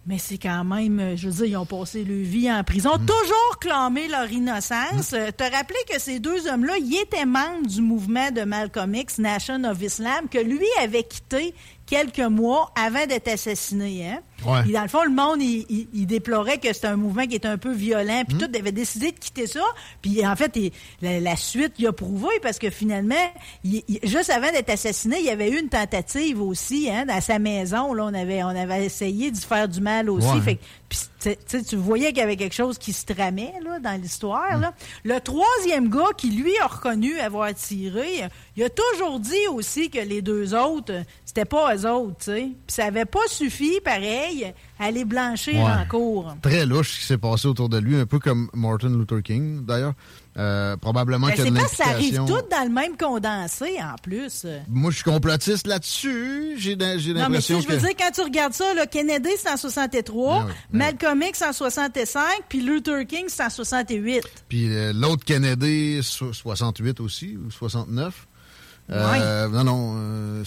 Mais 0.07 0.17
c'est 0.17 0.39
quand 0.39 0.63
même, 0.63 0.99
euh, 0.99 1.15
je 1.15 1.29
veux 1.29 1.33
dire, 1.35 1.45
ils 1.45 1.57
ont 1.57 1.65
passé 1.67 2.03
leur 2.03 2.17
vie 2.25 2.51
en 2.51 2.63
prison, 2.63 2.91
toujours 2.97 3.59
clamé 3.59 4.07
leur 4.07 4.31
innocence. 4.31 5.13
Euh, 5.13 5.29
Te 5.29 5.43
rappeler 5.43 5.77
que 5.87 5.99
ces 5.99 6.19
deux 6.19 6.47
hommes-là, 6.47 6.77
ils 6.79 6.99
étaient 7.03 7.25
membres 7.27 7.67
du 7.67 7.81
mouvement 7.81 8.31
de 8.31 8.41
Malcolm 8.41 8.95
X, 8.95 9.19
Nation 9.19 9.63
of 9.65 9.79
Islam, 9.83 10.27
que 10.31 10.39
lui 10.39 10.65
avait 10.81 11.03
quitté 11.03 11.53
quelques 11.89 12.19
mois 12.19 12.71
avant 12.81 13.05
d'être 13.07 13.27
assassiné. 13.29 14.07
Hein? 14.07 14.19
Ouais. 14.45 14.69
Et 14.69 14.71
dans 14.71 14.83
le 14.83 14.87
fond, 14.87 15.03
le 15.03 15.09
monde, 15.09 15.41
il, 15.41 15.65
il- 15.69 15.87
il 15.93 16.05
déplorait 16.05 16.59
que 16.59 16.71
c'était 16.71 16.87
un 16.87 16.95
mouvement 16.95 17.25
qui 17.25 17.35
était 17.35 17.47
un 17.47 17.57
peu 17.57 17.73
violent, 17.73 18.23
puis 18.27 18.37
tout 18.37 18.49
avait 18.57 18.71
décidé 18.71 19.11
de 19.11 19.17
quitter 19.19 19.47
ça. 19.47 19.59
Puis 20.01 20.25
en 20.25 20.35
fait, 20.35 20.55
il- 20.55 20.71
la, 21.01 21.19
la 21.19 21.35
suite, 21.35 21.73
il 21.79 21.87
a 21.87 21.91
prouvé 21.91 22.29
parce 22.41 22.57
que 22.59 22.69
finalement, 22.69 23.15
il- 23.63 23.83
il- 23.87 23.99
juste 24.03 24.29
avant 24.29 24.51
d'être 24.51 24.69
assassiné, 24.69 25.17
il 25.19 25.25
y 25.25 25.29
avait 25.29 25.49
eu 25.49 25.59
une 25.59 25.67
tentative 25.69 26.41
aussi, 26.41 26.89
hein, 26.89 27.05
dans 27.05 27.19
sa 27.21 27.37
maison. 27.39 27.93
Là, 27.93 28.05
on 28.05 28.13
avait, 28.13 28.43
on 28.43 28.47
avait 28.49 28.85
essayé 28.85 29.31
d'y 29.31 29.41
faire 29.41 29.67
du 29.67 29.81
mal 29.81 30.09
aussi. 30.09 30.27
Ouais. 30.27 30.41
Fait 30.41 30.55
que- 30.55 30.61
puis, 30.89 30.99
tu 31.63 31.75
voyais 31.75 32.07
qu'il 32.09 32.17
y 32.17 32.21
avait 32.21 32.35
quelque 32.35 32.55
chose 32.55 32.77
qui 32.79 32.93
se 32.93 33.05
tramait 33.05 33.53
là, 33.63 33.79
dans 33.79 34.01
l'histoire. 34.01 34.57
là. 34.57 34.73
Le 35.03 35.19
troisième 35.19 35.87
gars 35.89 36.09
qui, 36.17 36.31
lui, 36.31 36.57
a 36.59 36.65
reconnu 36.67 37.19
avoir 37.19 37.53
tiré, 37.53 38.27
il 38.57 38.63
a 38.63 38.69
toujours 38.69 39.19
dit 39.19 39.47
aussi 39.53 39.89
que 39.91 39.99
les 39.99 40.21
deux 40.23 40.55
autres, 40.55 41.03
c'était 41.25 41.45
pas 41.45 41.75
eux 41.75 41.87
autres. 41.87 42.17
tu 42.17 42.23
sais. 42.25 42.41
Puis 42.41 42.73
ça 42.75 42.85
avait 42.85 43.05
pas 43.05 43.19
suffi, 43.27 43.79
pareil, 43.83 44.51
à 44.79 44.89
les 44.91 45.05
blanchir 45.05 45.55
Ouais. 45.55 45.61
en 45.71 45.85
cours. 45.87 46.35
Très 46.41 46.65
louche 46.65 46.93
ce 46.95 46.99
qui 47.01 47.05
s'est 47.05 47.17
passé 47.17 47.47
autour 47.47 47.69
de 47.69 47.77
lui, 47.77 47.95
un 47.95 48.05
peu 48.07 48.17
comme 48.19 48.49
Martin 48.53 48.89
Luther 48.89 49.21
King, 49.21 49.65
d'ailleurs. 49.65 49.93
Euh, 50.39 50.77
probablement 50.77 51.27
qu'il 51.27 51.37
y 51.37 51.41
a 51.41 51.43
c'est 51.45 51.51
de 51.51 51.55
parce 51.57 51.71
que 51.71 51.75
ça 51.83 51.89
arrive 51.89 52.15
tout 52.25 52.41
dans 52.49 52.63
le 52.63 52.69
même 52.69 52.95
condensé, 52.95 53.77
en 53.81 53.95
plus. 54.01 54.45
Moi, 54.69 54.89
je 54.89 54.95
suis 54.95 55.03
complotiste 55.03 55.67
là-dessus. 55.67 56.53
J'ai 56.57 56.75
l'impression 56.77 57.59
sais, 57.59 57.67
je 57.67 57.71
veux 57.73 57.77
que. 57.79 57.85
dire, 57.87 57.95
quand 57.97 58.11
tu 58.11 58.21
regardes 58.21 58.53
ça, 58.53 58.73
là, 58.73 58.87
Kennedy, 58.87 59.29
c'est 59.37 59.49
en 59.51 59.57
63, 59.57 60.39
Ah 60.41 60.45
oui, 60.47 60.53
Malcolm 60.71 61.21
X, 61.23 61.41
en 61.41 61.51
65, 61.51 62.21
puis 62.47 62.61
Luther 62.61 63.05
King, 63.05 63.25
c'est 63.27 63.43
en 63.43 63.49
68. 63.49 64.23
Puis 64.47 64.73
euh, 64.73 64.93
l'autre 64.93 65.25
Kennedy, 65.25 65.99
so- 66.01 66.31
68 66.31 66.99
aussi, 67.01 67.35
ou 67.37 67.51
69. 67.51 68.27
Euh, 68.91 69.47
Non, 69.49 69.63
non. 69.65 69.95
euh, 69.97 70.43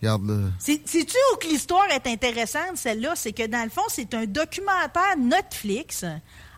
regarde, 0.00 0.28
là. 0.28 0.36
C'est- 0.58 0.80
Sais-tu 0.88 1.16
où 1.32 1.36
que 1.36 1.46
l'histoire 1.46 1.86
est 1.90 2.06
intéressante, 2.10 2.76
celle-là? 2.76 3.12
C'est 3.16 3.32
que, 3.32 3.46
dans 3.46 3.62
le 3.64 3.70
fond, 3.70 3.82
c'est 3.88 4.12
un 4.14 4.24
documentaire 4.24 5.16
Netflix 5.18 6.04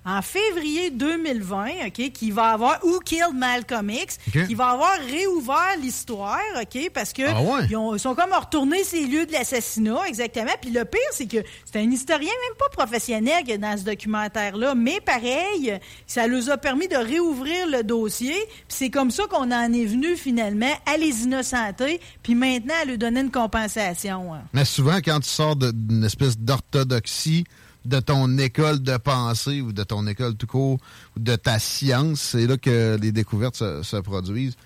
en 0.09 0.23
février 0.23 0.91
2020, 0.91 1.67
OK, 1.89 2.13
qui 2.13 2.31
va 2.31 2.47
avoir 2.53 2.83
Who 2.83 2.99
Killed 3.01 3.35
Malcolm 3.35 3.91
X, 3.91 4.17
qui 4.47 4.55
va 4.55 4.69
avoir 4.69 4.95
réouvert 5.11 5.77
l'histoire, 5.81 6.39
OK, 6.61 6.91
parce 6.95 7.13
que 7.13 7.23
Ah 7.27 7.43
ouais? 7.43 7.67
ils, 7.69 7.77
ont- 7.77 7.95
ils 7.95 8.01
sont 8.01 8.15
comme 8.15 8.33
retournés 8.33 8.85
ces 8.85 9.05
lieux 9.05 9.27
de 9.27 9.33
l'assassinat, 9.33 10.01
exactement. 10.09 10.53
Puis 10.63 10.71
le 10.71 10.85
pire, 10.85 11.01
c'est 11.13 11.27
que 11.27 11.39
c'est 11.71 11.79
un 11.81 11.91
historien 11.91 12.31
même 12.31 12.57
pas 12.59 12.69
professionnel 12.71 13.45
qui 13.45 13.53
est 13.53 13.59
dans 13.59 13.77
ce 13.77 13.85
documentaire-là, 13.85 14.75
mais 14.75 15.01
pareil, 15.01 15.79
ça 16.07 16.27
nous 16.27 16.49
a 16.49 16.57
permis 16.57 16.89
de 16.89 16.97
réouvrir 16.97 17.67
le 17.67 17.83
dossier. 17.83 18.35
Puis 18.47 18.65
c'est 18.79 18.91
comme 18.91 19.11
ça 19.11 19.25
qu'on 19.27 19.51
en 19.53 19.73
est 19.73 19.85
venu 19.85 20.17
finalement 20.17 20.73
à 20.87 20.97
les 20.97 21.25
innocenter, 21.25 22.01
puis 22.23 22.35
maintenant 22.35 22.75
à 22.81 22.85
lui 22.87 22.97
donner 22.99 23.21
une 23.21 23.31
compensation. 23.31 24.33
hein. 24.35 24.41
Mais 24.55 24.65
souvent, 24.65 24.97
quand 25.05 25.21
tu 25.21 25.29
sors 25.29 25.55
d'une 25.57 26.05
espèce 26.05 26.39
d'orthodoxie 26.39 27.45
de 27.89 28.01
ton 28.01 28.39
école 28.39 28.83
de 28.83 28.97
pensée 28.97 29.61
ou 29.61 29.73
de 29.73 29.83
ton 29.83 30.07
école 30.07 30.35
tout 30.37 30.47
court 30.47 30.79
ou 31.17 31.21
de 31.21 31.35
ta 31.37 31.59
science, 31.59 32.21
c'est 32.21 32.47
là 32.47 32.57
que 32.57 32.97
les 33.01 33.11
découvertes 33.13 33.57
se, 33.57 33.83
se 33.83 33.97
produisent. 33.97 34.57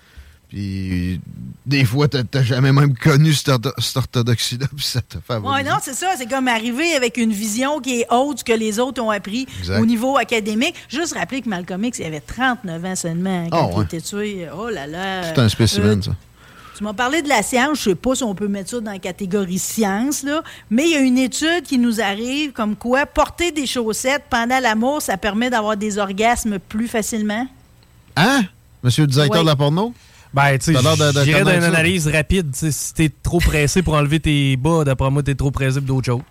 Puis 0.49 1.19
des 1.65 1.83
fois, 1.83 2.07
t'as 2.07 2.43
jamais 2.43 2.71
même 2.71 2.95
connu 2.95 3.33
cette, 3.33 3.47
ortho- 3.47 3.73
cette 3.81 3.97
orthodoxie-là, 3.97 4.67
puis 4.75 4.85
ça 4.85 5.01
te 5.01 5.17
fait 5.25 5.37
Ouais, 5.37 5.63
non, 5.63 5.77
c'est 5.81 5.95
ça. 5.95 6.09
C'est 6.15 6.29
comme 6.29 6.47
arriver 6.47 6.93
avec 6.93 7.17
une 7.17 7.31
vision 7.33 7.79
qui 7.79 8.01
est 8.01 8.05
haute 8.11 8.43
que 8.43 8.53
les 8.53 8.77
autres 8.79 9.01
ont 9.01 9.09
appris 9.09 9.47
Exact. 9.59 9.79
au 9.79 9.85
niveau 9.87 10.15
académique. 10.17 10.75
Juste 10.89 11.15
rappeler 11.15 11.41
que 11.41 11.49
Malcolm 11.49 11.83
X, 11.85 11.97
il 11.99 12.05
avait 12.05 12.19
39 12.19 12.85
ans 12.85 12.95
seulement 12.95 13.49
quand 13.49 13.71
il 13.71 13.77
ouais. 13.79 13.83
était 13.85 14.01
tué. 14.01 14.47
Oh 14.55 14.69
là 14.69 14.85
là. 14.85 15.23
C'est 15.23 15.39
un 15.39 15.49
spécimen, 15.49 15.97
Euh, 15.99 16.01
ça. 16.03 16.15
Tu 16.77 16.83
m'as 16.83 16.93
parlé 16.93 17.21
de 17.21 17.29
la 17.29 17.43
science, 17.43 17.77
je 17.79 17.89
sais 17.91 17.95
pas 17.95 18.15
si 18.15 18.23
on 18.23 18.33
peut 18.33 18.47
mettre 18.47 18.71
ça 18.71 18.79
dans 18.79 18.91
la 18.91 18.97
catégorie 18.99 19.59
science, 19.59 20.23
là, 20.23 20.41
mais 20.71 20.85
il 20.85 20.91
y 20.91 20.95
a 20.95 20.99
une 21.01 21.19
étude 21.19 21.61
qui 21.63 21.77
nous 21.77 22.01
arrive 22.01 22.51
comme 22.51 22.75
quoi 22.75 23.05
porter 23.05 23.51
des 23.51 23.67
chaussettes 23.67 24.23
pendant 24.29 24.59
l'amour, 24.59 25.01
ça 25.01 25.17
permet 25.17 25.51
d'avoir 25.51 25.77
des 25.77 25.99
orgasmes 25.99 26.57
plus 26.57 26.87
facilement. 26.87 27.47
Hein? 28.15 28.41
Monsieur 28.81 29.03
le 29.03 29.07
directeur 29.11 29.37
Ouais. 29.41 29.43
de 29.43 29.49
la 29.49 29.55
porno? 29.55 29.93
Ben, 30.33 30.57
tu 30.57 30.73
sais, 30.73 30.79
j'irais 31.23 31.43
d'une 31.43 31.63
analyse 31.63 32.07
rapide. 32.07 32.47
Si 32.55 32.91
t'es 32.95 33.11
trop 33.21 33.39
pressé 33.39 33.83
pour 33.83 33.93
enlever 33.93 34.19
tes 34.19 34.57
bas, 34.57 34.83
d'après 34.83 35.11
moi, 35.11 35.21
t'es 35.21 35.35
trop 35.35 35.51
pressé 35.51 35.79
pour 35.79 35.95
d'autres 35.97 36.07
choses. 36.07 36.21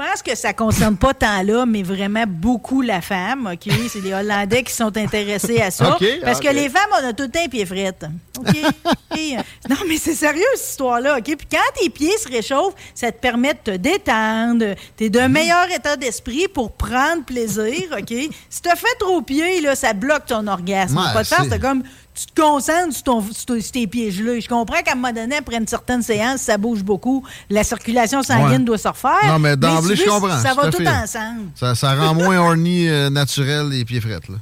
Je 0.00 0.04
pense 0.04 0.22
que 0.22 0.36
ça 0.36 0.52
concerne 0.52 0.96
pas 0.96 1.12
tant 1.12 1.42
là, 1.42 1.66
mais 1.66 1.82
vraiment 1.82 2.22
beaucoup 2.24 2.82
la 2.82 3.00
femme, 3.00 3.50
OK? 3.52 3.72
C'est 3.90 4.00
les 4.00 4.12
Hollandais 4.14 4.62
qui 4.62 4.72
sont 4.72 4.96
intéressés 4.96 5.60
à 5.60 5.72
ça. 5.72 5.98
Parce 6.22 6.38
que 6.38 6.46
les 6.54 6.68
femmes, 6.68 6.90
on 7.02 7.04
a 7.08 7.12
tout 7.12 7.24
le 7.24 7.28
temps 7.30 7.40
les 7.42 7.48
pieds 7.48 7.66
frettes. 7.66 8.06
OK? 8.38 8.56
Euh, 8.56 9.42
non, 9.68 9.76
mais 9.88 9.96
c'est 9.96 10.14
sérieux, 10.14 10.44
cette 10.54 10.68
histoire-là, 10.70 11.18
OK? 11.18 11.24
Puis 11.24 11.48
quand 11.50 11.80
tes 11.80 11.90
pieds 11.90 12.16
se 12.16 12.28
réchauffent, 12.28 12.74
ça 12.94 13.10
te 13.10 13.18
permet 13.18 13.54
de 13.54 13.58
te 13.58 13.70
détendre. 13.76 14.76
T'es 14.96 15.06
Mhm. 15.06 15.10
d'un 15.10 15.28
meilleur 15.28 15.68
état 15.74 15.96
d'esprit 15.96 16.46
pour 16.46 16.70
prendre 16.72 17.24
plaisir, 17.24 17.82
OK? 17.98 18.14
Si 18.48 18.62
t'as 18.62 18.76
fait 18.76 18.86
trop 19.00 19.20
pieds, 19.22 19.60
là, 19.60 19.74
ça 19.74 19.94
bloque 19.94 20.26
ton 20.26 20.46
orgasme. 20.46 20.96
Ouais, 20.96 21.12
pas 21.12 21.22
de 21.24 21.50
c'est- 21.50 21.58
comme... 21.58 21.82
Tu 22.18 22.26
te 22.26 22.40
concentres 22.40 22.94
sur, 22.94 23.02
ton- 23.04 23.22
sur 23.32 23.70
tes 23.70 23.86
pieds. 23.86 24.10
Je 24.10 24.48
comprends 24.48 24.82
qu'à 24.82 24.92
un 24.92 24.94
moment 24.96 25.12
donné, 25.12 25.36
après 25.36 25.56
une 25.56 25.68
certaine 25.68 26.02
séance, 26.02 26.40
ça 26.40 26.58
bouge 26.58 26.82
beaucoup. 26.82 27.22
La 27.48 27.62
circulation 27.62 28.22
sanguine 28.24 28.48
Ouais. 28.50 28.58
doit 28.64 28.78
se 28.78 28.88
refaire. 28.88 29.12
Non, 29.26 29.38
mais 29.38 29.56
d'emblée, 29.56 29.94
je 29.94 30.04
comprends. 30.04 30.38
Ça 30.40 30.52
va 30.54 30.68
tout 30.70 30.78
fait. 30.78 30.88
ensemble. 30.88 31.42
Ça, 31.54 31.74
ça 31.76 31.94
rend 31.94 32.14
moins 32.14 32.38
horny 32.38 32.88
euh, 32.88 33.08
naturel 33.08 33.68
les 33.68 33.84
pieds 33.84 34.00
frettes, 34.00 34.28
là. 34.28 34.36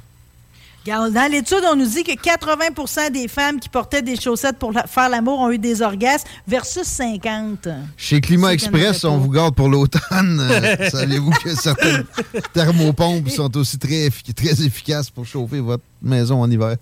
Dans 0.87 1.29
l'étude, 1.29 1.63
on 1.69 1.75
nous 1.75 1.85
dit 1.85 2.01
que 2.05 2.13
80% 2.13 3.11
des 3.11 3.27
femmes 3.27 3.59
qui 3.59 3.67
portaient 3.67 4.01
des 4.01 4.15
chaussettes 4.15 4.57
pour 4.57 4.71
la- 4.71 4.87
faire 4.87 5.09
l'amour 5.09 5.39
ont 5.41 5.51
eu 5.51 5.57
des 5.59 5.81
orgasmes 5.81 6.25
versus 6.47 6.83
50. 6.87 7.67
Chez 7.97 8.21
Climat 8.21 8.53
Express, 8.53 9.03
on 9.03 9.17
vous 9.17 9.29
garde 9.29 9.53
pour 9.53 9.67
l'automne. 9.67 10.01
Euh, 10.49 10.89
Savez-vous 10.89 11.31
que 11.31 11.53
certaines 11.55 12.05
thermopompes 12.53 13.29
sont 13.29 13.55
aussi 13.57 13.77
très 13.77 14.05
efficaces 14.65 15.09
pour 15.09 15.25
chauffer 15.25 15.59
votre 15.59 15.83
maison 16.01 16.41
en 16.41 16.49
hiver? 16.49 16.77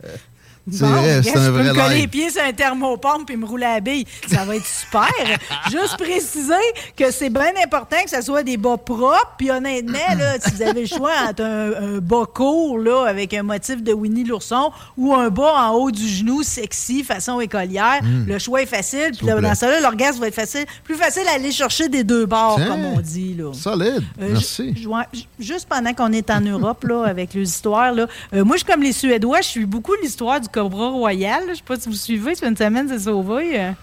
C'est 0.71 0.81
Bon, 0.83 0.87
vrai, 0.91 1.01
regarde, 1.19 1.23
c'est 1.23 1.37
un 1.37 1.45
je 1.45 1.51
peux 1.51 1.63
me 1.63 1.73
coller 1.73 1.97
les 2.01 2.07
pieds 2.07 2.29
sur 2.31 2.41
un 2.43 2.51
thermopompe 2.51 3.29
et 3.29 3.35
me 3.37 3.45
rouler 3.45 3.65
à 3.65 3.73
la 3.75 3.79
bille. 3.81 4.05
Ça 4.27 4.45
va 4.45 4.55
être 4.55 4.65
super. 4.65 5.09
Juste 5.71 5.97
préciser 5.97 6.53
que 6.97 7.11
c'est 7.11 7.29
bien 7.29 7.51
important 7.63 7.97
que 8.03 8.09
ça 8.09 8.21
soit 8.21 8.41
des 8.43 8.57
bas 8.57 8.77
propres. 8.77 9.33
Puis 9.37 9.51
honnêtement, 9.51 9.99
là, 10.17 10.39
si 10.39 10.51
vous 10.55 10.61
avez 10.63 10.81
le 10.81 10.87
choix 10.87 11.11
entre 11.29 11.43
un, 11.43 11.95
un 11.95 11.97
bas 11.99 12.25
court 12.33 12.79
là, 12.79 13.05
avec 13.07 13.33
un 13.35 13.43
motif 13.43 13.83
de 13.83 13.93
Winnie 13.93 14.23
l'ourson 14.23 14.71
ou 14.97 15.13
un 15.13 15.29
bas 15.29 15.53
en 15.69 15.73
haut 15.73 15.91
du 15.91 16.07
genou 16.07 16.41
sexy 16.43 17.03
façon 17.03 17.39
écolière, 17.39 18.01
Mm. 18.01 18.25
le 18.27 18.39
choix 18.39 18.61
est 18.61 18.65
facile. 18.65 19.11
Puis 19.17 19.25
là, 19.27 19.39
dans 19.39 19.55
ça, 19.55 19.69
là, 19.69 19.79
l'orgasme 19.79 20.19
va 20.19 20.27
être 20.27 20.35
facile. 20.35 20.65
Plus 20.83 20.95
facile 20.95 21.23
à 21.29 21.35
aller 21.35 21.51
chercher 21.51 21.89
des 21.89 22.03
deux 22.03 22.25
bords, 22.25 22.55
Tiens, 22.57 22.67
comme 22.67 22.85
on 22.85 22.99
dit. 22.99 23.33
Là. 23.35 23.53
Solide. 23.53 24.03
Euh, 24.21 24.29
Merci. 24.31 24.73
juste 25.39 25.67
pendant 25.69 25.93
qu'on 25.93 26.11
est 26.11 26.29
en 26.29 26.41
Europe, 26.41 26.83
là, 26.83 27.03
avec 27.05 27.33
les 27.33 27.43
histoires, 27.47 27.91
là, 27.93 28.07
euh, 28.33 28.43
moi, 28.43 28.55
je 28.57 28.63
suis 28.63 28.71
comme 28.71 28.81
les 28.83 28.91
Suédois, 28.91 29.41
je 29.41 29.47
suis 29.47 29.65
beaucoup 29.65 29.93
l'histoire 30.01 30.39
du 30.41 30.47
Cobra 30.55 30.87
Royal. 30.87 31.43
Je 31.49 31.55
sais 31.55 31.63
pas 31.63 31.77
si 31.77 31.89
vous 31.89 31.95
suivez, 31.95 32.33
c'est 32.33 32.47
une 32.47 32.55
semaine, 32.55 32.87
c'est 32.87 32.99
sauvé. 32.99 33.73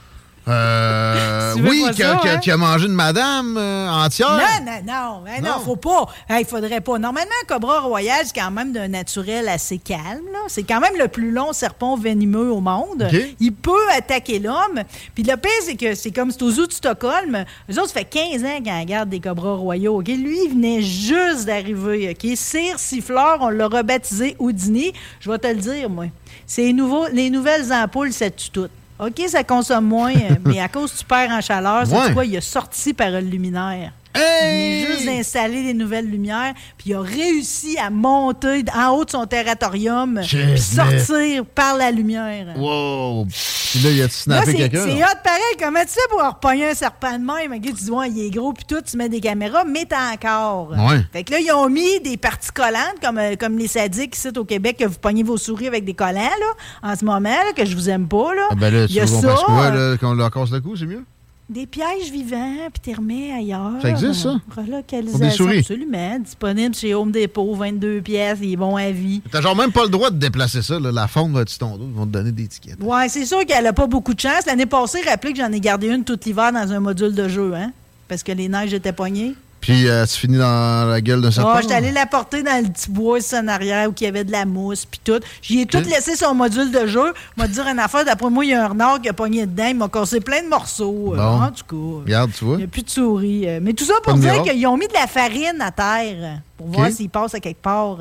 Euh. 0.48 1.54
Oui, 1.62 1.84
qui 1.94 2.02
a, 2.02 2.14
hein? 2.14 2.38
qui 2.38 2.50
a 2.50 2.56
mangé 2.56 2.86
une 2.86 2.94
madame 2.94 3.56
euh, 3.56 3.88
entière. 3.88 4.30
Non, 4.30 4.72
non, 4.72 4.92
non, 4.92 5.22
ben 5.24 5.42
non, 5.42 5.60
faut 5.64 5.76
pas. 5.76 6.06
Il 6.30 6.44
faudrait 6.44 6.80
pas. 6.80 6.98
Normalement, 6.98 7.30
un 7.42 7.46
Cobra 7.46 7.80
Royal, 7.80 8.20
c'est 8.24 8.34
quand 8.34 8.50
même 8.50 8.72
d'un 8.72 8.88
naturel 8.88 9.48
assez 9.48 9.78
calme. 9.78 10.22
C'est 10.48 10.62
quand 10.62 10.80
même 10.80 10.96
le 10.98 11.08
plus 11.08 11.30
long 11.30 11.52
serpent 11.52 11.96
venimeux 11.96 12.50
au 12.50 12.60
monde. 12.60 13.08
Il 13.40 13.52
peut 13.52 13.90
attaquer 13.96 14.38
l'homme. 14.38 14.82
Puis 15.14 15.24
le 15.24 15.36
pire, 15.36 15.50
c'est 15.62 15.76
que 15.76 15.94
c'est 15.94 16.10
comme 16.10 16.30
c'est 16.30 16.42
aux 16.42 16.50
zoo 16.50 16.66
de 16.66 16.72
Stockholm. 16.72 17.44
Eux 17.70 17.78
autres, 17.78 17.88
ça 17.88 18.00
fait 18.00 18.04
15 18.04 18.44
ans 18.44 18.60
qu'ils 18.62 18.72
regardent 18.72 19.10
des 19.10 19.20
Cobras 19.20 19.54
royaux. 19.54 20.00
Lui, 20.00 20.38
il 20.44 20.50
venait 20.50 20.82
juste 20.82 21.46
d'arriver. 21.46 22.10
OK? 22.10 22.30
Cire 22.36 22.78
Siffleur, 22.78 23.38
on 23.40 23.48
l'a 23.48 23.68
rebaptisé 23.68 24.36
Houdini. 24.38 24.92
Je 25.20 25.30
vais 25.30 25.38
te 25.38 25.46
le 25.46 25.56
dire, 25.56 25.88
moi. 25.88 26.06
C'est 26.46 26.62
les, 26.62 26.74
les 27.12 27.30
nouvelles 27.30 27.72
ampoules, 27.72 28.12
ça 28.12 28.30
tue 28.30 28.50
tout. 28.50 28.68
OK, 29.00 29.20
ça 29.28 29.42
consomme 29.44 29.86
moins, 29.86 30.14
euh, 30.14 30.36
mais 30.44 30.60
à 30.60 30.68
cause 30.68 30.96
du 30.96 31.04
père 31.04 31.30
en 31.30 31.40
chaleur, 31.40 31.86
c'est 31.86 31.94
Ouais. 31.96 32.12
quoi? 32.12 32.24
Il 32.24 32.36
a 32.36 32.40
sorti 32.40 32.92
par 32.94 33.08
un 33.08 33.20
luminaire. 33.20 33.92
Il 34.14 34.84
vient 34.84 34.94
juste 34.94 35.06
d'installer 35.06 35.62
des 35.62 35.74
nouvelles 35.74 36.08
lumières, 36.08 36.52
puis 36.76 36.90
il 36.90 36.94
a 36.94 37.00
réussi 37.00 37.78
à 37.78 37.90
monter 37.90 38.64
en 38.74 38.90
haut 38.90 39.04
de 39.04 39.10
son 39.10 39.26
territorium, 39.26 40.20
puis 40.22 40.58
sortir 40.58 41.44
par 41.46 41.76
la 41.76 41.90
lumière. 41.90 42.54
Wow! 42.56 43.26
Puis 43.26 43.80
là, 43.80 43.90
il 43.90 44.02
a 44.02 44.08
snappé 44.08 44.50
c'est 44.50 44.56
quelqu'un. 44.56 44.84
c'est 44.84 45.02
hot 45.02 45.18
pareil. 45.24 45.56
Comment 45.58 45.80
tu 45.80 45.88
fais 45.92 46.08
pour 46.10 46.22
repogner 46.22 46.68
un 46.68 46.74
serpent 46.74 47.18
de 47.18 47.24
même? 47.24 47.58
Tu 47.60 47.72
dis, 47.72 47.90
ouais, 47.90 48.10
il 48.10 48.26
est 48.26 48.30
gros, 48.30 48.52
puis 48.52 48.64
tout, 48.68 48.82
tu 48.82 48.96
mets 48.98 49.08
des 49.08 49.20
caméras, 49.20 49.64
mais 49.64 49.86
t'as 49.86 50.12
encore. 50.12 50.70
Ouais. 50.72 51.00
Fait 51.12 51.24
que 51.24 51.32
là, 51.32 51.38
ils 51.40 51.50
ont 51.52 51.70
mis 51.70 52.00
des 52.00 52.18
parties 52.18 52.50
collantes, 52.52 53.00
comme, 53.02 53.16
euh, 53.18 53.34
comme 53.36 53.56
les 53.56 53.68
sadiques 53.68 54.14
ici 54.16 54.28
au 54.36 54.44
Québec, 54.44 54.76
que 54.78 54.84
vous 54.84 54.98
pognez 55.00 55.22
vos 55.22 55.38
souris 55.38 55.68
avec 55.68 55.84
des 55.86 55.94
collants, 55.94 56.20
là, 56.20 56.90
en 56.90 56.96
ce 56.96 57.04
moment, 57.04 57.30
là, 57.30 57.52
que 57.56 57.64
je 57.64 57.74
vous 57.74 57.88
aime 57.88 58.08
pas, 58.08 58.34
là. 58.34 58.48
Ah 58.50 58.54
ben 58.56 58.72
là, 58.72 58.84
Il 58.88 58.94
y 58.94 59.00
a 59.00 59.06
ça, 59.06 59.20
fasse 59.20 59.42
quoi, 59.44 59.70
là, 59.70 59.96
qu'on 59.96 60.12
leur 60.14 60.30
casse 60.30 60.50
le 60.50 60.60
cou, 60.60 60.76
c'est 60.76 60.86
mieux? 60.86 61.04
Des 61.52 61.66
pièges 61.66 62.10
vivants, 62.10 62.56
puis 62.72 62.80
t'es 62.82 62.94
remets 62.94 63.30
ailleurs. 63.30 63.72
Ça 63.82 63.90
existe, 63.90 64.22
ça? 64.22 64.40
Relocalisation. 64.56 65.18
Pour 65.18 65.20
des 65.20 65.30
souris? 65.30 65.58
Absolument. 65.58 66.18
Disponible 66.20 66.74
chez 66.74 66.94
Home 66.94 67.12
Depot, 67.12 67.54
22 67.54 68.00
pièces, 68.00 68.38
ils 68.40 68.56
vont 68.56 68.76
à 68.76 68.90
vie. 68.90 69.20
T'as 69.30 69.42
genre 69.42 69.54
même 69.54 69.70
pas 69.70 69.82
le 69.82 69.90
droit 69.90 70.10
de 70.10 70.16
déplacer 70.16 70.62
ça, 70.62 70.80
là. 70.80 70.90
La 70.90 71.08
faune 71.08 71.34
va 71.34 71.42
être 71.42 71.50
sur 71.50 71.58
ton 71.58 71.76
dos, 71.76 71.84
ils 71.86 71.94
vont 71.94 72.06
te 72.06 72.12
donner 72.12 72.32
des 72.32 72.46
tickets. 72.46 72.80
Ouais, 72.80 73.06
c'est 73.10 73.26
sûr 73.26 73.44
qu'elle 73.44 73.66
a 73.66 73.74
pas 73.74 73.86
beaucoup 73.86 74.14
de 74.14 74.20
chance. 74.20 74.46
L'année 74.46 74.64
passée, 74.64 75.00
rappelez 75.06 75.34
que 75.34 75.40
j'en 75.40 75.52
ai 75.52 75.60
gardé 75.60 75.88
une 75.88 76.04
tout 76.04 76.18
l'hiver 76.24 76.52
dans 76.52 76.72
un 76.72 76.80
module 76.80 77.14
de 77.14 77.28
jeu, 77.28 77.52
hein? 77.54 77.70
Parce 78.08 78.22
que 78.22 78.32
les 78.32 78.48
neiges 78.48 78.72
étaient 78.72 78.94
poignées. 78.94 79.34
Puis 79.62 79.88
euh, 79.88 80.04
tu 80.06 80.18
finis 80.18 80.38
dans 80.38 80.90
la 80.90 81.00
gueule 81.00 81.22
d'un 81.22 81.30
serpent. 81.30 81.52
Ah, 81.54 81.60
j'étais 81.62 81.74
allé 81.74 81.92
la 81.92 82.04
porter 82.04 82.42
dans 82.42 82.62
le 82.62 82.68
petit 82.68 82.90
bois 82.90 83.20
ici 83.20 83.34
en 83.36 83.46
arrière 83.46 83.88
où 83.88 83.94
il 83.98 84.02
y 84.04 84.06
avait 84.08 84.24
de 84.24 84.32
la 84.32 84.44
mousse 84.44 84.84
puis 84.84 85.00
tout. 85.04 85.20
J'y 85.40 85.60
ai 85.60 85.66
tout 85.66 85.78
laissé 85.78 86.16
son 86.16 86.34
module 86.34 86.72
de 86.72 86.84
jeu. 86.88 87.14
M'a 87.36 87.46
dire 87.46 87.66
une 87.68 87.78
affaire, 87.78 88.04
d'après 88.04 88.28
moi, 88.28 88.44
il 88.44 88.50
y 88.50 88.54
a 88.54 88.64
un 88.64 88.68
renard 88.68 89.00
qui 89.00 89.08
a 89.08 89.12
pogné 89.12 89.46
dedans. 89.46 89.68
Il 89.68 89.76
m'a 89.76 89.88
cassé 89.88 90.20
plein 90.20 90.42
de 90.42 90.48
morceaux. 90.48 91.14
Euh, 91.14 91.16
Bon. 91.16 91.42
En 91.44 91.50
tout 91.52 91.64
cas. 91.64 92.02
Regarde, 92.04 92.32
tu 92.36 92.44
vois. 92.44 92.54
Il 92.56 92.58
n'y 92.58 92.64
a 92.64 92.66
plus 92.66 92.82
de 92.82 92.90
souris. 92.90 93.48
Euh, 93.48 93.60
Mais 93.62 93.72
tout 93.72 93.84
ça 93.84 93.94
pour 94.02 94.14
dire 94.14 94.42
qu'ils 94.42 94.66
ont 94.66 94.76
mis 94.76 94.88
de 94.88 94.94
la 94.94 95.06
farine 95.06 95.60
à 95.60 95.70
terre 95.70 96.40
pour 96.58 96.66
voir 96.66 96.90
s'il 96.90 97.08
passe 97.08 97.34
à 97.34 97.40
quelque 97.40 97.62
part. 97.62 97.98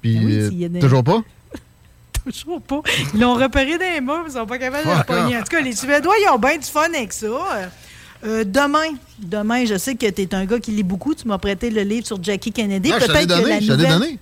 Puis 0.00 0.18
Ah 0.18 0.24
oui, 0.24 0.34
euh, 0.36 0.48
s'il 0.48 0.58
y 0.58 0.64
a 0.64 0.68
des- 0.70 0.80
toujours 0.80 1.04
pas? 1.04 1.20
Toujours 2.24 2.60
pas. 2.60 2.80
Ils 3.14 3.20
l'ont 3.20 3.34
repéré 3.34 3.78
dans 3.78 3.84
les 3.94 4.00
mains, 4.00 4.22
ils 4.26 4.32
sont 4.32 4.44
pas 4.46 4.58
capables 4.58 4.84
de 4.86 4.90
le 4.90 5.04
pogner. 5.04 5.36
En 5.36 5.40
tout 5.40 5.46
cas, 5.50 5.60
les 5.60 5.72
Suédois, 5.74 6.14
ils 6.18 6.28
ont 6.30 6.38
bien 6.38 6.56
du 6.58 6.64
fun 6.66 6.82
avec 6.94 7.12
ça. 7.12 7.26
Euh, 8.24 8.44
demain, 8.44 8.96
demain, 9.20 9.64
je 9.64 9.78
sais 9.78 9.94
que 9.94 10.06
tu 10.10 10.22
es 10.22 10.34
un 10.34 10.44
gars 10.44 10.58
qui 10.58 10.72
lit 10.72 10.82
beaucoup. 10.82 11.14
Tu 11.14 11.26
m'as 11.28 11.38
prêté 11.38 11.70
le 11.70 11.82
livre 11.82 12.06
sur 12.06 12.22
Jackie 12.22 12.50
Kennedy. 12.52 12.90
Ah, 12.92 12.98
je 13.00 13.06
te 13.06 13.12
l'ai 13.12 13.18
Peut-être 13.26 13.28
que 13.28 13.42
donné, 13.42 13.50
la 13.50 13.60
je 13.60 13.66
l'ai 13.72 13.76
nouvelle... 13.76 13.92
donné. 13.98 14.18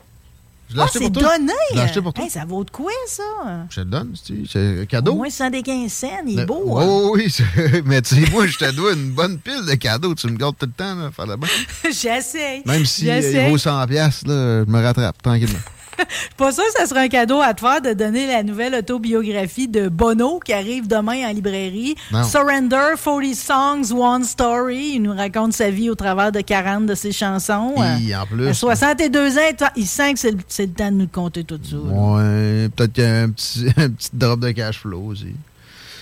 Je 0.68 0.74
l'ai 0.74 0.80
Ah, 0.80 0.84
acheté 0.84 0.98
c'est 0.98 1.10
pour 1.12 1.22
toi. 1.22 1.38
donné! 1.38 1.52
Je 1.70 1.76
l'ai 1.76 1.80
acheté 1.82 2.02
pour 2.02 2.12
toi. 2.12 2.24
Hey, 2.24 2.30
ça 2.30 2.44
vaut 2.44 2.64
de 2.64 2.70
quoi, 2.70 2.90
ça? 3.06 3.22
Je 3.70 3.76
te 3.76 3.80
le 3.80 3.86
donne, 3.86 4.14
c'est 4.50 4.86
cadeau. 4.88 5.12
Au 5.12 5.16
moins 5.16 5.30
115 5.30 5.92
cents, 5.92 6.08
il 6.26 6.40
est 6.40 6.44
beau. 6.44 6.60
Oh, 6.66 6.78
hein? 6.78 7.10
oui, 7.14 7.32
mais 7.86 8.02
tu 8.02 8.16
sais, 8.16 8.30
moi, 8.32 8.46
je 8.48 8.58
te 8.58 8.70
dois 8.72 8.92
une 8.94 9.10
bonne 9.12 9.38
pile 9.38 9.64
de 9.64 9.74
cadeaux. 9.76 10.14
Tu 10.16 10.26
me 10.26 10.36
gardes 10.36 10.56
tout 10.58 10.66
le 10.66 10.72
temps, 10.72 10.94
là, 10.96 11.10
faire 11.14 11.26
la 11.26 11.36
bonne. 11.36 11.48
J'essaie. 11.84 12.62
Même 12.66 12.84
si 12.84 13.08
euh, 13.08 13.20
il 13.20 13.50
vaut 13.50 13.56
100$, 13.56 13.86
piastres, 13.86 14.26
là, 14.28 14.64
je 14.66 14.70
me 14.70 14.82
rattrape 14.82 15.22
tranquillement. 15.22 15.58
Suis 15.98 16.34
pas 16.36 16.52
sûr 16.52 16.64
que 16.64 16.78
ça 16.80 16.86
serait 16.86 17.04
un 17.04 17.08
cadeau 17.08 17.40
à 17.40 17.54
te 17.54 17.60
faire 17.60 17.80
de 17.80 17.92
donner 17.92 18.26
la 18.26 18.42
nouvelle 18.42 18.74
autobiographie 18.74 19.68
de 19.68 19.88
Bono 19.88 20.40
qui 20.40 20.52
arrive 20.52 20.86
demain 20.86 21.28
en 21.28 21.32
librairie. 21.32 21.94
Non. 22.12 22.24
Surrender, 22.24 22.94
40 23.02 23.34
Songs, 23.34 23.92
One 23.92 24.24
Story. 24.24 24.92
Il 24.94 25.02
nous 25.02 25.14
raconte 25.14 25.52
sa 25.52 25.70
vie 25.70 25.90
au 25.90 25.94
travers 25.94 26.32
de 26.32 26.40
40 26.40 26.86
de 26.86 26.94
ses 26.94 27.12
chansons. 27.12 27.74
Hi, 27.78 28.14
en 28.14 28.26
plus, 28.26 28.48
À 28.48 28.54
62 28.54 29.38
ans, 29.38 29.70
il 29.76 29.86
sent 29.86 30.14
que 30.14 30.18
c'est 30.48 30.66
le, 30.66 30.72
temps 30.72 30.90
de 30.90 30.96
nous 30.96 31.08
compter 31.08 31.44
tout 31.44 31.60
ça. 31.62 31.76
Ouais, 31.76 32.68
peut-être 32.74 32.92
qu'il 32.92 33.04
y 33.04 33.06
a 33.06 33.22
un 33.22 33.30
petit, 33.30 33.66
un 33.76 33.90
petit 33.90 34.10
drop 34.12 34.40
de 34.40 34.50
cash 34.50 34.80
flow 34.80 35.02
aussi. 35.06 35.34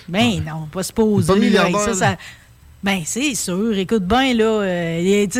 Ben 0.09 0.43
non, 0.47 0.67
pas 0.71 0.83
se 0.83 0.93
poser. 0.93 1.27
Pas 1.27 1.35
là, 1.35 1.41
milliardaire, 1.41 1.81
ça, 1.81 1.87
là. 1.87 1.95
ça- 1.95 2.17
Ben, 2.85 3.01
c'est 3.07 3.35
sûr. 3.35 3.77
Écoute 3.79 4.03
bien, 4.05 4.35
là. 4.35 4.45
euh, 4.45 5.01
il 5.03 5.11
est- 5.15 5.37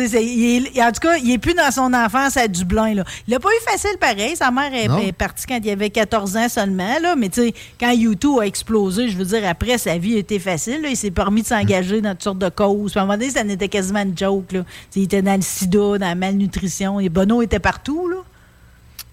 il 0.75 0.81
en 0.81 0.91
tout 0.91 0.99
cas, 0.99 1.17
il 1.17 1.29
est 1.31 1.37
plus 1.37 1.53
dans 1.53 1.69
son 1.69 1.93
enfance 1.93 2.37
à 2.37 2.47
Dublin, 2.47 2.95
là. 2.95 3.03
Il 3.27 3.31
n'a 3.35 3.39
pas 3.39 3.49
eu 3.49 3.63
facile 3.71 3.97
pareil. 3.99 4.35
Sa 4.35 4.49
mère 4.49 4.73
est, 4.73 5.11
partie 5.11 5.45
quand 5.45 5.59
il 5.63 5.69
avait 5.69 5.91
14 5.91 6.35
ans 6.37 6.49
seulement, 6.49 6.97
là. 7.03 7.15
Mais 7.15 7.29
tu 7.29 7.41
sais, 7.43 7.53
quand 7.79 7.91
YouTube 7.91 8.39
a 8.41 8.47
explosé, 8.47 9.09
je 9.09 9.15
veux 9.17 9.25
dire, 9.25 9.47
après, 9.47 9.77
sa 9.77 9.95
vie 9.99 10.15
a 10.15 10.17
été 10.17 10.39
facile, 10.39 10.81
là. 10.81 10.89
Il 10.89 10.97
s'est 10.97 11.11
permis 11.11 11.43
de 11.43 11.47
s'engager 11.47 12.01
dans 12.01 12.11
toutes 12.13 12.23
sortes 12.23 12.39
de 12.39 12.49
causes. 12.49 12.91
Puis 12.93 12.99
à 12.99 13.03
un 13.03 13.05
moment 13.05 13.17
donné, 13.17 13.29
ça 13.29 13.43
n'était 13.43 13.69
quasiment 13.69 14.01
une 14.01 14.17
joke, 14.17 14.51
là. 14.51 14.61
Il 14.95 15.03
était 15.03 15.21
dans 15.21 15.35
le 15.35 15.43
sida, 15.43 15.77
dans 15.77 15.99
la 15.99 16.15
malnutrition. 16.15 16.99
Et 16.99 17.09
Bono 17.09 17.43
était 17.43 17.59
partout, 17.59 18.07
là. 18.09 18.17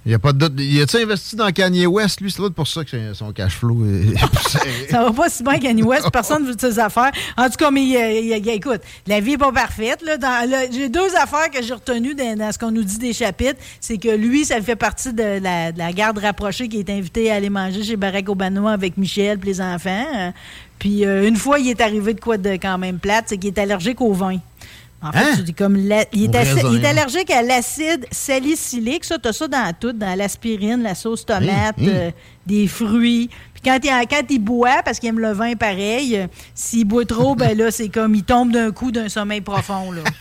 Il 0.04 0.10
y 0.10 0.14
a 0.14 0.18
pas 0.18 0.32
de 0.32 0.38
doute. 0.38 0.54
Il 0.58 0.82
a-tu 0.82 0.96
investi 0.96 1.36
dans 1.36 1.48
Kanye 1.52 1.86
West, 1.86 2.20
lui? 2.20 2.30
C'est 2.30 2.42
pour 2.52 2.66
ça 2.66 2.84
que 2.84 3.14
son 3.14 3.30
cash 3.32 3.54
flow 3.56 3.84
est. 3.86 4.18
Ça 4.90 5.04
va 5.04 5.12
pas 5.12 5.28
si 5.28 5.44
bien 5.44 5.58
Kanye 5.60 5.84
West, 5.84 6.10
personne 6.12 6.42
ne 6.42 6.48
veut 6.48 6.54
de 6.56 6.60
ses 6.60 6.78
affaires. 6.80 7.12
En 7.36 7.44
tout 7.48 7.56
cas, 7.56 7.70
mais 7.70 7.84
il- 7.84 8.32
il- 8.36 8.48
écoute, 8.48 8.80
la 9.06 9.20
vie 9.20 9.32
n'est 9.32 9.38
pas 9.38 9.52
parfaite. 9.52 10.02
Là. 10.02 10.16
Dans, 10.16 10.68
j'ai 10.72 10.88
deux 10.88 11.14
affaires 11.16 11.50
que 11.52 11.62
j'ai 11.62 11.74
retenues 11.74 12.14
dans, 12.16 12.36
dans 12.36 12.50
ce 12.50 12.58
qu'on 12.58 12.72
nous 12.72 12.82
dit 12.82 12.98
des 12.98 13.12
chapitres. 13.12 13.60
C'est 13.80 13.98
que 13.98 14.08
lui, 14.08 14.44
ça 14.44 14.60
fait 14.60 14.74
partie 14.76 15.12
de 15.12 15.38
la, 15.40 15.70
de 15.70 15.78
la 15.78 15.92
garde 15.92 16.18
rapprochée 16.18 16.68
qui 16.68 16.80
est 16.80 16.90
invité 16.90 17.30
à 17.30 17.34
aller 17.36 17.50
manger 17.50 17.84
chez 17.84 17.96
Barack 17.96 18.28
Obama 18.28 18.72
avec 18.72 18.96
Michel 18.96 19.38
et 19.40 19.46
les 19.46 19.60
enfants. 19.60 20.32
Puis 20.80 21.04
euh, 21.06 21.28
une 21.28 21.36
fois, 21.36 21.60
il 21.60 21.68
est 21.68 21.80
arrivé 21.80 22.12
de 22.14 22.20
quoi 22.20 22.38
de 22.38 22.50
quand 22.54 22.76
même 22.76 22.98
plate, 22.98 23.26
c'est 23.28 23.38
qu'il 23.38 23.50
est 23.54 23.58
allergique 23.60 24.00
au 24.00 24.12
vin. 24.12 24.38
En 25.02 25.10
fait, 25.12 25.18
Hein? 25.18 25.32
tu 25.36 25.42
dis 25.42 25.54
comme 25.54 25.76
la- 25.76 26.04
il, 26.12 26.24
est 26.24 26.28
Au 26.36 26.38
assez- 26.40 26.52
raisin. 26.52 26.70
il 26.72 26.84
est 26.84 26.88
allergique 26.88 27.30
à 27.30 27.42
l'acide 27.42 28.06
salicylique. 28.10 29.04
Ça, 29.04 29.18
t'as 29.18 29.32
ça 29.32 29.48
dans 29.48 29.72
tout, 29.78 29.92
dans 29.92 30.16
l'aspirine, 30.16 30.82
la 30.82 30.94
sauce 30.94 31.26
tomate, 31.26 31.76
Hum, 31.78 31.84
hum. 31.88 31.92
euh, 31.92 32.10
des 32.46 32.68
fruits. 32.68 33.28
Puis 33.52 33.62
quand 33.64 33.78
il, 33.82 33.90
quand 34.08 34.22
il 34.30 34.38
boit, 34.38 34.82
parce 34.84 34.98
qu'il 35.00 35.08
aime 35.08 35.18
le 35.18 35.32
vin 35.32 35.54
pareil, 35.54 36.16
euh, 36.16 36.26
s'il 36.54 36.84
boit 36.84 37.04
trop, 37.04 37.34
ben 37.34 37.56
là, 37.56 37.70
c'est 37.70 37.88
comme 37.88 38.14
il 38.14 38.22
tombe 38.24 38.52
d'un 38.52 38.70
coup 38.70 38.92
d'un 38.92 39.08
sommeil 39.08 39.40
profond, 39.40 39.90
là. 39.92 40.02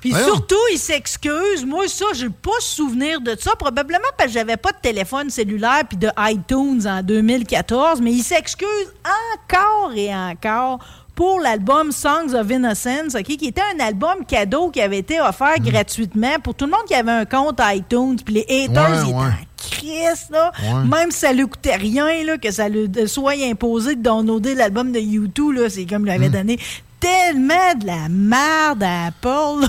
Puis 0.00 0.10
Voyons. 0.10 0.26
surtout, 0.26 0.54
il 0.72 0.78
s'excuse. 0.78 1.64
Moi, 1.66 1.88
ça, 1.88 2.04
j'ai 2.14 2.28
pas 2.28 2.50
souvenir 2.60 3.20
de 3.20 3.34
ça. 3.40 3.52
Probablement 3.58 4.06
parce 4.16 4.28
que 4.28 4.34
j'avais 4.34 4.56
pas 4.58 4.70
de 4.70 4.76
téléphone 4.80 5.30
cellulaire 5.30 5.82
puis 5.88 5.96
de 5.96 6.08
iTunes 6.18 6.86
en 6.86 7.02
2014. 7.02 8.00
Mais 8.02 8.12
il 8.12 8.22
s'excuse 8.22 8.92
encore 9.34 9.92
et 9.96 10.14
encore 10.14 10.78
pour 11.16 11.40
l'album 11.40 11.90
Songs 11.92 12.34
of 12.34 12.48
Innocence, 12.50 13.14
ok, 13.14 13.24
qui 13.24 13.46
était 13.46 13.62
un 13.74 13.80
album 13.82 14.24
cadeau 14.28 14.70
qui 14.70 14.82
avait 14.82 14.98
été 14.98 15.18
offert 15.18 15.58
gratuitement 15.58 16.38
pour 16.44 16.54
tout 16.54 16.66
le 16.66 16.72
monde 16.72 16.84
qui 16.86 16.94
avait 16.94 17.10
un 17.10 17.24
compte 17.24 17.58
iTunes. 17.64 18.16
Puis 18.24 18.34
les 18.34 18.42
haters, 18.42 18.90
Ouais, 18.90 18.96
ils 18.98 19.08
étaient 19.08 19.16
ouais. 19.16 19.24
en 19.24 19.36
crise, 19.56 20.26
là. 20.30 20.52
Ouais. 20.62 20.84
Même 20.84 21.10
si 21.10 21.18
ça 21.20 21.32
lui 21.32 21.44
coûtait 21.48 21.76
rien, 21.76 22.22
là, 22.22 22.36
que 22.36 22.50
ça 22.50 22.68
lui 22.68 22.88
soit 23.08 23.32
imposé 23.42 23.96
de 23.96 24.02
downloader 24.02 24.54
l'album 24.54 24.92
de 24.92 25.00
YouTube, 25.00 25.52
là, 25.54 25.70
c'est 25.70 25.86
comme 25.86 26.02
il 26.02 26.10
lui 26.10 26.12
avait 26.12 26.28
donné 26.28 26.58
tellement 27.00 27.74
de 27.80 27.86
la 27.86 28.08
merde 28.10 28.82
à 28.82 29.10
là. 29.24 29.68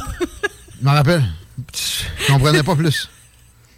Je 0.79 0.85
m'en 0.85 0.91
rappelle. 0.91 1.23
Je 1.73 2.31
comprenais 2.31 2.61
pas 2.61 2.75
plus. 2.75 3.09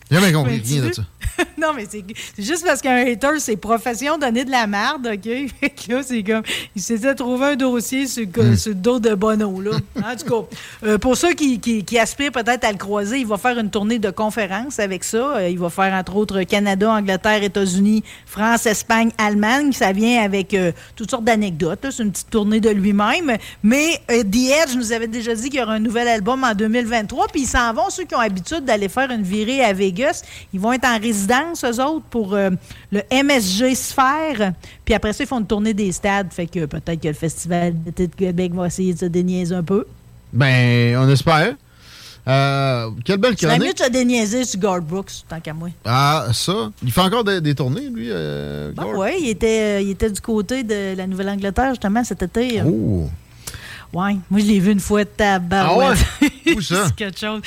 J'ai 0.10 0.20
jamais 0.20 0.34
compris 0.34 0.60
rien 0.60 0.88
de 0.88 0.92
ça. 0.94 1.04
non, 1.58 1.74
mais 1.76 1.86
c'est 1.90 2.04
juste 2.38 2.66
parce 2.66 2.82
qu'un 2.82 2.98
hater, 3.06 3.40
c'est 3.40 3.56
profession 3.58 4.18
donner 4.18 4.46
de 4.46 4.52
la 4.52 4.68
merde, 4.68 5.10
OK? 5.14 5.30
Là, 5.90 6.02
c'est 6.04 6.24
comme. 6.24 6.44
Il 6.76 6.82
s'était 6.82 7.16
trouvé 7.16 7.48
un 7.48 7.56
dossier 7.56 8.08
sur, 8.08 8.26
le- 8.36 8.56
sur 8.56 8.70
le 8.70 8.76
dos 8.76 9.00
de 9.00 9.14
Bono, 9.16 9.62
là. 9.62 9.72
En 10.04 10.16
tout 10.16 10.26
cas, 10.26 10.58
euh, 10.88 10.98
pour 10.98 11.18
ceux 11.18 11.34
qui, 11.34 11.60
qui- 11.60 11.84
qui 11.84 11.98
aspirent 12.00 12.32
peut-être 12.32 12.64
à 12.64 12.72
le 12.72 12.78
croiser, 12.78 13.20
il 13.20 13.28
va 13.28 13.38
faire 13.38 13.58
une 13.58 13.70
tournée 13.70 14.00
de 14.00 14.10
conférences 14.12 14.80
avec 14.80 15.04
ça. 15.04 15.38
Euh, 15.38 15.50
il 15.50 15.58
va 15.60 15.70
faire, 15.70 15.94
entre 15.94 16.16
autres, 16.16 16.42
Canada, 16.44 16.92
Angleterre, 16.92 17.44
États-Unis, 17.44 18.04
France, 18.26 18.66
Espagne, 18.66 19.12
Allemagne. 19.18 19.72
Ça 19.74 19.92
vient 19.92 20.22
avec 20.24 20.54
euh, 20.54 20.72
toutes 20.96 21.10
sortes 21.10 21.24
d'anecdotes. 21.26 21.86
C'est 21.92 22.04
une 22.04 22.12
petite 22.12 22.30
tournée 22.30 22.60
de 22.60 22.70
lui-même. 22.70 23.38
Mais 23.64 24.00
euh, 24.12 24.24
The 24.24 24.36
Edge 24.66 24.76
nous 24.76 24.92
avait 24.92 25.08
déjà 25.08 25.34
dit 25.36 25.50
qu'il 25.50 25.60
y 25.60 25.64
aura 25.64 25.74
un 25.74 25.80
nouvel 25.80 26.08
album 26.08 26.44
en 26.44 26.54
2023. 26.54 27.28
Puis 27.28 27.42
ils 27.42 27.48
s'en 27.48 27.74
vont, 27.74 27.90
ceux 27.90 28.04
qui 28.04 28.16
ont 28.16 28.22
l'habitude 28.22 28.66
d'aller 28.66 28.90
faire 28.90 29.10
une 29.12 29.24
virée 29.24 29.64
à 29.64 29.74
Vegas. 29.74 30.24
Ils 30.54 30.60
vont 30.60 30.74
être 30.74 30.86
en 30.86 30.98
résidence, 31.00 31.19
eux 31.28 31.84
autres, 31.84 32.06
pour 32.10 32.34
euh, 32.34 32.50
le 32.92 33.02
MSG 33.12 33.76
Sphère. 33.76 34.54
Puis 34.86 34.94
après 34.94 35.14
ça, 35.14 35.24
ils 35.24 35.28
font 35.28 35.40
une 35.40 35.48
tournée 35.48 35.74
des 35.74 35.92
stades. 35.92 36.32
Fait 36.32 36.48
que 36.48 36.66
peut-être 36.66 37.02
que 37.02 37.08
le 37.08 37.14
Festival 37.14 37.74
d'été 37.84 38.08
de 38.08 38.16
Québec 38.16 38.54
va 38.54 38.68
essayer 38.68 38.94
de 38.94 39.00
se 39.00 39.06
déniaiser 39.06 39.56
un 39.56 39.64
peu. 39.64 39.86
Ben, 40.34 40.96
on 40.98 41.10
espère. 41.10 41.54
Euh, 42.28 42.90
quelle 43.06 43.18
belle 43.18 43.34
C'est 43.38 43.48
mieux 43.48 43.56
chronique. 43.56 43.78
de 43.80 43.84
se 43.86 43.90
déniaiser 43.90 44.46
sur 44.46 44.60
Garth 44.60 44.84
Brooks, 44.84 45.12
tant 45.28 45.40
qu'à 45.40 45.54
moi. 45.54 45.70
Ah, 45.86 46.28
ça. 46.34 46.70
Il 46.84 46.92
fait 46.92 47.02
encore 47.02 47.24
des, 47.24 47.42
des 47.42 47.56
tournées, 47.56 47.90
lui. 47.90 48.08
euh, 48.12 48.72
Ben 48.76 48.84
Gord? 48.84 48.98
oui, 49.00 49.12
il 49.22 49.30
était, 49.30 49.78
euh, 49.78 49.82
il 49.82 49.90
était 49.92 50.12
du 50.12 50.22
côté 50.22 50.62
de 50.64 50.96
la 50.96 51.08
Nouvelle-Angleterre, 51.08 51.70
justement, 51.70 52.04
cet 52.04 52.22
été. 52.22 52.62
Oh. 52.64 53.08
Ouais, 53.92 54.18
moi, 54.30 54.40
je 54.42 54.46
l'ai 54.46 54.60
vu 54.60 54.72
une 54.72 54.80
fois 54.80 55.04
de 55.06 55.10
tabarouette. 55.10 55.98
Ah 56.22 56.26
Où 56.56 56.62
ça? 56.62 56.86
c'est 56.88 56.96
quelque 56.96 57.20
chose. 57.20 57.42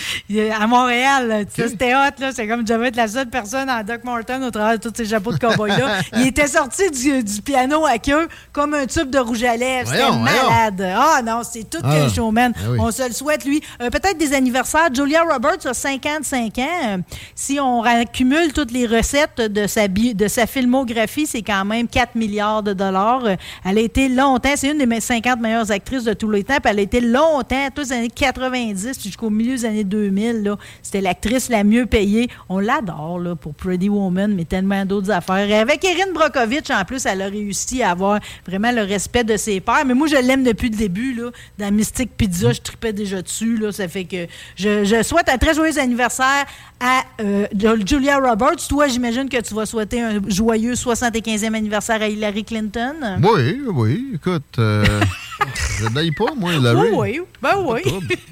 À 0.59 0.67
Montréal, 0.67 1.47
c'était 1.55 1.95
hot, 1.95 2.21
là. 2.21 2.33
C'est 2.33 2.47
comme 2.47 2.61
je 2.67 2.73
devais 2.73 2.89
être 2.89 2.97
la 2.97 3.09
seule 3.09 3.29
personne 3.29 3.69
en 3.71 3.83
Doc 3.83 4.05
Martin 4.05 4.43
au 4.43 4.51
travers 4.51 4.79
de 4.79 4.89
tous 4.89 4.93
ces 4.97 5.07
chapeaux 5.07 5.33
de 5.33 5.39
cowboy-là. 5.39 6.01
il 6.17 6.27
était 6.29 6.47
sorti 6.47 6.91
du, 6.91 7.23
du 7.23 7.43
piano 7.43 7.85
à 7.87 7.99
queue 7.99 8.29
comme 8.53 8.75
un 8.75 8.87
tube 8.87 9.11
de 9.11 9.19
rouge 9.19 9.43
à 9.45 9.57
lèvres. 9.57 9.89
C'était 9.91 10.03
voyons. 10.07 10.21
malade. 10.21 10.93
Ah 10.97 11.21
non, 11.25 11.43
c'est 11.43 11.69
tout 11.69 11.79
Ah. 11.83 11.91
qu'un 11.95 12.09
showman. 12.13 12.53
Ah 12.57 12.61
oui. 12.71 12.79
On 12.81 12.91
se 12.91 13.07
le 13.07 13.13
souhaite, 13.15 13.45
lui. 13.45 13.61
Euh, 13.81 13.91
Peut-être 13.91 14.19
des 14.19 14.33
anniversaires. 14.35 14.89
Julia 14.95 15.23
Roberts 15.23 15.67
a 15.67 15.75
55 15.75 16.59
ans. 16.59 16.67
Euh, 16.87 16.99
si 17.35 17.59
on 17.61 17.83
accumule 17.83 18.53
toutes 18.53 18.71
les 18.73 18.87
recettes 18.87 19.37
de 19.41 19.67
sa, 19.67 19.89
bi- 19.89 20.15
de 20.15 20.29
sa 20.29 20.47
filmographie, 20.47 21.27
c'est 21.27 21.43
quand 21.43 21.65
même 21.65 21.89
4 21.89 22.15
milliards 22.15 22.63
de 22.63 22.73
dollars. 22.73 23.25
Euh, 23.25 23.37
Elle 23.65 23.79
a 23.79 23.81
été 23.83 24.09
longtemps, 24.09 24.53
c'est 24.57 24.69
une 24.71 24.79
des 24.79 25.01
50 25.01 25.41
meilleures 25.41 25.71
actrices 25.71 26.05
de 26.05 26.13
tous 26.13 26.31
les 26.31 26.45
temps, 26.45 26.57
puis 26.63 26.71
elle 26.71 26.79
a 26.79 26.83
été 26.83 27.01
longtemps, 27.01 27.69
toutes 27.75 27.87
les 27.87 27.93
années 27.93 28.09
90 28.11 28.92
puis 28.99 29.09
jusqu'au 29.11 29.31
milieu 29.31 29.57
des 29.57 29.65
années 29.65 29.85
2000. 29.85 30.43
là. 30.43 30.57
C'était 30.83 31.01
l'actrice 31.01 31.49
la 31.49 31.65
mieux 31.65 31.87
payée. 31.87 32.29
On 32.49 32.59
l'adore 32.59 33.21
pour 33.41 33.55
Pretty 33.55 33.89
Woman, 33.89 34.35
mais 34.35 34.45
tellement 34.45 34.85
d'autres 34.85 35.11
affaires. 35.11 35.49
Et 35.49 35.59
avec 35.59 35.85
Erin 35.85 36.13
Brockovich, 36.13 36.71
en 36.71 36.85
plus, 36.85 37.07
elle 37.07 37.23
a 37.23 37.27
réussi 37.27 37.83
à 37.83 37.91
avoir 37.91 38.21
vraiment 38.47 38.73
le 38.73 38.83
respect 38.83 39.25
de 39.25 39.37
ses 39.37 39.61
pairs. 39.61 39.85
Mais 39.87 39.95
moi, 39.95 40.07
je 40.07 40.17
l'aime 40.17 40.45
depuis 40.45 40.71
le 40.71 40.77
début. 40.77 41.15
Là. 41.15 41.31
Dans 41.59 41.73
Mystic 41.73 42.17
Pizza, 42.17 42.53
je 42.53 42.61
tripais 42.61 42.93
déjà 42.93 43.23
dessus. 43.23 43.57
Là. 43.57 43.73
Ça 43.73 43.89
fait 43.89 44.05
que 44.05 44.27
je, 44.57 44.85
je 44.85 45.03
souhaite 45.03 45.29
un 45.29 45.39
très 45.39 45.55
joyeux 45.55 45.79
anniversaire 45.79 46.45
à 46.81 47.03
euh, 47.21 47.47
Julia 47.87 48.19
Roberts. 48.19 48.67
Toi, 48.69 48.89
j'imagine 48.89 49.29
que 49.29 49.41
tu 49.41 49.55
vas 49.55 49.67
souhaiter 49.67 50.01
un 50.01 50.21
joyeux 50.27 50.75
75e 50.75 51.55
anniversaire 51.55 52.03
à 52.03 52.09
Hillary 52.09 52.45
Clinton. 52.45 52.95
Oui, 53.23 53.61
oui. 53.73 54.07
Écoute, 54.15 54.43
euh, 54.59 54.85
je 55.79 55.87
ne 55.87 55.95
l'aille 55.95 56.13
pas, 56.13 56.35
moi, 56.37 56.53
Larry. 56.59 56.91
Oui, 56.93 57.21
oui. 57.21 57.21
Ben 57.41 57.57
oui. 57.65 57.81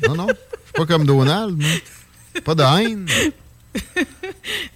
Non, 0.09 0.15
non. 0.15 0.27
Suis 0.73 0.73
pas 0.75 0.87
comme 0.87 1.05
Donald. 1.05 1.61
Pas 2.45 2.55
de 2.55 2.63
haine. 2.63 3.07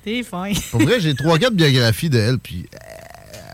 T'es 0.04 0.22
fin. 0.22 0.52
Pour 0.70 0.82
vrai, 0.82 1.00
j'ai 1.00 1.14
trois, 1.14 1.38
quatre 1.38 1.54
biographies 1.54 2.10
d'elle, 2.10 2.38
puis 2.38 2.66
euh, 2.74 2.78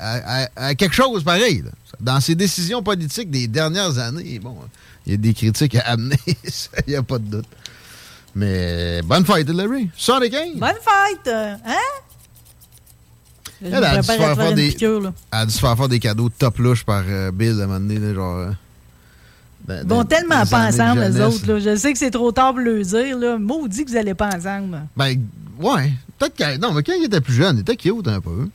elle 0.02 0.24
elle- 0.26 0.48
elle 0.56 0.64
a 0.64 0.74
quelque 0.74 0.94
chose 0.94 1.22
pareil. 1.24 1.62
là. 1.62 1.70
Dans 2.00 2.20
ses 2.20 2.34
décisions 2.34 2.82
politiques 2.82 3.30
des 3.30 3.46
dernières 3.46 3.98
années, 3.98 4.38
bon, 4.38 4.56
il 5.06 5.12
y 5.12 5.14
a 5.14 5.18
des 5.18 5.34
critiques 5.34 5.74
à 5.76 5.80
amener, 5.80 6.16
il 6.26 6.42
n'y 6.88 6.94
a 6.96 7.02
pas 7.02 7.18
de 7.18 7.24
doute. 7.24 7.46
Mais 8.34 9.02
bonne 9.02 9.24
fête, 9.26 9.48
Larry. 9.50 9.90
75. 9.96 10.56
Bonne 10.56 10.70
fête! 10.70 11.26
euh, 11.28 11.54
Hein? 11.66 11.74
Elle 13.62 13.84
a 13.84 13.98
dû 13.98 14.06
se 14.06 14.12
à 14.12 14.16
faire 14.16 14.36
faire 14.36 14.54
des, 14.54 14.68
piqûre, 14.70 15.00
là. 15.02 15.12
elle 15.32 15.38
a 15.40 15.46
dû 15.46 15.52
se 15.52 15.58
faire 15.58 15.76
faire 15.76 15.88
des 15.88 15.98
cadeaux 15.98 16.30
top 16.30 16.56
louche 16.58 16.84
par 16.84 17.02
euh, 17.06 17.30
Bill 17.30 17.60
à 17.60 17.64
un 17.64 17.66
moment 17.66 17.80
donné, 17.80 17.98
là, 17.98 18.14
genre. 18.14 18.36
euh, 18.38 18.50
vont 19.68 19.84
dans- 19.84 20.04
tellement 20.04 20.44
pas 20.46 20.70
de 20.70 20.74
ensemble, 20.74 21.00
les 21.02 21.20
autres. 21.20 21.46
Là. 21.52 21.58
Je 21.60 21.76
sais 21.76 21.92
que 21.92 21.98
c'est 21.98 22.10
trop 22.10 22.32
tard 22.32 22.50
pour 22.52 22.60
le 22.60 22.82
dire. 22.82 23.18
Là. 23.18 23.38
Maudit 23.38 23.84
que 23.84 23.90
vous 23.90 23.96
n'allez 23.96 24.14
pas 24.14 24.28
ensemble. 24.34 24.80
Ben, 24.96 25.16
ouais. 25.60 25.92
Peut-être 26.18 26.36
que. 26.36 26.58
Non, 26.58 26.72
mais 26.72 26.82
quand 26.82 26.92
il 26.98 27.04
était 27.04 27.20
plus 27.20 27.34
jeune, 27.34 27.56
il 27.56 27.60
était 27.60 27.76
cute 27.76 28.08
un 28.08 28.20
peu. 28.20 28.48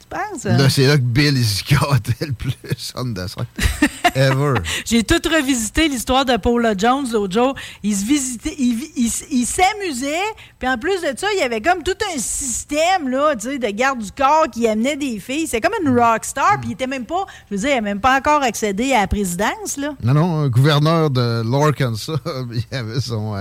Tu 0.00 0.06
penses? 0.08 0.46
hein? 0.46 0.56
Là, 0.56 0.68
c'est 0.68 0.86
là 0.86 0.96
que 0.96 1.02
Bill, 1.02 1.36
il 1.36 1.44
se 1.44 1.62
gâtait 1.64 2.26
le 2.26 2.32
plus 2.32 2.52
on 2.96 3.04
side. 3.14 3.46
Ever. 4.14 4.54
J'ai 4.84 5.02
tout 5.02 5.20
revisité 5.28 5.88
l'histoire 5.88 6.24
de 6.24 6.36
Paula 6.36 6.74
Jones 6.76 7.06
l'autre 7.12 7.32
jour. 7.32 7.54
Il 7.82 7.94
se 7.94 8.04
visitait, 8.04 8.54
il, 8.58 8.78
il 8.96 9.46
s'amusait, 9.46 10.20
puis 10.58 10.68
en 10.68 10.78
plus 10.78 11.00
de 11.00 11.12
ça, 11.16 11.26
il 11.34 11.40
y 11.40 11.42
avait 11.42 11.60
comme 11.60 11.82
tout 11.82 11.96
un 12.14 12.18
système 12.18 13.08
là, 13.08 13.34
tu 13.36 13.48
sais, 13.48 13.58
de 13.58 13.68
garde 13.68 14.00
du 14.00 14.12
corps 14.12 14.46
qui 14.50 14.68
amenait 14.68 14.96
des 14.96 15.18
filles. 15.18 15.46
C'est 15.46 15.60
comme 15.60 15.72
une 15.84 15.98
rock 15.98 16.24
star, 16.24 16.58
puis 16.60 16.70
il 16.70 16.72
était 16.72 16.86
même 16.86 17.06
pas, 17.06 17.26
je 17.50 17.56
veux 17.56 17.60
dire, 17.60 17.76
il 17.76 17.82
même 17.82 18.00
pas 18.00 18.18
encore 18.18 18.42
accédé 18.42 18.92
à 18.92 19.00
la 19.00 19.06
présidence 19.06 19.76
là. 19.76 19.94
Non, 20.02 20.14
non, 20.14 20.38
un 20.40 20.48
gouverneur 20.48 21.10
de 21.10 21.42
l'Arkansas, 21.50 22.12
il 22.52 22.76
avait 22.76 23.00
son 23.00 23.34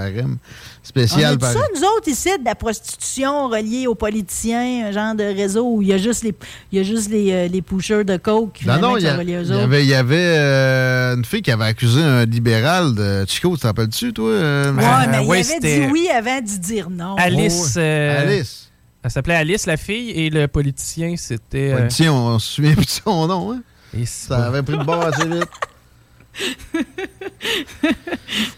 On 0.84 0.88
spécial. 0.88 1.34
a 1.36 1.38
par- 1.38 1.52
ça, 1.54 1.60
nous 1.76 1.82
autres, 1.82 2.08
ici, 2.08 2.30
de 2.40 2.44
la 2.44 2.56
prostitution 2.56 3.48
reliée 3.50 3.86
aux 3.86 3.94
politiciens, 3.96 4.88
un 4.88 4.92
genre 4.92 5.14
de 5.16 5.24
réseau 5.24 5.64
où 5.76 5.82
il 5.84 5.90
y 5.90 5.94
a 5.94 5.98
juste 5.98 6.24
les, 6.24 6.34
il 6.72 6.80
y 6.80 6.82
a 6.82 6.84
juste 6.84 7.10
les, 7.10 7.32
euh, 7.32 7.48
les 7.48 7.62
pushers 7.62 8.04
de 8.04 8.18
coke 8.18 8.48
Non, 8.48 8.52
finalement, 8.56 8.88
non, 8.90 8.96
qui 8.96 9.02
il 9.02 9.06
y, 9.06 9.08
sont 9.10 9.14
a- 9.14 9.18
reliés 9.20 9.38
aux 9.38 9.42
il 9.44 9.48
y 9.50 9.54
autres. 9.54 9.64
avait, 9.64 9.84
il 9.84 9.90
y 9.90 9.94
avait 9.94 10.16
euh, 10.38 11.16
une 11.16 11.24
fille 11.26 11.44
qui 11.44 11.52
avait 11.52 11.66
accusé 11.66 12.02
un 12.02 12.26
libéral 12.26 12.96
de 12.96 13.26
Chico, 13.28 13.54
tu 13.56 13.62
te 13.62 13.68
rappelles-tu, 13.68 14.12
toi? 14.12 14.30
euh, 14.30 14.74
Ouais, 14.74 14.84
euh, 14.84 15.06
mais 15.12 15.24
il 15.24 15.28
ouais, 15.28 15.40
avait 15.42 15.60
dit 15.86 15.92
oui 15.92 16.10
avant 16.10 16.42
d'y 16.42 16.60
dire 16.60 16.90
non. 16.90 17.16
Alice. 17.16 17.76
euh, 17.78 18.22
Alice. 18.22 18.72
Elle 19.04 19.12
s'appelait 19.12 19.36
Alice, 19.36 19.66
la 19.68 19.78
fille, 19.78 20.10
et 20.12 20.30
le 20.32 20.48
politicien, 20.48 21.14
c'était. 21.18 21.72
euh, 21.74 21.78
Politicien, 21.78 22.12
on 22.14 22.38
se 22.40 22.54
souvient 22.56 22.74
plus 22.74 22.86
de 22.86 22.90
son 22.90 23.28
nom, 23.28 23.52
hein? 23.54 23.62
et 23.98 24.06
Ça 24.06 24.46
avait 24.48 24.64
pris 24.64 24.78
le 24.78 24.84
bord 24.84 25.02
assez 25.04 25.28
vite. 25.28 25.48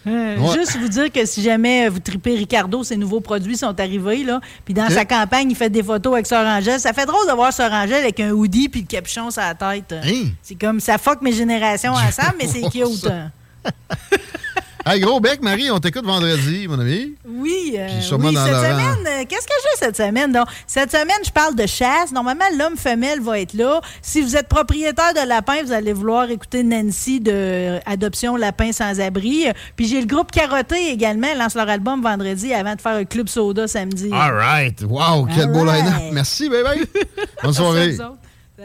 Euh, 0.06 0.38
Ouais. 0.38 0.54
Juste 0.54 0.78
vous 0.78 0.88
dire 0.88 1.12
que 1.12 1.26
si 1.26 1.42
jamais 1.42 1.88
vous 1.90 2.00
tripez 2.00 2.36
Ricardo, 2.36 2.84
ses 2.84 2.98
nouveaux 2.98 3.22
produits 3.22 3.58
sont 3.58 3.80
arrivés, 3.80 4.24
là, 4.24 4.40
puis 4.66 4.74
dans 4.74 4.90
sa 4.90 5.06
campagne, 5.06 5.50
il 5.50 5.56
fait 5.56 5.70
des 5.70 5.82
photos 5.82 6.14
avec 6.14 6.28
Sœur 6.28 6.46
Angèle. 6.46 6.80
Ça 6.80 6.94
fait 6.94 7.06
drôle 7.06 7.26
de 7.28 7.34
voir 7.34 7.52
Sœur 7.54 7.72
Angèle 7.72 8.04
avec 8.04 8.20
un 8.20 8.32
hoodie 8.32 8.70
puis 8.70 8.82
le 8.82 8.88
capuchon 8.88 9.32
sur 9.32 9.42
la 9.42 9.56
tête. 9.56 9.94
Hein? 9.94 10.26
C'est 10.42 10.56
comme, 10.56 10.80
ça 10.80 10.98
fuck 10.98 11.22
mes 11.22 11.32
générations 11.32 11.94
ensemble, 11.94 12.36
mais 12.40 12.48
c'est 12.48 12.62
cute. 12.70 13.08
Hey, 14.86 15.00
gros 15.00 15.22
bec, 15.22 15.42
Marie, 15.42 15.72
on 15.72 15.80
t'écoute 15.80 16.06
vendredi, 16.06 16.68
mon 16.68 16.78
ami. 16.78 17.16
Oui, 17.26 17.76
euh, 17.78 17.88
oui 18.20 18.34
dans 18.34 18.46
cette 18.46 18.54
semaine, 18.54 19.08
euh, 19.08 19.24
qu'est-ce 19.30 19.48
que 19.48 19.54
j'ai 19.64 19.86
cette 19.86 19.96
semaine? 19.96 20.34
Donc, 20.34 20.46
cette 20.68 20.92
semaine, 20.92 21.22
je 21.26 21.32
parle 21.32 21.56
de 21.56 21.66
chasse. 21.66 22.12
Normalement, 22.12 22.44
l'homme-femelle 22.60 23.22
va 23.22 23.40
être 23.40 23.54
là. 23.54 23.80
Si 24.02 24.22
vous 24.22 24.36
êtes 24.36 24.50
propriétaire 24.50 25.14
de 25.14 25.26
lapin, 25.26 25.64
vous 25.64 25.72
allez 25.72 25.94
vouloir 25.94 26.30
écouter 26.30 26.64
Nancy 26.64 27.22
de 27.22 27.80
Adoption 27.86 28.36
Lapin 28.36 28.74
sans 28.74 29.00
abri. 29.00 29.46
Puis 29.78 29.88
j'ai 29.88 30.02
le 30.02 30.06
groupe 30.06 30.32
Carotté 30.32 30.92
également, 30.92 31.28
ils 31.34 31.40
lancent 31.40 31.56
leur 31.56 31.70
album 31.70 32.02
vendredi 32.02 32.54
avant 32.54 32.76
de 32.76 32.82
faire 32.82 32.98
un 32.98 33.06
club 33.06 33.30
soda 33.30 33.70
samedi. 33.70 34.10
All 34.12 34.34
right. 34.34 34.84
Wow, 34.84 35.28
quel 35.34 35.44
All 35.44 35.54
beau 35.54 35.64
right. 35.64 35.82
line-up. 35.82 36.02
Merci, 36.12 36.50
bébé. 36.50 36.86
Bonne 37.42 37.54
soirée. 37.54 37.96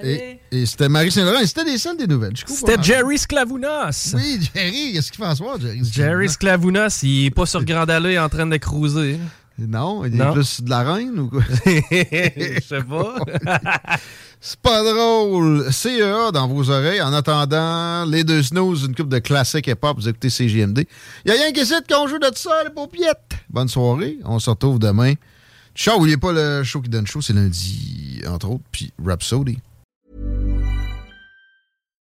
Et, 0.02 0.38
et 0.52 0.66
c'était 0.66 0.88
Marie 0.88 1.10
Saint-Laurent. 1.10 1.40
et 1.40 1.46
C'était 1.46 1.64
des 1.64 1.78
seules 1.78 1.96
des 1.96 2.06
nouvelles. 2.06 2.34
C'était. 2.46 2.76
Jerry 2.82 3.16
Sklavounas. 3.18 4.12
Oui, 4.14 4.38
Jerry, 4.54 4.92
qu'est-ce 4.92 5.10
qu'il 5.10 5.22
fait 5.24 5.30
en 5.30 5.34
soir, 5.34 5.58
Jerry? 5.60 5.80
Jerry 5.90 6.28
Sklavounas, 6.28 7.00
il 7.02 7.26
est 7.26 7.30
pas 7.30 7.46
sur 7.46 7.64
Grande 7.64 7.90
Allée 7.90 8.18
en 8.18 8.28
train 8.28 8.46
de 8.46 8.56
cruiser. 8.58 9.18
Non, 9.58 10.04
il 10.04 10.14
est 10.14 10.16
Non. 10.18 10.34
plus 10.34 10.60
de 10.62 10.70
la 10.70 10.82
reine 10.92 11.18
ou 11.18 11.28
quoi? 11.30 11.42
Je 11.66 12.60
sais 12.64 12.82
pas. 12.84 13.16
C'est 14.40 14.60
pas 14.60 14.84
drôle. 14.84 15.66
CEA 15.72 16.30
dans 16.32 16.46
vos 16.46 16.70
oreilles. 16.70 17.02
En 17.02 17.12
attendant, 17.12 18.04
les 18.04 18.22
deux 18.22 18.42
snooze, 18.44 18.84
une 18.84 18.94
coupe 18.94 19.08
de 19.08 19.18
classique 19.18 19.66
hip-hop, 19.66 19.96
vous 19.98 20.08
écoutez 20.08 20.30
CGMD. 20.30 20.86
Il 21.24 21.32
y 21.32 21.34
a 21.34 21.34
rien 21.34 21.50
qui 21.50 21.66
cite 21.66 21.86
qu'on 21.92 22.06
joue 22.06 22.20
de 22.20 22.30
ça, 22.36 22.62
les 22.62 22.70
paupiettes. 22.70 23.32
Bonne 23.50 23.66
soirée. 23.68 24.18
On 24.24 24.38
se 24.38 24.48
retrouve 24.48 24.78
demain. 24.78 25.14
Ciao, 25.74 25.96
n'oubliez 25.96 26.18
pas 26.18 26.32
le 26.32 26.62
show 26.62 26.80
qui 26.80 26.88
donne 26.88 27.06
chaud, 27.08 27.20
c'est 27.20 27.32
lundi, 27.32 28.20
entre 28.28 28.50
autres, 28.50 28.64
puis 28.70 28.92
Rhapsody. 29.04 29.58